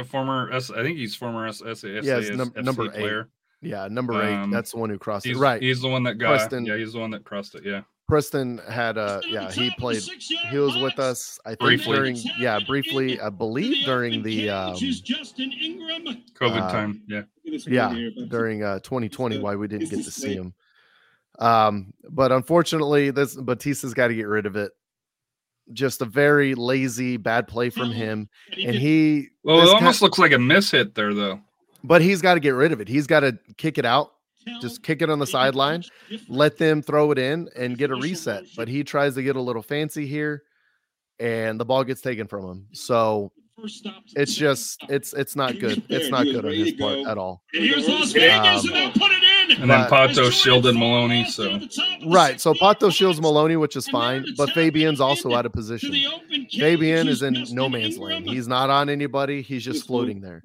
uh 0.00 0.04
former 0.04 0.50
S 0.50 0.70
I 0.70 0.82
think 0.82 0.96
he's 0.96 1.14
former 1.14 1.46
S 1.46 1.60
S 1.60 1.84
S 1.84 2.04
Yes, 2.04 2.30
num- 2.30 2.52
number 2.56 2.90
eight. 2.94 3.26
Yeah, 3.60 3.86
number 3.88 4.20
eight. 4.22 4.34
Um, 4.34 4.50
That's 4.50 4.72
the 4.72 4.78
one 4.78 4.90
who 4.90 4.98
crossed 4.98 5.26
He's 5.26 5.36
it. 5.36 5.40
Right. 5.40 5.62
He's 5.62 5.80
the 5.80 5.88
one 5.88 6.02
that 6.04 6.14
got 6.14 6.30
Preston- 6.38 6.66
yeah, 6.66 6.76
he's 6.76 6.94
the 6.94 6.98
one 6.98 7.10
that 7.10 7.24
crossed 7.24 7.54
it. 7.54 7.64
Yeah. 7.64 7.82
Preston 8.12 8.58
had 8.68 8.98
uh 8.98 9.22
yeah, 9.26 9.50
he 9.50 9.70
played 9.78 10.02
he 10.50 10.58
was 10.58 10.76
with 10.76 10.98
us, 10.98 11.40
I 11.46 11.50
think 11.50 11.60
Briefly. 11.60 11.96
during 11.96 12.16
yeah, 12.38 12.58
briefly, 12.66 13.18
I 13.18 13.30
believe 13.30 13.86
during 13.86 14.22
the 14.22 14.50
um 14.50 14.74
COVID 14.74 16.60
Uh, 16.62 16.70
time. 16.70 17.02
Yeah. 17.08 17.16
Look 17.18 17.26
at 17.46 17.52
this 17.52 17.66
yeah 17.66 17.94
during 18.28 18.62
uh 18.62 18.80
2020 18.80 19.38
why 19.38 19.56
we 19.56 19.66
didn't 19.66 19.88
get 19.88 20.04
to 20.04 20.10
see 20.10 20.34
him 20.34 20.52
um 21.38 21.94
but 22.10 22.32
unfortunately 22.32 23.10
this 23.10 23.34
batista's 23.34 23.94
got 23.94 24.08
to 24.08 24.14
get 24.14 24.28
rid 24.28 24.44
of 24.44 24.56
it 24.56 24.72
just 25.72 26.02
a 26.02 26.04
very 26.04 26.54
lazy 26.54 27.16
bad 27.16 27.48
play 27.48 27.70
from 27.70 27.90
him 27.90 28.28
and 28.52 28.76
he 28.76 29.28
Well, 29.42 29.60
it 29.62 29.66
ki- 29.66 29.72
almost 29.72 30.02
looks 30.02 30.18
like 30.18 30.32
a 30.32 30.38
miss 30.38 30.70
hit 30.70 30.94
there 30.94 31.14
though. 31.14 31.40
but 31.82 32.02
he's 32.02 32.20
got 32.20 32.34
to 32.34 32.40
get 32.40 32.50
rid 32.50 32.72
of 32.72 32.80
it 32.82 32.88
he's 32.88 33.06
got 33.06 33.20
to 33.20 33.38
kick 33.56 33.78
it 33.78 33.86
out 33.86 34.12
just 34.60 34.82
kick 34.82 35.02
it 35.02 35.10
on 35.10 35.18
the 35.18 35.26
sideline 35.26 35.82
let 36.28 36.58
them 36.58 36.82
throw 36.82 37.10
it 37.10 37.18
in 37.18 37.48
and 37.56 37.78
get 37.78 37.90
a 37.90 37.96
reset 37.96 38.44
but 38.56 38.68
he 38.68 38.82
tries 38.84 39.14
to 39.14 39.22
get 39.22 39.36
a 39.36 39.40
little 39.40 39.62
fancy 39.62 40.06
here 40.06 40.42
and 41.22 41.58
the 41.58 41.64
ball 41.64 41.84
gets 41.84 42.00
taken 42.00 42.26
from 42.26 42.44
him. 42.44 42.66
So 42.72 43.32
it's 44.16 44.34
just 44.34 44.82
it's 44.88 45.12
it's 45.12 45.36
not 45.36 45.58
good. 45.58 45.82
it's 45.88 46.10
not 46.10 46.24
good 46.24 46.44
on 46.44 46.52
his 46.52 46.72
part 46.72 46.98
at 47.06 47.16
all. 47.16 47.42
And 47.54 47.64
here's 47.64 47.88
Las 47.88 48.12
Vegas, 48.12 48.64
and 48.64 48.74
they'll 48.74 48.90
put 48.92 49.12
it 49.12 49.22
in. 49.22 49.31
And 49.58 49.70
then 49.70 49.88
Pato 49.88 50.30
shielded 50.30 50.74
Maloney, 50.74 51.24
so 51.26 51.60
right 52.06 52.40
so 52.40 52.52
pato 52.54 52.92
shields 52.92 53.20
maloney 53.20 53.56
which 53.56 53.76
is 53.76 53.88
fine 53.88 54.24
but 54.36 54.50
fabian's 54.50 55.00
also 55.00 55.32
out 55.34 55.46
of 55.46 55.52
position 55.52 55.94
Fabian 56.52 57.08
is 57.08 57.22
in 57.22 57.44
no 57.50 57.68
man's 57.68 57.98
land. 57.98 58.28
He's 58.28 58.48
not 58.48 58.70
on 58.70 58.88
anybody. 58.88 59.42
He's 59.42 59.64
just 59.64 59.86
floating 59.86 60.20
there. 60.20 60.42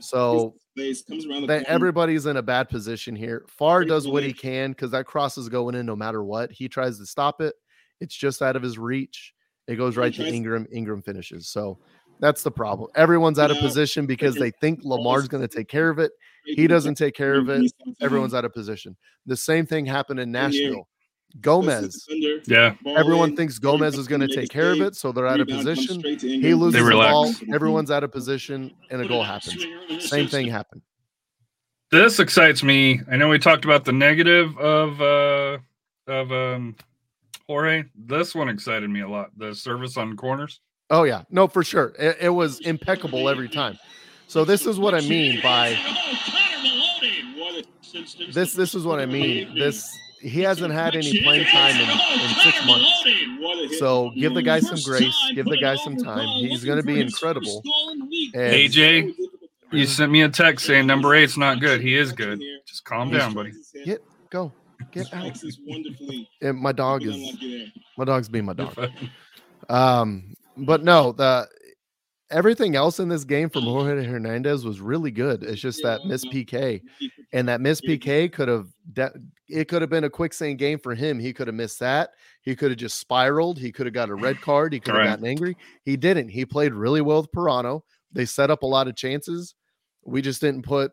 So 0.00 0.54
gets 0.76 1.02
displaced, 1.02 1.08
comes 1.08 1.26
around 1.26 1.42
the 1.42 1.46
they, 1.46 1.64
corner. 1.64 1.68
everybody's 1.68 2.26
in 2.26 2.36
a 2.36 2.42
bad 2.42 2.68
position 2.68 3.14
here. 3.14 3.44
Farr 3.48 3.84
does 3.84 4.08
what 4.08 4.22
he 4.22 4.32
can 4.32 4.72
because 4.72 4.90
that 4.92 5.06
cross 5.06 5.36
is 5.36 5.48
going 5.48 5.74
in 5.74 5.86
no 5.86 5.96
matter 5.96 6.22
what. 6.24 6.50
He 6.50 6.68
tries 6.68 6.98
to 6.98 7.06
stop 7.06 7.40
it. 7.40 7.54
It's 8.00 8.14
just 8.14 8.42
out 8.42 8.56
of 8.56 8.62
his 8.62 8.78
reach. 8.78 9.34
It 9.68 9.76
goes 9.76 9.96
right 9.96 10.12
to 10.14 10.26
Ingram. 10.26 10.66
Ingram 10.72 11.02
finishes. 11.02 11.48
So 11.48 11.78
that's 12.20 12.42
the 12.42 12.50
problem. 12.50 12.90
Everyone's 12.94 13.38
out 13.38 13.50
of 13.50 13.58
position 13.58 14.06
because 14.06 14.34
they 14.34 14.50
think 14.50 14.80
Lamar's 14.82 15.28
going 15.28 15.46
to 15.46 15.54
take 15.54 15.68
care 15.68 15.90
of 15.90 15.98
it. 15.98 16.12
Great 16.44 16.58
He 16.58 16.66
doesn't 16.66 16.96
take 16.96 17.14
care 17.14 17.34
of 17.34 17.48
it. 17.48 17.72
Everyone's 18.00 18.34
out 18.34 18.44
of 18.44 18.52
position. 18.52 18.96
The 19.26 19.36
same 19.36 19.66
thing 19.66 19.86
happened 19.86 20.20
in 20.20 20.30
Nashville. 20.32 20.88
Gomez. 21.40 22.06
Yeah. 22.46 22.74
Everyone 22.86 23.34
thinks 23.36 23.58
Gomez 23.58 23.96
is 23.96 24.06
going 24.06 24.20
to 24.20 24.28
take 24.28 24.50
care 24.50 24.72
of 24.72 24.80
it, 24.80 24.96
so 24.96 25.12
they're 25.12 25.26
out 25.26 25.40
of 25.40 25.48
position. 25.48 26.02
He 26.02 26.54
loses 26.54 26.84
the 26.84 26.90
ball. 26.90 27.32
Everyone's 27.54 27.90
out 27.90 28.04
of 28.04 28.12
position, 28.12 28.72
and 28.90 29.00
a 29.00 29.08
goal 29.08 29.22
happens. 29.22 29.64
Same 30.00 30.28
thing 30.28 30.48
happened. 30.48 30.82
This 31.90 32.20
excites 32.20 32.62
me. 32.62 33.00
I 33.10 33.16
know 33.16 33.28
we 33.28 33.38
talked 33.38 33.66
about 33.66 33.84
the 33.84 33.92
negative 33.92 34.56
of 34.58 35.00
uh 35.02 35.58
of 36.06 36.32
um 36.32 36.74
Jorge. 37.46 37.84
This 37.94 38.34
one 38.34 38.48
excited 38.48 38.88
me 38.88 39.00
a 39.00 39.08
lot. 39.08 39.30
The 39.36 39.54
service 39.54 39.98
on 39.98 40.16
corners. 40.16 40.60
Oh 40.88 41.02
yeah, 41.04 41.22
no, 41.30 41.46
for 41.46 41.62
sure. 41.62 41.92
It, 41.98 42.16
it 42.20 42.28
was 42.30 42.60
impeccable 42.60 43.28
every 43.28 43.48
time. 43.48 43.78
So 44.32 44.46
this 44.46 44.64
is 44.64 44.78
what 44.78 44.94
I 44.94 45.02
mean 45.02 45.42
by 45.42 45.78
this. 48.32 48.54
This 48.54 48.74
is 48.74 48.86
what 48.86 48.98
I 48.98 49.04
mean. 49.04 49.54
This 49.58 49.86
he 50.22 50.40
hasn't 50.40 50.72
had 50.72 50.96
any 50.96 51.20
playing 51.20 51.44
time 51.48 51.76
in, 51.76 51.90
in 51.90 52.34
six 52.36 52.64
months. 52.64 53.78
So 53.78 54.10
give 54.16 54.32
the 54.32 54.40
guy 54.40 54.60
some 54.60 54.78
grace. 54.86 55.14
Give 55.34 55.44
the 55.44 55.58
guy 55.60 55.76
some 55.76 55.98
time. 55.98 56.26
He's 56.28 56.64
going 56.64 56.78
to 56.78 56.82
be 56.82 56.98
incredible. 56.98 57.62
And 58.32 58.54
AJ, 58.54 59.14
You 59.70 59.84
sent 59.84 60.10
me 60.10 60.22
a 60.22 60.30
text 60.30 60.64
saying 60.64 60.86
number 60.86 61.14
eight's 61.14 61.36
not 61.36 61.60
good. 61.60 61.82
He 61.82 61.94
is 61.94 62.12
good. 62.12 62.40
Just 62.64 62.86
calm 62.86 63.10
down, 63.10 63.34
buddy. 63.34 63.52
Get 63.84 64.02
go, 64.30 64.50
get 64.92 65.12
out. 65.12 65.38
Wonderfully. 65.66 66.26
And 66.40 66.58
my 66.58 66.72
dog 66.72 67.02
is 67.02 67.16
Unlucky 67.16 67.58
there. 67.58 67.82
my 67.98 68.06
dog's 68.06 68.30
being 68.30 68.46
my 68.46 68.54
dog. 68.54 68.88
Um, 69.68 70.34
but 70.56 70.82
no, 70.82 71.12
the 71.12 71.46
everything 72.32 72.74
else 72.74 72.98
in 72.98 73.08
this 73.08 73.22
game 73.24 73.48
from 73.48 73.62
Jorge 73.64 74.04
Hernandez 74.04 74.64
was 74.64 74.80
really 74.80 75.10
good. 75.12 75.42
It's 75.44 75.60
just 75.60 75.82
that 75.84 76.04
miss 76.06 76.24
PK, 76.24 76.80
and 77.32 77.46
that 77.48 77.60
miss 77.60 77.80
PK 77.80 78.32
could 78.32 78.48
have 78.48 78.66
de- 78.92 79.12
it 79.48 79.68
could 79.68 79.82
have 79.82 79.90
been 79.90 80.04
a 80.04 80.10
quicksand 80.10 80.58
game 80.58 80.78
for 80.78 80.94
him. 80.94 81.18
He 81.18 81.32
could 81.32 81.46
have 81.46 81.54
missed 81.54 81.78
that. 81.80 82.10
He 82.42 82.56
could 82.56 82.70
have 82.70 82.78
just 82.78 82.98
spiraled. 82.98 83.58
He 83.58 83.70
could 83.70 83.86
have 83.86 83.92
got 83.94 84.08
a 84.08 84.14
red 84.14 84.40
card. 84.40 84.72
He 84.72 84.80
could 84.80 84.94
have 84.94 85.00
Right. 85.04 85.10
gotten 85.10 85.26
angry. 85.26 85.56
He 85.84 85.96
didn't. 85.96 86.28
He 86.30 86.44
played 86.44 86.72
really 86.74 87.02
well 87.02 87.20
with 87.20 87.30
Pirano. 87.32 87.82
They 88.12 88.24
set 88.24 88.50
up 88.50 88.62
a 88.62 88.66
lot 88.66 88.88
of 88.88 88.96
chances. 88.96 89.54
We 90.04 90.22
just 90.22 90.40
didn't 90.40 90.62
put 90.62 90.92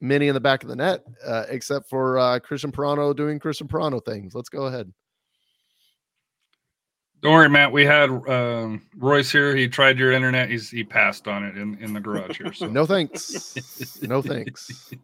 many 0.00 0.28
in 0.28 0.34
the 0.34 0.40
back 0.40 0.62
of 0.62 0.68
the 0.68 0.76
net, 0.76 1.02
uh, 1.24 1.44
except 1.48 1.88
for 1.88 2.18
uh, 2.18 2.38
Christian 2.40 2.72
Pirano 2.72 3.16
doing 3.16 3.38
Christian 3.38 3.68
Pirano 3.68 4.04
things. 4.04 4.34
Let's 4.34 4.50
go 4.50 4.64
ahead. 4.66 4.92
Don't 7.24 7.32
worry, 7.32 7.48
Matt. 7.48 7.72
We 7.72 7.86
had 7.86 8.10
um, 8.28 8.82
Royce 8.98 9.32
here. 9.32 9.56
He 9.56 9.66
tried 9.66 9.98
your 9.98 10.12
internet. 10.12 10.50
He's 10.50 10.68
he 10.70 10.84
passed 10.84 11.26
on 11.26 11.42
it 11.42 11.56
in, 11.56 11.78
in 11.82 11.94
the 11.94 12.00
garage 12.00 12.36
here. 12.36 12.52
So 12.52 12.66
No 12.68 12.84
thanks. 12.84 13.56
no 14.02 14.20
thanks. 14.20 14.92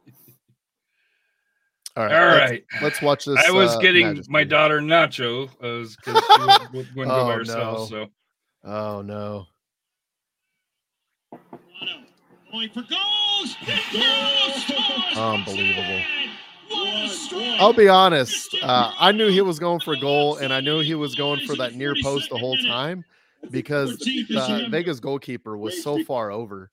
All 1.96 2.04
right. 2.04 2.12
All 2.14 2.26
right. 2.28 2.64
let's- 2.74 2.82
Let's, 2.82 3.02
watch 3.02 3.24
this. 3.24 3.42
I 3.48 3.50
was 3.50 3.74
uh, 3.74 3.78
getting 3.80 4.06
Majesty. 4.08 4.30
my 4.32 4.44
daughter 4.44 4.80
Nacho 4.80 5.50
because 5.50 5.96
she 6.04 6.12
wouldn't, 6.12 6.94
wouldn't 6.94 6.94
go 6.94 7.02
Oh, 7.22 7.26
by 7.26 7.34
herself. 7.34 7.90
no. 7.90 8.04
So 8.04 8.06
Oh 8.64 9.02
no. 9.02 9.46
Going 12.52 12.68
for 12.70 12.82
goals. 12.82 13.56
Goals! 13.92 15.16
Unbelievable. 15.16 16.00
I'll 16.72 17.72
be 17.72 17.88
honest. 17.88 18.56
Uh, 18.62 18.92
I 18.98 19.12
knew 19.12 19.28
he 19.28 19.40
was 19.40 19.58
going 19.58 19.80
for 19.80 19.96
goal, 19.96 20.36
and 20.36 20.52
I 20.52 20.60
knew 20.60 20.80
he 20.80 20.94
was 20.94 21.14
going 21.14 21.40
for 21.46 21.56
that 21.56 21.74
near 21.74 21.94
post 22.02 22.30
the 22.30 22.38
whole 22.38 22.56
time 22.58 23.04
because 23.50 23.98
the 23.98 24.66
Vegas 24.70 25.00
goalkeeper 25.00 25.56
was 25.56 25.82
so 25.82 26.02
far 26.04 26.30
over. 26.30 26.70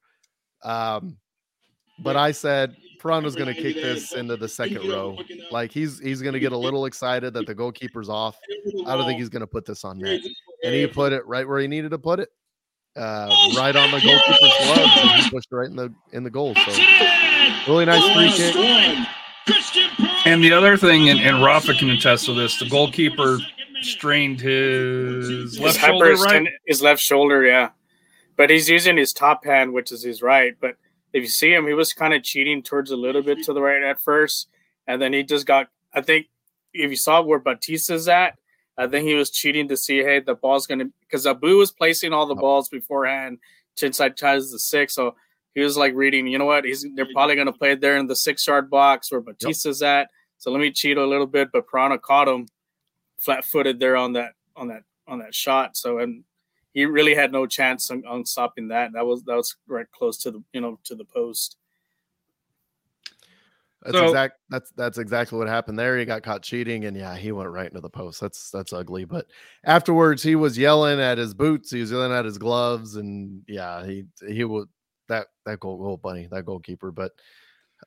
Um, 0.63 1.17
but 1.99 2.15
I 2.15 2.31
said 2.31 2.75
Pirano's 2.99 3.35
going 3.35 3.53
to 3.53 3.59
kick 3.59 3.75
this 3.75 4.13
into 4.13 4.37
the 4.37 4.47
second 4.47 4.87
row. 4.87 5.17
Like 5.51 5.71
he's 5.71 5.99
he's 5.99 6.21
going 6.21 6.33
to 6.33 6.39
get 6.39 6.51
a 6.51 6.57
little 6.57 6.85
excited 6.85 7.33
that 7.33 7.45
the 7.47 7.55
goalkeeper's 7.55 8.09
off. 8.09 8.37
I 8.85 8.95
don't 8.95 9.05
think 9.05 9.19
he's 9.19 9.29
going 9.29 9.41
to 9.41 9.47
put 9.47 9.65
this 9.65 9.83
on 9.83 9.97
net. 9.99 10.21
And 10.63 10.73
he 10.73 10.87
put 10.87 11.13
it 11.13 11.25
right 11.25 11.47
where 11.47 11.59
he 11.59 11.67
needed 11.67 11.91
to 11.91 11.99
put 11.99 12.19
it, 12.19 12.29
uh, 12.95 13.29
right 13.55 13.75
on 13.75 13.91
the 13.91 13.99
goalkeeper's 13.99 14.53
glove. 14.65 14.89
He 15.23 15.29
pushed 15.29 15.51
right 15.51 15.69
in 15.69 15.75
the 15.75 15.93
in 16.13 16.23
the 16.23 16.31
goal. 16.31 16.55
So 16.55 16.71
really 17.71 17.85
nice 17.85 18.03
free 18.13 18.31
kick. 18.31 18.53
And 20.27 20.43
the 20.43 20.51
other 20.51 20.77
thing, 20.77 21.09
and, 21.09 21.19
and 21.19 21.43
Rafa 21.43 21.73
can 21.73 21.89
attest 21.89 22.25
to 22.25 22.33
this, 22.33 22.59
the 22.59 22.69
goalkeeper 22.69 23.39
strained 23.81 24.41
his 24.41 25.27
His 25.27 25.59
left 25.59 25.79
shoulder, 25.79 26.13
right? 26.15 26.47
his 26.65 26.81
left 26.81 27.01
shoulder, 27.01 27.43
yeah. 27.43 27.69
But 28.35 28.49
he's 28.49 28.69
using 28.69 28.97
his 28.97 29.13
top 29.13 29.45
hand, 29.45 29.73
which 29.73 29.91
is 29.91 30.03
his 30.03 30.21
right. 30.21 30.55
But 30.59 30.75
if 31.13 31.23
you 31.23 31.29
see 31.29 31.53
him, 31.53 31.65
he 31.65 31.73
was 31.73 31.93
kind 31.93 32.13
of 32.13 32.23
cheating 32.23 32.61
towards 32.61 32.91
a 32.91 32.95
little 32.95 33.21
bit 33.21 33.43
to 33.43 33.53
the 33.53 33.61
right 33.61 33.83
at 33.83 33.99
first, 33.99 34.49
and 34.85 35.01
then 35.01 35.13
he 35.13 35.23
just 35.23 35.45
got. 35.45 35.69
I 35.93 36.01
think 36.01 36.27
if 36.73 36.89
you 36.89 36.95
saw 36.95 37.21
where 37.21 37.39
Batista's 37.39 38.07
at, 38.07 38.37
I 38.77 38.87
think 38.87 39.07
he 39.07 39.15
was 39.15 39.31
cheating 39.31 39.67
to 39.69 39.77
see, 39.77 40.03
hey, 40.03 40.19
the 40.19 40.35
ball's 40.35 40.67
gonna 40.67 40.85
because 41.01 41.25
Abu 41.25 41.57
was 41.57 41.71
placing 41.71 42.13
all 42.13 42.27
the 42.27 42.35
oh. 42.35 42.39
balls 42.39 42.69
beforehand 42.69 43.39
to 43.77 43.87
inside 43.87 44.17
ties 44.17 44.51
the 44.51 44.59
six, 44.59 44.93
so 44.93 45.15
he 45.55 45.61
was 45.61 45.77
like 45.77 45.93
reading. 45.95 46.27
You 46.27 46.37
know 46.37 46.45
what? 46.45 46.65
He's 46.65 46.85
they're 46.95 47.11
probably 47.13 47.35
gonna 47.35 47.53
play 47.53 47.73
there 47.75 47.97
in 47.97 48.07
the 48.07 48.15
six 48.15 48.45
yard 48.45 48.69
box 48.69 49.11
where 49.11 49.21
Batista's 49.21 49.81
at. 49.81 50.09
So 50.37 50.51
let 50.51 50.59
me 50.61 50.71
cheat 50.71 50.97
a 50.97 51.05
little 51.05 51.27
bit, 51.27 51.49
but 51.51 51.67
Prana 51.67 51.97
caught 51.97 52.27
him 52.27 52.47
flat 53.17 53.43
footed 53.45 53.79
there 53.79 53.95
on 53.97 54.13
that 54.13 54.33
on 54.55 54.67
that 54.67 54.83
on 55.07 55.19
that 55.19 55.33
shot. 55.33 55.75
So 55.77 55.99
and 55.99 56.23
he 56.73 56.85
really 56.85 57.15
had 57.15 57.31
no 57.31 57.47
chance 57.47 57.89
on, 57.89 58.05
on 58.05 58.25
stopping 58.25 58.67
that. 58.67 58.93
That 58.93 59.05
was 59.05 59.23
that 59.23 59.35
was 59.35 59.55
right 59.67 59.89
close 59.91 60.17
to 60.19 60.31
the 60.31 60.43
you 60.53 60.61
know 60.61 60.79
to 60.85 60.95
the 60.95 61.05
post. 61.05 61.57
That's 63.83 63.97
So- 63.97 64.05
exact. 64.05 64.39
That's 64.49 64.71
that's 64.71 64.97
exactly 64.97 65.37
what 65.37 65.47
happened 65.47 65.77
there. 65.77 65.97
He 65.97 66.05
got 66.05 66.23
caught 66.23 66.41
cheating, 66.41 66.85
and 66.85 66.95
yeah, 66.95 67.15
he 67.15 67.31
went 67.31 67.49
right 67.49 67.67
into 67.67 67.81
the 67.81 67.89
post. 67.89 68.19
That's 68.21 68.49
that's 68.51 68.73
ugly. 68.73 69.05
But 69.05 69.27
afterwards, 69.63 70.23
he 70.23 70.35
was 70.35 70.57
yelling 70.57 70.99
at 70.99 71.17
his 71.17 71.33
boots. 71.33 71.71
He 71.71 71.81
was 71.81 71.91
yelling 71.91 72.11
at 72.11 72.25
his 72.25 72.37
gloves, 72.37 72.95
and 72.95 73.43
yeah, 73.47 73.85
he 73.85 74.05
he 74.27 74.43
would 74.43 74.67
that 75.09 75.27
that 75.45 75.59
goal 75.59 75.77
goal 75.77 75.97
bunny 75.97 76.27
that 76.31 76.45
goalkeeper. 76.45 76.91
But 76.91 77.11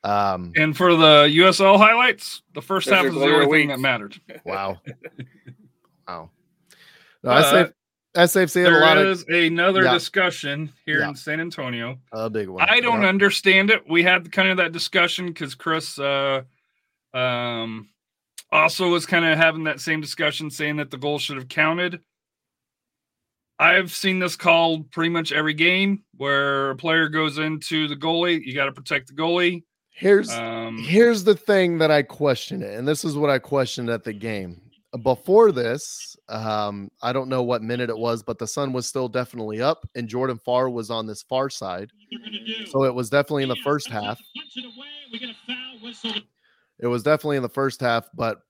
um, 0.05 0.53
And 0.57 0.77
for 0.77 0.95
the 0.95 1.29
USL 1.33 1.77
highlights, 1.79 2.43
the 2.55 2.63
first 2.63 2.89
half 2.89 3.05
is 3.05 3.15
the 3.15 3.21
only 3.21 3.47
thing 3.59 3.69
that 3.69 3.81
mattered. 3.81 4.21
wow, 4.45 4.79
wow. 6.09 6.31
No, 7.23 7.31
Uh, 7.31 7.43
SF, 7.43 7.73
SFC 8.17 8.65
had 8.65 8.73
a 8.73 8.79
lot 8.79 8.95
There 8.95 9.07
of 9.11 9.25
another 9.29 9.85
Yeah. 9.85 9.93
discussion 9.93 10.73
here 10.87 11.01
Yeah. 11.01 11.11
in 11.11 11.15
San 11.15 11.41
Antonio. 11.41 11.99
a 12.13 12.31
big 12.31 12.49
one. 12.49 12.67
I 12.69 12.81
don't 12.81 13.03
Yep. 13.03 13.09
understand 13.09 13.71
it. 13.71 13.89
We 13.89 14.03
had 14.03 14.33
kind 14.33 14.49
of 14.49 14.57
that 14.57 14.73
discussion 14.73 15.27
because 15.27 15.55
Chris 15.55 15.99
uh, 15.99 16.43
um, 17.15 17.89
also 18.51 18.89
was 18.89 19.05
kind 19.07 19.25
of 19.25 19.37
having 19.37 19.65
that 19.65 19.81
same 19.81 20.01
discussion, 20.01 20.51
saying 20.51 20.77
that 20.77 20.91
the 20.91 20.97
goal 20.99 21.19
should 21.19 21.37
have 21.37 21.49
counted. 21.49 22.01
I've 23.59 23.93
seen 23.93 24.19
this 24.19 24.37
called 24.37 24.91
pretty 24.91 25.11
much 25.11 25.33
every 25.33 25.53
game 25.55 26.03
where 26.17 26.71
a 26.71 26.77
player 26.77 27.09
goes 27.11 27.37
into 27.37 27.87
the 27.89 27.97
goalie. 27.97 28.43
You 28.43 28.55
got 28.55 28.65
to 28.65 28.73
protect 28.73 29.09
the 29.09 29.13
goalie. 29.15 29.65
Here's 30.01 30.31
Um, 30.31 30.79
Here's 30.79 31.25
the 31.25 31.35
thing 31.35 31.77
that 31.79 31.91
I 31.91 32.03
question 32.03 32.63
it, 32.63 32.79
and 32.79 32.89
this 32.89 33.05
is 33.05 33.17
what 33.17 33.29
I 33.29 33.39
questioned 33.39 33.91
at 33.91 34.03
the 34.03 34.15
game. 34.15 34.63
Before 35.03 35.53
this, 35.53 36.17
um, 36.31 36.91
I 37.03 37.13
don't 37.13 37.29
know 37.29 37.43
what 37.43 37.63
minute 37.63 37.91
it 37.91 37.99
was, 37.99 38.23
but 38.23 38.39
the 38.39 38.47
sun 38.47 38.73
was 38.73 38.87
still 38.87 39.09
definitely 39.09 39.61
up, 39.61 39.87
and 39.95 40.09
Jordan 40.09 40.39
Farr 40.39 40.71
was 40.71 40.91
on 40.91 41.07
this 41.07 41.23
far 41.23 41.51
side. 41.51 41.91
So 42.71 42.85
it 42.85 42.95
was 42.95 43.11
definitely 43.11 43.43
in 43.43 43.51
the 43.51 43.57
first 43.57 43.89
half. 43.89 44.19
It 46.79 46.87
was 46.87 47.03
definitely 47.03 47.37
in 47.37 47.43
the 47.43 47.49
first 47.49 47.81
half, 47.81 48.09
but 48.15 48.41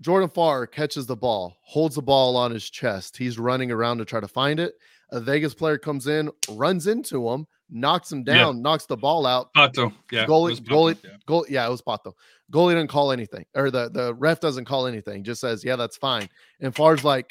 Jordan 0.00 0.28
Farr 0.28 0.66
catches 0.66 1.06
the 1.06 1.16
ball, 1.16 1.56
holds 1.62 1.94
the 1.94 2.02
ball 2.02 2.36
on 2.36 2.50
his 2.50 2.68
chest. 2.68 3.16
He's 3.16 3.38
running 3.38 3.70
around 3.70 3.98
to 3.98 4.04
try 4.04 4.18
to 4.18 4.28
find 4.28 4.58
it. 4.58 4.74
A 5.12 5.20
Vegas 5.20 5.54
player 5.54 5.78
comes 5.78 6.08
in, 6.08 6.30
runs 6.50 6.88
into 6.88 7.28
him, 7.30 7.46
knocks 7.70 8.10
him 8.12 8.24
Yeah. 8.26 8.34
down, 8.34 8.62
knocks 8.62 8.86
the 8.86 8.96
ball 8.96 9.26
out. 9.26 9.52
Pato, 9.54 9.92
yeah, 10.10 10.22
it 10.24 10.28
Goalie- 10.28 10.50
was 10.50 10.60
Pato, 10.60 10.68
goalie- 10.68 11.04
yeah. 11.04 11.10
Goal, 11.26 11.46
yeah, 11.48 11.66
it 11.66 11.70
was 11.70 11.82
Pato. 11.82 12.12
Goalie 12.52 12.72
didn't 12.74 12.90
call 12.90 13.12
anything, 13.12 13.44
or 13.54 13.70
the 13.70 13.88
the 13.90 14.14
ref 14.14 14.40
doesn't 14.40 14.64
call 14.64 14.86
anything. 14.86 15.22
Just 15.24 15.40
says, 15.40 15.64
"Yeah, 15.64 15.76
that's 15.76 15.96
fine." 15.96 16.28
And 16.60 16.74
Farr's 16.74 17.04
like, 17.04 17.30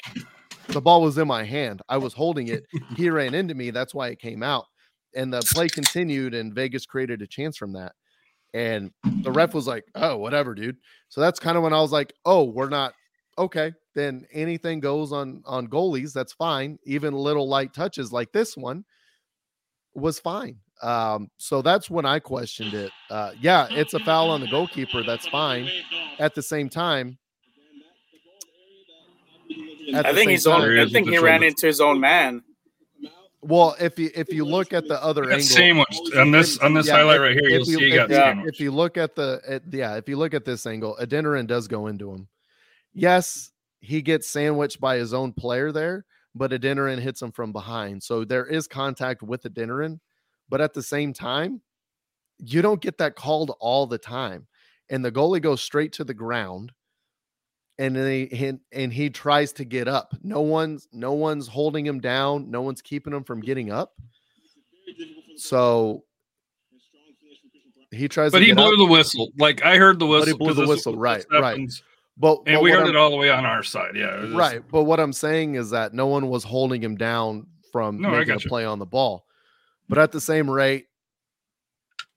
"The 0.68 0.80
ball 0.80 1.02
was 1.02 1.18
in 1.18 1.28
my 1.28 1.44
hand. 1.44 1.82
I 1.88 1.98
was 1.98 2.14
holding 2.14 2.48
it. 2.48 2.64
He 2.96 3.10
ran 3.10 3.34
into 3.34 3.54
me. 3.54 3.70
That's 3.70 3.94
why 3.94 4.08
it 4.08 4.18
came 4.18 4.42
out." 4.42 4.64
And 5.14 5.32
the 5.32 5.40
play 5.52 5.68
continued, 5.68 6.34
and 6.34 6.54
Vegas 6.54 6.86
created 6.86 7.20
a 7.20 7.26
chance 7.26 7.56
from 7.56 7.72
that. 7.74 7.92
And 8.54 8.90
the 9.22 9.30
ref 9.30 9.54
was 9.54 9.66
like, 9.66 9.84
"Oh, 9.94 10.16
whatever, 10.16 10.54
dude." 10.54 10.76
So 11.08 11.20
that's 11.20 11.38
kind 11.38 11.56
of 11.56 11.62
when 11.62 11.72
I 11.74 11.80
was 11.80 11.92
like, 11.92 12.12
"Oh, 12.24 12.44
we're 12.44 12.68
not 12.68 12.94
okay." 13.38 13.72
Then 13.94 14.24
anything 14.32 14.80
goes 14.80 15.12
on 15.12 15.42
on 15.44 15.66
goalies. 15.68 16.12
That's 16.12 16.32
fine. 16.32 16.78
Even 16.84 17.12
little 17.12 17.48
light 17.48 17.74
touches 17.74 18.12
like 18.12 18.32
this 18.32 18.56
one 18.56 18.84
was 19.94 20.18
fine. 20.20 20.56
Um, 20.82 21.30
so 21.36 21.60
that's 21.62 21.90
when 21.90 22.06
I 22.06 22.20
questioned 22.20 22.72
it. 22.74 22.90
Uh, 23.10 23.32
yeah, 23.40 23.66
it's 23.70 23.92
a 23.94 23.98
foul 23.98 24.30
on 24.30 24.40
the 24.40 24.48
goalkeeper. 24.48 25.02
That's 25.02 25.26
fine. 25.28 25.68
At 26.18 26.34
the 26.34 26.42
same 26.42 26.68
time, 26.70 27.18
at 29.94 30.06
I 30.06 30.14
think 30.14 30.30
he's 30.30 30.46
on. 30.46 30.62
I 30.78 30.86
think 30.86 31.08
he 31.08 31.18
ran 31.18 31.42
into 31.42 31.66
his 31.66 31.80
own 31.80 32.00
man. 32.00 32.42
well, 33.42 33.74
if 33.80 33.98
you 33.98 34.10
if 34.14 34.32
you 34.32 34.44
look 34.44 34.72
at 34.72 34.86
the 34.86 35.02
other 35.02 35.24
angle, 35.24 35.40
sandwiched 35.40 36.16
on 36.16 36.30
this 36.30 36.58
on 36.58 36.74
this 36.74 36.86
Yeah, 36.86 36.94
highlight 36.96 37.20
right 37.20 37.32
here. 37.32 37.44
if 37.44 37.50
You'll 37.50 37.68
you- 37.68 37.78
see 37.78 37.90
he 37.90 37.96
got 37.96 38.08
you- 38.08 38.14
sandwiched. 38.16 38.54
if 38.54 38.60
you 38.60 38.70
look 38.70 38.96
at 38.96 39.14
the 39.16 39.40
at, 39.48 39.62
yeah, 39.72 39.96
if 39.96 40.08
you 40.08 40.16
look 40.16 40.32
at 40.34 40.44
this 40.44 40.64
angle, 40.66 40.96
Adeniran 41.00 41.46
does 41.46 41.66
go 41.68 41.86
into 41.88 42.12
him. 42.12 42.28
Yes, 42.94 43.50
he 43.80 44.00
gets 44.02 44.28
sandwiched 44.30 44.80
by 44.80 44.96
his 44.96 45.12
own 45.12 45.32
player 45.32 45.72
there, 45.72 46.04
but 46.34 46.52
Adeniran 46.52 46.98
hits 47.00 47.20
him 47.22 47.32
from 47.32 47.52
behind. 47.52 48.02
So 48.02 48.24
there 48.24 48.46
is 48.46 48.66
contact 48.66 49.22
with 49.22 49.42
Adeniran, 49.42 49.98
but 50.48 50.60
at 50.60 50.74
the 50.74 50.82
same 50.82 51.12
time, 51.12 51.60
you 52.38 52.62
don't 52.62 52.80
get 52.80 52.98
that 52.98 53.16
called 53.16 53.54
all 53.60 53.86
the 53.86 53.98
time. 53.98 54.46
And 54.88 55.04
the 55.04 55.12
goalie 55.12 55.42
goes 55.42 55.60
straight 55.60 55.92
to 55.94 56.04
the 56.04 56.14
ground. 56.14 56.72
And 57.78 57.96
then 57.96 58.10
he, 58.10 58.36
he 58.36 58.52
and 58.72 58.92
he 58.92 59.08
tries 59.08 59.52
to 59.54 59.64
get 59.64 59.88
up. 59.88 60.14
No 60.22 60.42
one's 60.42 60.86
no 60.92 61.12
one's 61.12 61.48
holding 61.48 61.86
him 61.86 61.98
down. 62.00 62.50
No 62.50 62.60
one's 62.60 62.82
keeping 62.82 63.12
him 63.12 63.24
from 63.24 63.40
getting 63.40 63.70
up. 63.72 63.94
So 65.36 66.04
he 67.90 68.06
tries 68.08 68.32
But 68.32 68.42
he 68.42 68.52
blew 68.52 68.72
up, 68.72 68.78
the 68.78 68.84
whistle. 68.86 69.30
Like 69.38 69.64
I 69.64 69.76
heard 69.76 69.98
the 69.98 70.06
whistle. 70.06 70.26
he 70.26 70.32
whistle. 70.32 70.46
blew 70.46 70.54
the 70.54 70.68
whistle, 70.68 70.96
right, 70.96 71.24
right. 71.32 71.42
happens. 71.42 71.82
But, 72.20 72.38
And 72.46 72.56
but 72.56 72.62
we 72.62 72.70
heard 72.70 72.80
I'm- 72.80 72.90
it 72.90 72.96
all 72.96 73.08
the 73.10 73.16
way 73.16 73.30
on 73.30 73.46
our 73.46 73.62
side. 73.62 73.96
Yeah. 73.96 74.20
was- 74.20 74.30
right. 74.32 74.62
But 74.70 74.84
what 74.84 75.00
I'm 75.00 75.12
saying 75.14 75.54
is 75.54 75.70
that 75.70 75.94
no 75.94 76.06
one 76.06 76.28
was 76.28 76.44
holding 76.44 76.82
him 76.82 76.96
down 76.96 77.46
from 77.72 77.98
No, 77.98 78.10
making 78.10 78.34
a 78.34 78.38
play 78.40 78.64
on 78.66 78.78
the 78.78 78.84
ball. 78.86 79.24
But 79.88 79.96
at 79.98 80.12
the 80.12 80.20
same 80.20 80.48
rate, 80.50 80.86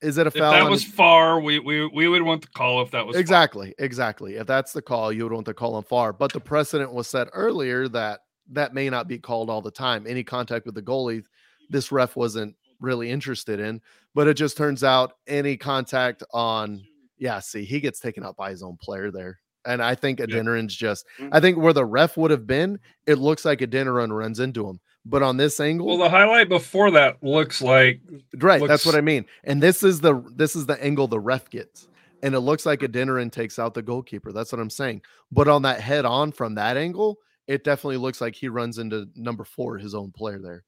is 0.02 0.18
it 0.18 0.26
a 0.26 0.28
If 0.28 0.36
foul? 0.36 0.52
that 0.52 0.70
was 0.70 0.84
Farr, 0.84 1.40
we, 1.40 1.60
we 1.60 1.86
we 1.88 2.08
would 2.10 2.22
want 2.24 2.42
the 2.42 2.48
call 2.50 2.82
if 2.82 2.92
that 2.92 3.06
was 3.08 3.16
Farr. 3.16 3.22
exactly, 3.22 3.74
exactly. 3.80 4.36
If 4.36 4.46
that's 4.46 4.74
the 4.74 4.82
call, 4.82 5.14
you 5.14 5.24
would 5.24 5.32
want 5.32 5.46
the 5.46 5.54
call 5.54 5.76
on 5.76 5.84
Farr. 5.84 6.12
But 6.12 6.34
the 6.34 6.42
precedent 6.42 6.92
was 6.94 7.08
set 7.08 7.30
earlier 7.32 7.88
that 7.90 8.20
that 8.52 8.74
may 8.74 8.90
not 8.90 9.08
be 9.08 9.18
called 9.18 9.50
all 9.50 9.62
the 9.62 9.72
time. 9.72 10.06
Any 10.06 10.24
contact 10.24 10.66
with 10.66 10.76
the 10.76 10.82
goalie, 10.82 11.24
this 11.70 11.92
ref 11.94 12.18
wasn't 12.18 12.56
really 12.82 13.10
interested 13.10 13.62
in. 13.62 13.80
But 14.14 14.28
it 14.28 14.34
just 14.34 14.58
turns 14.58 14.84
out 14.84 15.14
any 15.28 15.56
contact 15.56 16.22
on, 16.34 16.84
yeah, 17.18 17.40
see, 17.40 17.64
he 17.64 17.80
gets 17.80 18.02
taken 18.02 18.26
out 18.26 18.36
by 18.36 18.50
his 18.50 18.62
own 18.62 18.76
player 18.82 19.10
there. 19.12 19.40
And 19.66 19.82
I 19.82 19.96
think 19.96 20.20
Adeniran's 20.20 20.76
just. 20.76 21.06
I 21.32 21.40
think 21.40 21.58
where 21.58 21.74
the 21.74 21.86
ref 21.86 22.18
would 22.18 22.32
have 22.32 22.46
been, 22.46 22.80
it 23.08 23.16
looks 23.16 23.46
like 23.46 23.60
Adeniran 23.60 24.16
runs 24.16 24.40
into 24.40 24.68
him. 24.68 24.80
But 25.06 25.22
on 25.22 25.38
this 25.38 25.60
angle, 25.60 25.88
Well, 25.88 25.98
the 25.98 26.10
highlight 26.10 26.48
before 26.48 26.92
that 26.92 27.22
looks 27.22 27.62
like 27.62 28.00
right, 28.38 28.66
that's 28.66 28.86
what 28.86 28.96
I 28.96 29.02
mean. 29.02 29.26
And 29.44 29.62
this 29.62 29.84
is 29.84 30.00
the 30.00 30.24
this 30.34 30.56
is 30.56 30.66
the 30.66 30.82
angle 30.82 31.08
the 31.08 31.20
ref 31.20 31.50
gets. 31.50 31.88
And 32.22 32.34
it 32.34 32.40
looks 32.40 32.66
like 32.66 32.80
Adeniran 32.80 33.30
takes 33.32 33.60
out 33.60 33.74
the 33.74 33.82
goalkeeper. 33.82 34.32
That's 34.32 34.54
what 34.54 34.62
I'm 34.62 34.70
saying. 34.70 35.02
But 35.30 35.50
on 35.50 35.64
that 35.64 35.82
head 35.82 36.06
on 36.06 36.32
from 36.32 36.56
that 36.56 36.78
angle, 36.78 37.20
it 37.48 37.66
definitely 37.66 37.98
looks 37.98 38.22
like 38.22 38.34
he 38.34 38.48
runs 38.48 38.78
into 38.78 39.10
number 39.16 39.44
four, 39.44 39.78
his 39.78 39.94
own 39.94 40.12
player 40.12 40.40
there. 40.40 40.64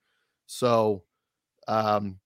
So 0.48 1.04
um 1.68 2.20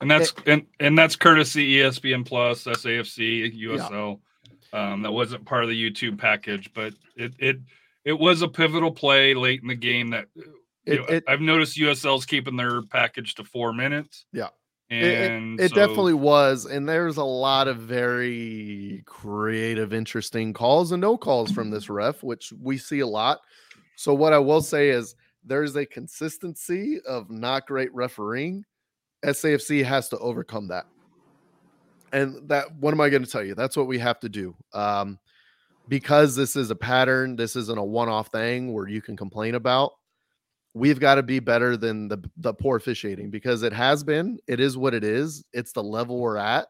and 0.00 0.10
that's 0.10 0.32
and, 0.46 0.66
and 0.80 0.96
that's 0.96 1.16
courtesy 1.16 1.76
ESPN 1.76 2.26
Plus, 2.26 2.64
SAFC, 2.64 3.58
USL. 3.62 4.20
Um, 4.72 5.02
that 5.02 5.12
wasn't 5.12 5.44
part 5.44 5.62
of 5.64 5.70
the 5.70 5.90
YouTube 5.90 6.18
package, 6.18 6.70
but 6.74 6.94
it 7.16 7.34
it 7.38 7.58
it 8.04 8.12
was 8.18 8.42
a 8.42 8.48
pivotal 8.48 8.90
play 8.90 9.34
late 9.34 9.62
in 9.62 9.68
the 9.68 9.74
game 9.74 10.10
that 10.10 10.26
it, 10.84 11.00
know, 11.00 11.06
it, 11.06 11.24
I've 11.26 11.40
noticed 11.40 11.76
USL's 11.76 12.24
keeping 12.26 12.56
their 12.56 12.82
package 12.82 13.34
to 13.36 13.44
four 13.44 13.72
minutes. 13.72 14.26
Yeah. 14.32 14.48
it, 14.88 15.02
it- 15.02 15.30
And 15.32 15.60
it 15.60 15.70
so- 15.70 15.74
definitely 15.74 16.14
was. 16.14 16.64
And 16.66 16.88
there's 16.88 17.16
a 17.16 17.24
lot 17.24 17.66
of 17.66 17.78
very 17.78 19.02
creative, 19.06 19.92
interesting 19.92 20.52
calls 20.52 20.92
and 20.92 21.00
no 21.00 21.16
calls 21.16 21.50
from 21.50 21.70
this 21.70 21.88
ref, 21.90 22.22
which 22.22 22.52
we 22.60 22.78
see 22.78 23.00
a 23.00 23.06
lot. 23.06 23.40
So, 23.96 24.14
what 24.14 24.32
I 24.32 24.38
will 24.38 24.60
say 24.62 24.90
is 24.90 25.16
there's 25.44 25.74
a 25.74 25.86
consistency 25.86 27.00
of 27.08 27.30
not 27.30 27.66
great 27.66 27.92
refereeing. 27.94 28.64
SAFC 29.24 29.82
has 29.84 30.08
to 30.10 30.18
overcome 30.18 30.68
that. 30.68 30.86
And 32.12 32.48
that, 32.48 32.74
what 32.76 32.92
am 32.92 33.00
I 33.00 33.08
going 33.08 33.24
to 33.24 33.30
tell 33.30 33.42
you? 33.42 33.54
That's 33.54 33.76
what 33.76 33.86
we 33.86 33.98
have 33.98 34.20
to 34.20 34.28
do. 34.28 34.54
Um, 34.72 35.18
because 35.88 36.34
this 36.34 36.56
is 36.56 36.70
a 36.70 36.76
pattern, 36.76 37.36
this 37.36 37.56
isn't 37.56 37.78
a 37.78 37.84
one 37.84 38.08
off 38.08 38.28
thing 38.28 38.72
where 38.72 38.88
you 38.88 39.00
can 39.02 39.16
complain 39.16 39.54
about 39.54 39.92
we've 40.76 41.00
got 41.00 41.14
to 41.14 41.22
be 41.22 41.40
better 41.40 41.74
than 41.74 42.06
the 42.06 42.18
the 42.36 42.52
poor 42.52 42.76
officiating 42.76 43.30
because 43.30 43.62
it 43.62 43.72
has 43.72 44.04
been 44.04 44.38
it 44.46 44.60
is 44.60 44.76
what 44.76 44.92
it 44.92 45.02
is 45.02 45.42
it's 45.54 45.72
the 45.72 45.82
level 45.82 46.18
we're 46.18 46.36
at 46.36 46.68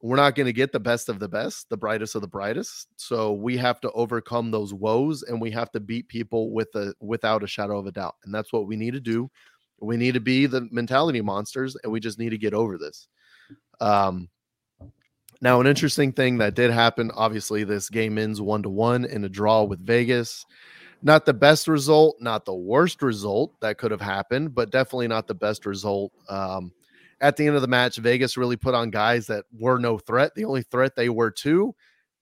we're 0.00 0.16
not 0.16 0.34
going 0.34 0.46
to 0.46 0.52
get 0.52 0.72
the 0.72 0.80
best 0.80 1.10
of 1.10 1.18
the 1.18 1.28
best 1.28 1.68
the 1.68 1.76
brightest 1.76 2.14
of 2.14 2.22
the 2.22 2.26
brightest 2.26 2.88
so 2.96 3.34
we 3.34 3.54
have 3.54 3.82
to 3.82 3.92
overcome 3.92 4.50
those 4.50 4.72
woes 4.72 5.22
and 5.24 5.38
we 5.38 5.50
have 5.50 5.70
to 5.70 5.78
beat 5.78 6.08
people 6.08 6.52
with 6.52 6.74
a 6.74 6.94
without 7.00 7.44
a 7.44 7.46
shadow 7.46 7.78
of 7.78 7.86
a 7.86 7.92
doubt 7.92 8.14
and 8.24 8.34
that's 8.34 8.50
what 8.50 8.66
we 8.66 8.76
need 8.76 8.94
to 8.94 9.00
do 9.00 9.30
we 9.82 9.98
need 9.98 10.14
to 10.14 10.20
be 10.20 10.46
the 10.46 10.66
mentality 10.70 11.20
monsters 11.20 11.76
and 11.84 11.92
we 11.92 12.00
just 12.00 12.18
need 12.18 12.30
to 12.30 12.38
get 12.38 12.54
over 12.54 12.78
this 12.78 13.08
um 13.80 14.28
now 15.42 15.60
an 15.60 15.66
interesting 15.66 16.12
thing 16.12 16.38
that 16.38 16.54
did 16.54 16.70
happen 16.70 17.10
obviously 17.14 17.64
this 17.64 17.88
game 17.88 18.18
ends 18.18 18.40
one 18.40 18.62
to 18.62 18.68
one 18.68 19.04
in 19.04 19.24
a 19.24 19.28
draw 19.28 19.62
with 19.62 19.84
vegas 19.84 20.44
not 21.02 21.24
the 21.24 21.34
best 21.34 21.66
result, 21.68 22.16
not 22.20 22.44
the 22.44 22.54
worst 22.54 23.02
result 23.02 23.58
that 23.60 23.78
could 23.78 23.90
have 23.90 24.00
happened, 24.00 24.54
but 24.54 24.70
definitely 24.70 25.08
not 25.08 25.26
the 25.26 25.34
best 25.34 25.64
result. 25.64 26.12
Um, 26.28 26.72
at 27.20 27.36
the 27.36 27.46
end 27.46 27.56
of 27.56 27.62
the 27.62 27.68
match, 27.68 27.96
Vegas 27.96 28.36
really 28.36 28.56
put 28.56 28.74
on 28.74 28.90
guys 28.90 29.26
that 29.26 29.44
were 29.58 29.78
no 29.78 29.98
threat. 29.98 30.34
The 30.34 30.44
only 30.44 30.62
threat 30.62 30.96
they 30.96 31.08
were 31.08 31.30
to 31.32 31.74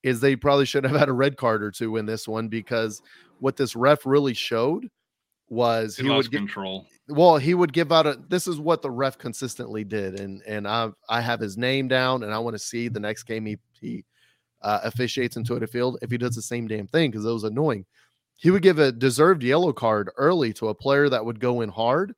is 0.02 0.20
they 0.20 0.36
probably 0.36 0.64
should 0.64 0.84
have 0.84 0.96
had 0.96 1.08
a 1.08 1.12
red 1.12 1.36
card 1.36 1.62
or 1.62 1.70
two 1.70 1.96
in 1.96 2.06
this 2.06 2.28
one 2.28 2.48
because 2.48 3.02
what 3.40 3.56
this 3.56 3.74
ref 3.74 4.06
really 4.06 4.34
showed 4.34 4.88
was 5.48 5.96
He, 5.96 6.04
he 6.04 6.08
lost 6.08 6.26
would 6.26 6.32
get 6.32 6.38
control. 6.38 6.86
Well 7.08 7.38
he 7.38 7.54
would 7.54 7.72
give 7.72 7.90
out 7.90 8.06
a 8.06 8.18
this 8.28 8.46
is 8.46 8.58
what 8.58 8.82
the 8.82 8.90
ref 8.90 9.16
consistently 9.16 9.84
did 9.84 10.20
and 10.20 10.42
and 10.46 10.68
i 10.68 10.88
i 11.08 11.20
have 11.20 11.40
his 11.40 11.56
name 11.56 11.88
down 11.88 12.22
and 12.22 12.34
i 12.34 12.38
want 12.38 12.54
to 12.54 12.58
see 12.58 12.88
the 12.88 13.00
next 13.00 13.22
game 13.24 13.46
he 13.46 13.56
he 13.72 14.04
uh, 14.62 14.80
officiates 14.84 15.36
into 15.36 15.54
a 15.54 15.66
field 15.66 15.98
if 16.02 16.10
he 16.10 16.18
does 16.18 16.34
the 16.34 16.42
same 16.42 16.66
damn 16.66 16.86
thing 16.86 17.10
because 17.10 17.24
it 17.24 17.30
was 17.30 17.44
annoying. 17.44 17.84
He 18.36 18.50
would 18.50 18.62
give 18.62 18.78
a 18.78 18.92
deserved 18.92 19.42
yellow 19.42 19.72
card 19.72 20.10
early 20.16 20.52
to 20.54 20.68
a 20.68 20.74
player 20.74 21.08
that 21.08 21.24
would 21.24 21.40
go 21.40 21.60
in 21.60 21.68
hard 21.68 22.14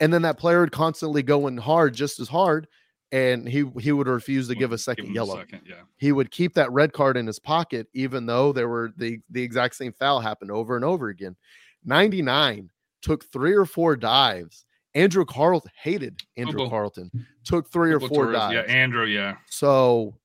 and 0.00 0.12
then 0.12 0.22
that 0.22 0.38
player 0.38 0.60
would 0.60 0.72
constantly 0.72 1.22
go 1.22 1.46
in 1.46 1.56
hard 1.56 1.94
just 1.94 2.20
as 2.20 2.28
hard 2.28 2.68
and 3.12 3.48
he 3.48 3.64
he 3.80 3.92
would 3.92 4.08
refuse 4.08 4.48
to 4.48 4.54
give 4.54 4.72
a 4.72 4.78
second 4.78 5.10
a 5.10 5.12
yellow. 5.12 5.36
second, 5.36 5.62
yeah. 5.68 5.82
he 5.96 6.10
would 6.10 6.30
keep 6.30 6.54
that 6.54 6.70
red 6.72 6.92
card 6.92 7.16
in 7.16 7.26
his 7.26 7.38
pocket 7.38 7.86
even 7.92 8.26
though 8.26 8.52
there 8.52 8.68
were 8.68 8.92
the 8.96 9.20
the 9.30 9.42
exact 9.42 9.74
same 9.76 9.92
foul 9.92 10.20
happened 10.20 10.50
over 10.50 10.76
and 10.76 10.84
over 10.84 11.08
again. 11.08 11.36
99 11.84 12.70
took 13.04 13.24
three 13.30 13.52
or 13.52 13.64
four 13.66 13.94
dives 13.96 14.64
andrew 14.94 15.24
carlton 15.24 15.70
hated 15.80 16.18
andrew 16.36 16.58
Boo-boo. 16.58 16.70
carlton 16.70 17.10
took 17.44 17.70
three 17.70 17.92
or 17.92 18.00
four 18.00 18.32
dives 18.32 18.54
Yeah, 18.54 18.60
Andrew, 18.62 19.04
yeah. 19.04 19.34
so 19.50 20.16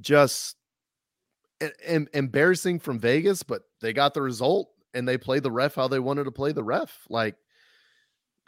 just 0.00 0.56
em- 1.84 2.08
embarrassing 2.14 2.78
from 2.78 2.98
vegas 2.98 3.42
but 3.42 3.62
they 3.80 3.92
got 3.92 4.14
the 4.14 4.22
result 4.22 4.70
and 4.94 5.08
they 5.08 5.18
played 5.18 5.42
the 5.42 5.50
ref 5.50 5.74
how 5.74 5.88
they 5.88 5.98
wanted 5.98 6.24
to 6.24 6.30
play 6.30 6.52
the 6.52 6.62
ref 6.62 7.06
like 7.10 7.34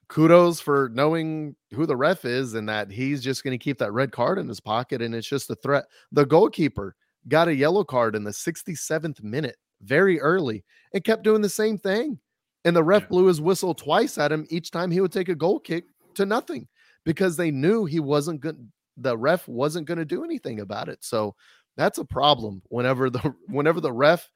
kudos 0.08 0.60
for 0.60 0.88
knowing 0.92 1.56
who 1.74 1.84
the 1.86 1.96
ref 1.96 2.24
is 2.24 2.54
and 2.54 2.68
that 2.68 2.90
he's 2.90 3.22
just 3.22 3.42
going 3.42 3.58
to 3.58 3.62
keep 3.62 3.78
that 3.78 3.92
red 3.92 4.12
card 4.12 4.38
in 4.38 4.46
his 4.48 4.60
pocket 4.60 5.02
and 5.02 5.14
it's 5.16 5.26
just 5.28 5.50
a 5.50 5.56
threat. 5.56 5.84
The 6.12 6.24
goalkeeper 6.24 6.94
got 7.26 7.48
a 7.48 7.54
yellow 7.54 7.82
card 7.82 8.14
in 8.14 8.22
the 8.22 8.30
67th 8.30 9.20
minute 9.24 9.56
very 9.82 10.20
early 10.20 10.64
and 10.94 11.02
kept 11.02 11.24
doing 11.24 11.42
the 11.42 11.48
same 11.48 11.76
thing. 11.76 12.20
And 12.66 12.76
the 12.76 12.82
ref 12.84 13.02
Yeah. 13.04 13.08
blew 13.08 13.26
his 13.26 13.40
whistle 13.40 13.72
twice 13.74 14.18
at 14.18 14.30
him 14.32 14.46
each 14.50 14.70
time 14.70 14.90
he 14.90 15.00
would 15.00 15.12
take 15.12 15.30
a 15.30 15.34
goal 15.34 15.58
kick 15.60 15.84
to 16.16 16.26
nothing 16.26 16.68
because 17.04 17.36
they 17.36 17.50
knew 17.50 17.86
he 17.86 18.00
wasn't 18.00 18.40
good 18.40 18.70
the 18.98 19.16
ref 19.16 19.46
wasn't 19.46 19.86
going 19.86 19.98
to 19.98 20.04
do 20.04 20.24
anything 20.24 20.60
about 20.60 20.88
it. 20.88 21.04
So 21.04 21.34
that's 21.76 21.98
a 21.98 22.04
problem 22.04 22.62
whenever 22.68 23.08
the 23.10 23.20
whenever 23.48 23.80
the 23.80 23.92
ref 23.92 24.28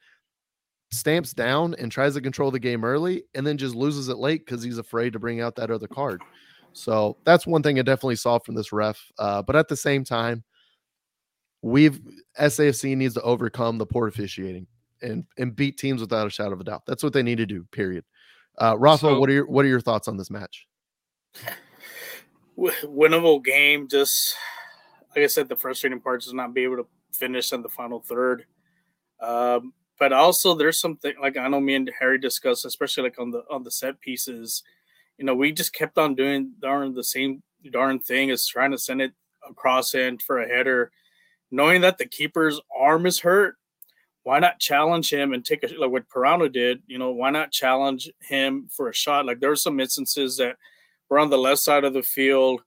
stamps 0.92 1.32
down 1.32 1.74
and 1.78 1.90
tries 1.90 2.14
to 2.14 2.20
control 2.20 2.50
the 2.50 2.58
game 2.58 2.84
early 2.84 3.24
and 3.34 3.46
then 3.46 3.56
just 3.56 3.74
loses 3.74 4.08
it 4.08 4.18
late 4.18 4.44
because 4.44 4.62
he's 4.62 4.78
afraid 4.78 5.12
to 5.12 5.18
bring 5.18 5.40
out 5.40 5.56
that 5.56 5.70
other 5.70 5.86
card. 5.88 6.20
So 6.72 7.18
that's 7.24 7.46
one 7.46 7.62
thing 7.62 7.78
I 7.78 7.82
definitely 7.82 8.16
saw 8.16 8.38
from 8.38 8.54
this 8.54 8.72
ref. 8.72 9.00
Uh, 9.18 9.42
but 9.42 9.56
at 9.56 9.68
the 9.68 9.76
same 9.76 10.04
time, 10.04 10.44
we've 11.62 12.00
SAFC 12.38 12.96
needs 12.96 13.14
to 13.14 13.22
overcome 13.22 13.78
the 13.78 13.86
poor 13.86 14.08
officiating 14.08 14.66
and 15.02 15.24
and 15.38 15.54
beat 15.56 15.78
teams 15.78 16.00
without 16.00 16.26
a 16.26 16.30
shadow 16.30 16.52
of 16.52 16.60
a 16.60 16.64
doubt. 16.64 16.82
That's 16.86 17.02
what 17.02 17.12
they 17.12 17.22
need 17.22 17.38
to 17.38 17.46
do. 17.46 17.64
Period. 17.72 18.04
Uh, 18.60 18.76
Rafa, 18.78 19.00
So- 19.06 19.18
what 19.20 19.28
are 19.30 19.32
your 19.32 19.46
what 19.46 19.64
are 19.64 19.68
your 19.68 19.80
thoughts 19.80 20.06
on 20.08 20.16
this 20.16 20.30
match? 20.30 20.66
winnable 22.56 23.42
game. 23.42 23.88
Just 23.88 24.34
like 25.14 25.24
I 25.24 25.28
said, 25.28 25.48
the 25.48 25.56
frustrating 25.56 26.00
part 26.00 26.24
is 26.24 26.32
not 26.34 26.52
be 26.54 26.64
able 26.64 26.76
to 26.76 26.86
finish 27.12 27.52
in 27.52 27.62
the 27.62 27.68
final 27.68 28.00
third. 28.00 28.44
Um, 29.20 29.72
but 29.98 30.12
also, 30.12 30.54
there's 30.54 30.80
something 30.80 31.14
like 31.20 31.36
I 31.36 31.48
know 31.48 31.60
me 31.60 31.74
and 31.74 31.90
Harry 31.98 32.18
discussed, 32.18 32.64
especially 32.64 33.04
like 33.04 33.18
on 33.18 33.30
the 33.30 33.44
on 33.50 33.62
the 33.62 33.70
set 33.70 34.00
pieces. 34.00 34.62
You 35.18 35.24
know, 35.24 35.34
we 35.34 35.52
just 35.52 35.74
kept 35.74 35.98
on 35.98 36.14
doing 36.14 36.52
darn 36.60 36.94
the 36.94 37.04
same 37.04 37.42
darn 37.70 37.98
thing 37.98 38.30
as 38.30 38.46
trying 38.46 38.70
to 38.70 38.78
send 38.78 39.02
it 39.02 39.12
across 39.48 39.94
end 39.94 40.22
for 40.22 40.38
a 40.38 40.48
header, 40.48 40.90
knowing 41.50 41.82
that 41.82 41.98
the 41.98 42.06
keeper's 42.06 42.60
arm 42.78 43.04
is 43.06 43.20
hurt. 43.20 43.56
Why 44.30 44.38
not 44.38 44.60
challenge 44.60 45.12
him 45.12 45.32
and 45.32 45.44
take 45.44 45.64
a 45.64 45.76
like 45.76 45.90
what 45.90 46.08
Pirano 46.08 46.52
did? 46.52 46.84
You 46.86 46.98
know, 46.98 47.10
why 47.10 47.30
not 47.30 47.50
challenge 47.50 48.08
him 48.22 48.68
for 48.70 48.88
a 48.88 48.94
shot? 48.94 49.26
Like 49.26 49.40
there 49.40 49.50
are 49.50 49.56
some 49.56 49.80
instances 49.80 50.36
that 50.36 50.54
we're 51.08 51.18
on 51.18 51.30
the 51.30 51.36
left 51.36 51.62
side 51.62 51.82
of 51.82 51.94
the 51.94 52.02
field, 52.04 52.62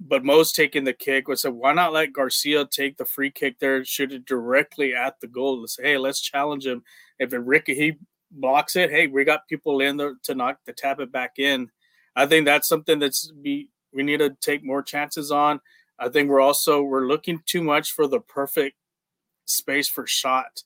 but 0.00 0.24
Mo's 0.24 0.52
taking 0.52 0.84
the 0.84 0.94
kick. 0.94 1.28
We 1.28 1.36
said, 1.36 1.52
why 1.52 1.74
not 1.74 1.92
let 1.92 2.14
Garcia 2.14 2.64
take 2.64 2.96
the 2.96 3.04
free 3.04 3.30
kick 3.30 3.58
there, 3.58 3.84
shoot 3.84 4.10
it 4.10 4.24
directly 4.24 4.94
at 4.94 5.20
the 5.20 5.26
goal? 5.26 5.60
Let's 5.60 5.76
say, 5.76 5.82
hey, 5.82 5.98
let's 5.98 6.22
challenge 6.22 6.64
him. 6.64 6.82
If 7.18 7.34
it 7.34 7.40
Ricky 7.40 7.74
he 7.74 7.98
blocks 8.30 8.74
it, 8.74 8.90
hey, 8.90 9.06
we 9.06 9.22
got 9.24 9.46
people 9.46 9.82
in 9.82 9.98
there 9.98 10.14
to 10.22 10.34
knock 10.34 10.64
to 10.64 10.72
tap 10.72 10.98
it 10.98 11.12
back 11.12 11.32
in. 11.38 11.70
I 12.16 12.24
think 12.24 12.46
that's 12.46 12.68
something 12.68 12.98
that's 12.98 13.30
be 13.42 13.68
we 13.92 14.02
need 14.02 14.20
to 14.20 14.30
take 14.40 14.64
more 14.64 14.82
chances 14.82 15.30
on. 15.30 15.60
I 15.98 16.08
think 16.08 16.30
we're 16.30 16.40
also 16.40 16.82
we're 16.82 17.06
looking 17.06 17.42
too 17.44 17.62
much 17.62 17.92
for 17.92 18.06
the 18.06 18.20
perfect 18.20 18.78
space 19.44 19.88
for 19.88 20.06
shot. 20.06 20.62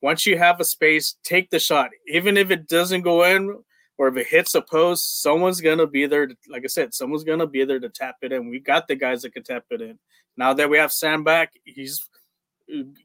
Once 0.00 0.26
you 0.26 0.36
have 0.36 0.60
a 0.60 0.64
space, 0.64 1.16
take 1.22 1.50
the 1.50 1.58
shot. 1.58 1.90
Even 2.08 2.36
if 2.36 2.50
it 2.50 2.68
doesn't 2.68 3.02
go 3.02 3.24
in, 3.24 3.62
or 3.98 4.08
if 4.08 4.16
it 4.16 4.26
hits 4.26 4.54
a 4.54 4.62
post, 4.62 5.22
someone's 5.22 5.60
gonna 5.60 5.86
be 5.86 6.06
there. 6.06 6.26
To, 6.26 6.36
like 6.48 6.64
I 6.64 6.68
said, 6.68 6.94
someone's 6.94 7.24
gonna 7.24 7.46
be 7.46 7.64
there 7.64 7.78
to 7.78 7.88
tap 7.88 8.16
it 8.22 8.32
in. 8.32 8.48
We 8.48 8.58
got 8.58 8.88
the 8.88 8.96
guys 8.96 9.22
that 9.22 9.32
can 9.34 9.44
tap 9.44 9.64
it 9.70 9.80
in. 9.80 9.98
Now 10.36 10.54
that 10.54 10.70
we 10.70 10.78
have 10.78 10.92
Sam 10.92 11.22
back, 11.24 11.52
he's 11.64 12.08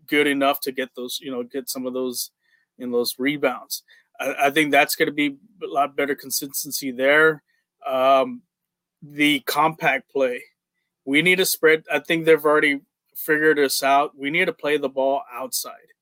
good 0.08 0.28
enough 0.28 0.60
to 0.62 0.72
get 0.72 0.89
those, 0.95 1.20
you 1.22 1.32
know, 1.32 1.43
get 1.43 1.70
some 1.70 1.86
of 1.86 1.93
those 1.93 2.32
in 2.78 2.91
those 2.91 3.16
rebounds. 3.20 3.84
I, 4.20 4.36
I 4.45 4.50
think 4.50 4.72
that's 4.72 4.95
going 4.95 5.08
to 5.08 5.14
be 5.14 5.38
a 5.64 5.68
lot 5.68 5.95
better 5.95 6.16
consistency 6.16 6.91
there. 6.91 7.43
Um, 7.86 8.43
the 9.02 9.41
compact 9.41 10.12
play, 10.12 10.43
we 11.06 11.22
need 11.22 11.38
to 11.38 11.45
spread. 11.45 11.84
I 11.91 12.00
think 12.00 12.26
they've 12.26 12.43
already 12.43 12.82
figured 13.18 13.57
this 13.57 13.84
out. 13.84 14.18
We 14.18 14.30
need 14.30 14.45
to 14.45 14.53
play 14.53 14.78
the 14.78 14.89
ball 14.89 15.24
outside. 15.34 15.93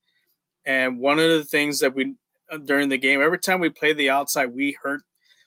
And 0.64 0.98
one 0.98 1.18
of 1.18 1.30
the 1.30 1.44
things 1.44 1.80
that 1.80 1.94
we 1.94 2.14
uh, 2.50 2.58
during 2.58 2.88
the 2.88 2.98
game, 2.98 3.20
every 3.20 3.38
time 3.38 3.60
we 3.60 3.70
play 3.70 3.92
the 3.92 4.10
outside, 4.10 4.54
we 4.54 4.76
hurt, 4.82 5.02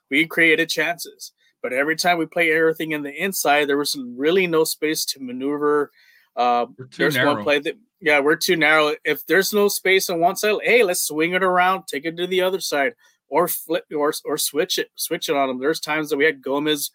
we 0.09 0.25
created 0.25 0.69
chances. 0.69 1.33
But 1.61 1.73
every 1.73 1.95
time 1.95 2.17
we 2.17 2.25
play 2.25 2.51
everything 2.51 2.91
in 2.93 3.03
the 3.03 3.13
inside, 3.13 3.65
there 3.65 3.77
was 3.77 3.97
really 4.15 4.47
no 4.47 4.63
space 4.63 5.03
to 5.05 5.19
maneuver. 5.21 5.91
Uh, 6.35 6.67
there's 6.97 7.15
narrow. 7.15 7.35
one 7.35 7.43
play 7.43 7.59
that 7.59 7.77
yeah, 8.01 8.19
we're 8.19 8.37
too 8.37 8.55
narrow. 8.55 8.95
If 9.03 9.25
there's 9.25 9.53
no 9.53 9.67
space 9.67 10.09
on 10.09 10.19
one 10.21 10.37
side, 10.37 10.55
hey, 10.63 10.83
let's 10.83 11.03
swing 11.03 11.33
it 11.33 11.43
around, 11.43 11.83
take 11.87 12.05
it 12.05 12.15
to 12.15 12.27
the 12.27 12.41
other 12.41 12.61
side, 12.61 12.93
or 13.27 13.47
flip 13.49 13.85
or 13.93 14.13
or 14.23 14.37
switch 14.37 14.77
it, 14.77 14.89
switch 14.95 15.27
it 15.27 15.35
on 15.35 15.49
them. 15.49 15.59
There's 15.59 15.81
times 15.81 16.09
that 16.09 16.17
we 16.17 16.25
had 16.25 16.41
Gomez 16.41 16.91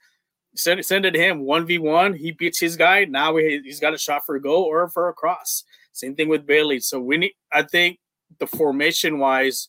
send 0.55 0.81
it, 0.81 0.86
send 0.86 1.05
it 1.05 1.12
to 1.12 1.18
him 1.18 1.40
one 1.40 1.66
v 1.66 1.78
one. 1.78 2.14
He 2.14 2.32
beats 2.32 2.60
his 2.60 2.76
guy. 2.76 3.05
Now 3.05 3.32
we, 3.32 3.60
he's 3.64 3.81
got 3.81 3.94
a 3.94 3.98
shot 3.98 4.24
for 4.24 4.36
a 4.36 4.40
goal 4.40 4.62
or 4.62 4.89
for 4.89 5.09
a 5.09 5.12
cross. 5.12 5.64
Same 5.93 6.14
thing 6.14 6.28
with 6.28 6.47
Bailey. 6.47 6.81
So 6.81 7.01
we 7.01 7.16
need. 7.16 7.32
I 7.52 7.62
think 7.62 7.98
the 8.39 8.47
formation 8.47 9.18
wise, 9.18 9.68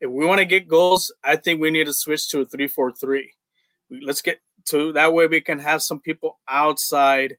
if 0.00 0.10
we 0.10 0.26
want 0.26 0.40
to 0.40 0.44
get 0.44 0.68
goals, 0.68 1.12
I 1.22 1.36
think 1.36 1.60
we 1.60 1.70
need 1.70 1.86
to 1.86 1.92
switch 1.92 2.28
to 2.30 2.40
a 2.40 2.44
three 2.44 2.68
four 2.68 2.92
three. 2.92 3.32
Let's 3.90 4.22
get 4.22 4.40
to 4.66 4.92
that 4.92 5.12
way 5.12 5.26
we 5.26 5.40
can 5.40 5.58
have 5.58 5.82
some 5.82 6.00
people 6.00 6.38
outside, 6.48 7.36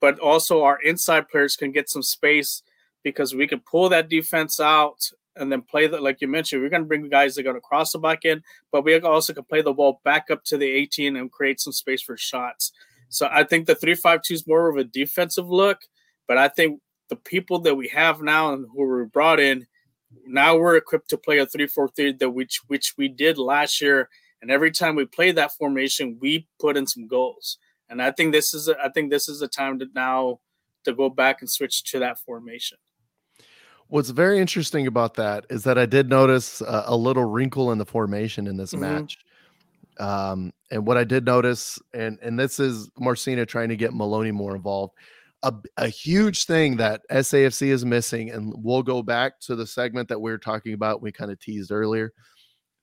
but 0.00 0.18
also 0.18 0.62
our 0.62 0.80
inside 0.82 1.28
players 1.28 1.56
can 1.56 1.72
get 1.72 1.88
some 1.88 2.02
space 2.02 2.62
because 3.02 3.34
we 3.34 3.46
can 3.46 3.60
pull 3.60 3.88
that 3.88 4.08
defense 4.08 4.60
out 4.60 5.10
and 5.36 5.50
then 5.50 5.62
play 5.62 5.86
that 5.86 6.02
like 6.02 6.20
you 6.20 6.28
mentioned 6.28 6.62
we're 6.62 6.68
going 6.68 6.82
to 6.82 6.88
bring 6.88 7.02
the 7.02 7.08
guys 7.08 7.34
that 7.34 7.40
are 7.40 7.44
going 7.44 7.56
to 7.56 7.60
cross 7.60 7.92
the 7.92 7.98
back 7.98 8.24
end 8.24 8.42
but 8.72 8.84
we 8.84 8.98
also 9.00 9.32
can 9.32 9.44
play 9.44 9.62
the 9.62 9.72
ball 9.72 10.00
back 10.04 10.30
up 10.30 10.44
to 10.44 10.56
the 10.56 10.66
18 10.66 11.16
and 11.16 11.30
create 11.30 11.60
some 11.60 11.72
space 11.72 12.02
for 12.02 12.16
shots. 12.16 12.72
So 13.08 13.28
i 13.30 13.44
think 13.44 13.66
the 13.66 13.74
352 13.74 14.34
is 14.34 14.46
more 14.46 14.68
of 14.68 14.76
a 14.76 14.84
defensive 14.84 15.48
look 15.48 15.82
but 16.26 16.38
i 16.38 16.48
think 16.48 16.80
the 17.08 17.16
people 17.16 17.60
that 17.60 17.76
we 17.76 17.88
have 17.88 18.20
now 18.20 18.52
and 18.52 18.66
who 18.72 18.84
were 18.84 19.06
brought 19.06 19.40
in 19.40 19.66
now 20.26 20.56
we're 20.56 20.76
equipped 20.76 21.10
to 21.10 21.18
play 21.18 21.38
a 21.38 21.46
3-4-3 21.46 22.18
that 22.18 22.30
which 22.30 22.60
which 22.66 22.94
we 22.96 23.08
did 23.08 23.38
last 23.38 23.80
year 23.80 24.08
and 24.42 24.50
every 24.50 24.70
time 24.70 24.94
we 24.94 25.04
play 25.04 25.32
that 25.32 25.52
formation 25.52 26.18
we 26.20 26.46
put 26.60 26.76
in 26.76 26.86
some 26.86 27.06
goals. 27.06 27.58
And 27.88 28.02
i 28.02 28.10
think 28.10 28.32
this 28.32 28.54
is 28.54 28.68
a, 28.68 28.76
i 28.82 28.88
think 28.88 29.10
this 29.10 29.28
is 29.28 29.40
the 29.40 29.48
time 29.48 29.78
to 29.78 29.86
now 29.94 30.40
to 30.84 30.94
go 30.94 31.08
back 31.08 31.40
and 31.40 31.50
switch 31.50 31.84
to 31.84 31.98
that 32.00 32.18
formation 32.20 32.78
What's 33.88 34.10
very 34.10 34.38
interesting 34.40 34.86
about 34.86 35.14
that 35.14 35.46
is 35.48 35.62
that 35.64 35.78
I 35.78 35.86
did 35.86 36.08
notice 36.08 36.60
a, 36.60 36.84
a 36.86 36.96
little 36.96 37.24
wrinkle 37.24 37.70
in 37.72 37.78
the 37.78 37.86
formation 37.86 38.46
in 38.46 38.56
this 38.56 38.72
Mhm. 38.74 38.80
match. 38.80 39.18
Um, 39.98 40.52
and 40.70 40.86
what 40.86 40.96
I 40.96 41.04
did 41.04 41.24
notice, 41.24 41.78
and 41.94 42.18
and 42.20 42.38
this 42.38 42.58
is 42.60 42.90
Marcina 42.98 43.46
trying 43.46 43.68
to 43.70 43.76
get 43.76 43.94
Maloney 43.94 44.32
more 44.32 44.54
involved. 44.54 44.94
A, 45.42 45.52
a 45.76 45.88
huge 45.88 46.44
thing 46.44 46.76
that 46.78 47.02
SAFC 47.10 47.68
is 47.68 47.84
missing, 47.84 48.30
and 48.30 48.52
we'll 48.56 48.82
go 48.82 49.02
back 49.02 49.38
to 49.40 49.54
the 49.54 49.66
segment 49.66 50.08
that 50.08 50.20
we 50.20 50.30
were 50.30 50.38
talking 50.38 50.74
about. 50.74 51.00
We 51.02 51.12
kind 51.12 51.30
of 51.30 51.38
teased 51.38 51.70
earlier. 51.70 52.12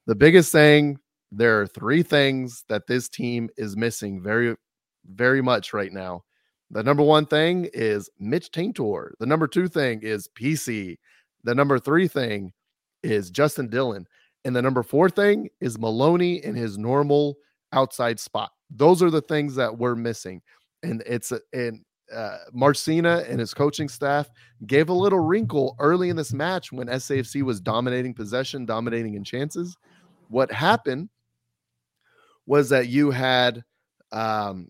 The 0.08 0.16
biggest 0.16 0.52
thing, 0.52 0.98
there 1.32 1.62
are 1.62 1.68
three 1.68 2.04
things 2.04 2.64
that 2.70 2.88
this 2.88 3.10
team 3.10 3.50
is 3.58 3.76
missing 3.76 4.22
very, 4.22 4.56
very 5.06 5.42
much 5.42 5.74
right 5.74 5.92
now. 5.92 6.24
The 6.72 6.84
number 6.84 7.04
one 7.04 7.26
thing 7.26 7.70
is 7.74 8.10
Mitch 8.20 8.52
Taintor. 8.52 9.12
The 9.20 9.26
number 9.26 9.48
two 9.48 9.68
thing 9.68 10.02
is 10.02 10.28
PC. 10.28 10.98
The 11.44 11.56
number 11.56 11.78
three 11.78 12.08
thing 12.08 12.52
is 13.04 13.30
Justin 13.30 13.70
Dillon. 13.70 14.08
And 14.46 14.56
the 14.56 14.62
number 14.62 14.84
four 14.84 15.10
thing 15.10 15.50
is 15.62 15.80
Maloney 15.80 16.44
in 16.44 16.56
his 16.56 16.78
normal 16.78 17.36
outside 17.72 18.20
spot. 18.20 18.52
Those 18.70 19.02
are 19.04 19.12
the 19.12 19.22
things 19.22 19.56
that 19.56 19.78
we're 19.78 19.96
missing. 19.96 20.42
And 20.82 21.04
it's 21.06 21.32
and 21.54 21.84
uh, 22.14 22.38
Marcina 22.52 23.24
and 23.28 23.40
his 23.40 23.54
coaching 23.54 23.88
staff 23.88 24.30
gave 24.68 24.90
a 24.90 24.94
little 24.94 25.20
wrinkle 25.20 25.76
early 25.80 26.10
in 26.10 26.16
this 26.16 26.34
match 26.34 26.72
when 26.72 26.88
SAFC 26.88 27.42
was 27.44 27.62
dominating 27.62 28.14
possession, 28.14 28.66
dominating 28.66 29.16
in 29.16 29.24
chances. 29.24 29.78
What 30.28 30.52
happened 30.52 31.10
was 32.46 32.70
that 32.70 32.88
you 32.90 33.12
had 33.12 33.64
um, 34.12 34.68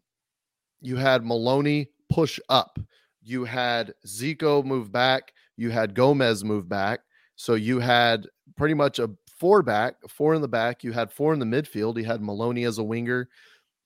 you 0.83 0.97
had 0.97 1.25
Maloney 1.25 1.89
push 2.11 2.39
up, 2.49 2.77
you 3.23 3.45
had 3.45 3.93
Zico 4.05 4.63
move 4.63 4.91
back, 4.91 5.33
you 5.57 5.71
had 5.71 5.95
Gomez 5.95 6.43
move 6.43 6.69
back, 6.69 6.99
so 7.35 7.55
you 7.55 7.79
had 7.79 8.27
pretty 8.55 8.75
much 8.75 8.99
a 8.99 9.09
four 9.39 9.61
back, 9.61 9.95
four 10.07 10.35
in 10.35 10.41
the 10.41 10.47
back. 10.47 10.83
You 10.85 10.93
had 10.93 11.11
four 11.11 11.33
in 11.33 11.39
the 11.39 11.45
midfield. 11.45 11.97
You 11.97 12.05
had 12.05 12.21
Maloney 12.21 12.63
as 12.63 12.77
a 12.77 12.83
winger, 12.83 13.27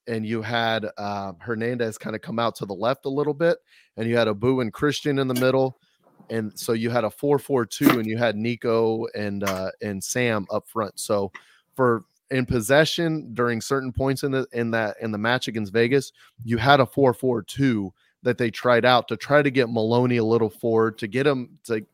and 0.06 0.26
you 0.26 0.42
had 0.42 0.86
uh, 0.98 1.34
Hernandez 1.40 1.98
kind 1.98 2.16
of 2.16 2.22
come 2.22 2.38
out 2.38 2.56
to 2.58 2.66
the 2.66 2.76
left 2.76 3.06
a 3.06 3.10
little 3.10 3.34
bit, 3.34 3.58
and 3.96 4.08
you 4.08 4.16
had 4.18 4.28
Abu 4.28 4.60
and 4.60 4.72
Christian 4.72 5.18
in 5.18 5.28
the 5.28 5.34
middle, 5.34 5.80
and 6.30 6.52
so 6.60 6.74
you 6.74 6.90
had 6.90 7.06
a 7.06 7.10
four-four-two, 7.10 7.90
and 8.00 8.06
you 8.06 8.18
had 8.18 8.36
Nico 8.36 9.08
and 9.16 9.44
uh, 9.44 9.72
and 9.82 10.04
Sam 10.04 10.46
up 10.52 10.68
front. 10.68 11.00
So 11.00 11.32
for 11.76 12.04
in 12.32 12.46
possession 12.46 13.34
during 13.34 13.62
certain 13.62 13.92
points 13.92 14.24
in 14.24 14.32
the 14.32 14.48
in 14.54 14.72
that 14.72 14.98
in 15.02 15.12
the 15.12 15.18
match 15.18 15.48
against 15.48 15.74
Vegas, 15.74 16.12
you 16.44 16.58
had 16.58 16.80
a 16.80 16.86
four-four-two 16.86 17.94
that 18.24 18.38
they 18.38 18.52
tried 18.52 18.86
out 18.86 19.08
to 19.08 19.16
try 19.16 19.42
to 19.42 19.52
get 19.52 19.70
Maloney 19.70 20.18
a 20.18 20.24
little 20.24 20.50
forward 20.50 20.98
to 20.98 21.08
get 21.08 21.26
him 21.26 21.58
to 21.64 21.86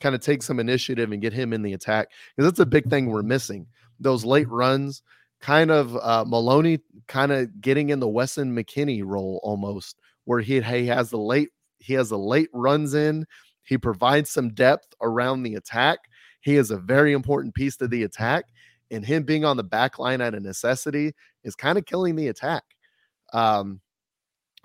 kind 0.00 0.14
of 0.14 0.20
take 0.20 0.42
some 0.42 0.60
initiative 0.60 1.12
and 1.12 1.22
get 1.22 1.32
him 1.32 1.52
in 1.52 1.62
the 1.62 1.72
attack 1.72 2.08
because 2.36 2.50
that's 2.50 2.60
a 2.60 2.66
big 2.66 2.88
thing 2.88 3.06
we're 3.06 3.22
missing. 3.22 3.66
Those 4.00 4.24
late 4.24 4.48
runs, 4.48 5.02
kind 5.40 5.70
of 5.70 5.96
uh, 5.96 6.24
Maloney, 6.26 6.80
kind 7.06 7.32
of 7.32 7.60
getting 7.60 7.90
in 7.90 8.00
the 8.00 8.08
Weston 8.08 8.54
McKennie 8.54 9.04
role 9.04 9.40
almost, 9.42 9.96
where 10.24 10.40
he 10.40 10.60
he 10.60 10.86
has 10.86 11.10
the 11.10 11.18
late 11.18 11.50
he 11.78 11.94
has 11.94 12.08
the 12.08 12.18
late 12.18 12.48
runs 12.52 12.94
in. 12.94 13.26
He 13.62 13.78
provides 13.78 14.30
some 14.30 14.52
depth 14.54 14.94
around 15.00 15.42
the 15.42 15.54
attack. 15.54 15.98
He 16.40 16.56
is 16.56 16.70
a 16.70 16.76
very 16.76 17.12
important 17.12 17.54
piece 17.54 17.76
to 17.78 17.88
the 17.88 18.02
attack, 18.02 18.46
and 18.94 19.04
him 19.04 19.24
being 19.24 19.44
on 19.44 19.56
the 19.56 19.64
back 19.64 19.98
line 19.98 20.20
at 20.20 20.34
a 20.34 20.40
necessity 20.40 21.12
is 21.42 21.54
kind 21.54 21.78
of 21.78 21.86
killing 21.86 22.16
the 22.16 22.28
attack. 22.28 22.62
Um, 23.32 23.80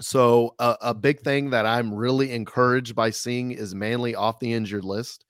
so 0.01 0.55
a, 0.59 0.75
a, 0.81 0.93
big 0.93 1.19
thing 1.19 1.49
that 1.49 1.65
I'm 1.65 1.93
really 1.93 2.31
encouraged 2.31 2.95
by 2.95 3.09
seeing 3.09 3.51
is 3.51 3.75
Manley 3.75 4.15
off 4.15 4.39
the 4.39 4.53
injured 4.53 4.85
list. 4.85 5.25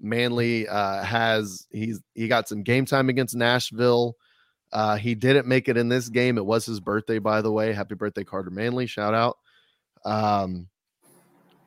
Manley 0.00 0.68
uh, 0.68 1.02
has 1.02 1.66
he's 1.70 2.00
he 2.14 2.28
got 2.28 2.48
some 2.48 2.62
game 2.62 2.84
time 2.84 3.08
against 3.08 3.34
Nashville. 3.34 4.16
Uh, 4.72 4.96
he 4.96 5.14
didn't 5.14 5.46
make 5.46 5.68
it 5.68 5.76
in 5.76 5.88
this 5.88 6.08
game. 6.08 6.38
It 6.38 6.46
was 6.46 6.66
his 6.66 6.80
birthday, 6.80 7.18
by 7.18 7.42
the 7.42 7.52
way. 7.52 7.72
Happy 7.72 7.94
birthday, 7.94 8.24
Carter 8.24 8.50
Manley! 8.50 8.86
Shout 8.86 9.14
out. 9.14 9.38
Um, 10.04 10.68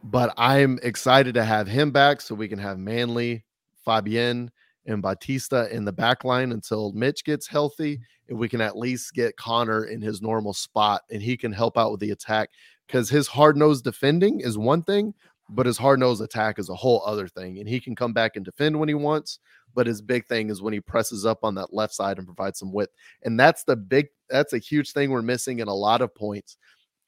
but 0.04 0.34
I'm 0.38 0.80
excited 0.84 1.34
to 1.36 1.44
have 1.44 1.68
him 1.68 1.92
back 1.92 2.22
so 2.22 2.36
we 2.36 2.48
can 2.48 2.60
have 2.60 2.78
Manley, 2.78 3.44
Fabien, 3.86 4.52
and 4.86 5.02
Batista 5.02 5.66
in 5.66 5.86
the 5.86 5.92
back 5.92 6.24
line 6.24 6.52
until 6.52 6.92
Mitch 6.94 7.24
gets 7.24 7.48
healthy, 7.48 8.00
and 8.30 8.38
we 8.38 8.50
can 8.50 8.62
at 8.62 8.78
least 8.78 9.14
get 9.14 9.38
Connor 9.38 9.86
in 9.86 10.02
his 10.02 10.22
normal 10.22 10.54
spot 10.54 11.02
and 11.12 11.22
he 11.22 11.38
can 11.38 11.52
help 11.52 11.78
out 11.78 11.92
with 11.92 12.00
the 12.00 12.12
attack 12.12 12.50
because 12.88 13.10
his 13.10 13.28
hard 13.28 13.58
nosed 13.58 13.84
defending 13.84 14.40
is 14.42 14.58
one 14.58 14.84
thing, 14.84 15.14
but 15.50 15.66
his 15.66 15.78
hard 15.78 16.00
nosed 16.00 16.22
attack 16.22 16.60
is 16.60 16.70
a 16.70 16.76
whole 16.76 17.04
other 17.06 17.28
thing. 17.28 17.60
And 17.60 17.68
he 17.68 17.80
can 17.80 17.96
come 17.96 18.14
back 18.14 18.36
and 18.36 18.46
defend 18.46 18.80
when 18.80 18.90
he 18.90 18.96
wants, 18.96 19.40
but 19.74 19.88
his 19.88 20.02
big 20.02 20.26
thing 20.28 20.50
is 20.50 20.62
when 20.62 20.74
he 20.74 20.80
presses 20.80 21.26
up 21.26 21.44
on 21.44 21.56
that 21.56 21.74
left 21.74 21.94
side 21.94 22.18
and 22.18 22.28
provides 22.28 22.60
some 22.60 22.72
width. 22.72 22.94
And 23.24 23.40
that's 23.40 23.64
the 23.64 23.76
big, 23.76 24.08
that's 24.30 24.54
a 24.54 24.60
huge 24.60 24.92
thing 24.92 25.10
we're 25.12 25.22
missing 25.22 25.60
in 25.60 25.68
a 25.68 25.74
lot 25.74 26.02
of 26.02 26.14
points. 26.14 26.58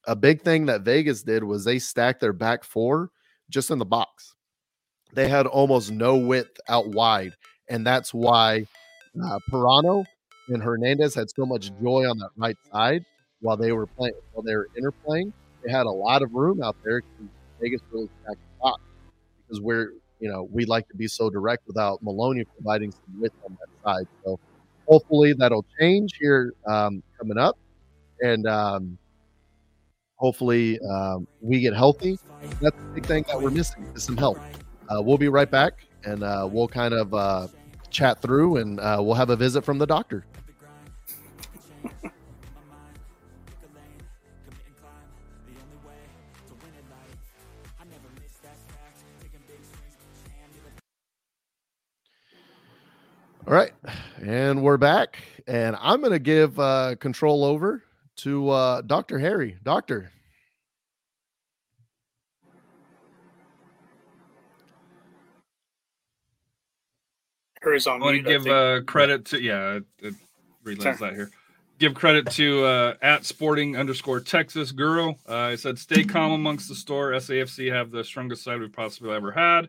A 0.06 0.16
big 0.16 0.42
thing 0.42 0.66
that 0.68 0.82
Vegas 0.82 1.22
did 1.24 1.44
was 1.44 1.64
they 1.64 1.80
stacked 1.80 2.22
their 2.22 2.34
back 2.34 2.64
four 2.64 3.12
just 3.50 3.72
in 3.72 3.80
the 3.80 3.86
box. 3.86 4.36
They 5.14 5.28
had 5.28 5.48
almost 5.48 5.92
no 5.92 6.18
width 6.18 6.60
out 6.68 6.90
wide 6.90 7.34
and 7.70 7.86
that's 7.86 8.14
why 8.14 8.66
uh, 9.24 9.40
Pirano 9.52 10.06
and 10.50 10.62
Hernandez 10.62 11.16
had 11.16 11.30
so 11.30 11.46
much 11.46 11.72
joy 11.82 12.10
on 12.10 12.18
that 12.20 12.30
right 12.38 12.58
side 12.72 13.04
while 13.42 13.58
they 13.58 13.72
were 13.72 13.88
playing 13.88 14.14
while 14.34 14.44
they 14.44 14.56
were 14.56 14.70
interplaying. 14.80 15.32
They 15.64 15.72
had 15.72 15.86
a 15.86 15.92
lot 15.92 16.22
of 16.22 16.34
room 16.34 16.62
out 16.62 16.76
there. 16.84 17.02
Vegas 17.62 17.82
really 17.92 18.10
stacked 18.24 18.38
the 18.38 18.62
box 18.62 18.82
because 19.42 19.62
we're 19.62 19.94
you 20.20 20.30
know 20.30 20.48
we 20.52 20.66
like 20.66 20.88
to 20.90 20.96
be 20.96 21.08
so 21.08 21.30
direct 21.30 21.68
without 21.68 22.02
Maloney 22.02 22.44
providing 22.46 22.92
some 22.92 23.20
width 23.20 23.36
on 23.46 23.58
that 23.60 23.70
side. 23.84 24.08
So 24.24 24.40
hopefully 24.88 25.34
that'll 25.34 25.66
change 25.80 26.14
here 26.20 26.54
um, 26.66 27.04
coming 27.20 27.38
up, 27.38 27.58
and 28.22 28.48
um, 28.48 28.98
hopefully 30.16 30.80
um, 30.80 31.28
we 31.42 31.60
get 31.60 31.74
healthy. 31.74 32.18
That's 32.62 32.76
the 32.76 32.92
big 32.96 33.06
thing 33.06 33.26
that 33.28 33.42
we're 33.42 33.52
missing 33.52 33.86
is 33.96 34.04
some 34.04 34.18
help. 34.18 34.40
Uh, 34.90 35.02
we'll 35.02 35.18
be 35.18 35.28
right 35.28 35.50
back, 35.50 35.74
and 36.08 36.24
uh, 36.24 36.48
we'll 36.50 36.70
kind 36.70 36.94
of 36.94 37.14
uh, 37.14 37.48
chat 37.90 38.22
through, 38.22 38.58
and 38.58 38.80
uh, 38.80 38.98
we'll 39.02 39.16
have 39.16 39.30
a 39.30 39.36
visit 39.36 39.66
from 39.66 39.78
the 39.78 39.86
doctor. 39.86 40.26
All 53.46 53.54
right, 53.54 53.72
and 54.22 54.62
we're 54.62 54.78
back, 54.78 55.20
and 55.46 55.78
I'm 55.80 56.00
going 56.00 56.12
to 56.12 56.20
give 56.20 56.60
uh, 56.60 56.96
control 57.00 57.46
over 57.46 57.84
to 58.18 58.50
uh, 58.50 58.82
Dr. 58.82 59.20
Harry. 59.20 59.58
Doctor. 59.64 60.12
Harry's 67.68 67.86
on. 67.88 68.02
I 68.02 68.06
want 68.06 68.18
to 68.18 68.24
give 68.24 68.48
uh, 68.48 68.82
credit 68.82 69.26
to 69.26 69.42
yeah, 69.42 69.80
it 70.00 70.14
relays 70.64 71.00
that 71.00 71.14
here. 71.14 71.30
Give 71.80 71.94
credit 71.94 72.32
to 72.32 72.64
uh, 72.64 72.94
at 73.02 73.26
Sporting 73.26 73.76
underscore 73.76 74.22
Texas 74.22 74.72
Guru. 74.72 75.10
Uh, 75.28 75.36
I 75.36 75.56
said, 75.56 75.78
"Stay 75.78 76.04
calm 76.04 76.32
amongst 76.32 76.70
the 76.70 76.76
store. 76.76 77.12
SAFC 77.12 77.72
have 77.72 77.92
the 77.92 78.04
strongest 78.04 78.44
side 78.44 78.60
we've 78.60 78.72
possibly 78.72 79.12
ever 79.12 79.32
had, 79.32 79.68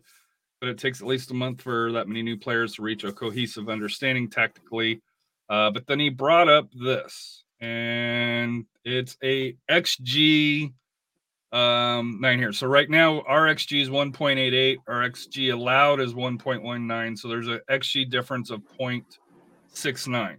but 0.60 0.68
it 0.68 0.78
takes 0.78 1.00
at 1.00 1.08
least 1.08 1.32
a 1.32 1.34
month 1.34 1.60
for 1.60 1.92
that 1.92 2.06
many 2.06 2.22
new 2.22 2.36
players 2.36 2.74
to 2.74 2.82
reach 2.82 3.02
a 3.02 3.12
cohesive 3.12 3.68
understanding 3.68 4.30
tactically." 4.30 5.02
Uh, 5.48 5.70
but 5.70 5.86
then 5.86 5.98
he 5.98 6.08
brought 6.08 6.48
up 6.48 6.68
this, 6.72 7.42
and 7.60 8.64
it's 8.84 9.16
a 9.24 9.56
XG 9.68 10.72
um 11.52 12.18
nine 12.20 12.38
here. 12.38 12.52
So 12.52 12.66
right 12.66 12.88
now 12.90 13.22
our 13.22 13.46
xg 13.46 13.80
is 13.80 13.88
1.88 13.88 14.76
our 14.86 15.08
xg 15.08 15.52
allowed 15.52 16.00
is 16.00 16.12
1.19 16.12 17.18
so 17.18 17.28
there's 17.28 17.48
a 17.48 17.60
xg 17.70 18.10
difference 18.10 18.50
of 18.50 18.60
0.69 18.78 20.36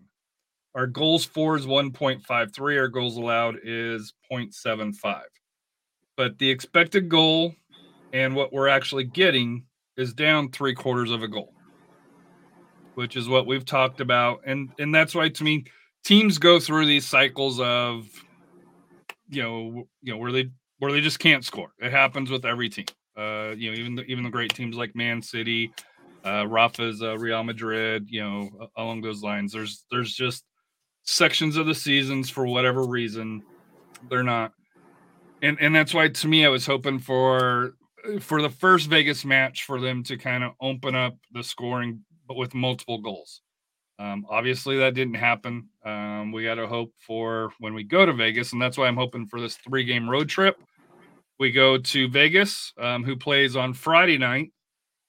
our 0.76 0.86
goals 0.86 1.26
for 1.26 1.58
is 1.58 1.66
1.53 1.66 2.80
our 2.80 2.88
goals 2.88 3.18
allowed 3.18 3.58
is 3.64 4.14
0.75 4.32 5.22
but 6.16 6.38
the 6.38 6.48
expected 6.48 7.10
goal 7.10 7.56
and 8.14 8.36
what 8.36 8.54
we're 8.54 8.68
actually 8.68 9.06
getting 9.06 9.66
is 9.98 10.14
down 10.14 10.52
three 10.52 10.76
quarters 10.76 11.10
of 11.10 11.24
a 11.24 11.28
goal 11.28 11.54
which 13.00 13.16
is 13.16 13.30
what 13.30 13.48
we've 13.48 13.64
talked 13.64 14.02
about. 14.02 14.42
And 14.46 14.72
and 14.78 14.94
that's 14.94 15.16
why 15.16 15.30
to 15.30 15.44
me 15.46 15.64
teams 16.04 16.38
go 16.38 16.60
through 16.60 16.86
these 16.86 17.08
cycles 17.08 17.58
of 17.62 18.10
you 19.30 19.42
know 19.42 19.88
you 20.02 20.12
know 20.12 20.18
where 20.18 20.34
they 20.34 20.50
where 20.80 20.92
they 20.92 21.02
just 21.02 21.20
can't 21.20 21.46
score. 21.46 21.72
It 21.80 21.92
happens 21.92 22.32
with 22.32 22.46
every 22.46 22.70
team. 22.70 22.86
Uh, 23.16 23.54
you 23.56 23.72
know, 23.72 23.78
even 23.78 23.96
the, 23.96 24.04
even 24.04 24.24
the 24.24 24.30
great 24.30 24.54
teams 24.54 24.76
like 24.76 24.96
Man 24.96 25.22
City, 25.22 25.72
uh, 26.26 26.48
Rafa's 26.48 27.02
uh, 27.02 27.18
Real 27.18 27.44
Madrid. 27.44 28.08
You 28.10 28.22
know, 28.22 28.70
along 28.78 29.02
those 29.02 29.22
lines. 29.22 29.54
There's 29.54 29.86
there's 29.92 30.14
just 30.14 30.44
sections 31.04 31.58
of 31.58 31.66
the 31.66 31.76
seasons 31.76 32.30
for 32.30 32.48
whatever 32.48 32.84
reason 32.84 33.44
they're 34.10 34.24
not, 34.24 34.54
and 35.42 35.58
and 35.60 35.76
that's 35.76 35.94
why 35.94 36.08
to 36.08 36.28
me 36.28 36.46
I 36.46 36.50
was 36.50 36.66
hoping 36.66 37.00
for 37.00 37.74
for 38.22 38.42
the 38.42 38.50
first 38.50 38.88
Vegas 38.88 39.26
match 39.26 39.66
for 39.66 39.80
them 39.82 40.04
to 40.04 40.18
kind 40.18 40.44
of 40.44 40.54
open 40.62 40.96
up 40.96 41.18
the 41.34 41.44
scoring, 41.44 42.04
but 42.28 42.38
with 42.38 42.54
multiple 42.54 43.00
goals. 43.00 43.42
Um, 44.00 44.26
obviously, 44.30 44.78
that 44.78 44.96
didn't 44.96 45.16
happen. 45.16 45.68
Um, 45.84 46.32
we 46.32 46.46
got 46.46 46.56
to 46.56 46.68
hope 46.68 46.94
for 47.06 47.52
when 47.60 47.74
we 47.74 47.84
go 47.84 48.06
to 48.06 48.14
Vegas, 48.14 48.54
and 48.54 48.62
that's 48.62 48.78
why 48.78 48.88
I'm 48.88 48.96
hoping 48.96 49.28
for 49.28 49.42
this 49.42 49.58
three 49.58 49.84
game 49.84 50.10
road 50.10 50.30
trip. 50.30 50.58
We 51.38 51.52
go 51.52 51.78
to 51.78 52.08
Vegas, 52.08 52.74
um, 52.80 53.04
who 53.04 53.18
plays 53.18 53.58
on 53.58 53.74
Friday 53.74 54.18
night, 54.18 54.52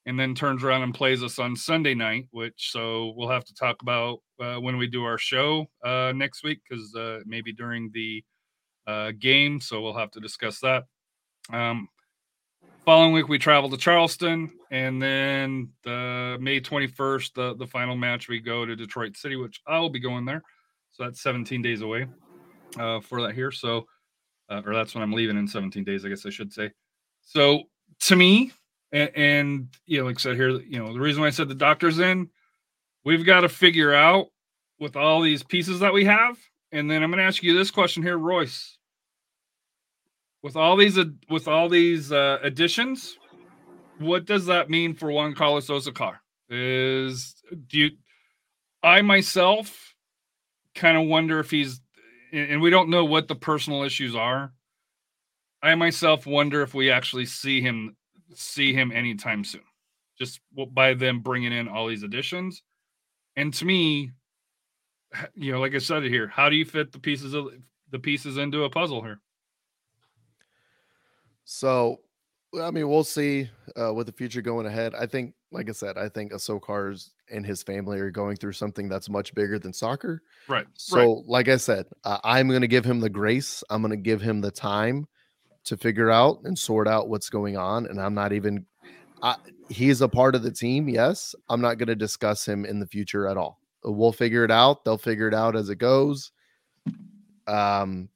and 0.05 0.19
then 0.19 0.35
turns 0.35 0.63
around 0.63 0.83
and 0.83 0.93
plays 0.93 1.23
us 1.23 1.39
on 1.39 1.55
Sunday 1.55 1.95
night. 1.95 2.27
Which 2.31 2.71
so 2.71 3.13
we'll 3.15 3.29
have 3.29 3.45
to 3.45 3.53
talk 3.53 3.81
about 3.81 4.19
uh, 4.41 4.57
when 4.57 4.75
we 4.75 4.87
do 4.87 5.05
our 5.05 5.17
show 5.17 5.67
uh, 5.85 6.11
next 6.13 6.43
week, 6.43 6.59
because 6.69 6.93
uh, 6.93 7.19
maybe 7.25 7.53
during 7.53 7.91
the 7.93 8.23
uh, 8.87 9.11
game. 9.17 9.61
So 9.61 9.81
we'll 9.81 9.97
have 9.97 10.11
to 10.11 10.19
discuss 10.19 10.59
that. 10.59 10.83
Um, 11.51 11.87
following 12.85 13.13
week 13.13 13.27
we 13.27 13.37
travel 13.37 13.69
to 13.69 13.77
Charleston, 13.77 14.51
and 14.71 15.01
then 15.01 15.69
the 15.83 16.37
May 16.39 16.59
21st, 16.59 17.33
the, 17.33 17.55
the 17.55 17.67
final 17.67 17.95
match, 17.95 18.27
we 18.27 18.39
go 18.39 18.65
to 18.65 18.75
Detroit 18.75 19.17
City, 19.17 19.35
which 19.35 19.61
I 19.67 19.79
will 19.79 19.89
be 19.89 19.99
going 19.99 20.25
there. 20.25 20.43
So 20.91 21.03
that's 21.03 21.21
17 21.21 21.61
days 21.61 21.81
away 21.81 22.05
uh, 22.79 22.99
for 22.99 23.21
that 23.21 23.33
here. 23.33 23.51
So 23.51 23.85
uh, 24.51 24.61
or 24.65 24.73
that's 24.73 24.93
when 24.93 25.01
I'm 25.01 25.13
leaving 25.13 25.37
in 25.37 25.47
17 25.47 25.83
days, 25.83 26.05
I 26.05 26.09
guess 26.09 26.25
I 26.25 26.29
should 26.29 26.51
say. 26.51 26.71
So 27.21 27.63
to 28.01 28.15
me, 28.15 28.51
and, 28.91 29.09
and 29.15 29.67
you 29.85 29.99
know, 29.99 30.05
like 30.05 30.17
I 30.17 30.19
said 30.19 30.35
here, 30.35 30.49
you 30.49 30.77
know, 30.77 30.91
the 30.91 30.99
reason 30.99 31.21
why 31.21 31.27
I 31.27 31.31
said 31.31 31.47
the 31.47 31.55
doctor's 31.55 31.99
in, 31.99 32.29
we've 33.05 33.25
got 33.25 33.41
to 33.41 33.49
figure 33.49 33.93
out 33.93 34.27
with 34.79 34.97
all 34.97 35.21
these 35.21 35.41
pieces 35.41 35.79
that 35.79 35.93
we 35.93 36.03
have. 36.05 36.37
And 36.73 36.91
then 36.91 37.01
I'm 37.01 37.09
going 37.11 37.19
to 37.19 37.25
ask 37.25 37.41
you 37.41 37.57
this 37.57 37.71
question 37.71 38.03
here, 38.03 38.17
Royce. 38.17 38.77
With 40.43 40.55
all 40.55 40.75
these 40.75 40.97
with 41.29 41.47
all 41.47 41.69
these 41.69 42.11
uh, 42.11 42.39
additions, 42.41 43.17
what 43.99 44.25
does 44.25 44.47
that 44.47 44.69
mean 44.69 44.95
for 44.95 45.11
Juan 45.11 45.35
Carlos 45.35 45.67
Azócar? 45.67 46.17
Is 46.49 47.35
do 47.67 47.77
you? 47.77 47.89
I 48.83 49.01
myself 49.01 49.95
kind 50.73 50.97
of 50.97 51.07
wonder 51.07 51.39
if 51.39 51.51
he's, 51.51 51.81
and 52.33 52.61
we 52.61 52.69
don't 52.69 52.89
know 52.89 53.05
what 53.05 53.27
the 53.27 53.35
personal 53.35 53.83
issues 53.83 54.15
are. 54.15 54.51
I 55.61 55.75
myself 55.75 56.25
wonder 56.25 56.63
if 56.63 56.73
we 56.73 56.89
actually 56.89 57.27
see 57.27 57.61
him 57.61 57.95
see 58.33 58.73
him 58.73 58.91
anytime 58.91 59.43
soon, 59.43 59.61
just 60.17 60.39
by 60.73 60.95
them 60.95 61.19
bringing 61.19 61.53
in 61.53 61.67
all 61.67 61.87
these 61.87 62.03
additions. 62.03 62.63
And 63.35 63.53
to 63.53 63.65
me, 63.65 64.11
you 65.35 65.51
know, 65.51 65.59
like 65.59 65.75
I 65.75 65.79
said 65.79 66.03
here, 66.03 66.27
how 66.27 66.49
do 66.49 66.55
you 66.55 66.65
fit 66.65 66.91
the 66.91 66.99
pieces 66.99 67.33
of 67.33 67.49
the 67.91 67.99
pieces 67.99 68.37
into 68.37 68.63
a 68.63 68.69
puzzle 68.69 69.03
here? 69.03 69.19
So, 71.43 72.01
I 72.61 72.71
mean, 72.71 72.89
we'll 72.89 73.03
see 73.03 73.49
uh, 73.79 73.93
with 73.93 74.07
the 74.07 74.13
future 74.13 74.41
going 74.41 74.65
ahead. 74.65 74.93
I 74.93 75.05
think, 75.05 75.33
like 75.51 75.69
I 75.69 75.73
said, 75.73 75.97
I 75.97 76.09
think 76.09 76.31
Azócar's 76.31 77.11
and 77.29 77.45
his 77.45 77.63
family 77.63 77.99
are 77.99 78.11
going 78.11 78.35
through 78.35 78.53
something 78.53 78.89
that's 78.89 79.09
much 79.09 79.33
bigger 79.33 79.57
than 79.57 79.73
soccer. 79.73 80.21
Right. 80.47 80.65
So, 80.73 81.23
like 81.27 81.47
I 81.47 81.57
said, 81.57 81.85
uh, 82.03 82.19
I'm 82.23 82.49
going 82.49 82.61
to 82.61 82.67
give 82.67 82.85
him 82.85 82.99
the 82.99 83.09
grace. 83.09 83.63
I'm 83.69 83.81
going 83.81 83.91
to 83.91 83.97
give 83.97 84.21
him 84.21 84.41
the 84.41 84.51
time 84.51 85.07
to 85.63 85.77
figure 85.77 86.09
out 86.09 86.39
and 86.43 86.57
sort 86.57 86.87
out 86.87 87.09
what's 87.09 87.29
going 87.29 87.57
on. 87.57 87.85
And 87.85 88.01
I'm 88.01 88.13
not 88.13 88.33
even, 88.33 88.65
I, 89.21 89.35
he's 89.69 90.01
a 90.01 90.09
part 90.09 90.35
of 90.35 90.43
the 90.43 90.51
team. 90.51 90.89
Yes. 90.89 91.35
I'm 91.49 91.61
not 91.61 91.77
going 91.77 91.87
to 91.87 91.95
discuss 91.95 92.45
him 92.45 92.65
in 92.65 92.79
the 92.79 92.87
future 92.87 93.27
at 93.27 93.37
all. 93.37 93.59
We'll 93.83 94.11
figure 94.11 94.43
it 94.43 94.51
out. 94.51 94.83
They'll 94.83 94.97
figure 94.97 95.27
it 95.27 95.33
out 95.33 95.55
as 95.55 95.69
it 95.69 95.77
goes. 95.77 96.31
Um, 97.47 98.09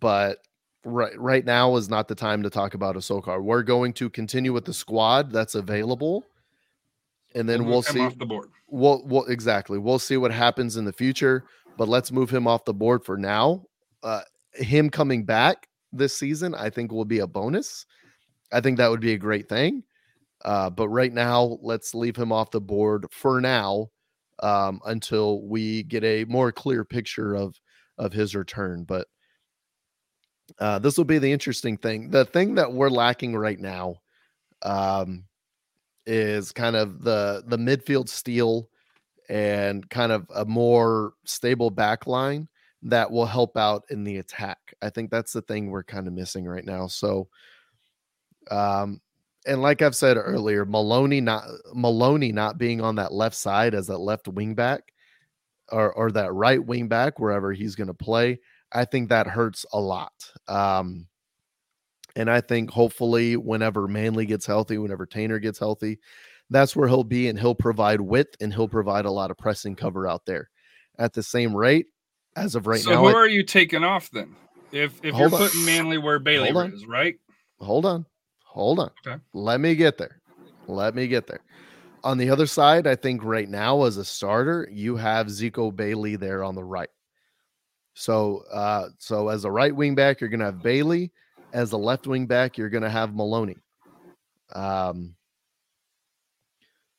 but 0.00 0.38
right 0.84 1.18
right 1.18 1.44
now 1.44 1.76
is 1.76 1.88
not 1.88 2.08
the 2.08 2.14
time 2.14 2.42
to 2.42 2.50
talk 2.50 2.74
about 2.74 2.96
Azócar. 2.96 3.42
We're 3.42 3.62
going 3.62 3.92
to 3.94 4.10
continue 4.10 4.52
with 4.52 4.64
the 4.64 4.74
squad 4.74 5.30
that's 5.32 5.54
available, 5.54 6.24
and 7.34 7.48
then 7.48 7.64
We'll 7.64 7.74
we'll 7.74 7.82
see 7.82 8.00
off 8.00 8.18
the 8.18 8.26
board. 8.26 8.50
we'll, 8.68 9.02
we'll 9.06 9.26
exactly. 9.26 9.78
We'll 9.78 9.98
see 9.98 10.16
what 10.16 10.32
happens 10.32 10.76
in 10.76 10.84
the 10.84 10.92
future 10.92 11.44
but 11.78 11.88
let's 11.88 12.12
move 12.12 12.28
him 12.28 12.46
off 12.46 12.66
the 12.66 12.74
board 12.74 13.02
for 13.04 13.16
now. 13.16 13.64
Uh 14.02 14.20
him 14.54 14.90
coming 14.90 15.24
back 15.24 15.66
this 15.94 16.14
season 16.14 16.54
i 16.54 16.68
think 16.68 16.92
will 16.92 17.06
be 17.06 17.20
a 17.20 17.26
bonus. 17.26 17.86
I 18.52 18.60
think 18.60 18.76
that 18.76 18.90
would 18.90 19.00
be 19.00 19.14
a 19.14 19.18
great 19.18 19.48
thing. 19.48 19.82
Uh 20.44 20.68
but 20.68 20.88
right 20.88 21.12
now 21.12 21.58
let's 21.62 21.94
leave 21.94 22.16
him 22.16 22.30
off 22.32 22.50
the 22.50 22.60
board 22.60 23.06
for 23.10 23.40
now 23.40 23.88
um 24.42 24.80
until 24.84 25.40
we 25.42 25.84
get 25.84 26.04
a 26.04 26.24
more 26.26 26.52
clear 26.52 26.84
picture 26.84 27.34
of 27.34 27.58
of 27.96 28.12
his 28.12 28.34
return. 28.34 28.84
But 28.84 29.06
uh 30.58 30.78
this 30.78 30.96
will 30.96 31.04
be 31.04 31.18
the 31.18 31.30
interesting 31.30 31.76
thing 31.76 32.10
the 32.10 32.24
thing 32.24 32.54
that 32.54 32.72
we're 32.72 32.90
lacking 32.90 33.36
right 33.36 33.60
now 33.60 33.96
um 34.62 35.24
is 36.06 36.52
kind 36.52 36.76
of 36.76 37.02
the 37.02 37.42
the 37.46 37.56
midfield 37.56 38.08
steel 38.08 38.68
and 39.28 39.88
kind 39.88 40.12
of 40.12 40.26
a 40.34 40.44
more 40.44 41.14
stable 41.24 41.70
back 41.70 42.06
line 42.06 42.48
that 42.82 43.10
will 43.10 43.26
help 43.26 43.56
out 43.56 43.84
in 43.90 44.02
the 44.02 44.18
attack. 44.18 44.58
I 44.82 44.90
think 44.90 45.10
that's 45.10 45.32
the 45.32 45.42
thing 45.42 45.70
we're 45.70 45.84
kind 45.84 46.08
of 46.08 46.12
missing 46.12 46.44
right 46.44 46.64
now. 46.64 46.86
So 46.88 47.28
um 48.50 49.00
and 49.46 49.60
like 49.60 49.82
I've 49.82 49.96
said 49.96 50.16
earlier, 50.16 50.64
Maloney 50.64 51.20
not 51.20 51.44
Maloney 51.74 52.32
not 52.32 52.58
being 52.58 52.80
on 52.80 52.96
that 52.96 53.12
left 53.12 53.36
side 53.36 53.74
as 53.74 53.86
that 53.88 53.98
left 53.98 54.28
wing 54.28 54.54
back 54.54 54.92
or 55.70 55.92
or 55.94 56.10
that 56.12 56.32
right 56.32 56.64
wing 56.64 56.88
back 56.88 57.18
wherever 57.18 57.52
he's 57.52 57.74
going 57.74 57.88
to 57.88 57.94
play, 57.94 58.38
I 58.74 58.84
think 58.84 59.08
that 59.08 59.26
hurts 59.26 59.66
a 59.72 59.80
lot. 59.80 60.12
Um 60.48 61.06
and 62.14 62.30
I 62.30 62.40
think 62.42 62.70
hopefully, 62.70 63.36
whenever 63.36 63.88
Manley 63.88 64.26
gets 64.26 64.44
healthy, 64.44 64.76
whenever 64.76 65.06
Taintor 65.06 65.40
gets 65.40 65.58
healthy, 65.58 65.98
that's 66.50 66.76
where 66.76 66.88
he'll 66.88 67.04
be 67.04 67.28
and 67.28 67.38
he'll 67.38 67.54
provide 67.54 68.00
width 68.00 68.36
and 68.40 68.52
he'll 68.52 68.68
provide 68.68 69.06
a 69.06 69.10
lot 69.10 69.30
of 69.30 69.38
pressing 69.38 69.74
cover 69.74 70.06
out 70.06 70.26
there 70.26 70.50
at 70.98 71.14
the 71.14 71.22
same 71.22 71.56
rate 71.56 71.86
as 72.36 72.54
of 72.54 72.66
right 72.66 72.80
so 72.80 72.90
now. 72.90 72.96
So, 72.96 73.10
who 73.10 73.16
are 73.16 73.28
you 73.28 73.42
taking 73.42 73.84
off 73.84 74.10
then? 74.10 74.36
If 74.70 75.00
if 75.02 75.16
you're 75.16 75.24
on. 75.24 75.30
putting 75.30 75.64
Manley 75.64 75.98
where 75.98 76.18
Bailey 76.18 76.50
is, 76.50 76.86
right? 76.86 77.16
hold 77.60 77.86
on, 77.86 78.06
hold 78.44 78.78
on. 78.78 78.90
Okay. 79.06 79.20
Let 79.32 79.60
me 79.60 79.74
get 79.74 79.98
there. 79.98 80.20
Let 80.66 80.94
me 80.94 81.06
get 81.06 81.26
there. 81.26 81.40
On 82.04 82.18
the 82.18 82.30
other 82.30 82.46
side, 82.46 82.86
I 82.86 82.96
think 82.96 83.22
right 83.22 83.48
now 83.48 83.84
as 83.84 83.96
a 83.96 84.04
starter, 84.04 84.68
you 84.72 84.96
have 84.96 85.28
Zico 85.28 85.74
Bailey 85.74 86.16
there 86.16 86.42
on 86.42 86.54
the 86.54 86.64
right. 86.64 86.88
So, 87.94 88.44
uh, 88.52 88.88
so 88.98 89.28
as 89.28 89.44
a 89.44 89.50
right 89.50 89.74
wing 89.74 89.94
back, 89.94 90.20
you're 90.20 90.30
going 90.30 90.40
to 90.40 90.46
have 90.46 90.62
Bailey. 90.62 91.12
As 91.52 91.72
a 91.72 91.76
left 91.76 92.06
wing 92.06 92.26
back, 92.26 92.56
you're 92.56 92.70
going 92.70 92.82
to 92.82 92.90
have 92.90 93.14
Maloney. 93.14 93.56
Um, 94.54 95.14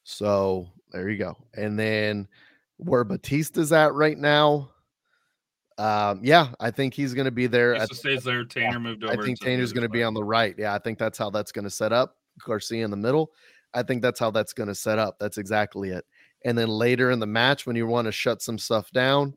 so 0.04 0.70
there 0.92 1.10
you 1.10 1.18
go. 1.18 1.38
And 1.56 1.78
then 1.78 2.28
where 2.78 3.04
Batista's 3.04 3.74
at 3.74 3.94
right 3.94 4.18
now, 4.18 4.70
um, 5.78 6.20
yeah, 6.24 6.50
I 6.60 6.70
think 6.70 6.94
he's 6.94 7.14
going 7.14 7.26
to 7.26 7.32
be 7.32 7.48
there. 7.48 7.76
At- 7.76 7.94
stays 7.96 8.24
there. 8.24 8.46
Taintor 8.46 8.82
moved 8.82 9.04
over. 9.04 9.14
I 9.14 9.26
think 9.26 9.40
Taintor's 9.40 9.74
going 9.74 9.84
to 9.84 9.90
be 9.90 10.04
on 10.04 10.14
the 10.14 10.24
right. 10.24 10.54
Yeah, 10.58 10.76
I 10.76 10.78
think 10.78 11.00
that's 11.00 11.18
how 11.18 11.30
that's 11.30 11.52
going 11.52 11.64
to 11.64 11.72
set 11.72 11.92
up. 11.92 12.16
Garcia 12.46 12.86
in 12.86 12.92
the 12.92 12.98
middle. 12.98 13.32
I 13.74 13.82
think 13.82 14.02
that's 14.02 14.20
how 14.20 14.30
that's 14.30 14.54
going 14.54 14.68
to 14.68 14.76
set 14.76 15.00
up. 15.00 15.18
That's 15.20 15.40
exactly 15.40 15.90
it. 15.90 16.06
And 16.46 16.58
then 16.58 16.68
later 16.68 17.12
in 17.12 17.20
the 17.20 17.26
match, 17.26 17.66
when 17.66 17.76
you 17.76 17.88
want 17.88 18.06
to 18.06 18.12
shut 18.12 18.42
some 18.42 18.60
stuff 18.60 18.92
down, 18.92 19.36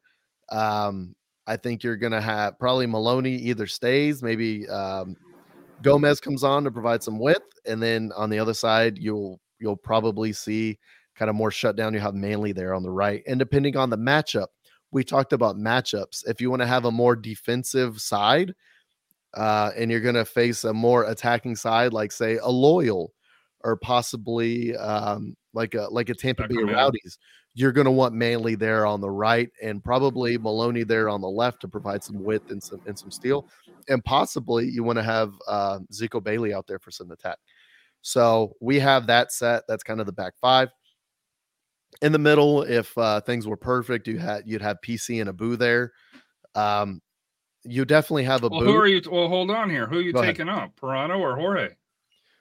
um, 0.51 1.15
I 1.47 1.57
think 1.57 1.83
you're 1.83 1.97
going 1.97 2.13
to 2.13 2.21
have 2.21 2.59
probably 2.59 2.87
Maloney 2.87 3.37
either 3.37 3.67
stays, 3.67 4.23
maybe 4.23 4.69
um, 4.69 5.17
Gomez 5.83 6.21
comes 6.21 6.43
on 6.43 6.65
to 6.65 6.71
provide 6.71 7.03
some 7.03 7.19
width, 7.19 7.47
and 7.67 7.83
then 7.83 8.13
on 8.17 8.31
the 8.31 8.39
other 8.39 8.55
side, 8.55 8.99
you'll 8.99 9.41
you'll 9.59 9.77
probably 9.77 10.33
see 10.33 10.79
kind 11.15 11.29
of 11.29 11.37
more 11.37 11.51
shutdown. 11.51 11.95
You 11.95 12.01
have 12.01 12.15
Manley 12.15 12.53
there 12.53 12.75
on 12.75 12.83
the 12.83 12.91
right, 12.91 13.23
and 13.27 13.39
depending 13.39 13.77
on 13.77 13.91
the 13.91 13.99
matchup, 13.99 14.49
we 14.91 15.05
talked 15.05 15.33
about 15.33 15.57
matchups. 15.57 16.27
If 16.27 16.41
you 16.41 16.51
want 16.51 16.63
to 16.63 16.67
have 16.67 16.85
a 16.85 16.91
more 16.91 17.15
defensive 17.15 18.01
side, 18.01 18.55
uh, 19.35 19.71
and 19.77 19.91
you're 19.91 20.01
going 20.01 20.15
to 20.15 20.25
face 20.25 20.65
a 20.65 20.73
more 20.73 21.05
attacking 21.05 21.57
side, 21.57 21.93
like 21.93 22.13
say 22.13 22.39
a 22.39 22.49
loyal 22.51 23.13
or 23.63 23.77
possibly 23.77 24.77
um, 24.77 25.37
like 25.53 25.75
a 25.75 25.89
like 25.91 26.09
a 26.09 26.15
Tampa 26.15 26.49
Bay. 26.49 26.57
Rowdies, 26.57 27.19
you're 27.59 27.73
going 27.73 27.87
to 27.87 27.91
want 27.91 28.13
Manley 28.15 28.55
there 28.55 28.85
on 28.85 29.01
the 29.01 29.11
right 29.11 29.49
and 29.63 29.83
probably 29.83 30.37
Maloney 30.37 30.85
there 30.85 31.09
on 31.09 31.23
the 31.23 31.29
left 31.29 31.63
to 31.63 31.69
provide 31.69 32.05
some 32.05 32.23
width 32.23 32.51
and 32.51 32.63
some 32.63 32.83
and 32.87 32.99
some 32.99 33.11
steel, 33.11 33.49
and 33.89 34.05
possibly 34.05 34.69
you 34.69 34.85
want 34.85 34.99
to 34.99 35.03
have 35.03 35.33
uh, 35.49 35.79
Zico 35.91 36.23
Bailey 36.23 36.53
out 36.53 36.67
there 36.67 36.79
for 36.79 36.91
some 36.91 37.11
attack. 37.13 37.39
So 38.03 38.53
we 38.61 38.79
have 38.81 39.07
that 39.07 39.33
set. 39.33 39.63
That's 39.69 39.83
kind 39.83 40.01
of 40.01 40.07
the 40.07 40.13
back 40.13 40.35
five. 40.39 40.69
In 42.03 42.13
the 42.13 42.19
middle, 42.19 42.63
if 42.63 42.97
uh, 42.99 43.23
things 43.23 43.47
were 43.47 43.57
perfect, 43.57 44.07
you 44.07 44.19
had 44.19 44.43
you'd 44.45 44.61
have 44.61 44.77
PC 44.87 45.21
and 45.21 45.31
Abu 45.31 45.57
there. 45.57 45.93
Um, 46.55 47.01
you 47.65 47.87
definitely 47.87 48.25
have 48.25 48.45
a 48.45 48.49
Well, 48.49 48.61
who 48.61 48.77
are 48.77 48.87
you? 48.87 49.01
Well, 49.11 49.29
hold 49.29 49.51
on 49.51 49.71
here. 49.71 49.87
Who 49.87 49.97
are 49.97 50.03
you 50.03 50.13
Go 50.13 50.21
ahead. 50.21 50.37
taking 50.37 50.51
up? 50.51 50.79
Pirano 50.79 51.19
or 51.21 51.37
Jorge? 51.37 51.71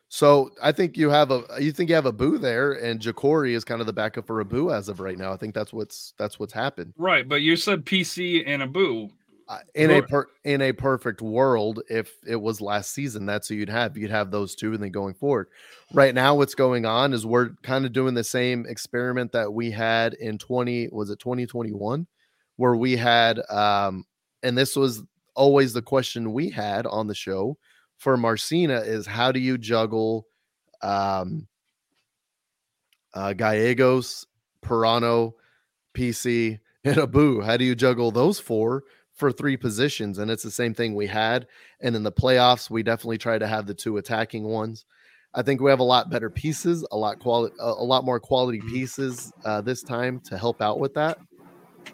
So 0.09 0.51
I 0.61 0.71
think 0.71 0.97
you 0.97 1.09
have 1.09 1.31
a 1.31 1.43
you 1.59 1.71
think 1.71 1.89
you 1.89 1.95
have 1.95 2.05
a 2.05 2.11
boo 2.11 2.37
there, 2.37 2.73
and 2.73 2.99
Ja'Cory 2.99 3.53
is 3.53 3.63
kind 3.63 3.81
of 3.81 3.87
the 3.87 3.93
backup 3.93 4.27
for 4.27 4.39
Abu 4.39 4.71
as 4.71 4.87
of 4.87 4.99
right 4.99 5.17
now. 5.17 5.33
I 5.33 5.37
think 5.37 5.53
that's 5.53 5.73
what's 5.73 6.13
that's 6.17 6.39
what's 6.39 6.53
happened. 6.53 6.93
Right, 6.97 7.27
but 7.27 7.41
you 7.41 7.55
said 7.55 7.85
PC 7.85 8.43
and 8.45 8.63
Abu. 8.63 9.09
Uh, 9.47 9.59
in 9.75 9.91
a 9.91 10.01
per, 10.01 10.25
in 10.43 10.59
a 10.59 10.71
perfect 10.71 11.21
world, 11.21 11.83
if 11.87 12.11
it 12.25 12.35
was 12.35 12.61
last 12.61 12.93
season, 12.93 13.27
that's 13.27 13.47
who 13.47 13.53
you'd 13.53 13.69
have. 13.69 13.95
You'd 13.95 14.09
have 14.09 14.31
those 14.31 14.55
two, 14.55 14.73
and 14.73 14.81
then 14.81 14.91
going 14.91 15.13
forward. 15.13 15.49
Right 15.93 16.15
now, 16.15 16.33
what's 16.33 16.55
going 16.55 16.85
on 16.85 17.13
is 17.13 17.27
we're 17.27 17.51
kind 17.61 17.85
of 17.85 17.93
doing 17.93 18.15
the 18.15 18.23
same 18.23 18.65
experiment 18.67 19.33
that 19.33 19.53
we 19.53 19.69
had 19.69 20.15
in 20.15 20.39
twenty 20.39 20.87
was 20.91 21.11
it 21.11 21.19
twenty 21.19 21.45
twenty 21.45 21.73
one, 21.73 22.07
where 22.55 22.75
we 22.75 22.95
had 22.95 23.39
um, 23.51 24.05
and 24.41 24.57
this 24.57 24.75
was 24.75 25.03
always 25.35 25.73
the 25.73 25.81
question 25.81 26.33
we 26.33 26.49
had 26.49 26.87
on 26.87 27.05
the 27.05 27.13
show 27.13 27.57
for 27.97 28.17
Marcina 28.17 28.79
is 28.79 29.05
how 29.05 29.31
do 29.31 29.39
you 29.39 29.57
juggle 29.57 30.27
um, 30.81 31.47
uh, 33.13 33.33
Gallegos, 33.33 34.27
Pirano, 34.63 35.33
PC, 35.93 36.59
and 36.83 36.97
Abu? 36.97 37.41
How 37.41 37.57
do 37.57 37.65
you 37.65 37.75
juggle 37.75 38.11
those 38.11 38.39
four 38.39 38.83
for 39.13 39.31
three 39.31 39.57
positions? 39.57 40.19
And 40.19 40.29
it's 40.29 40.43
the 40.43 40.51
same 40.51 40.73
thing 40.73 40.93
we 40.93 41.07
had. 41.07 41.47
And 41.81 41.95
in 41.95 42.03
the 42.03 42.11
playoffs, 42.11 42.69
we 42.69 42.83
definitely 42.83 43.17
try 43.17 43.37
to 43.37 43.47
have 43.47 43.65
the 43.65 43.73
two 43.73 43.97
attacking 43.97 44.43
ones. 44.43 44.85
I 45.33 45.41
think 45.41 45.59
we 45.59 45.69
have 45.69 45.79
a 45.79 45.83
lot 45.83 46.09
better 46.09 46.29
pieces, 46.29 46.85
a 46.91 46.97
lot 46.97 47.19
quality, 47.19 47.55
a, 47.59 47.65
a 47.65 47.83
lot 47.83 48.05
more 48.05 48.19
quality 48.19 48.61
pieces 48.61 49.33
uh, 49.43 49.61
this 49.61 49.83
time 49.83 50.21
to 50.21 50.37
help 50.37 50.61
out 50.61 50.79
with 50.79 50.93
that. 50.93 51.17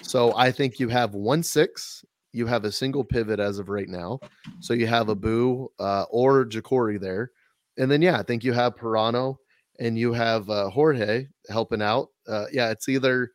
So 0.03 0.35
I 0.35 0.51
think 0.51 0.79
you 0.79 0.89
have 0.89 1.15
one 1.15 1.41
six 1.41 2.05
you 2.33 2.45
have 2.45 2.63
a 2.65 2.71
single 2.71 3.03
pivot 3.03 3.39
as 3.39 3.59
of 3.59 3.69
right 3.69 3.89
now. 3.89 4.19
So 4.59 4.73
you 4.73 4.87
have 4.87 5.09
Abu 5.09 5.67
uh, 5.79 6.05
or 6.09 6.45
Jacory 6.45 6.99
there. 6.99 7.31
And 7.77 7.89
then, 7.89 8.01
yeah, 8.01 8.17
I 8.19 8.23
think 8.23 8.43
you 8.43 8.53
have 8.53 8.75
Pirano 8.75 9.37
and 9.79 9.97
you 9.97 10.13
have 10.13 10.49
uh, 10.49 10.69
Jorge 10.69 11.27
helping 11.49 11.81
out. 11.81 12.07
Uh, 12.27 12.45
yeah, 12.51 12.69
it's 12.69 12.87
either 12.87 13.31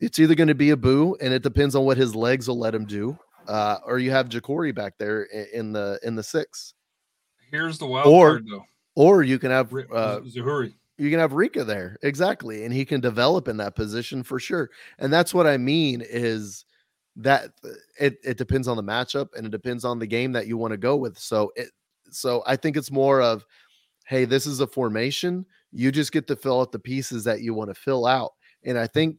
it's 0.00 0.18
either 0.18 0.34
going 0.34 0.48
to 0.48 0.54
be 0.54 0.72
Abu, 0.72 1.16
and 1.22 1.32
it 1.32 1.42
depends 1.42 1.74
on 1.74 1.84
what 1.86 1.96
his 1.96 2.14
legs 2.14 2.46
will 2.48 2.58
let 2.58 2.74
him 2.74 2.84
do, 2.84 3.16
uh, 3.48 3.78
or 3.86 3.98
you 3.98 4.10
have 4.10 4.28
Jacory 4.28 4.74
back 4.74 4.92
there 4.98 5.22
in 5.54 5.72
the 5.72 5.98
in 6.02 6.14
the 6.16 6.22
six, 6.22 6.74
Here's 7.50 7.78
the 7.78 7.86
wild 7.86 8.06
Or- 8.06 8.32
card, 8.32 8.46
though. 8.50 8.64
or 8.94 9.22
you 9.22 9.38
can 9.38 9.50
have 9.50 9.72
uh, 9.72 10.20
Zouhir. 10.26 10.74
you 10.98 11.08
can 11.10 11.18
have 11.18 11.30
Rida 11.32 11.64
there 11.64 11.96
exactly, 12.02 12.64
and 12.66 12.74
he 12.74 12.84
can 12.84 13.00
develop 13.00 13.48
in 13.48 13.56
that 13.56 13.74
position 13.74 14.22
for 14.22 14.38
sure. 14.38 14.68
And 14.98 15.10
that's 15.10 15.32
what 15.32 15.46
I 15.46 15.56
mean 15.56 16.02
is 16.06 16.65
that 17.16 17.52
uh, 17.64 17.70
it 17.98 18.18
it 18.22 18.36
depends 18.36 18.68
on 18.68 18.76
the 18.76 18.82
matchup 18.82 19.28
and 19.36 19.46
it 19.46 19.50
depends 19.50 19.84
on 19.84 19.98
the 19.98 20.06
game 20.06 20.32
that 20.32 20.46
you 20.46 20.56
want 20.56 20.72
to 20.72 20.76
go 20.76 20.96
with. 20.96 21.18
So 21.18 21.52
it 21.56 21.70
so 22.10 22.42
I 22.46 22.56
think 22.56 22.76
it's 22.76 22.90
more 22.90 23.20
of 23.20 23.44
hey, 24.06 24.24
this 24.24 24.46
is 24.46 24.60
a 24.60 24.66
formation. 24.66 25.44
You 25.72 25.90
just 25.90 26.12
get 26.12 26.26
to 26.28 26.36
fill 26.36 26.60
out 26.60 26.72
the 26.72 26.78
pieces 26.78 27.24
that 27.24 27.40
you 27.40 27.54
want 27.54 27.70
to 27.70 27.74
fill 27.74 28.06
out. 28.06 28.32
And 28.64 28.78
I 28.78 28.86
think 28.86 29.16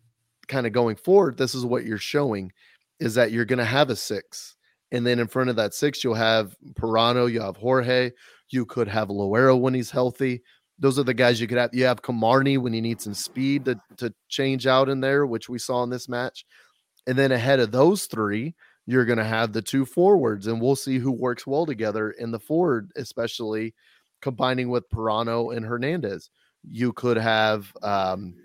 kind 0.47 0.65
of 0.65 0.73
going 0.73 0.95
forward, 0.95 1.37
this 1.37 1.53
is 1.53 1.65
what 1.65 1.85
you're 1.85 1.97
showing 1.97 2.51
is 2.99 3.13
that 3.15 3.31
you're 3.31 3.45
going 3.45 3.59
to 3.59 3.65
have 3.65 3.89
a 3.89 3.95
six. 3.95 4.55
And 4.91 5.05
then 5.05 5.19
in 5.19 5.27
front 5.27 5.49
of 5.49 5.57
that 5.57 5.73
six, 5.73 6.03
you'll 6.03 6.15
have 6.15 6.55
Pirano, 6.73 7.31
you 7.31 7.41
have 7.41 7.57
Jorge, 7.57 8.11
you 8.49 8.65
could 8.65 8.87
have 8.87 9.09
Loera 9.09 9.59
when 9.59 9.73
he's 9.73 9.91
healthy. 9.91 10.41
Those 10.79 10.97
are 10.97 11.03
the 11.03 11.13
guys 11.13 11.41
you 11.41 11.47
could 11.47 11.57
have. 11.57 11.73
You 11.73 11.85
have 11.85 12.01
Kamarni 12.01 12.57
when 12.57 12.73
you 12.73 12.81
need 12.81 13.01
some 13.01 13.13
speed 13.13 13.65
to, 13.65 13.79
to 13.97 14.13
change 14.29 14.67
out 14.67 14.87
in 14.87 15.01
there, 15.01 15.25
which 15.25 15.49
we 15.49 15.59
saw 15.59 15.83
in 15.83 15.89
this 15.89 16.07
match. 16.07 16.45
And 17.07 17.17
then 17.17 17.31
ahead 17.31 17.59
of 17.59 17.71
those 17.71 18.05
three, 18.05 18.53
you're 18.85 19.05
going 19.05 19.17
to 19.17 19.23
have 19.25 19.51
the 19.51 19.61
two 19.61 19.85
forwards, 19.85 20.47
and 20.47 20.61
we'll 20.61 20.75
see 20.75 20.97
who 20.97 21.11
works 21.11 21.47
well 21.47 21.65
together 21.65 22.11
in 22.11 22.31
the 22.31 22.39
forward, 22.39 22.91
especially 22.95 23.73
combining 24.21 24.69
with 24.69 24.89
Pirano 24.89 25.55
and 25.55 25.65
Hernandez. 25.65 26.29
You 26.69 26.93
could 26.93 27.17
have 27.17 27.71
um, 27.81 28.35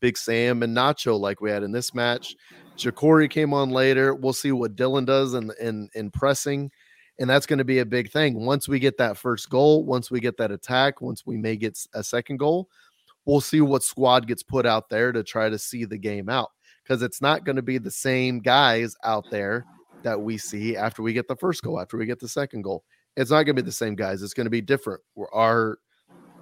Big 0.00 0.16
Sam 0.18 0.62
and 0.62 0.76
Nacho 0.76 1.18
like 1.18 1.40
we 1.40 1.50
had 1.50 1.62
in 1.62 1.72
this 1.72 1.94
match. 1.94 2.34
Jacory 2.76 3.28
came 3.28 3.52
on 3.52 3.70
later. 3.70 4.14
We'll 4.14 4.32
see 4.32 4.52
what 4.52 4.76
Dylan 4.76 5.06
does 5.06 5.34
in 5.34 5.50
in, 5.60 5.88
in 5.94 6.10
pressing. 6.10 6.70
And 7.18 7.28
that's 7.28 7.46
going 7.46 7.58
to 7.58 7.64
be 7.64 7.80
a 7.80 7.86
big 7.86 8.12
thing. 8.12 8.44
Once 8.44 8.68
we 8.68 8.78
get 8.78 8.96
that 8.98 9.16
first 9.16 9.50
goal, 9.50 9.84
once 9.84 10.08
we 10.10 10.20
get 10.20 10.36
that 10.36 10.52
attack, 10.52 11.00
once 11.00 11.26
we 11.26 11.36
may 11.36 11.56
get 11.56 11.76
a 11.92 12.04
second 12.04 12.36
goal, 12.36 12.68
we'll 13.24 13.40
see 13.40 13.60
what 13.60 13.82
squad 13.82 14.28
gets 14.28 14.44
put 14.44 14.64
out 14.66 14.88
there 14.88 15.10
to 15.10 15.24
try 15.24 15.48
to 15.48 15.58
see 15.58 15.84
the 15.84 15.98
game 15.98 16.28
out. 16.28 16.50
Because 16.88 17.02
it's 17.02 17.20
not 17.20 17.44
going 17.44 17.56
to 17.56 17.62
be 17.62 17.76
the 17.76 17.90
same 17.90 18.40
guys 18.40 18.96
out 19.04 19.26
there 19.30 19.66
that 20.02 20.18
we 20.18 20.38
see 20.38 20.74
after 20.74 21.02
we 21.02 21.12
get 21.12 21.28
the 21.28 21.36
first 21.36 21.62
goal, 21.62 21.78
after 21.78 21.98
we 21.98 22.06
get 22.06 22.18
the 22.18 22.28
second 22.28 22.62
goal. 22.62 22.82
It's 23.16 23.30
not 23.30 23.42
going 23.42 23.56
to 23.56 23.62
be 23.62 23.66
the 23.66 23.72
same 23.72 23.94
guys. 23.94 24.22
It's 24.22 24.32
going 24.32 24.46
to 24.46 24.50
be 24.50 24.60
different. 24.60 25.00
Our 25.32 25.78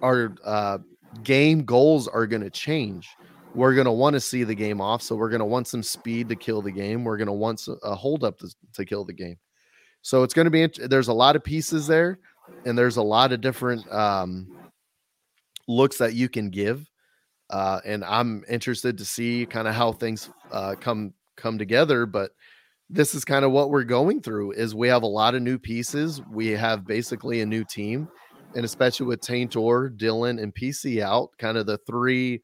our 0.03 0.35
uh, 0.45 0.79
game 1.23 1.65
goals 1.65 2.07
are 2.07 2.27
going 2.27 2.43
to 2.43 2.51
change. 2.51 3.09
We're 3.55 3.75
going 3.75 3.87
to 3.87 3.93
want 3.93 4.15
to 4.15 4.21
see 4.21 4.45
the 4.45 4.55
game 4.55 4.81
off, 4.83 5.01
so 5.01 5.17
we're 5.17 5.31
going 5.31 5.41
to 5.41 5.47
want 5.47 5.67
some 5.67 5.83
speed 5.83 6.29
to 6.29 6.37
kill 6.37 6.61
the 6.61 6.71
game. 6.71 7.05
We're 7.05 7.17
going 7.17 7.27
to 7.27 7.33
want 7.33 7.67
a 7.83 7.95
hold 7.95 8.23
up 8.23 8.39
to, 8.41 8.55
to 8.75 8.85
kill 8.85 9.05
the 9.05 9.15
game. 9.15 9.39
So 10.03 10.23
it's 10.23 10.35
going 10.35 10.45
to 10.45 10.51
be. 10.51 10.67
There's 10.87 11.09
a 11.09 11.15
lot 11.15 11.35
of 11.35 11.43
pieces 11.43 11.87
there, 11.87 12.19
and 12.67 12.77
there's 12.77 12.99
a 12.99 13.03
lot 13.03 13.33
of 13.33 13.41
different 13.41 13.91
um, 13.91 14.47
looks 15.67 15.97
that 15.99 16.13
you 16.15 16.29
can 16.29 16.51
give. 16.51 16.87
Uh, 17.51 17.81
and 17.85 18.05
I'm 18.05 18.45
interested 18.49 18.99
to 18.99 19.05
see 19.05 19.47
kind 19.47 19.69
of 19.69 19.75
how 19.75 19.93
things 19.93 20.31
uh, 20.51 20.75
come 20.81 21.15
come 21.37 21.59
together. 21.59 22.07
But 22.07 22.33
this 22.91 23.15
is 23.15 23.25
kind 23.25 23.45
of 23.45 23.53
what 23.53 23.71
we're 23.71 23.85
going 23.85 24.21
through. 24.21 24.53
Is 24.53 24.75
we 24.75 24.89
have 24.89 25.03
a 25.03 25.07
lot 25.07 25.35
of 25.35 25.43
new 25.43 25.59
pieces. 25.59 26.21
We 26.31 26.49
have 26.49 26.87
basically 26.87 27.41
a 27.41 27.47
new 27.47 27.65
team, 27.65 28.09
and 28.55 28.65
especially 28.65 29.07
with 29.07 29.21
Taintor, 29.21 29.97
Dylan, 29.97 30.43
and 30.43 30.55
PC 30.55 31.01
out, 31.01 31.31
kind 31.39 31.57
of 31.57 31.67
the 31.67 31.79
three, 31.79 32.43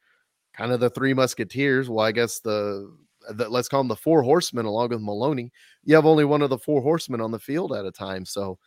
kind 0.55 0.73
of 0.73 0.81
the 0.81 0.91
three 0.91 1.15
musketeers. 1.15 1.91
Well, 1.91 2.07
I 2.07 2.12
guess 2.12 2.41
the, 2.41 2.95
the 3.31 3.49
let's 3.49 3.69
call 3.69 3.81
them 3.81 3.89
the 3.89 3.97
four 3.97 4.23
horsemen, 4.23 4.66
along 4.66 4.91
with 4.91 5.01
Maloney. 5.01 5.51
You 5.85 5.97
have 5.97 6.07
only 6.07 6.24
one 6.24 6.43
of 6.43 6.51
the 6.51 6.59
four 6.59 6.81
horsemen 6.81 7.20
on 7.20 7.33
the 7.33 7.39
field 7.41 7.73
at 7.73 7.87
a 7.87 7.93
time, 7.93 8.24
so 8.24 8.59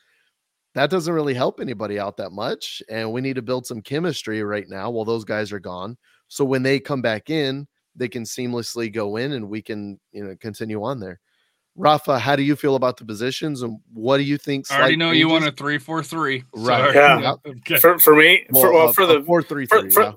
that 0.73 0.89
doesn't 0.89 1.13
really 1.13 1.33
help 1.33 1.61
anybody 1.61 1.97
out 1.97 2.17
that 2.17 2.33
much. 2.33 2.83
And 2.89 3.11
we 3.13 3.21
need 3.21 3.37
to 3.37 3.41
build 3.41 3.65
some 3.65 3.81
chemistry 3.81 4.43
right 4.43 4.67
now 4.67 4.89
while 4.91 5.05
those 5.05 5.23
guys 5.23 5.53
are 5.53 5.59
gone. 5.59 5.97
So 6.27 6.45
when 6.45 6.63
they 6.63 6.79
come 6.79 7.01
back 7.01 7.29
in, 7.29 7.67
they 7.95 8.07
can 8.07 8.23
seamlessly 8.23 8.91
go 8.91 9.17
in, 9.17 9.33
and 9.33 9.49
we 9.49 9.61
can 9.61 9.99
you 10.11 10.23
know 10.23 10.35
continue 10.35 10.83
on 10.83 10.99
there. 10.99 11.19
Rafa, 11.77 12.17
how 12.19 12.35
do 12.35 12.43
you 12.43 12.55
feel 12.55 12.75
about 12.75 12.97
the 12.97 13.05
positions, 13.05 13.61
and 13.61 13.79
what 13.93 14.17
do 14.17 14.23
you 14.23 14.37
think? 14.37 14.71
I 14.71 14.75
already 14.75 14.93
slight 14.93 14.99
know 14.99 15.11
you 15.11 15.27
want 15.27 15.45
a 15.45 15.51
three 15.51 15.77
four 15.77 16.03
three. 16.03 16.43
Right. 16.53 16.95
Yeah. 16.95 17.35
Okay. 17.45 17.77
For, 17.77 17.99
for 17.99 18.15
me, 18.15 18.45
for, 18.51 18.71
well, 18.71 18.89
a- 18.89 18.93
for 18.93 19.03
a 19.03 19.07
the 19.07 19.23
four 19.23 19.41
three 19.41 19.65
for, 19.65 19.81
three. 19.81 19.91
for, 19.91 20.15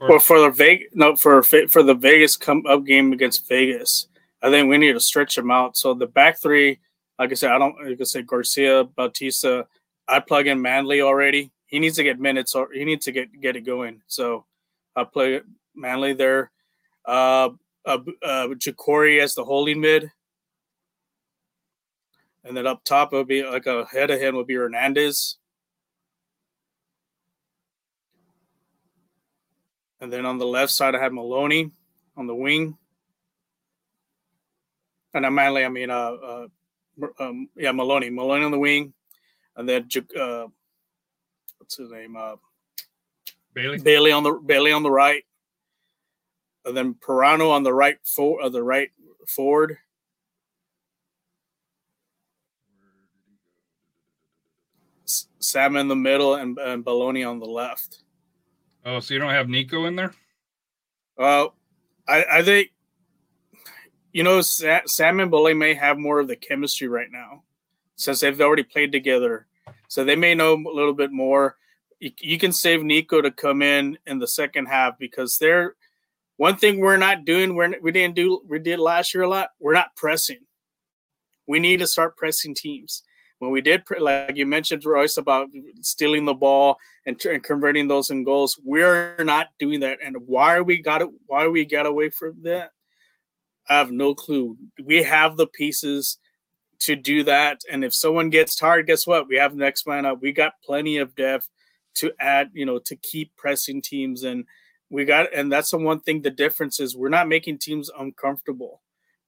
well 0.00 0.18
for 0.18 0.40
the 0.40 0.50
Vegas 0.50 0.88
no 0.94 1.16
for 1.16 1.42
for 1.42 1.82
the 1.82 1.94
Vegas 1.94 2.36
come 2.36 2.64
up 2.66 2.84
game 2.84 3.12
against 3.12 3.48
Vegas, 3.48 4.08
I 4.42 4.50
think 4.50 4.68
we 4.68 4.76
need 4.76 4.92
to 4.92 5.00
stretch 5.00 5.36
them 5.36 5.50
out. 5.50 5.76
So 5.76 5.94
the 5.94 6.06
back 6.06 6.40
three, 6.40 6.80
like 7.18 7.30
I 7.30 7.34
said, 7.34 7.52
I 7.52 7.58
don't 7.58 7.76
like 7.82 8.00
I 8.00 8.04
said 8.04 8.26
Garcia, 8.26 8.84
Bautista. 8.84 9.66
I 10.08 10.20
plug 10.20 10.46
in 10.46 10.60
Manley 10.60 11.00
already. 11.00 11.52
He 11.66 11.78
needs 11.78 11.96
to 11.96 12.02
get 12.02 12.20
minutes 12.20 12.54
or 12.54 12.68
he 12.72 12.84
needs 12.84 13.06
to 13.06 13.12
get 13.12 13.40
get 13.40 13.56
it 13.56 13.62
going. 13.62 14.02
So 14.08 14.44
I 14.94 15.04
play 15.04 15.40
Manley 15.74 16.14
there. 16.14 16.50
Uh, 17.04 17.50
uh, 17.84 17.98
uh 18.22 18.48
Jacory 18.48 19.20
as 19.20 19.34
the 19.34 19.44
holding 19.44 19.80
mid. 19.80 20.10
And 22.44 22.56
then 22.56 22.66
up 22.66 22.84
top, 22.84 23.12
it 23.12 23.16
would 23.16 23.28
be 23.28 23.44
like 23.44 23.66
a 23.66 23.84
head 23.86 24.10
of 24.10 24.20
him 24.20 24.34
would 24.34 24.46
be 24.46 24.54
Hernandez. 24.54 25.38
And 30.00 30.12
then 30.12 30.26
on 30.26 30.38
the 30.38 30.46
left 30.46 30.72
side, 30.72 30.96
I 30.96 30.98
have 30.98 31.12
Maloney 31.12 31.70
on 32.16 32.26
the 32.26 32.34
wing. 32.34 32.76
And 35.14 35.24
I'm 35.24 35.34
Manley, 35.34 35.64
I 35.64 35.68
mean, 35.68 35.90
uh, 35.90 35.94
uh, 35.94 36.46
um, 37.20 37.48
yeah, 37.56 37.70
Maloney, 37.70 38.10
Maloney 38.10 38.44
on 38.44 38.50
the 38.50 38.58
wing. 38.58 38.92
And 39.54 39.68
then, 39.68 39.88
uh, 40.18 40.46
what's 41.58 41.76
his 41.76 41.92
name? 41.92 42.16
Uh, 42.16 42.36
Bailey. 43.54 43.78
Bailey 43.78 44.12
on 44.12 44.22
the 44.22 44.32
Bailey 44.32 44.72
on 44.72 44.82
the 44.82 44.90
right, 44.90 45.24
and 46.64 46.76
then 46.76 46.94
Pirano 46.94 47.50
on 47.50 47.62
the 47.62 47.74
right 47.74 47.98
for 48.04 48.42
uh, 48.42 48.48
the 48.48 48.62
right 48.62 48.90
forward. 49.28 49.78
S- 55.04 55.28
Sam 55.38 55.76
in 55.76 55.88
the 55.88 55.96
middle 55.96 56.34
and, 56.34 56.58
and 56.58 56.84
Baloney 56.84 57.28
on 57.28 57.38
the 57.38 57.46
left. 57.46 58.02
Oh, 58.84 59.00
so 59.00 59.14
you 59.14 59.20
don't 59.20 59.30
have 59.30 59.48
Nico 59.48 59.84
in 59.84 59.96
there? 59.96 60.12
Uh, 61.18 61.48
I, 62.08 62.24
I 62.30 62.42
think 62.42 62.70
you 64.12 64.22
know 64.22 64.40
Sa- 64.40 64.80
Sam 64.86 65.20
and 65.20 65.30
Baloney 65.30 65.56
may 65.56 65.74
have 65.74 65.98
more 65.98 66.20
of 66.20 66.28
the 66.28 66.36
chemistry 66.36 66.88
right 66.88 67.10
now 67.10 67.42
since 67.96 68.20
they've 68.20 68.40
already 68.40 68.62
played 68.62 68.90
together, 68.92 69.46
so 69.88 70.04
they 70.04 70.16
may 70.16 70.34
know 70.34 70.54
a 70.54 70.74
little 70.74 70.94
bit 70.94 71.12
more. 71.12 71.56
You, 72.02 72.36
can 72.36 72.52
save 72.52 72.82
Nico 72.82 73.20
to 73.20 73.30
come 73.30 73.62
in 73.62 73.96
in 74.06 74.18
the 74.18 74.26
second 74.26 74.66
half 74.66 74.98
because 74.98 75.38
they're 75.38 75.76
one 76.36 76.56
thing 76.56 76.80
we're 76.80 76.96
not 76.96 77.24
doing. 77.24 77.54
We're 77.54 77.80
we 77.80 77.92
didn't 77.92 78.16
do 78.16 78.42
we 78.44 78.58
did 78.58 78.80
last 78.80 79.14
year 79.14 79.22
a 79.22 79.28
lot. 79.28 79.50
We're 79.60 79.74
not 79.74 79.94
pressing. 79.94 80.40
We 81.46 81.60
need 81.60 81.78
to 81.78 81.86
start 81.86 82.16
pressing 82.16 82.56
teams. 82.56 83.04
When 83.38 83.52
we 83.52 83.60
did, 83.60 83.84
like 84.00 84.36
you 84.36 84.46
mentioned, 84.46 84.84
Royce, 84.84 85.16
about 85.16 85.50
stealing 85.80 86.24
the 86.24 86.34
ball 86.34 86.76
and, 87.06 87.24
and 87.24 87.42
converting 87.42 87.86
those 87.86 88.10
in 88.10 88.24
goals, 88.24 88.58
we're 88.64 89.16
not 89.20 89.48
doing 89.60 89.80
that. 89.80 89.98
And 90.04 90.16
why 90.26 90.56
are 90.56 90.64
we 90.64 90.82
got 90.82 91.02
it? 91.02 91.08
Why 91.26 91.46
we 91.46 91.64
got 91.64 91.86
away 91.86 92.10
from 92.10 92.42
that? 92.42 92.70
I 93.68 93.78
have 93.78 93.92
no 93.92 94.12
clue. 94.14 94.56
We 94.82 95.04
have 95.04 95.36
the 95.36 95.46
pieces 95.46 96.18
to 96.80 96.96
do 96.96 97.22
that. 97.24 97.60
And 97.70 97.84
if 97.84 97.94
someone 97.94 98.30
gets 98.30 98.56
tired, 98.56 98.88
guess 98.88 99.06
what? 99.06 99.28
We 99.28 99.36
have 99.36 99.54
next 99.54 99.86
man 99.86 100.04
up. 100.04 100.20
We 100.20 100.32
got 100.32 100.54
plenty 100.64 100.98
of 100.98 101.14
depth 101.14 101.48
to 101.94 102.12
add, 102.18 102.50
you 102.52 102.66
know, 102.66 102.78
to 102.86 102.96
keep 102.96 103.34
pressing 103.36 103.82
teams. 103.82 104.22
And 104.24 104.44
we 104.90 105.04
got, 105.04 105.32
and 105.34 105.50
that's 105.52 105.70
the 105.70 105.78
one 105.78 106.00
thing. 106.00 106.22
The 106.22 106.30
difference 106.30 106.80
is 106.80 106.96
we're 106.96 107.08
not 107.08 107.28
making 107.28 107.58
teams 107.58 107.90
uncomfortable. 107.98 108.82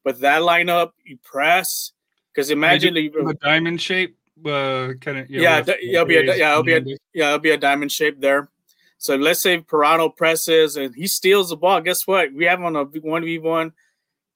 But 0.04 0.20
that 0.20 0.42
lineup, 0.42 0.90
you 1.04 1.18
press 1.22 1.92
because 2.32 2.50
imagine 2.50 2.94
the, 2.94 3.10
a 3.28 3.34
diamond 3.34 3.80
shape. 3.80 4.16
Uh, 4.44 4.92
kind 5.00 5.18
of. 5.18 5.30
Yeah, 5.30 5.60
d- 5.62 5.76
yeah, 5.80 5.92
it'll 6.02 6.06
be 6.06 6.16
a- 6.16 6.36
yeah, 6.36 6.50
it'll 6.50 6.62
be 6.62 6.72
a- 6.72 6.80
yeah, 7.14 7.26
it'll 7.28 7.38
be 7.38 7.50
a 7.52 7.56
diamond 7.56 7.92
shape 7.92 8.20
there. 8.20 8.50
So 8.98 9.16
let's 9.16 9.40
say 9.42 9.60
Pirano 9.60 10.14
presses 10.14 10.76
and 10.76 10.94
he 10.94 11.06
steals 11.06 11.50
the 11.50 11.56
ball. 11.56 11.80
Guess 11.80 12.06
what? 12.06 12.32
We 12.32 12.44
have 12.46 12.60
on 12.62 12.74
a 12.76 12.84
one 12.84 13.24
v 13.24 13.38
one 13.38 13.72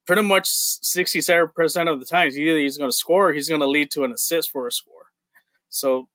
pretty 0.07 0.21
much 0.23 0.47
sixty 0.47 1.21
seven 1.21 1.49
percent 1.55 1.89
of 1.89 1.99
the 1.99 2.05
times. 2.05 2.37
Either 2.37 2.57
he's 2.57 2.77
going 2.77 2.89
to 2.89 2.95
score, 2.95 3.29
or 3.29 3.33
he's 3.33 3.49
going 3.49 3.61
to 3.61 3.67
lead 3.67 3.91
to 3.91 4.03
an 4.03 4.11
assist 4.11 4.51
for 4.51 4.65
a 4.67 4.71
score. 4.71 5.07
So 5.69 6.07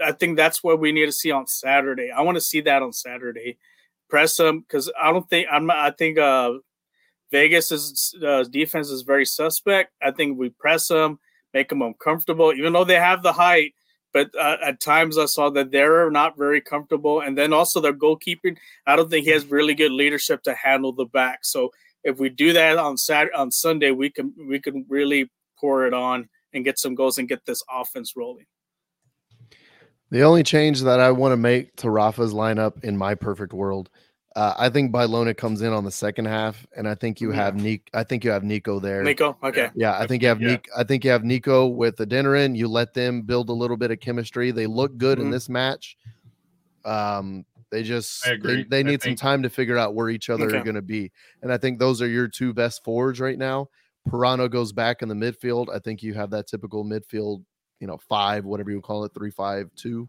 I 0.00 0.12
think 0.12 0.36
that's 0.36 0.62
what 0.62 0.80
we 0.80 0.92
need 0.92 1.06
to 1.06 1.12
see 1.12 1.30
on 1.30 1.46
Saturday. 1.46 2.10
I 2.10 2.22
want 2.22 2.36
to 2.36 2.40
see 2.40 2.60
that 2.62 2.82
on 2.82 2.92
Saturday. 2.92 3.58
Press 4.08 4.36
them 4.36 4.60
because 4.60 4.90
I 5.00 5.12
don't 5.12 5.28
think 5.28 5.48
I'm. 5.50 5.70
I 5.70 5.90
think 5.90 6.18
uh 6.18 6.52
Vegas 7.30 7.72
is 7.72 8.14
uh, 8.24 8.44
defense 8.44 8.90
is 8.90 9.02
very 9.02 9.24
suspect. 9.26 9.92
I 10.00 10.12
think 10.12 10.38
we 10.38 10.50
press 10.50 10.86
them, 10.88 11.18
make 11.52 11.68
them 11.68 11.82
uncomfortable, 11.82 12.52
even 12.52 12.72
though 12.72 12.84
they 12.84 12.94
have 12.94 13.22
the 13.22 13.32
height. 13.32 13.74
But 14.12 14.30
uh, 14.38 14.58
at 14.62 14.80
times 14.80 15.18
I 15.18 15.24
saw 15.24 15.50
that 15.50 15.72
they're 15.72 16.08
not 16.10 16.38
very 16.38 16.60
comfortable, 16.60 17.20
and 17.20 17.36
then 17.36 17.52
also 17.52 17.80
their 17.80 17.92
goalkeeping. 17.92 18.56
I 18.86 18.94
don't 18.94 19.10
think 19.10 19.24
he 19.24 19.32
has 19.32 19.46
really 19.46 19.74
good 19.74 19.90
leadership 19.90 20.44
to 20.44 20.54
handle 20.54 20.92
the 20.92 21.06
back. 21.06 21.40
So 21.42 21.72
if 22.04 22.20
we 22.20 22.28
do 22.28 22.52
that 22.52 22.78
on 22.78 22.96
Saturday, 22.96 23.34
on 23.34 23.50
Sunday, 23.50 23.90
we 23.90 24.10
can 24.10 24.32
we 24.48 24.60
can 24.60 24.86
really 24.88 25.28
pour 25.58 25.86
it 25.86 25.94
on 25.94 26.28
and 26.52 26.64
get 26.64 26.78
some 26.78 26.94
goals 26.94 27.18
and 27.18 27.28
get 27.28 27.44
this 27.46 27.64
offense 27.68 28.14
rolling. 28.16 28.46
The 30.14 30.22
only 30.22 30.44
change 30.44 30.82
that 30.82 31.00
I 31.00 31.10
want 31.10 31.32
to 31.32 31.36
make 31.36 31.74
to 31.78 31.90
Rafa's 31.90 32.32
lineup 32.32 32.84
in 32.84 32.96
my 32.96 33.16
perfect 33.16 33.52
world, 33.52 33.90
uh, 34.36 34.54
I 34.56 34.68
think 34.68 34.92
Bailona 34.92 35.36
comes 35.36 35.60
in 35.60 35.72
on 35.72 35.82
the 35.82 35.90
second 35.90 36.26
half, 36.26 36.64
and 36.76 36.88
I 36.88 36.94
think 36.94 37.20
you 37.20 37.30
Yeah. 37.32 37.42
have 37.42 37.56
Nick. 37.56 37.90
I 37.92 38.04
think 38.04 38.22
you 38.22 38.30
have 38.30 38.44
Nico 38.44 38.78
there. 38.78 39.02
Nico, 39.02 39.36
okay, 39.42 39.70
Yeah, 39.74 39.98
I 39.98 40.06
think 40.06 40.22
you 40.22 40.28
have 40.28 40.40
Yeah. 40.40 40.50
Nico. 40.52 40.70
I 40.76 40.84
think 40.84 41.04
you 41.04 41.10
have 41.10 41.24
Nico 41.24 41.66
with 41.66 41.96
the 41.96 42.06
dinner 42.06 42.36
in. 42.36 42.54
You 42.54 42.68
let 42.68 42.94
them 42.94 43.22
build 43.22 43.48
a 43.48 43.52
little 43.52 43.76
bit 43.76 43.90
of 43.90 43.98
chemistry. 43.98 44.52
They 44.52 44.68
look 44.68 44.96
good 44.98 45.18
in 45.18 45.26
Mhm. 45.26 45.32
this 45.32 45.48
match. 45.48 45.96
Um, 46.84 47.44
they 47.72 47.82
just 47.82 48.24
they, 48.40 48.62
they 48.62 48.80
I 48.80 48.82
need 48.84 49.02
some 49.02 49.16
time 49.16 49.42
to 49.42 49.50
figure 49.50 49.76
out 49.78 49.96
where 49.96 50.10
each 50.10 50.30
other 50.30 50.46
are 50.46 50.62
going 50.62 50.76
to 50.76 50.82
be, 50.82 51.10
and 51.42 51.52
I 51.52 51.56
think 51.58 51.80
those 51.80 52.00
are 52.00 52.06
your 52.06 52.28
two 52.28 52.54
best 52.54 52.84
forwards 52.84 53.18
right 53.18 53.36
now. 53.36 53.68
Pirano 54.08 54.48
goes 54.48 54.72
back 54.72 55.02
in 55.02 55.08
the 55.08 55.16
midfield. 55.16 55.74
I 55.74 55.80
think 55.80 56.04
you 56.04 56.14
have 56.14 56.30
that 56.30 56.46
typical 56.46 56.84
midfield, 56.84 57.42
you 57.80 57.86
know, 57.86 57.98
five, 58.08 58.44
whatever 58.44 58.70
you 58.70 58.80
call 58.80 59.04
it, 59.04 59.12
three, 59.14 59.30
five, 59.30 59.70
two. 59.76 60.08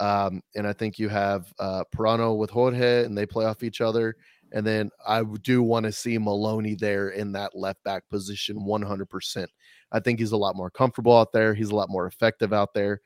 Um, 0.00 0.42
and 0.56 0.66
I 0.66 0.72
think 0.72 0.98
you 0.98 1.08
have 1.08 1.52
uh 1.58 1.84
Pirano 1.94 2.36
with 2.36 2.50
Jorge, 2.50 3.04
and 3.04 3.16
they 3.16 3.26
play 3.26 3.44
off 3.44 3.62
each 3.62 3.80
other. 3.80 4.16
And 4.52 4.66
then 4.66 4.90
I 5.06 5.22
do 5.42 5.62
want 5.62 5.86
to 5.86 5.92
see 5.92 6.18
Maloney 6.18 6.74
there 6.74 7.10
in 7.10 7.32
that 7.32 7.56
left 7.56 7.82
back 7.84 8.08
position 8.10 8.56
100%. 8.56 9.46
I 9.92 10.00
think 10.00 10.18
he's 10.18 10.32
a 10.32 10.36
lot 10.36 10.56
more 10.56 10.70
comfortable 10.70 11.16
out 11.16 11.32
there. 11.32 11.54
He's 11.54 11.70
a 11.70 11.74
lot 11.74 11.88
more 11.88 12.06
effective 12.06 12.52
out 12.52 12.74
there. 12.74 13.00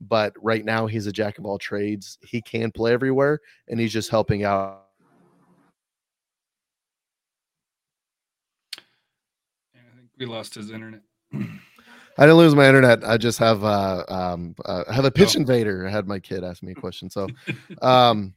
But 0.00 0.34
right 0.42 0.64
now, 0.64 0.86
he's 0.86 1.06
a 1.06 1.12
jack 1.12 1.38
of 1.38 1.44
all 1.44 1.58
trades. 1.58 2.18
He 2.22 2.40
can 2.40 2.70
play 2.70 2.92
everywhere, 2.92 3.40
and 3.68 3.78
he's 3.78 3.92
just 3.92 4.10
helping 4.10 4.44
out. 4.44 4.86
I 9.74 9.96
think 9.96 10.08
we 10.18 10.26
lost 10.26 10.54
his 10.54 10.70
internet. 10.70 11.02
I 12.18 12.22
didn't 12.22 12.38
lose 12.38 12.54
my 12.54 12.66
internet. 12.66 13.04
I 13.04 13.16
just 13.16 13.38
have 13.38 13.64
uh, 13.64 14.04
um, 14.08 14.54
uh, 14.64 14.84
I 14.88 14.92
have 14.92 15.04
a 15.04 15.10
pitch 15.10 15.36
invader. 15.36 15.86
I 15.86 15.90
had 15.90 16.06
my 16.06 16.18
kid 16.18 16.44
ask 16.44 16.62
me 16.62 16.72
a 16.72 16.74
question. 16.74 17.08
So, 17.08 17.28
um, 17.82 18.34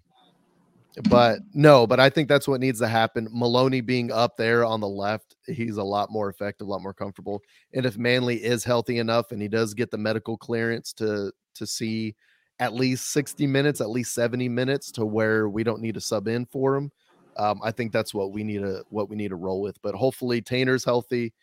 but 1.10 1.40
no, 1.54 1.88
but 1.88 2.00
I 2.00 2.10
think 2.10 2.30
that's 2.30 2.48
what 2.48 2.62
needs 2.62 2.80
to 2.80 2.88
happen. 2.88 3.28
Maloney 3.32 3.82
being 3.82 4.12
up 4.12 4.38
there 4.38 4.64
on 4.64 4.80
the 4.80 4.88
left, 4.88 5.36
he's 5.48 5.78
a 5.78 5.84
lot 5.84 6.12
more 6.12 6.30
effective, 6.30 6.68
a 6.68 6.70
lot 6.70 6.84
more 6.84 6.94
comfortable. 6.94 7.42
And 7.74 7.86
if 7.86 7.98
Manley 7.98 8.44
is 8.44 8.64
healthy 8.64 9.00
enough 9.00 9.32
and 9.32 9.42
he 9.42 9.48
does 9.48 9.74
get 9.74 9.90
the 9.90 9.98
medical 9.98 10.38
clearance 10.38 10.94
to 10.94 11.32
to 11.56 11.68
see 11.68 12.16
at 12.60 12.74
least 12.74 13.12
60 13.12 13.48
minutes, 13.48 13.82
at 13.82 13.90
least 13.90 14.14
70 14.14 14.48
minutes 14.50 14.92
to 14.92 15.06
where 15.06 15.50
we 15.50 15.64
don't 15.64 15.82
need 15.82 15.96
to 15.96 16.02
sub 16.02 16.28
in 16.28 16.46
for 16.46 16.76
him. 16.76 16.92
Um, 17.38 17.60
I 17.64 17.72
think 17.72 17.92
that's 17.92 18.14
what 18.14 18.32
we 18.32 18.44
need 18.44 18.62
to 18.62 18.84
what 18.90 19.10
we 19.10 19.16
need 19.16 19.30
to 19.30 19.36
roll 19.36 19.62
with. 19.62 19.82
But 19.82 19.96
hopefully 19.96 20.42
Taintor's 20.42 20.86
healthy. 20.86 21.34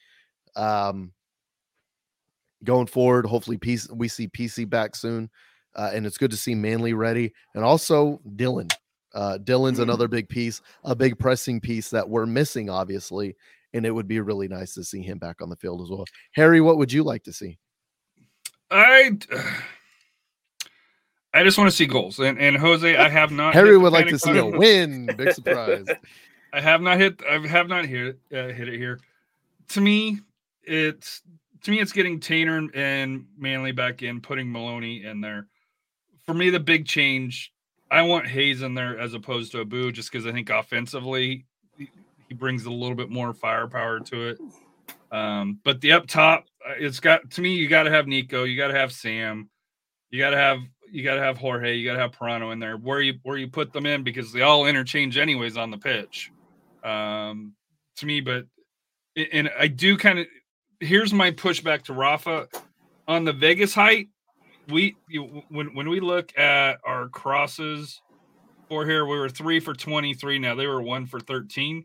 Um 0.54 1.12
going 2.64 2.86
forward, 2.86 3.26
hopefully 3.26 3.56
PC, 3.58 3.90
we 3.92 4.08
see 4.08 4.28
PC 4.28 4.68
back 4.68 4.94
soon. 4.96 5.30
Uh, 5.76 5.90
and 5.94 6.04
it's 6.04 6.18
good 6.18 6.30
to 6.32 6.36
see 6.36 6.54
Manley 6.54 6.92
ready. 6.94 7.32
And 7.54 7.64
also 7.64 8.20
Dylan. 8.36 8.72
Uh, 9.14 9.38
Dylan's 9.42 9.78
Mhm. 9.78 9.84
another 9.84 10.08
big 10.08 10.28
piece, 10.28 10.60
a 10.84 10.94
big 10.94 11.18
pressing 11.18 11.60
piece 11.60 11.90
that 11.90 12.08
we're 12.08 12.26
missing, 12.26 12.68
obviously. 12.70 13.36
And 13.72 13.86
it 13.86 13.90
would 13.92 14.08
be 14.08 14.20
really 14.20 14.48
nice 14.48 14.74
to 14.74 14.84
see 14.84 15.00
him 15.02 15.18
back 15.18 15.40
on 15.40 15.48
the 15.48 15.56
field 15.56 15.80
as 15.82 15.88
well. 15.90 16.04
Harry, 16.32 16.60
what 16.60 16.76
would 16.78 16.92
you 16.92 17.02
like 17.04 17.22
to 17.24 17.32
see? 17.32 17.58
I 18.70 19.16
I 21.32 21.44
just 21.44 21.58
want 21.58 21.70
to 21.70 21.76
see 21.76 21.86
goals. 21.86 22.18
And 22.18 22.38
and 22.38 22.56
Jose, 22.56 22.96
I 22.96 23.08
have 23.08 23.30
not. 23.32 23.54
Harry 23.54 23.78
would 23.78 23.92
like 23.92 24.08
to 24.08 24.18
see 24.18 24.36
a 24.36 24.44
win. 24.44 25.06
Big 25.16 25.32
surprise. 25.34 25.86
I 26.52 26.60
have 26.60 26.80
not 26.82 26.98
hit. 26.98 27.22
I 27.28 27.38
have 27.46 27.68
not 27.68 27.84
hit 27.86 28.18
uh, 28.32 28.48
hit 28.48 28.68
it 28.68 28.76
here. 28.78 28.98
To 29.68 29.80
me, 29.80 30.18
it's 30.64 31.22
to 31.62 31.70
me 31.70 31.80
it's 31.80 31.92
getting 31.92 32.20
Taintor 32.20 32.70
and 32.74 33.26
Manley 33.38 33.72
back 33.72 34.02
in, 34.02 34.20
putting 34.20 34.50
Maloney 34.50 35.04
in 35.04 35.20
there. 35.20 35.48
For 36.26 36.34
me, 36.34 36.50
the 36.50 36.60
big 36.60 36.86
change. 36.86 37.52
I 37.90 38.02
want 38.02 38.26
Hayes 38.28 38.62
in 38.62 38.74
there 38.74 38.98
as 38.98 39.14
opposed 39.14 39.52
to 39.52 39.60
Abu, 39.60 39.90
just 39.90 40.12
because 40.12 40.26
I 40.26 40.32
think 40.32 40.48
offensively 40.48 41.46
he, 41.76 41.90
he 42.28 42.34
brings 42.34 42.64
a 42.64 42.70
little 42.70 42.94
bit 42.94 43.10
more 43.10 43.34
firepower 43.34 44.00
to 44.00 44.28
it. 44.28 44.38
Um, 45.10 45.58
but 45.64 45.80
the 45.80 45.92
up 45.92 46.06
top, 46.06 46.46
uh, 46.64 46.74
it's 46.78 47.00
got 47.00 47.30
to 47.32 47.40
me. 47.40 47.54
You 47.54 47.68
got 47.68 47.84
to 47.84 47.90
have 47.90 48.06
Nico. 48.06 48.44
You 48.44 48.56
got 48.56 48.68
to 48.68 48.78
have 48.78 48.92
Sam. 48.92 49.50
You 50.10 50.20
got 50.20 50.30
to 50.30 50.36
have 50.36 50.60
you 50.92 51.02
got 51.02 51.16
to 51.16 51.22
have 51.22 51.36
Jorge. 51.36 51.76
You 51.76 51.84
got 51.88 51.94
to 51.94 52.00
have 52.00 52.12
Pirano 52.12 52.52
in 52.52 52.60
there. 52.60 52.76
Where 52.76 53.00
you 53.00 53.14
where 53.24 53.36
you 53.36 53.48
put 53.48 53.72
them 53.72 53.86
in 53.86 54.04
because 54.04 54.32
they 54.32 54.42
all 54.42 54.66
interchange 54.66 55.18
anyways 55.18 55.56
on 55.56 55.70
the 55.70 55.78
pitch. 55.78 56.30
Um, 56.84 57.54
to 57.96 58.06
me, 58.06 58.20
but 58.20 58.46
and 59.32 59.50
I 59.58 59.66
do 59.66 59.96
kind 59.96 60.20
of 60.20 60.26
here's 60.80 61.12
my 61.12 61.30
pushback 61.30 61.84
to 61.84 61.92
Rafa 61.92 62.48
on 63.06 63.24
the 63.24 63.32
Vegas 63.32 63.74
height. 63.74 64.08
We 64.68 64.96
you, 65.08 65.42
when 65.48 65.74
when 65.74 65.88
we 65.88 66.00
look 66.00 66.36
at 66.38 66.80
our 66.84 67.08
crosses 67.08 68.00
for 68.68 68.86
here, 68.86 69.04
we 69.04 69.18
were 69.18 69.28
three 69.28 69.60
for 69.60 69.74
twenty 69.74 70.14
three. 70.14 70.38
Now 70.38 70.54
they 70.54 70.66
were 70.66 70.82
one 70.82 71.06
for 71.06 71.20
thirteen. 71.20 71.84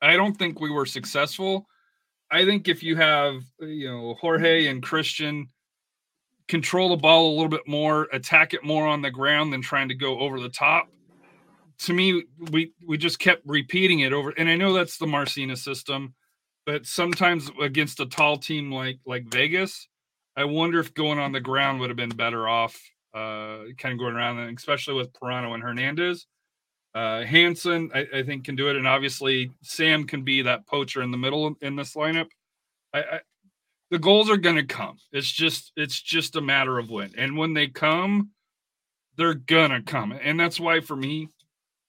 I 0.00 0.16
don't 0.16 0.34
think 0.34 0.60
we 0.60 0.70
were 0.70 0.86
successful. 0.86 1.66
I 2.30 2.44
think 2.44 2.68
if 2.68 2.82
you 2.82 2.96
have 2.96 3.42
you 3.60 3.90
know 3.90 4.14
Jorge 4.20 4.66
and 4.68 4.82
Christian 4.82 5.48
control 6.48 6.90
the 6.90 6.96
ball 6.96 7.30
a 7.30 7.34
little 7.34 7.48
bit 7.48 7.66
more, 7.66 8.08
attack 8.12 8.52
it 8.52 8.64
more 8.64 8.86
on 8.86 9.00
the 9.00 9.10
ground 9.10 9.52
than 9.52 9.62
trying 9.62 9.88
to 9.88 9.94
go 9.94 10.18
over 10.18 10.38
the 10.38 10.50
top. 10.50 10.88
To 11.78 11.94
me, 11.94 12.24
we 12.50 12.72
we 12.86 12.98
just 12.98 13.18
kept 13.18 13.42
repeating 13.46 14.00
it 14.00 14.12
over, 14.12 14.30
and 14.30 14.48
I 14.48 14.56
know 14.56 14.72
that's 14.72 14.98
the 14.98 15.06
Marcina 15.06 15.56
system, 15.56 16.14
but 16.66 16.86
sometimes 16.86 17.50
against 17.60 18.00
a 18.00 18.06
tall 18.06 18.36
team 18.36 18.70
like 18.70 18.98
like 19.06 19.24
Vegas, 19.24 19.88
I 20.36 20.44
wonder 20.44 20.78
if 20.80 20.94
going 20.94 21.18
on 21.18 21.32
the 21.32 21.40
ground 21.40 21.80
would 21.80 21.90
have 21.90 21.96
been 21.96 22.10
better 22.10 22.48
off, 22.48 22.80
uh, 23.14 23.64
kind 23.78 23.92
of 23.92 23.98
going 23.98 24.14
around, 24.14 24.38
and 24.38 24.56
especially 24.56 24.94
with 24.94 25.12
Pirano 25.12 25.54
and 25.54 25.62
Hernandez. 25.62 26.26
Uh, 26.94 27.24
Hanson, 27.24 27.90
I, 27.94 28.06
I 28.16 28.22
think, 28.22 28.44
can 28.44 28.54
do 28.54 28.68
it, 28.68 28.76
and 28.76 28.86
obviously 28.86 29.50
Sam 29.62 30.06
can 30.06 30.22
be 30.24 30.42
that 30.42 30.66
poacher 30.66 31.02
in 31.02 31.10
the 31.10 31.16
middle 31.16 31.56
in 31.62 31.74
this 31.74 31.94
lineup. 31.94 32.28
I, 32.92 33.00
I 33.00 33.20
the 33.90 33.98
goals 33.98 34.30
are 34.30 34.38
going 34.38 34.56
to 34.56 34.64
come. 34.64 34.96
It's 35.12 35.30
just 35.30 35.72
it's 35.76 36.00
just 36.00 36.36
a 36.36 36.40
matter 36.40 36.78
of 36.78 36.90
when, 36.90 37.12
and 37.16 37.36
when 37.36 37.54
they 37.54 37.68
come, 37.68 38.30
they're 39.16 39.34
gonna 39.34 39.82
come, 39.82 40.12
and 40.12 40.38
that's 40.38 40.60
why 40.60 40.80
for 40.80 40.96
me, 40.96 41.28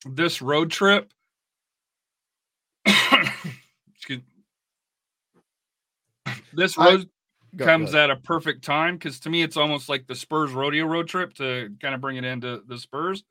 this 0.06 0.42
road 0.42 0.72
trip. 0.72 1.12
excuse 2.86 4.22
this 6.56 6.78
I- 6.78 6.86
road 6.86 7.10
Go- 7.56 7.66
comes 7.66 7.92
go. 7.92 8.00
at 8.00 8.10
a 8.10 8.16
perfect 8.16 8.64
time 8.64 8.96
because 8.96 9.20
to 9.22 9.30
me 9.30 9.44
it's 9.44 9.58
almost 9.58 9.88
like 9.88 10.08
the 10.08 10.16
Spurs 10.16 10.52
rodeo 10.52 10.86
road 10.86 11.08
trip 11.08 11.34
to 11.36 11.70
kind 11.80 11.94
of 11.94 12.02
bring 12.02 12.18
it 12.18 12.24
into 12.26 12.64
the 12.68 12.78
Spurs. 12.80 13.24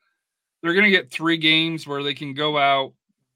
They're 0.62 0.74
going 0.74 0.84
to 0.84 0.90
get 0.90 1.10
three 1.10 1.36
games 1.36 1.88
where 1.88 2.04
they 2.04 2.14
can 2.14 2.34
go 2.34 2.56
out. 2.56 2.92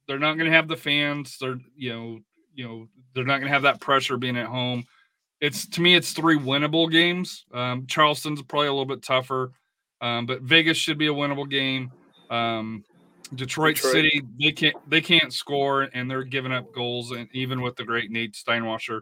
They're 0.07 0.21
not 0.21 0.35
going 0.35 0.49
to 0.49 0.57
have 0.57 0.69
the 0.69 0.77
fans. 0.77 1.39
They're 1.41 1.59
you 1.77 1.93
know 1.93 2.21
you 2.55 2.65
know 2.69 2.89
they're 3.15 3.25
not 3.25 3.39
going 3.39 3.49
to 3.49 3.53
have 3.53 3.63
that 3.63 3.81
pressure 3.81 4.17
being 4.17 4.37
at 4.37 4.47
home. 4.47 4.85
It's 5.41 5.67
to 5.71 5.81
me 5.81 5.97
it's 5.97 6.13
three 6.13 6.39
winnable 6.39 6.89
games. 6.91 7.45
Um, 7.53 7.87
Charleston's 7.89 8.41
probably 8.43 8.69
a 8.69 8.73
little 8.73 8.87
bit 8.87 9.03
tougher, 9.03 9.51
um, 10.01 10.25
but 10.25 10.43
Vegas 10.43 10.77
should 10.77 10.99
be 10.99 11.09
a 11.09 11.13
winnable 11.13 11.51
game. 11.51 11.91
Um, 12.31 12.85
Detroit, 13.35 13.75
Detroit. 13.75 13.93
City 13.93 14.23
they 14.41 14.53
can't 14.53 14.77
they 14.89 15.01
can't 15.01 15.33
score 15.33 15.83
and 15.83 16.09
they're 16.09 16.23
giving 16.23 16.53
up 16.53 16.73
goals 16.73 17.11
and 17.11 17.29
even 17.33 17.61
with 17.61 17.75
the 17.75 17.85
great 17.85 18.13
Nate 18.13 18.35
Steinwascher. 18.35 19.01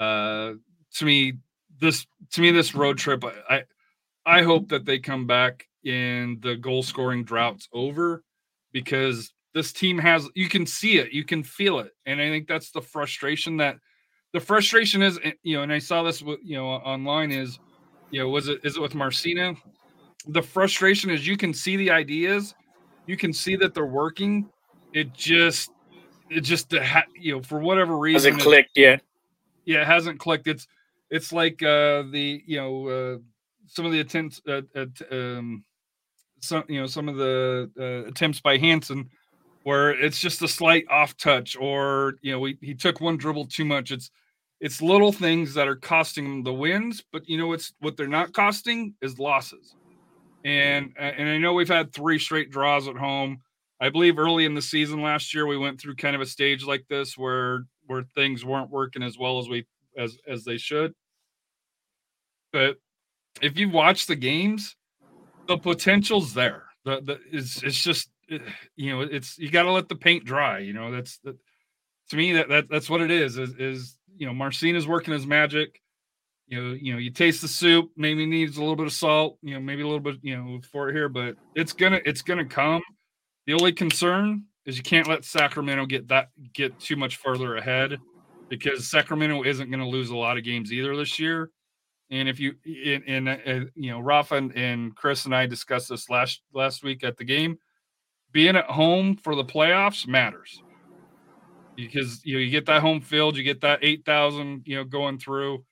Uh, 0.00 0.52
to 0.94 1.04
me 1.04 1.34
this 1.80 2.06
to 2.32 2.40
me 2.40 2.50
this 2.50 2.74
road 2.74 2.98
trip 2.98 3.24
I 3.48 3.64
I 4.26 4.42
hope 4.42 4.68
that 4.68 4.84
they 4.84 4.98
come 4.98 5.26
back 5.26 5.66
and 5.84 6.40
the 6.42 6.56
goal 6.56 6.82
scoring 6.82 7.24
drought's 7.24 7.68
over 7.72 8.24
because 8.72 9.32
this 9.54 9.72
team 9.72 9.98
has 9.98 10.28
you 10.34 10.48
can 10.48 10.66
see 10.66 10.98
it 10.98 11.12
you 11.12 11.24
can 11.24 11.42
feel 11.42 11.78
it. 11.80 11.92
And 12.06 12.20
I 12.20 12.28
think 12.28 12.46
that's 12.46 12.70
the 12.70 12.82
frustration 12.82 13.56
that 13.58 13.76
the 14.32 14.40
frustration 14.40 15.02
is 15.02 15.18
eh, 15.24 15.32
you 15.42 15.56
know 15.56 15.62
and 15.62 15.72
I 15.72 15.78
saw 15.78 16.02
this 16.02 16.22
with 16.22 16.40
you 16.42 16.56
know 16.56 16.66
online 16.66 17.30
is 17.32 17.58
you 18.10 18.20
know 18.20 18.28
was 18.28 18.48
it 18.48 18.60
is 18.64 18.76
it 18.76 18.82
with 18.82 18.94
Marcina? 18.94 19.54
The 20.28 20.42
frustration 20.42 21.10
is 21.10 21.26
you 21.26 21.36
can 21.36 21.54
see 21.54 21.76
the 21.76 21.90
ideas 21.90 22.54
you 23.06 23.16
can 23.16 23.32
see 23.32 23.56
that 23.56 23.74
they're 23.74 23.86
working. 23.86 24.48
It 24.92 25.12
just 25.14 25.70
it 26.30 26.42
just 26.42 26.72
you 27.18 27.36
know 27.36 27.42
for 27.42 27.58
whatever 27.58 27.96
reason 27.96 28.34
Hasn't 28.34 28.40
it- 28.42 28.44
clicked 28.44 28.76
yet. 28.76 29.02
Yeah, 29.68 29.82
it 29.82 29.86
hasn't 29.86 30.18
clicked. 30.18 30.46
It's 30.46 30.66
it's 31.10 31.30
like 31.30 31.62
uh 31.62 32.04
the 32.10 32.42
you 32.46 32.56
know 32.56 32.88
uh 32.88 33.18
some 33.66 33.84
of 33.84 33.92
the 33.92 34.00
attempts 34.00 34.40
uh, 34.48 34.62
at 34.74 34.88
um 35.12 35.62
some 36.40 36.64
you 36.68 36.80
know 36.80 36.86
some 36.86 37.06
of 37.06 37.16
the 37.16 37.70
uh, 37.78 38.08
attempts 38.08 38.40
by 38.40 38.56
Hanson 38.56 39.10
where 39.64 39.90
it's 39.90 40.18
just 40.18 40.40
a 40.40 40.48
slight 40.48 40.86
off 40.88 41.18
touch 41.18 41.54
or 41.60 42.14
you 42.22 42.32
know 42.32 42.40
we, 42.40 42.56
he 42.62 42.74
took 42.74 43.02
one 43.02 43.18
dribble 43.18 43.46
too 43.46 43.66
much. 43.66 43.92
It's 43.92 44.10
it's 44.58 44.80
little 44.80 45.12
things 45.12 45.52
that 45.52 45.68
are 45.68 45.76
costing 45.76 46.24
them 46.24 46.42
the 46.44 46.52
wins 46.52 47.04
but 47.12 47.28
you 47.28 47.36
know 47.36 47.48
what's 47.48 47.74
what 47.80 47.96
they're 47.98 48.08
not 48.08 48.32
costing 48.32 48.94
is 49.02 49.18
losses. 49.18 49.74
And 50.46 50.94
and 50.98 51.28
i 51.28 51.36
know 51.36 51.52
we've 51.52 51.68
had 51.68 51.92
three 51.92 52.18
straight 52.18 52.50
draws 52.50 52.88
at 52.88 52.96
home. 52.96 53.42
I 53.82 53.90
believe 53.90 54.18
early 54.18 54.46
in 54.46 54.54
the 54.54 54.62
season 54.62 55.02
last 55.02 55.34
year 55.34 55.46
we 55.46 55.58
went 55.58 55.78
through 55.78 55.96
kind 55.96 56.16
of 56.16 56.22
a 56.22 56.26
stage 56.26 56.64
like 56.64 56.86
this 56.88 57.18
where 57.18 57.66
where 57.88 58.04
things 58.14 58.44
weren't 58.44 58.70
working 58.70 59.02
as 59.02 59.18
well 59.18 59.38
as 59.38 59.48
we 59.48 59.66
as 59.96 60.16
as 60.28 60.44
they 60.44 60.56
should. 60.56 60.94
But 62.52 62.76
if 63.42 63.58
you 63.58 63.68
watch 63.68 64.06
the 64.06 64.16
games 64.16 64.76
the 65.48 65.58
potential's 65.58 66.34
there. 66.34 66.64
The, 66.84 67.00
the 67.00 67.20
it's 67.32 67.62
it's 67.62 67.82
just 67.82 68.10
eh, 68.30 68.38
you 68.76 68.90
know 68.90 69.00
it's 69.00 69.36
you 69.38 69.50
got 69.50 69.64
to 69.64 69.72
let 69.72 69.88
the 69.88 69.96
paint 69.96 70.24
dry 70.24 70.60
you 70.60 70.72
know 70.72 70.92
that's 70.92 71.18
that 71.24 71.36
to 72.10 72.16
me 72.16 72.34
that, 72.34 72.48
that 72.48 72.68
that's 72.70 72.88
what 72.88 73.00
it 73.00 73.10
is 73.10 73.36
is 73.36 73.54
is 73.58 73.96
you 74.16 74.26
know 74.26 74.32
Marcina 74.32 74.78
is 74.78 74.86
working 74.86 75.12
his 75.12 75.26
magic. 75.26 75.80
You 76.46 76.62
know 76.62 76.72
you 76.74 76.92
know 76.92 76.98
you 76.98 77.10
taste 77.10 77.42
the 77.42 77.48
soup 77.48 77.90
maybe 77.96 78.24
needs 78.24 78.56
a 78.56 78.60
little 78.60 78.76
bit 78.76 78.86
of 78.86 78.92
salt 78.92 79.38
you 79.42 79.54
know 79.54 79.60
maybe 79.60 79.82
a 79.82 79.86
little 79.86 80.00
bit 80.00 80.16
you 80.22 80.36
know 80.36 80.60
for 80.70 80.88
it 80.88 80.94
here 80.94 81.08
but 81.08 81.34
it's 81.54 81.72
gonna 81.72 82.00
it's 82.04 82.22
gonna 82.22 82.46
come. 82.46 82.82
The 83.46 83.54
only 83.54 83.72
concern 83.72 84.44
is 84.68 84.76
you 84.76 84.84
can't 84.84 85.08
let 85.08 85.24
Sacramento 85.24 85.86
get 85.86 86.06
that 86.08 86.28
get 86.52 86.78
too 86.78 86.94
much 86.94 87.16
further 87.16 87.56
ahead 87.56 87.98
because 88.48 88.88
Sacramento 88.88 89.42
isn't 89.42 89.70
going 89.70 89.82
to 89.82 89.88
lose 89.88 90.10
a 90.10 90.16
lot 90.16 90.38
of 90.38 90.44
games 90.44 90.72
either 90.72 90.96
this 90.96 91.18
year 91.18 91.50
and 92.10 92.28
if 92.28 92.40
you 92.40 92.54
and, 93.06 93.28
uh, 93.28 93.70
you 93.74 93.90
know, 93.90 94.00
Rafa 94.00 94.36
and, 94.36 94.56
and 94.56 94.96
Chris 94.96 95.26
and 95.26 95.34
I 95.34 95.46
discussed 95.46 95.88
this 95.88 96.08
last 96.08 96.40
last 96.54 96.82
week 96.82 97.04
at 97.04 97.16
the 97.16 97.24
game. 97.24 97.58
Being 98.30 98.56
at 98.56 98.66
home 98.66 99.16
for 99.16 99.34
the 99.34 99.44
playoffs 99.44 100.06
matters 100.06 100.62
because 101.76 102.24
you 102.24 102.34
know 102.34 102.40
you 102.40 102.50
get 102.50 102.66
that 102.66 102.82
home 102.82 103.00
field, 103.00 103.36
you 103.36 103.42
get 103.42 103.60
that 103.62 103.80
eight 103.82 104.04
thousand, 104.04 104.62
you 104.64 104.76
know, 104.76 104.84
going 104.84 105.18
through. 105.18 105.64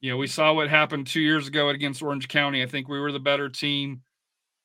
You 0.00 0.10
know, 0.10 0.16
we 0.16 0.26
saw 0.26 0.52
what 0.52 0.68
happened 0.68 1.06
two 1.06 1.20
years 1.20 1.48
ago 1.48 1.70
against 1.70 2.02
Orange 2.02 2.28
County. 2.28 2.62
I 2.62 2.66
think 2.66 2.88
we 2.88 3.00
were 3.00 3.12
the 3.12 3.18
better 3.20 3.48
team. 3.48 4.02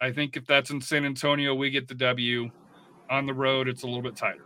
I 0.02 0.12
think 0.12 0.38
if 0.38 0.46
that's 0.46 0.70
in 0.70 0.82
San 0.82 1.06
Antonio, 1.06 1.54
we 1.54 1.70
get 1.70 1.88
the 1.88 1.96
W. 1.96 2.50
On 3.10 3.26
the 3.26 3.34
road, 3.34 3.68
it's 3.68 3.84
a 3.84 3.88
little 3.88 4.02
bit 4.04 4.16
tighter. 4.16 4.46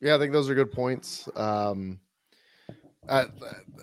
Yeah, 0.00 0.16
I 0.16 0.18
think 0.18 0.32
those 0.32 0.48
are 0.50 0.54
good 0.54 0.70
points. 0.70 1.28
Um, 1.34 1.98
I, 3.08 3.24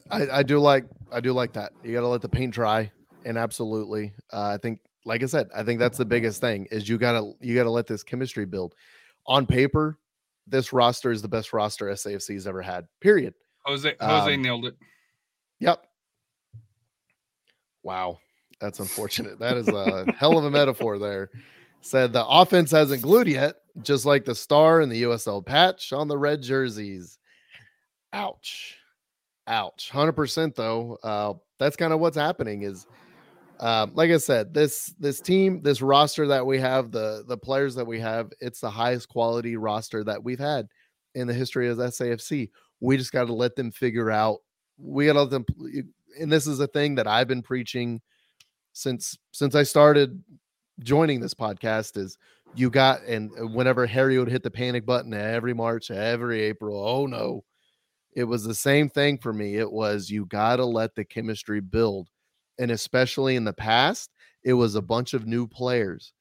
I, 0.10 0.28
I 0.32 0.44
do 0.44 0.60
like 0.60 0.86
I 1.12 1.20
do 1.20 1.34
like 1.34 1.54
that. 1.54 1.74
You 1.84 1.94
got 1.94 2.02
to 2.02 2.08
let 2.08 2.22
the 2.22 2.30
paint 2.30 2.54
dry, 2.54 2.92
and 3.26 3.38
absolutely, 3.38 4.14
uh, 4.32 4.50
I 4.54 4.58
think, 4.58 4.80
like 5.06 5.24
I 5.24 5.26
said, 5.26 5.48
I 5.56 5.64
think 5.64 5.80
that's 5.80 5.98
the 5.98 6.06
biggest 6.06 6.40
thing 6.40 6.68
is 6.72 6.88
you 6.88 6.98
gotta 6.98 7.34
you 7.40 7.56
gotta 7.56 7.72
let 7.72 7.88
this 7.88 8.04
chemistry 8.04 8.46
build. 8.46 8.76
On 9.28 9.46
paper, 9.46 9.98
this 10.48 10.74
roster 10.74 11.12
is 11.12 11.22
the 11.22 11.28
best 11.28 11.54
roster 11.54 11.86
SAFC's 11.88 12.48
ever 12.48 12.62
had. 12.62 12.88
Period. 13.00 13.34
Jose 13.66 13.96
Jose 14.00 14.34
Um, 14.34 14.42
nailed 14.42 14.66
it. 14.66 14.76
Yep. 15.60 15.86
Wow, 17.84 18.20
that's 18.62 18.80
unfortunate. 18.80 19.40
That 19.40 19.58
is 19.58 19.68
a 19.68 20.06
hell 20.18 20.38
of 20.38 20.46
a 20.46 20.52
metaphor 20.52 21.00
there. 21.00 21.32
Said 21.82 22.14
the 22.14 22.26
offense 22.26 22.70
hasn't 22.70 23.02
glued 23.02 23.28
yet, 23.28 23.56
just 23.82 24.06
like 24.06 24.24
the 24.24 24.36
star 24.36 24.82
and 24.82 24.92
the 24.92 25.04
USL 25.04 25.44
patch 25.44 25.92
on 25.92 26.08
the 26.08 26.18
red 26.18 26.44
jerseys. 26.44 27.18
Ouch. 28.14 28.78
Ouch. 29.48 29.90
100% 29.92 30.56
though. 30.56 31.00
Uh, 31.02 31.34
that's 31.58 31.76
kind 31.76 31.92
of 31.92 32.00
what's 32.00 32.18
happening 32.18 32.62
is 32.62 32.86
um, 33.62 33.92
like 33.94 34.10
I 34.10 34.18
said, 34.18 34.56
this 34.56 34.88
this 35.00 35.22
team, 35.22 35.62
this 35.62 35.84
roster 35.84 36.28
that 36.28 36.46
we 36.46 36.60
have, 36.60 36.92
the 36.92 37.24
the 37.28 37.38
players 37.38 37.76
that 37.76 37.86
we 37.86 38.00
have, 38.00 38.32
it's 38.40 38.60
the 38.60 38.72
highest 38.72 39.08
quality 39.08 39.56
roster 39.56 40.04
that 40.04 40.24
we've 40.24 40.40
had 40.40 40.68
in 41.14 41.28
the 41.28 41.34
history 41.34 41.70
of 41.70 41.78
SAFC. 41.78 42.50
We 42.80 42.98
just 42.98 43.12
got 43.12 43.26
to 43.26 43.34
let 43.34 43.56
them 43.56 43.72
figure 43.72 44.10
out. 44.10 44.40
We 44.80 45.06
got 45.06 45.14
to 45.14 45.22
let 45.22 45.30
them, 45.30 45.46
and 46.20 46.32
this 46.32 46.48
is 46.48 46.60
a 46.60 46.66
thing 46.66 46.96
that 46.96 47.06
I've 47.06 47.28
been 47.28 47.44
preaching 47.44 48.02
since 48.74 49.18
since 49.32 49.56
I 49.56 49.64
started 49.64 50.24
joining 50.80 51.20
this 51.20 51.34
podcast. 51.34 51.98
Is 51.98 52.18
you 52.56 52.70
got 52.70 53.04
and 53.04 53.32
uh, 53.40 53.48
whenever 53.48 53.86
Harry 53.86 54.18
would 54.18 54.30
hit 54.30 54.44
the 54.44 54.52
panic 54.52 54.86
button 54.86 55.14
every 55.14 55.54
March, 55.54 55.92
every 55.92 56.42
April, 56.42 56.78
oh 56.78 57.06
no, 57.06 57.44
it 58.14 58.24
was 58.24 58.44
the 58.44 58.56
same 58.56 58.90
thing 58.90 59.18
for 59.18 59.34
me. 59.34 59.56
It 59.56 59.72
was 59.72 60.10
you 60.10 60.26
got 60.26 60.58
to 60.58 60.66
let 60.66 60.96
the 60.96 61.06
chemistry 61.06 61.62
build. 61.62 62.10
And 62.60 62.72
especially 62.72 63.36
in 63.36 63.46
the 63.46 63.54
past, 63.54 64.12
it 64.44 64.54
was 64.54 64.76
a 64.76 64.82
bunch 64.82 65.14
of 65.14 65.26
new 65.26 65.48
players. 65.48 66.14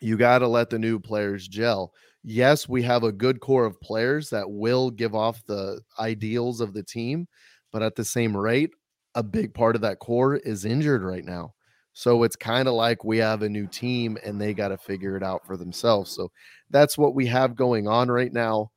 You 0.00 0.16
got 0.16 0.40
to 0.40 0.48
let 0.48 0.68
the 0.70 0.78
new 0.78 0.98
players 0.98 1.46
gel. 1.46 1.92
Yes, 2.24 2.68
we 2.68 2.82
have 2.82 3.04
a 3.04 3.12
good 3.12 3.40
core 3.40 3.64
of 3.64 3.80
players 3.80 4.30
that 4.30 4.50
will 4.50 4.90
give 4.90 5.14
off 5.14 5.44
the 5.46 5.80
ideals 5.98 6.60
of 6.60 6.72
the 6.72 6.82
team, 6.82 7.26
but 7.72 7.82
at 7.82 7.94
the 7.94 8.04
same 8.04 8.36
rate, 8.36 8.70
a 9.14 9.22
big 9.22 9.54
part 9.54 9.76
of 9.76 9.82
that 9.82 9.98
core 9.98 10.36
is 10.36 10.64
injured 10.64 11.02
right 11.02 11.24
now. 11.24 11.54
So 11.92 12.22
it's 12.22 12.36
kind 12.36 12.68
of 12.68 12.74
like 12.74 13.04
we 13.04 13.18
have 13.18 13.42
a 13.42 13.48
new 13.48 13.66
team 13.66 14.16
and 14.24 14.40
they 14.40 14.54
got 14.54 14.68
to 14.68 14.78
figure 14.78 15.16
it 15.16 15.22
out 15.22 15.46
for 15.46 15.56
themselves. 15.56 16.10
So 16.10 16.30
that's 16.70 16.96
what 16.96 17.14
we 17.14 17.26
have 17.26 17.54
going 17.54 17.86
on 17.86 18.10
right 18.10 18.32
now. 18.32 18.70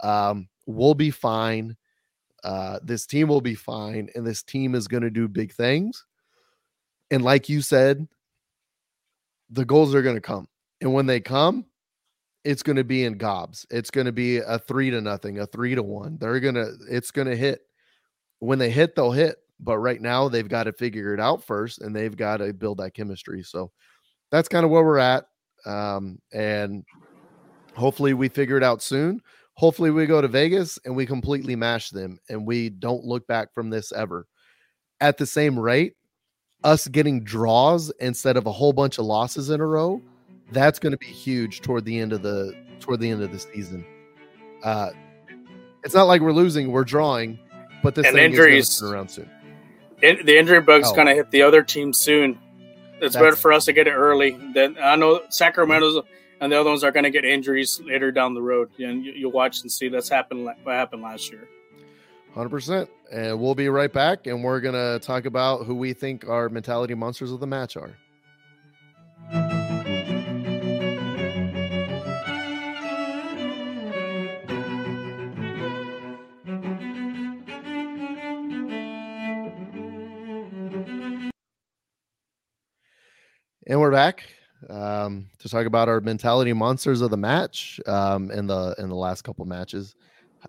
Um, 0.00 0.48
we'll 0.66 0.94
be 0.94 1.10
fine. 1.10 1.76
Uh, 2.44 2.78
this 2.82 3.06
team 3.06 3.28
will 3.28 3.40
be 3.42 3.54
fine, 3.54 4.08
and 4.14 4.26
this 4.26 4.42
team 4.42 4.74
is 4.74 4.88
going 4.88 5.02
to 5.02 5.10
do 5.10 5.28
big 5.28 5.52
things. 5.52 6.06
And 7.10 7.22
like 7.22 7.48
you 7.48 7.60
said, 7.60 8.06
the 9.50 9.64
goals 9.64 9.94
are 9.94 10.02
going 10.02 10.14
to 10.14 10.22
come. 10.22 10.48
And 10.80 10.94
when 10.94 11.06
they 11.06 11.20
come, 11.20 11.66
it's 12.44 12.62
going 12.62 12.76
to 12.76 12.84
be 12.84 13.04
in 13.04 13.18
gobs. 13.18 13.66
It's 13.70 13.90
going 13.90 14.06
to 14.06 14.12
be 14.12 14.38
a 14.38 14.58
three 14.58 14.90
to 14.90 15.00
nothing, 15.00 15.40
a 15.40 15.46
three 15.46 15.74
to 15.74 15.82
one. 15.82 16.16
They're 16.18 16.40
going 16.40 16.54
to, 16.54 16.72
it's 16.88 17.10
going 17.10 17.28
to 17.28 17.36
hit. 17.36 17.62
When 18.38 18.58
they 18.58 18.70
hit, 18.70 18.94
they'll 18.96 19.10
hit. 19.10 19.36
But 19.62 19.78
right 19.78 20.00
now, 20.00 20.28
they've 20.28 20.48
got 20.48 20.64
to 20.64 20.72
figure 20.72 21.12
it 21.14 21.20
out 21.20 21.44
first 21.44 21.80
and 21.80 21.94
they've 21.94 22.16
got 22.16 22.38
to 22.38 22.52
build 22.52 22.78
that 22.78 22.94
chemistry. 22.94 23.42
So 23.42 23.70
that's 24.30 24.48
kind 24.48 24.64
of 24.64 24.70
where 24.70 24.84
we're 24.84 24.98
at. 24.98 25.26
Um, 25.66 26.18
and 26.32 26.84
hopefully, 27.74 28.14
we 28.14 28.28
figure 28.28 28.56
it 28.56 28.62
out 28.62 28.82
soon. 28.82 29.20
Hopefully, 29.54 29.90
we 29.90 30.06
go 30.06 30.20
to 30.22 30.28
Vegas 30.28 30.78
and 30.84 30.96
we 30.96 31.04
completely 31.04 31.54
mash 31.56 31.90
them 31.90 32.18
and 32.30 32.46
we 32.46 32.70
don't 32.70 33.04
look 33.04 33.26
back 33.26 33.52
from 33.52 33.68
this 33.68 33.92
ever. 33.92 34.26
At 35.00 35.18
the 35.18 35.26
same 35.26 35.58
rate, 35.58 35.94
us 36.64 36.88
getting 36.88 37.22
draws 37.24 37.90
instead 38.00 38.36
of 38.36 38.46
a 38.46 38.52
whole 38.52 38.72
bunch 38.72 38.98
of 38.98 39.04
losses 39.04 39.50
in 39.50 39.60
a 39.60 39.66
row, 39.66 40.00
that's 40.52 40.78
going 40.78 40.92
to 40.92 40.98
be 40.98 41.06
huge 41.06 41.60
toward 41.60 41.84
the 41.84 41.98
end 41.98 42.12
of 42.12 42.22
the 42.22 42.54
toward 42.80 43.00
the 43.00 43.10
end 43.10 43.22
of 43.22 43.32
the 43.32 43.38
season. 43.38 43.84
Uh, 44.62 44.90
it's 45.84 45.94
not 45.94 46.04
like 46.04 46.20
we're 46.22 46.32
losing; 46.32 46.70
we're 46.72 46.84
drawing, 46.84 47.38
but 47.82 47.94
this 47.94 48.06
And 48.06 48.14
thing 48.14 48.24
injuries. 48.32 48.68
is 48.68 48.80
going 48.80 48.92
to 48.92 48.92
turn 48.92 48.98
around 48.98 49.10
soon. 49.10 49.30
In, 50.02 50.24
the 50.24 50.38
injury 50.38 50.60
bug's 50.60 50.90
Oh. 50.90 50.94
going 50.94 51.06
to 51.06 51.14
hit 51.14 51.30
the 51.30 51.42
other 51.42 51.62
team 51.62 51.92
soon. 51.92 52.38
It's 53.00 53.14
better 53.16 53.36
for 53.36 53.52
us 53.52 53.64
to 53.66 53.72
get 53.72 53.86
it 53.86 53.92
early. 53.92 54.38
Then 54.54 54.76
I 54.82 54.96
know 54.96 55.22
Sacramento's 55.30 56.04
and 56.40 56.50
the 56.52 56.58
other 56.60 56.70
ones 56.70 56.84
are 56.84 56.90
going 56.92 57.04
to 57.04 57.10
get 57.10 57.24
injuries 57.24 57.80
later 57.84 58.10
down 58.12 58.34
the 58.34 58.42
road. 58.42 58.70
And 58.78 59.04
you, 59.04 59.12
you'll 59.12 59.32
watch 59.32 59.60
and 59.62 59.70
see 59.72 59.88
that's 59.88 60.08
happened. 60.08 60.44
What 60.44 60.58
happened 60.66 61.02
last 61.02 61.30
year? 61.30 61.48
Hundred 62.34 62.50
percent, 62.50 62.88
and 63.10 63.40
we'll 63.40 63.56
be 63.56 63.68
right 63.68 63.92
back, 63.92 64.28
and 64.28 64.44
we're 64.44 64.60
gonna 64.60 65.00
talk 65.00 65.24
about 65.24 65.66
who 65.66 65.74
we 65.74 65.92
think 65.92 66.28
our 66.28 66.48
mentality 66.48 66.94
monsters 66.94 67.32
of 67.32 67.40
the 67.40 67.46
match 67.48 67.76
are. 67.76 67.96
And 83.70 83.78
we're 83.78 83.92
back 83.92 84.24
um, 84.68 85.28
to 85.38 85.48
talk 85.48 85.64
about 85.64 85.88
our 85.88 86.00
mentality 86.00 86.52
monsters 86.52 87.02
of 87.02 87.10
the 87.12 87.16
match 87.16 87.78
um, 87.86 88.28
in 88.32 88.48
the 88.48 88.74
in 88.78 88.88
the 88.88 88.96
last 88.96 89.22
couple 89.22 89.44
matches. 89.44 89.94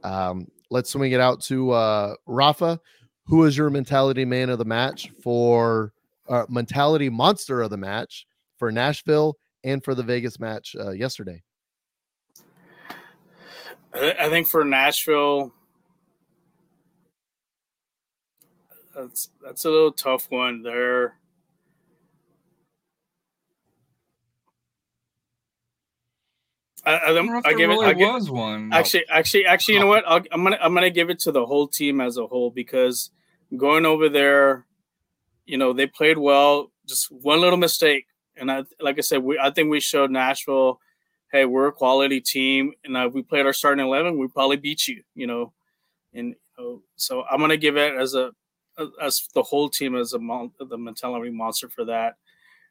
Um, 0.04 0.48
let's 0.72 0.90
swing 0.90 1.12
it 1.12 1.22
out 1.22 1.40
to 1.42 1.70
uh, 1.70 2.16
Rafa. 2.26 2.80
Who 3.28 3.44
is 3.44 3.56
your 3.56 3.70
mentality 3.70 4.26
man 4.26 4.50
of 4.50 4.58
the 4.58 4.66
match 4.66 5.12
for 5.22 5.94
uh, 6.30 6.48
mentality 6.50 7.10
monster 7.10 7.62
of 7.62 7.70
the 7.70 7.78
match 7.78 8.26
for 8.58 8.72
Nashville 8.72 9.38
and 9.64 9.84
for 9.84 9.94
the 9.94 10.02
Vegas 10.02 10.40
match 10.40 10.76
uh, 10.80 10.90
yesterday? 10.90 11.44
I 13.94 14.30
think 14.30 14.48
for 14.48 14.66
Nashville, 14.66 15.54
that's 18.96 19.30
that's 19.44 19.66
a 19.66 19.70
little 19.70 19.92
tough 19.92 20.26
one. 20.32 20.64
There, 20.64 21.20
I, 26.86 26.92
I, 26.94 27.10
I 27.10 27.14
don't 27.14 27.28
know 27.28 27.38
if 27.38 27.46
I 27.46 27.50
there 27.50 27.58
give 27.58 27.70
it. 27.70 27.74
really 27.74 27.86
I 27.86 27.94
give, 27.94 28.14
was 28.14 28.30
one. 28.30 28.72
actually, 28.74 29.06
actually, 29.10 29.46
actually, 29.46 29.76
you 29.76 29.80
know 29.82 29.88
what? 29.88 30.04
I'll, 30.08 30.22
I'm 30.32 30.44
gonna 30.44 30.58
I'm 30.62 30.74
gonna 30.74 30.90
give 30.90 31.10
it 31.10 31.20
to 31.20 31.32
the 31.32 31.46
whole 31.46 31.68
team 31.68 32.02
as 32.02 32.18
a 32.18 32.26
whole 32.28 32.50
because 32.52 33.12
going 33.56 33.86
over 33.86 34.10
there, 34.10 34.66
you 35.46 35.58
know, 35.58 35.74
they 35.74 35.88
played 35.88 36.18
well. 36.18 36.72
Just 36.88 37.12
one 37.12 37.40
little 37.42 37.58
mistake, 37.60 38.08
And 38.36 38.52
I, 38.52 38.64
like 38.80 38.98
I 38.98 39.02
said, 39.02 39.24
we 39.24 39.38
I 39.40 39.52
think 39.52 39.70
we 39.70 39.80
showed 39.80 40.12
Nashville, 40.12 40.80
hey, 41.32 41.46
we're 41.46 41.68
a 41.68 41.72
quality 41.72 42.20
team, 42.22 42.74
and 42.84 42.98
uh, 42.98 43.08
if 43.08 43.14
we 43.14 43.22
played 43.22 43.46
our 43.46 43.54
starting 43.54 43.86
eleven, 43.86 44.18
we 44.18 44.28
probably 44.28 44.58
beat 44.58 44.88
you. 44.88 45.04
You 45.16 45.28
know, 45.28 45.54
and 46.14 46.36
so 46.96 47.24
I'm 47.30 47.40
gonna 47.40 47.58
give 47.58 47.78
it 47.78 47.94
as 47.96 48.16
a 48.16 48.32
as 49.02 49.28
the 49.34 49.44
whole 49.44 49.70
team 49.70 49.96
as 49.96 50.14
a 50.14 50.20
mon- 50.20 50.52
the 50.60 50.78
mentality 50.78 51.30
monster 51.30 51.70
for 51.70 51.86
that. 51.86 52.16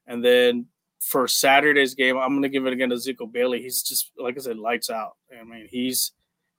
And 0.06 0.24
then 0.24 0.66
for 1.00 1.26
Saturday's 1.26 1.94
game, 1.94 2.16
I'm 2.16 2.34
gonna 2.34 2.48
give 2.48 2.66
it 2.66 2.72
again 2.72 2.90
to 2.90 2.96
Zico 2.96 3.30
Bailey. 3.30 3.62
He's 3.62 3.82
just 3.82 4.12
like 4.18 4.36
I 4.36 4.40
said, 4.40 4.58
lights 4.58 4.90
out. 4.90 5.16
I 5.38 5.42
mean, 5.44 5.66
he's 5.70 6.12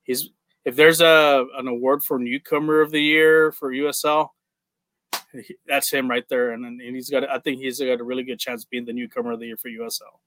he's 0.04 0.30
if 0.66 0.76
there's 0.76 1.02
a 1.02 1.46
an 1.58 1.68
award 1.68 2.04
for 2.04 2.20
newcomer 2.20 2.82
of 2.82 2.92
the 2.92 3.02
year 3.02 3.52
for 3.52 3.72
USL, 3.72 4.30
he- 5.32 5.56
that's 5.68 5.92
him 5.92 6.10
right 6.10 6.28
there. 6.30 6.52
And, 6.52 6.66
and 6.66 6.82
he's 6.96 7.10
got 7.10 7.30
I 7.30 7.40
think 7.40 7.60
he's 7.60 7.80
got 7.80 8.00
a 8.00 8.04
really 8.04 8.24
good 8.24 8.40
chance 8.40 8.64
of 8.64 8.70
being 8.70 8.86
the 8.86 8.94
newcomer 8.94 9.32
of 9.32 9.40
the 9.40 9.48
year 9.48 9.58
for 9.58 9.70
USL. 9.70 10.20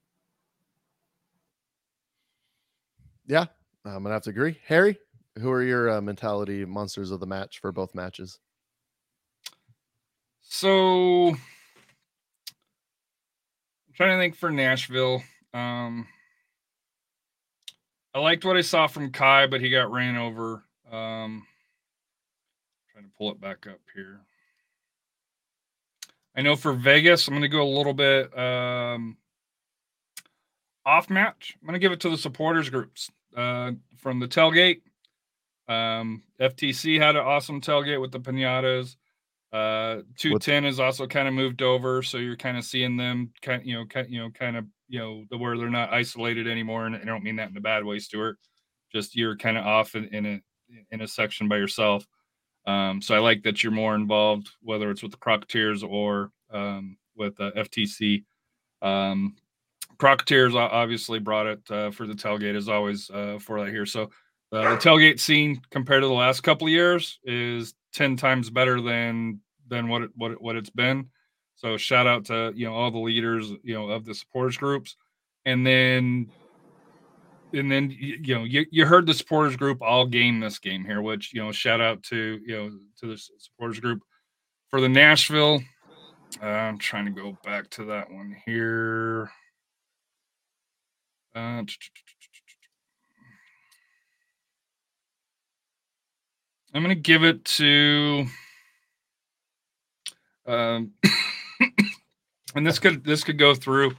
Yeah, 3.27 3.47
I'm 3.85 4.03
gonna 4.03 4.15
have 4.15 4.23
to 4.23 4.31
agree. 4.31 4.59
Harry, 4.67 4.99
who 5.39 5.51
are 5.51 5.63
your 5.63 5.91
uh, 5.91 6.01
mentality 6.01 6.65
monsters 6.65 7.11
of 7.11 7.21
the 7.21 7.27
match 7.27 7.59
for 7.59 7.73
both 7.73 7.95
matches? 7.95 8.39
So 10.43 11.29
I'm 11.31 11.41
trying 13.95 14.17
to 14.17 14.23
think 14.23 14.37
for 14.37 14.51
Nashville. 14.51 15.23
Um 15.53 16.07
I 18.15 18.21
liked 18.21 18.45
what 18.45 18.57
I 18.57 18.61
saw 18.61 18.87
from 18.87 19.11
Kai, 19.11 19.49
but 19.49 19.61
he 19.61 19.71
got 19.71 19.91
ran 19.91 20.17
over. 20.17 20.65
Um 20.91 21.47
trying 22.93 23.05
to 23.05 23.11
pull 23.17 23.31
it 23.31 23.41
back 23.41 23.67
up 23.67 23.81
here. 23.95 24.21
I 26.37 26.43
know 26.43 26.57
for 26.57 26.73
Vegas, 26.73 27.29
I'm 27.29 27.35
gonna 27.35 27.49
go 27.49 27.63
a 27.63 27.77
little 27.77 27.95
bit 27.95 28.37
um 28.37 29.17
off 30.85 31.09
match. 31.09 31.57
I'm 31.61 31.67
gonna 31.67 31.79
give 31.79 31.93
it 31.93 32.01
to 32.01 32.11
the 32.11 32.19
supporters 32.19 32.71
groups. 32.71 33.11
Uh 33.37 33.73
from 33.99 34.21
the 34.21 34.29
tailgate. 34.29 34.83
Um 35.69 36.23
FTC 36.41 36.99
had 36.99 37.17
an 37.17 37.25
awesome 37.25 37.61
tailgate 37.61 38.01
with 38.01 38.13
the 38.13 38.21
pinatas. 38.21 38.97
Uh, 39.55 40.03
two 40.19 40.37
ten 40.41 40.65
is 40.65 40.81
also 40.81 41.07
kind 41.07 41.29
of 41.29 41.35
moved 41.35 41.63
over, 41.63 42.03
so 42.03 42.17
you're 42.17 42.37
kind 42.37 42.59
of 42.59 42.65
seeing 42.65 42.97
them, 42.97 43.31
kind 43.41 43.65
you 43.65 43.75
know, 43.75 43.87
kind 43.87 44.11
you 44.11 44.19
know, 44.19 44.29
kind 44.31 44.57
of 44.57 44.65
you 44.89 44.99
know, 44.99 45.25
the 45.31 45.39
where 45.39 45.57
they're 45.57 45.71
not 45.71 45.93
isolated 45.93 46.49
anymore, 46.49 46.87
and 46.87 46.97
I 46.97 47.05
don't 47.05 47.23
mean 47.23 47.37
that 47.37 47.51
in 47.51 47.57
a 47.57 47.61
bad 47.61 47.85
way, 47.85 48.01
Stuart. 48.01 48.37
Just 48.93 49.15
you're 49.15 49.37
kind 49.37 49.57
of 49.57 49.65
off 49.65 49.95
in, 49.95 50.07
in 50.07 50.27
a 50.27 50.41
in 50.91 51.03
a 51.03 51.07
section 51.07 51.49
by 51.49 51.59
yourself. 51.59 52.05
Um, 52.67 53.01
so 53.01 53.15
I 53.15 53.21
like 53.21 53.45
that 53.45 53.63
you're 53.63 53.71
more 53.71 53.95
involved, 53.95 54.51
whether 54.61 54.91
it's 54.91 55.05
with 55.05 55.13
the 55.13 55.19
Crocketeers 55.19 55.89
or 55.89 56.33
um, 56.53 56.97
with 57.17 57.39
uh, 57.41 57.53
FTC. 57.53 58.25
Um, 58.83 59.37
Crocketeers 59.99 60.57
obviously 60.57 61.21
brought 61.21 61.47
it 61.47 61.71
uh, 61.71 61.93
for 61.93 62.09
the 62.09 62.15
tailgate 62.15 62.57
as 62.57 62.69
always 62.69 63.09
uh, 63.11 63.39
for 63.41 63.65
that 63.65 63.71
here. 63.71 63.87
So 63.87 64.11
uh, 64.51 64.71
the 64.71 64.77
tailgate 64.77 65.21
scene 65.21 65.61
compared 65.71 66.03
to 66.03 66.09
the 66.09 66.13
last 66.13 66.41
couple 66.41 66.67
of 66.67 66.73
years 66.73 67.21
is 67.23 67.75
10 67.95 68.17
times 68.17 68.51
better 68.51 68.81
than 68.81 69.41
than 69.69 69.89
what 69.89 70.03
it 70.03 70.11
what 70.15 70.33
it, 70.33 70.43
what 70.43 70.57
it's 70.57 70.71
been. 70.71 71.09
So 71.57 71.77
shout 71.77 72.07
out 72.07 72.27
to 72.27 72.53
you 72.55 72.67
know 72.67 72.75
all 72.75 72.91
the 72.91 72.99
leaders 72.99 73.51
you 73.63 73.75
know 73.75 73.89
of 73.89 74.05
the 74.05 74.15
supporters 74.15 74.57
groups. 74.57 74.97
And 75.47 75.67
then 75.67 76.31
and 77.53 77.71
then 77.71 77.89
y- 77.89 78.19
you 78.21 78.35
know 78.35 78.45
you, 78.45 78.67
you 78.71 78.85
heard 78.85 79.07
the 79.07 79.15
supporters 79.15 79.57
group 79.57 79.81
all 79.81 80.07
game 80.07 80.41
this 80.41 80.59
game 80.59 80.85
here 80.85 81.01
which 81.01 81.33
you 81.33 81.43
know 81.43 81.53
shout 81.53 81.81
out 81.81 82.03
to 82.05 82.41
you 82.45 82.57
know 82.57 82.71
to 83.01 83.07
the 83.07 83.19
supporters 83.39 83.81
group. 83.81 84.03
For 84.69 84.81
the 84.81 84.89
nashville 84.89 85.63
uh, 86.43 86.47
i'm 86.47 86.79
trying 86.79 87.05
to 87.05 87.13
go 87.13 87.39
back 87.45 87.71
to 87.71 87.85
that 87.85 88.11
one 88.11 88.37
here. 88.45 89.31
Uh, 91.35 91.63
I'm 96.75 96.83
gonna 96.83 96.97
give 96.97 97.23
it 97.23 97.45
to, 97.45 98.27
um, 100.47 100.93
and 102.57 102.67
this 102.67 102.81
could 102.81 103.05
this 103.05 103.23
could 103.23 103.39
go 103.39 103.55
through 103.55 103.93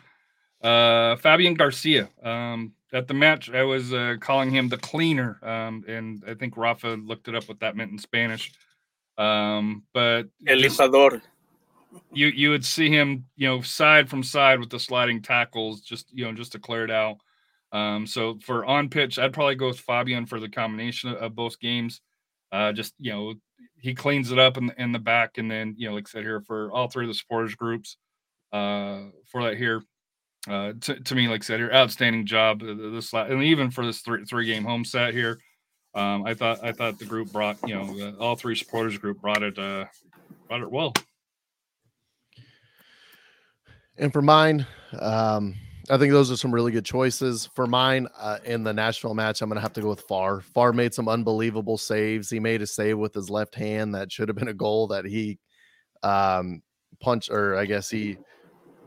uh, 0.61 1.15
Fabien 1.15 1.53
Garcia. 1.53 2.09
Um, 2.21 2.73
at 2.91 3.07
the 3.07 3.13
match, 3.13 3.49
I 3.49 3.63
was 3.63 3.93
uh, 3.93 4.15
calling 4.19 4.51
him 4.51 4.67
the 4.67 4.77
cleaner, 4.77 5.39
um, 5.41 5.85
and 5.87 6.21
I 6.27 6.33
think 6.33 6.57
Rafa 6.57 6.89
looked 6.89 7.29
it 7.29 7.35
up 7.35 7.47
what 7.47 7.61
that 7.61 7.77
meant 7.77 7.91
in 7.91 7.97
Spanish. 7.97 8.51
Um, 9.17 9.83
but 9.93 10.23
El 10.45 10.57
just- 10.57 10.77
you 12.11 12.27
you 12.27 12.49
would 12.49 12.65
see 12.65 12.89
him, 12.89 13.25
you 13.37 13.47
know, 13.47 13.61
side 13.61 14.09
from 14.09 14.23
side 14.23 14.59
with 14.59 14.69
the 14.69 14.79
sliding 14.79 15.21
tackles, 15.21 15.81
just 15.81 16.11
you 16.13 16.25
know, 16.25 16.33
just 16.33 16.51
to 16.53 16.59
clear 16.59 16.83
it 16.83 16.91
out. 16.91 17.17
Um, 17.71 18.05
so 18.05 18.37
for 18.41 18.65
on 18.65 18.89
pitch, 18.89 19.19
I'd 19.19 19.33
probably 19.33 19.55
go 19.55 19.67
with 19.67 19.79
Fabien 19.79 20.25
for 20.25 20.39
the 20.39 20.49
combination 20.49 21.11
of, 21.11 21.17
of 21.17 21.35
both 21.35 21.59
games. 21.59 22.01
Uh, 22.55 22.71
just 22.71 22.93
you 22.99 23.11
know, 23.11 23.33
he 23.77 23.93
cleans 23.93 24.31
it 24.31 24.39
up 24.39 24.55
in 24.55 24.71
in 24.77 24.93
the 24.93 24.99
back, 24.99 25.37
and 25.37 25.51
then 25.51 25.75
you 25.77 25.89
know, 25.89 25.95
like 25.95 26.07
I 26.07 26.09
said 26.09 26.23
here, 26.23 26.39
for 26.39 26.71
all 26.71 26.87
three 26.87 27.03
of 27.03 27.09
the 27.09 27.13
supporters 27.13 27.53
groups, 27.53 27.97
uh, 28.53 29.01
for 29.29 29.43
that 29.43 29.57
here, 29.57 29.83
uh, 30.47 30.71
to, 30.79 30.99
to 31.01 31.15
me, 31.15 31.27
like 31.27 31.43
I 31.43 31.45
said 31.45 31.59
here, 31.59 31.71
outstanding 31.73 32.25
job 32.25 32.63
uh, 32.63 32.73
this 32.91 33.11
la- 33.11 33.25
and 33.25 33.43
even 33.43 33.71
for 33.71 33.85
this 33.85 33.99
three 33.99 34.23
three 34.23 34.45
game 34.45 34.63
home 34.63 34.85
set 34.85 35.13
here. 35.13 35.37
Um, 35.95 36.25
I 36.25 36.33
thought 36.33 36.63
I 36.63 36.71
thought 36.71 36.97
the 36.97 37.05
group 37.05 37.33
brought 37.33 37.57
you 37.67 37.75
know 37.75 37.97
the, 37.97 38.17
all 38.19 38.37
three 38.37 38.55
supporters 38.55 38.97
group 38.97 39.19
brought 39.19 39.43
it 39.43 39.59
uh, 39.59 39.85
brought 40.47 40.61
it 40.61 40.71
well. 40.71 40.93
And 43.97 44.13
for 44.13 44.21
mine, 44.21 44.65
um, 44.99 45.55
I 45.89 45.97
think 45.97 46.11
those 46.11 46.31
are 46.31 46.37
some 46.37 46.53
really 46.53 46.71
good 46.71 46.85
choices. 46.85 47.49
For 47.53 47.67
mine, 47.67 48.07
uh, 48.17 48.39
in 48.43 48.63
the 48.63 48.73
Nashville 48.73 49.13
match, 49.13 49.41
I'm 49.41 49.49
going 49.49 49.57
to 49.57 49.61
have 49.61 49.73
to 49.73 49.81
go 49.81 49.89
with 49.89 50.01
Farr. 50.01 50.41
Farr 50.41 50.73
made 50.73 50.93
some 50.93 51.07
unbelievable 51.07 51.77
saves. 51.77 52.29
He 52.29 52.39
made 52.39 52.61
a 52.61 52.67
save 52.67 52.97
with 52.97 53.13
his 53.13 53.29
left 53.29 53.53
hand 53.53 53.93
that 53.93 54.11
should 54.11 54.27
have 54.27 54.37
been 54.37 54.47
a 54.47 54.53
goal 54.53 54.87
that 54.87 55.05
he 55.05 55.37
um, 56.01 56.63
punched, 56.99 57.29
or 57.29 57.55
I 57.55 57.65
guess 57.65 57.89
he 57.89 58.17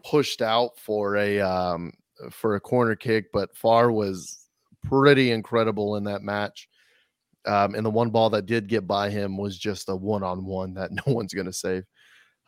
pushed 0.04 0.42
out 0.42 0.78
for 0.78 1.16
a 1.16 1.40
um, 1.40 1.92
for 2.30 2.56
a 2.56 2.60
corner 2.60 2.96
kick. 2.96 3.26
But 3.32 3.56
Farr 3.56 3.92
was 3.92 4.48
pretty 4.84 5.30
incredible 5.30 5.96
in 5.96 6.04
that 6.04 6.22
match. 6.22 6.68
Um, 7.46 7.74
and 7.74 7.86
the 7.86 7.90
one 7.90 8.10
ball 8.10 8.30
that 8.30 8.46
did 8.46 8.68
get 8.68 8.86
by 8.86 9.10
him 9.10 9.36
was 9.36 9.56
just 9.56 9.88
a 9.88 9.94
one 9.96 10.24
on 10.24 10.44
one 10.44 10.74
that 10.74 10.90
no 11.06 11.12
one's 11.12 11.34
going 11.34 11.46
to 11.46 11.52
save. 11.52 11.84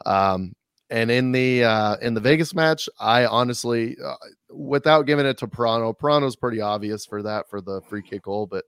Um, 0.04 0.54
and 0.90 1.10
in 1.10 1.30
the 1.30 1.64
uh, 1.64 1.96
in 2.02 2.14
the 2.14 2.20
Vegas 2.20 2.54
match, 2.54 2.88
I 2.98 3.26
honestly, 3.26 3.96
uh, 4.04 4.14
without 4.50 5.06
giving 5.06 5.24
it 5.24 5.38
to 5.38 5.46
Prano, 5.46 5.96
Prano's 5.96 6.36
pretty 6.36 6.60
obvious 6.60 7.06
for 7.06 7.22
that 7.22 7.48
for 7.48 7.60
the 7.60 7.80
free 7.82 8.02
kick 8.02 8.22
goal, 8.22 8.46
but 8.46 8.64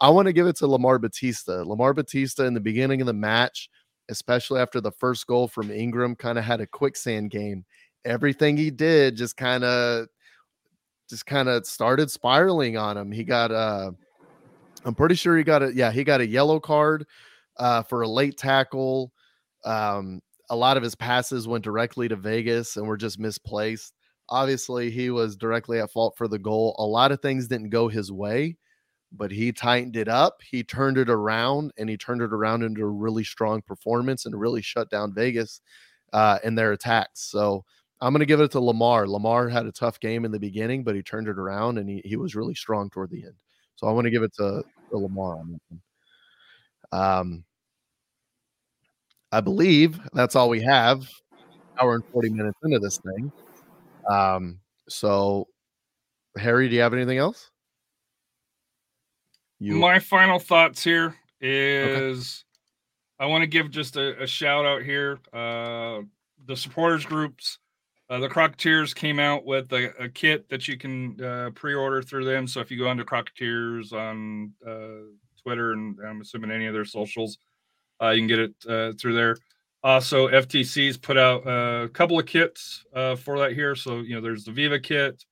I 0.00 0.10
want 0.10 0.26
to 0.26 0.32
give 0.32 0.46
it 0.46 0.56
to 0.56 0.66
Lamar 0.66 0.98
Batista. 0.98 1.64
Lamar 1.64 1.92
Batista 1.92 2.44
in 2.44 2.54
the 2.54 2.60
beginning 2.60 3.00
of 3.00 3.06
the 3.06 3.12
match, 3.12 3.68
especially 4.08 4.60
after 4.60 4.80
the 4.80 4.92
first 4.92 5.26
goal 5.26 5.48
from 5.48 5.70
Ingram, 5.70 6.14
kind 6.14 6.38
of 6.38 6.44
had 6.44 6.60
a 6.60 6.66
quicksand 6.66 7.30
game. 7.30 7.64
Everything 8.04 8.56
he 8.56 8.70
did 8.70 9.16
just 9.16 9.36
kind 9.36 9.64
of 9.64 10.06
just 11.10 11.26
kind 11.26 11.48
of 11.48 11.66
started 11.66 12.10
spiraling 12.10 12.76
on 12.76 12.96
him. 12.96 13.10
He 13.10 13.24
got 13.24 13.50
uh 13.50 13.90
I'm 14.84 14.94
pretty 14.94 15.16
sure 15.16 15.36
he 15.36 15.42
got 15.42 15.62
a 15.64 15.74
yeah, 15.74 15.90
he 15.90 16.04
got 16.04 16.20
a 16.20 16.26
yellow 16.26 16.60
card 16.60 17.06
uh 17.56 17.82
for 17.82 18.02
a 18.02 18.08
late 18.08 18.36
tackle. 18.36 19.12
Um 19.64 20.20
a 20.48 20.56
lot 20.56 20.76
of 20.76 20.82
his 20.82 20.94
passes 20.94 21.48
went 21.48 21.64
directly 21.64 22.08
to 22.08 22.16
Vegas 22.16 22.76
and 22.76 22.86
were 22.86 22.96
just 22.96 23.18
misplaced. 23.18 23.94
Obviously, 24.28 24.90
he 24.90 25.10
was 25.10 25.36
directly 25.36 25.80
at 25.80 25.90
fault 25.90 26.14
for 26.16 26.28
the 26.28 26.38
goal. 26.38 26.74
A 26.78 26.84
lot 26.84 27.12
of 27.12 27.20
things 27.20 27.48
didn't 27.48 27.70
go 27.70 27.88
his 27.88 28.10
way, 28.10 28.56
but 29.12 29.30
he 29.30 29.52
tightened 29.52 29.96
it 29.96 30.08
up. 30.08 30.40
He 30.42 30.62
turned 30.62 30.98
it 30.98 31.08
around 31.08 31.72
and 31.78 31.88
he 31.88 31.96
turned 31.96 32.22
it 32.22 32.32
around 32.32 32.62
into 32.62 32.82
a 32.82 32.88
really 32.88 33.24
strong 33.24 33.62
performance 33.62 34.26
and 34.26 34.38
really 34.38 34.62
shut 34.62 34.90
down 34.90 35.14
Vegas 35.14 35.60
uh, 36.12 36.38
in 36.44 36.54
their 36.54 36.72
attacks. 36.72 37.22
So 37.22 37.64
I'm 38.00 38.12
going 38.12 38.20
to 38.20 38.26
give 38.26 38.40
it 38.40 38.50
to 38.52 38.60
Lamar. 38.60 39.08
Lamar 39.08 39.48
had 39.48 39.66
a 39.66 39.72
tough 39.72 40.00
game 40.00 40.24
in 40.24 40.32
the 40.32 40.40
beginning, 40.40 40.84
but 40.84 40.94
he 40.94 41.02
turned 41.02 41.28
it 41.28 41.38
around 41.38 41.78
and 41.78 41.88
he, 41.88 42.02
he 42.04 42.16
was 42.16 42.34
really 42.34 42.54
strong 42.54 42.90
toward 42.90 43.10
the 43.10 43.24
end. 43.24 43.34
So 43.76 43.86
I 43.86 43.92
want 43.92 44.06
to 44.06 44.10
give 44.10 44.22
it 44.22 44.34
to, 44.34 44.62
to 44.90 44.98
Lamar 44.98 45.38
on 45.38 45.52
that 45.52 45.60
one. 45.68 45.80
Um, 46.92 47.44
I 49.32 49.40
believe 49.40 49.98
that's 50.12 50.36
all 50.36 50.48
we 50.48 50.62
have. 50.62 51.08
Hour 51.80 51.96
and 51.96 52.04
40 52.12 52.30
minutes 52.30 52.58
into 52.62 52.78
this 52.78 52.98
thing. 52.98 53.32
Um, 54.08 54.60
so 54.88 55.48
Harry, 56.38 56.68
do 56.68 56.74
you 56.76 56.80
have 56.80 56.94
anything 56.94 57.18
else? 57.18 57.50
You 59.58 59.76
My 59.76 59.98
final 59.98 60.38
thoughts 60.38 60.84
here 60.84 61.14
is 61.40 62.44
I 63.18 63.26
want 63.26 63.42
to 63.42 63.46
give 63.46 63.70
just 63.70 63.96
a, 63.96 64.22
a 64.22 64.26
shout 64.26 64.66
out 64.66 64.82
here. 64.82 65.18
Uh, 65.32 66.02
the 66.46 66.56
supporters 66.56 67.04
groups, 67.04 67.58
uh, 68.10 68.18
the 68.18 68.28
Crocketeers 68.28 68.94
came 68.94 69.18
out 69.18 69.46
with 69.46 69.72
a, 69.72 69.92
a 70.02 70.08
kit 70.08 70.48
that 70.50 70.68
you 70.68 70.76
can 70.76 71.22
uh, 71.22 71.50
pre-order 71.54 72.02
through 72.02 72.26
them. 72.26 72.46
So 72.46 72.60
if 72.60 72.70
you 72.70 72.78
go 72.78 72.88
under 72.88 73.04
Crocketeers 73.04 73.92
on 73.92 74.52
uh, 74.66 75.06
Twitter 75.42 75.72
and 75.72 75.96
I'm 76.06 76.20
assuming 76.20 76.50
any 76.50 76.66
of 76.66 76.74
their 76.74 76.84
socials, 76.84 77.38
uh, 78.02 78.10
you 78.10 78.20
can 78.20 78.28
get 78.28 78.38
it 78.38 78.54
uh, 78.68 78.92
through 79.00 79.14
there. 79.14 79.36
Also, 79.82 80.28
FTC's 80.28 80.96
put 80.96 81.16
out 81.16 81.46
a 81.46 81.88
couple 81.88 82.18
of 82.18 82.26
kits 82.26 82.84
uh, 82.94 83.14
for 83.14 83.38
that 83.38 83.52
here. 83.52 83.74
So 83.74 83.98
you 83.98 84.14
know, 84.14 84.20
there's 84.20 84.44
the 84.44 84.52
Viva 84.52 84.80
kit, 84.80 85.24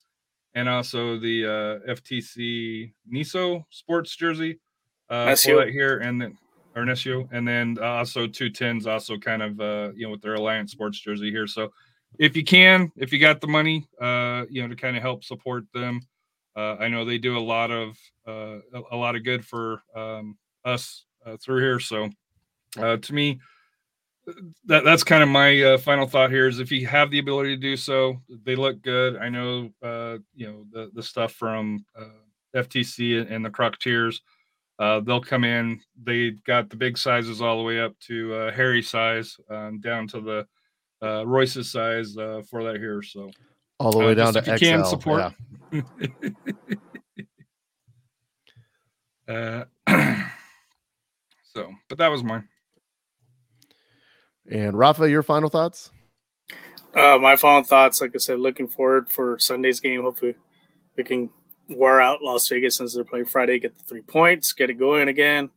and 0.54 0.68
also 0.68 1.18
the 1.18 1.44
uh, 1.86 1.92
FTC 1.92 2.92
Niso 3.12 3.64
sports 3.70 4.14
jersey 4.14 4.60
uh, 5.08 5.34
for 5.34 5.56
that 5.56 5.70
here, 5.70 5.98
and 5.98 6.20
then 6.20 6.38
or 6.76 6.84
Nesio, 6.84 7.28
and 7.32 7.46
then 7.46 7.78
also 7.78 8.26
two 8.26 8.50
tens, 8.50 8.86
also 8.86 9.16
kind 9.16 9.42
of 9.42 9.60
uh, 9.60 9.92
you 9.94 10.06
know 10.06 10.10
with 10.10 10.22
their 10.22 10.34
Alliance 10.34 10.72
sports 10.72 11.00
jersey 11.00 11.30
here. 11.30 11.46
So 11.46 11.70
if 12.18 12.36
you 12.36 12.44
can, 12.44 12.92
if 12.96 13.12
you 13.12 13.18
got 13.18 13.40
the 13.40 13.46
money, 13.46 13.86
uh, 14.00 14.44
you 14.48 14.62
know, 14.62 14.68
to 14.68 14.76
kind 14.76 14.96
of 14.96 15.02
help 15.02 15.24
support 15.24 15.64
them, 15.72 16.00
uh, 16.56 16.76
I 16.78 16.88
know 16.88 17.04
they 17.04 17.18
do 17.18 17.36
a 17.36 17.40
lot 17.40 17.70
of 17.70 17.98
uh, 18.26 18.58
a, 18.72 18.82
a 18.92 18.96
lot 18.96 19.16
of 19.16 19.24
good 19.24 19.44
for 19.44 19.82
um, 19.94 20.36
us 20.64 21.04
uh, 21.26 21.36
through 21.36 21.60
here. 21.60 21.80
So 21.80 22.08
uh, 22.78 22.96
to 22.96 23.14
me, 23.14 23.40
that 24.66 24.84
that's 24.84 25.04
kind 25.04 25.22
of 25.22 25.28
my 25.28 25.62
uh, 25.62 25.78
final 25.78 26.06
thought 26.06 26.30
here 26.30 26.48
is 26.48 26.58
if 26.58 26.72
you 26.72 26.86
have 26.86 27.10
the 27.10 27.18
ability 27.18 27.56
to 27.56 27.60
do 27.60 27.76
so, 27.76 28.20
they 28.44 28.56
look 28.56 28.80
good. 28.82 29.16
I 29.16 29.28
know 29.28 29.70
uh, 29.82 30.18
you 30.34 30.46
know 30.46 30.64
the 30.72 30.90
the 30.94 31.02
stuff 31.02 31.32
from 31.32 31.84
uh, 31.98 32.06
FTC 32.56 33.30
and, 33.30 33.44
the 33.44 33.50
Crocketeers. 33.50 34.20
Uh, 34.78 35.00
they'll 35.00 35.20
come 35.20 35.44
in. 35.44 35.80
They 36.02 36.30
got 36.46 36.70
the 36.70 36.76
big 36.76 36.98
sizes 36.98 37.40
all 37.40 37.58
the 37.58 37.62
way 37.62 37.80
up 37.80 37.98
to 38.06 38.34
uh, 38.34 38.52
Harry 38.52 38.82
size, 38.82 39.38
um, 39.50 39.80
down 39.80 40.08
to 40.08 40.20
the 40.20 40.46
uh, 41.06 41.24
Royce's 41.26 41.70
size 41.70 42.16
uh, 42.16 42.42
for 42.48 42.64
that 42.64 42.76
here. 42.76 43.02
So 43.02 43.30
All 43.78 43.92
the 43.92 43.98
way 43.98 44.14
down 44.14 44.32
to 44.32 44.38
if 44.40 44.46
you 44.46 44.58
can 44.58 44.84
XL, 44.84 44.90
support. 44.90 45.32
yeah. 45.72 45.82
uh, 49.86 49.86
so, 51.54 51.70
but 51.88 51.98
that 51.98 52.08
was 52.08 52.24
mine. 52.24 52.48
And 54.50 54.76
Rafa, 54.76 55.08
your 55.08 55.22
final 55.22 55.48
thoughts? 55.48 55.90
Uh, 56.94 57.18
my 57.18 57.34
final 57.36 57.64
thoughts, 57.64 58.00
like 58.00 58.12
I 58.14 58.18
said, 58.18 58.38
looking 58.38 58.68
forward 58.68 59.10
for 59.10 59.38
Sunday's 59.38 59.80
game. 59.80 60.02
Hopefully, 60.02 60.36
we 60.96 61.04
can 61.04 61.30
wear 61.68 62.00
out 62.00 62.22
Las 62.22 62.46
Vegas 62.48 62.76
since 62.76 62.94
they're 62.94 63.04
playing 63.04 63.26
Friday. 63.26 63.58
Get 63.58 63.76
the 63.76 63.84
three 63.84 64.02
points, 64.02 64.52
get 64.52 64.70
it 64.70 64.74
going 64.74 65.08
again. 65.08 65.50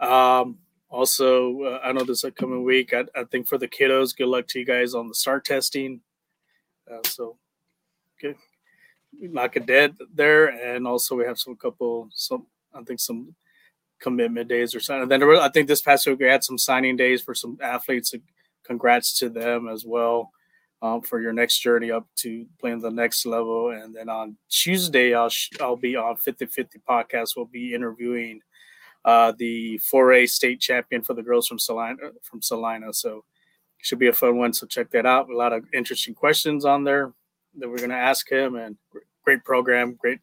Um, 0.00 0.58
also, 0.88 1.62
uh, 1.62 1.80
I 1.84 1.92
know 1.92 2.04
this 2.04 2.24
upcoming 2.24 2.64
week. 2.64 2.92
I, 2.92 3.04
I 3.14 3.24
think 3.24 3.46
for 3.46 3.58
the 3.58 3.68
kiddos, 3.68 4.16
good 4.16 4.28
luck 4.28 4.46
to 4.48 4.58
you 4.58 4.64
guys 4.64 4.94
on 4.94 5.08
the 5.08 5.14
start 5.14 5.44
testing. 5.44 6.00
Uh, 6.90 6.98
so, 7.04 7.36
good, 8.20 8.36
knock 9.12 9.56
it 9.56 9.66
dead 9.66 9.96
there, 10.12 10.46
and 10.46 10.86
also 10.86 11.14
we 11.14 11.24
have 11.24 11.38
some 11.38 11.56
couple 11.56 12.08
some 12.14 12.46
I 12.74 12.82
think 12.82 13.00
some 13.00 13.34
commitment 14.00 14.48
days 14.48 14.74
or 14.74 14.80
something. 14.80 15.02
And 15.02 15.10
then 15.10 15.22
I 15.38 15.48
think 15.48 15.68
this 15.68 15.82
past 15.82 16.06
week 16.06 16.18
we 16.18 16.26
had 16.26 16.44
some 16.44 16.58
signing 16.58 16.96
days 16.96 17.22
for 17.22 17.34
some 17.34 17.58
athletes. 17.62 18.14
Congrats 18.64 19.18
to 19.18 19.28
them 19.28 19.68
as 19.68 19.84
well 19.84 20.30
um, 20.82 21.00
for 21.00 21.20
your 21.20 21.32
next 21.32 21.60
journey 21.60 21.90
up 21.90 22.06
to 22.16 22.46
playing 22.60 22.80
the 22.80 22.90
next 22.90 23.26
level. 23.26 23.70
And 23.70 23.94
then 23.94 24.08
on 24.08 24.36
Tuesday, 24.48 25.14
I'll 25.14 25.30
I'll 25.60 25.76
be 25.76 25.96
on 25.96 26.16
50-50 26.16 26.66
podcast. 26.88 27.30
We'll 27.36 27.46
be 27.46 27.74
interviewing 27.74 28.40
uh, 29.04 29.32
the 29.38 29.78
4A 29.92 30.28
state 30.28 30.60
champion 30.60 31.02
for 31.02 31.14
the 31.14 31.22
girls 31.22 31.46
from 31.46 31.58
Celina 31.58 31.96
from 32.22 32.42
Celina. 32.42 32.92
So 32.92 33.24
should 33.84 33.98
be 33.98 34.08
a 34.08 34.12
fun 34.12 34.38
one. 34.38 34.52
So 34.52 34.66
check 34.66 34.90
that 34.90 35.04
out. 35.04 35.28
A 35.28 35.36
lot 35.36 35.52
of 35.52 35.64
interesting 35.74 36.14
questions 36.14 36.64
on 36.64 36.84
there 36.84 37.12
that 37.58 37.68
we're 37.68 37.76
going 37.76 37.90
to 37.90 37.96
ask 37.96 38.30
him, 38.30 38.56
and 38.56 38.76
great 39.24 39.44
program, 39.44 39.94
great 39.94 40.20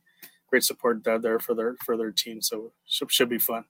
great 0.51 0.63
support 0.63 1.07
out 1.07 1.23
there 1.23 1.39
for 1.39 1.55
their 1.55 1.75
for 1.83 1.97
their 1.97 2.11
team. 2.11 2.41
So 2.41 2.73
should, 2.85 3.11
should 3.11 3.29
be 3.29 3.39
fun. 3.39 3.65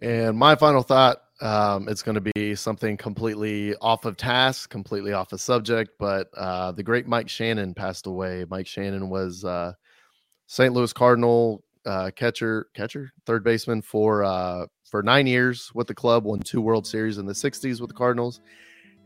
And 0.00 0.38
my 0.38 0.54
final 0.54 0.82
thought 0.82 1.22
um, 1.40 1.88
it's 1.88 2.02
going 2.02 2.22
to 2.22 2.32
be 2.34 2.54
something 2.54 2.96
completely 2.96 3.74
off 3.76 4.04
of 4.04 4.16
task, 4.16 4.70
completely 4.70 5.12
off 5.12 5.32
of 5.32 5.40
subject, 5.40 5.92
but 5.98 6.28
uh, 6.36 6.72
the 6.72 6.82
great 6.82 7.06
Mike 7.06 7.28
Shannon 7.28 7.74
passed 7.74 8.06
away. 8.06 8.44
Mike 8.48 8.66
Shannon 8.66 9.08
was 9.08 9.44
uh, 9.44 9.72
St. 10.46 10.74
Louis 10.74 10.92
Cardinal 10.92 11.64
uh, 11.86 12.10
catcher, 12.14 12.68
catcher, 12.74 13.10
third 13.24 13.42
baseman 13.42 13.80
for 13.80 14.22
uh, 14.22 14.66
for 14.84 15.02
nine 15.02 15.26
years 15.26 15.70
with 15.74 15.86
the 15.86 15.94
club. 15.94 16.24
Won 16.24 16.40
two 16.40 16.60
World 16.60 16.86
Series 16.86 17.16
in 17.16 17.24
the 17.24 17.32
'60s 17.32 17.80
with 17.80 17.88
the 17.88 17.94
Cardinals, 17.94 18.40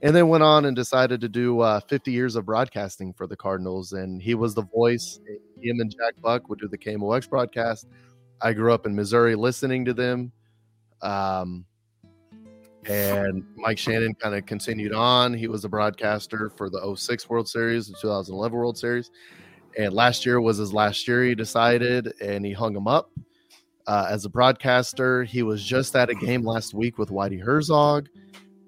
and 0.02 0.14
then 0.14 0.28
went 0.28 0.42
on 0.42 0.66
and 0.66 0.76
decided 0.76 1.20
to 1.20 1.28
do 1.28 1.60
uh, 1.60 1.80
50 1.80 2.12
years 2.12 2.36
of 2.36 2.44
broadcasting 2.44 3.12
for 3.12 3.26
the 3.26 3.36
Cardinals. 3.36 3.92
And 3.92 4.20
he 4.20 4.34
was 4.34 4.54
the 4.54 4.64
voice. 4.64 5.20
Him 5.60 5.80
and 5.80 5.90
Jack 5.90 6.14
Buck 6.20 6.48
would 6.48 6.58
do 6.58 6.68
the 6.68 6.78
KMOX 6.78 7.28
broadcast. 7.28 7.86
I 8.42 8.52
grew 8.52 8.72
up 8.72 8.86
in 8.86 8.94
Missouri 8.94 9.34
listening 9.34 9.84
to 9.86 9.94
them. 9.94 10.32
Um, 11.00 11.64
and 12.86 13.44
Mike 13.56 13.78
Shannon 13.78 14.14
kind 14.14 14.34
of 14.34 14.44
continued 14.44 14.92
on. 14.92 15.32
He 15.32 15.48
was 15.48 15.64
a 15.64 15.68
broadcaster 15.68 16.50
for 16.50 16.68
the 16.68 16.94
06 16.94 17.30
World 17.30 17.48
Series, 17.48 17.88
the 17.88 17.94
2011 17.94 18.56
World 18.56 18.76
Series. 18.76 19.10
And 19.78 19.92
last 19.92 20.26
year 20.26 20.40
was 20.40 20.58
his 20.58 20.72
last 20.72 21.08
year, 21.08 21.24
he 21.24 21.34
decided, 21.34 22.12
and 22.20 22.44
he 22.44 22.52
hung 22.52 22.76
him 22.76 22.86
up 22.86 23.10
uh, 23.86 24.06
as 24.10 24.24
a 24.24 24.28
broadcaster. 24.28 25.24
He 25.24 25.42
was 25.42 25.64
just 25.64 25.96
at 25.96 26.10
a 26.10 26.14
game 26.14 26.44
last 26.44 26.74
week 26.74 26.98
with 26.98 27.08
Whitey 27.08 27.40
Herzog. 27.42 28.08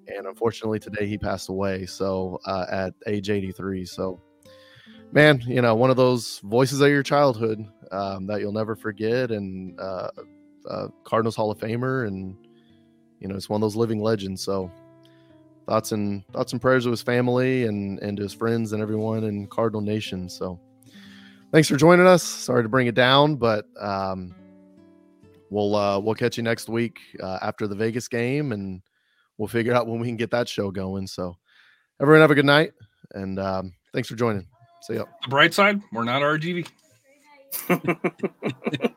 And 0.09 0.27
unfortunately, 0.27 0.79
today 0.79 1.07
he 1.07 1.19
passed 1.19 1.49
away. 1.49 1.87
So 1.87 2.41
uh, 2.47 2.67
at 2.71 2.95
age 3.07 3.31
83. 3.31 3.85
So, 3.85 4.21
man, 5.13 5.43
you 5.47 5.63
know, 5.63 5.75
one 5.75 5.91
of 5.91 5.97
those 5.97 6.41
voices 6.41 6.81
of 6.81 6.89
your 6.89 7.03
childhood 7.03 7.65
um, 7.91 8.27
that 8.27 8.41
you'll 8.41 8.53
never 8.53 8.77
forget. 8.77 9.31
And 9.31 9.79
uh, 9.81 10.09
uh, 10.69 10.89
Cardinals 11.05 11.37
Hall 11.37 11.51
of 11.51 11.59
Famer. 11.59 12.07
And, 12.07 12.37
you 13.21 13.29
know, 13.29 13.35
it's 13.35 13.49
one 13.49 13.59
of 13.59 13.63
those 13.63 13.77
living 13.77 14.01
legends. 14.01 14.43
So 14.43 14.71
thoughts 15.67 15.93
and 15.93 16.27
thoughts 16.33 16.53
and 16.53 16.63
prayers 16.63 16.85
to 16.85 16.91
his 16.91 17.03
family 17.03 17.65
and 17.65 17.99
and 18.01 18.17
to 18.17 18.23
his 18.23 18.33
friends 18.33 18.73
and 18.73 18.81
everyone 18.81 19.25
in 19.25 19.47
Cardinal 19.49 19.81
Nation. 19.81 20.29
So 20.29 20.61
thanks 21.53 21.69
for 21.69 21.77
joining 21.77 22.07
us. 22.07 22.23
Sorry 22.23 22.63
to 22.63 22.69
bring 22.69 22.87
it 22.87 22.95
down, 22.95 23.37
but 23.37 23.67
um, 23.81 24.35
we'll 25.51 25.75
uh, 25.75 25.99
we'll 25.99 26.15
catch 26.15 26.37
you 26.37 26.43
next 26.43 26.69
week 26.69 26.99
uh, 27.23 27.39
after 27.43 27.67
the 27.67 27.75
Vegas 27.75 28.09
game, 28.09 28.53
and 28.53 28.81
we'll 29.39 29.49
figure 29.49 29.75
out 29.75 29.87
when 29.87 30.01
we 30.01 30.07
can 30.07 30.17
get 30.17 30.31
that 30.31 30.49
show 30.49 30.71
going. 30.71 31.07
So 31.07 31.37
everyone 32.01 32.21
have 32.23 32.31
a 32.31 32.35
good 32.35 32.45
night, 32.45 32.73
and 33.13 33.39
um, 33.39 33.73
thanks 33.93 34.09
for 34.09 34.17
joining. 34.17 34.47
See 34.83 34.95
ya. 34.95 35.05
The 35.23 35.29
bright 35.29 35.55
side, 35.55 35.81
we're 35.93 36.05
not 36.05 36.23
RGV. 36.23 36.69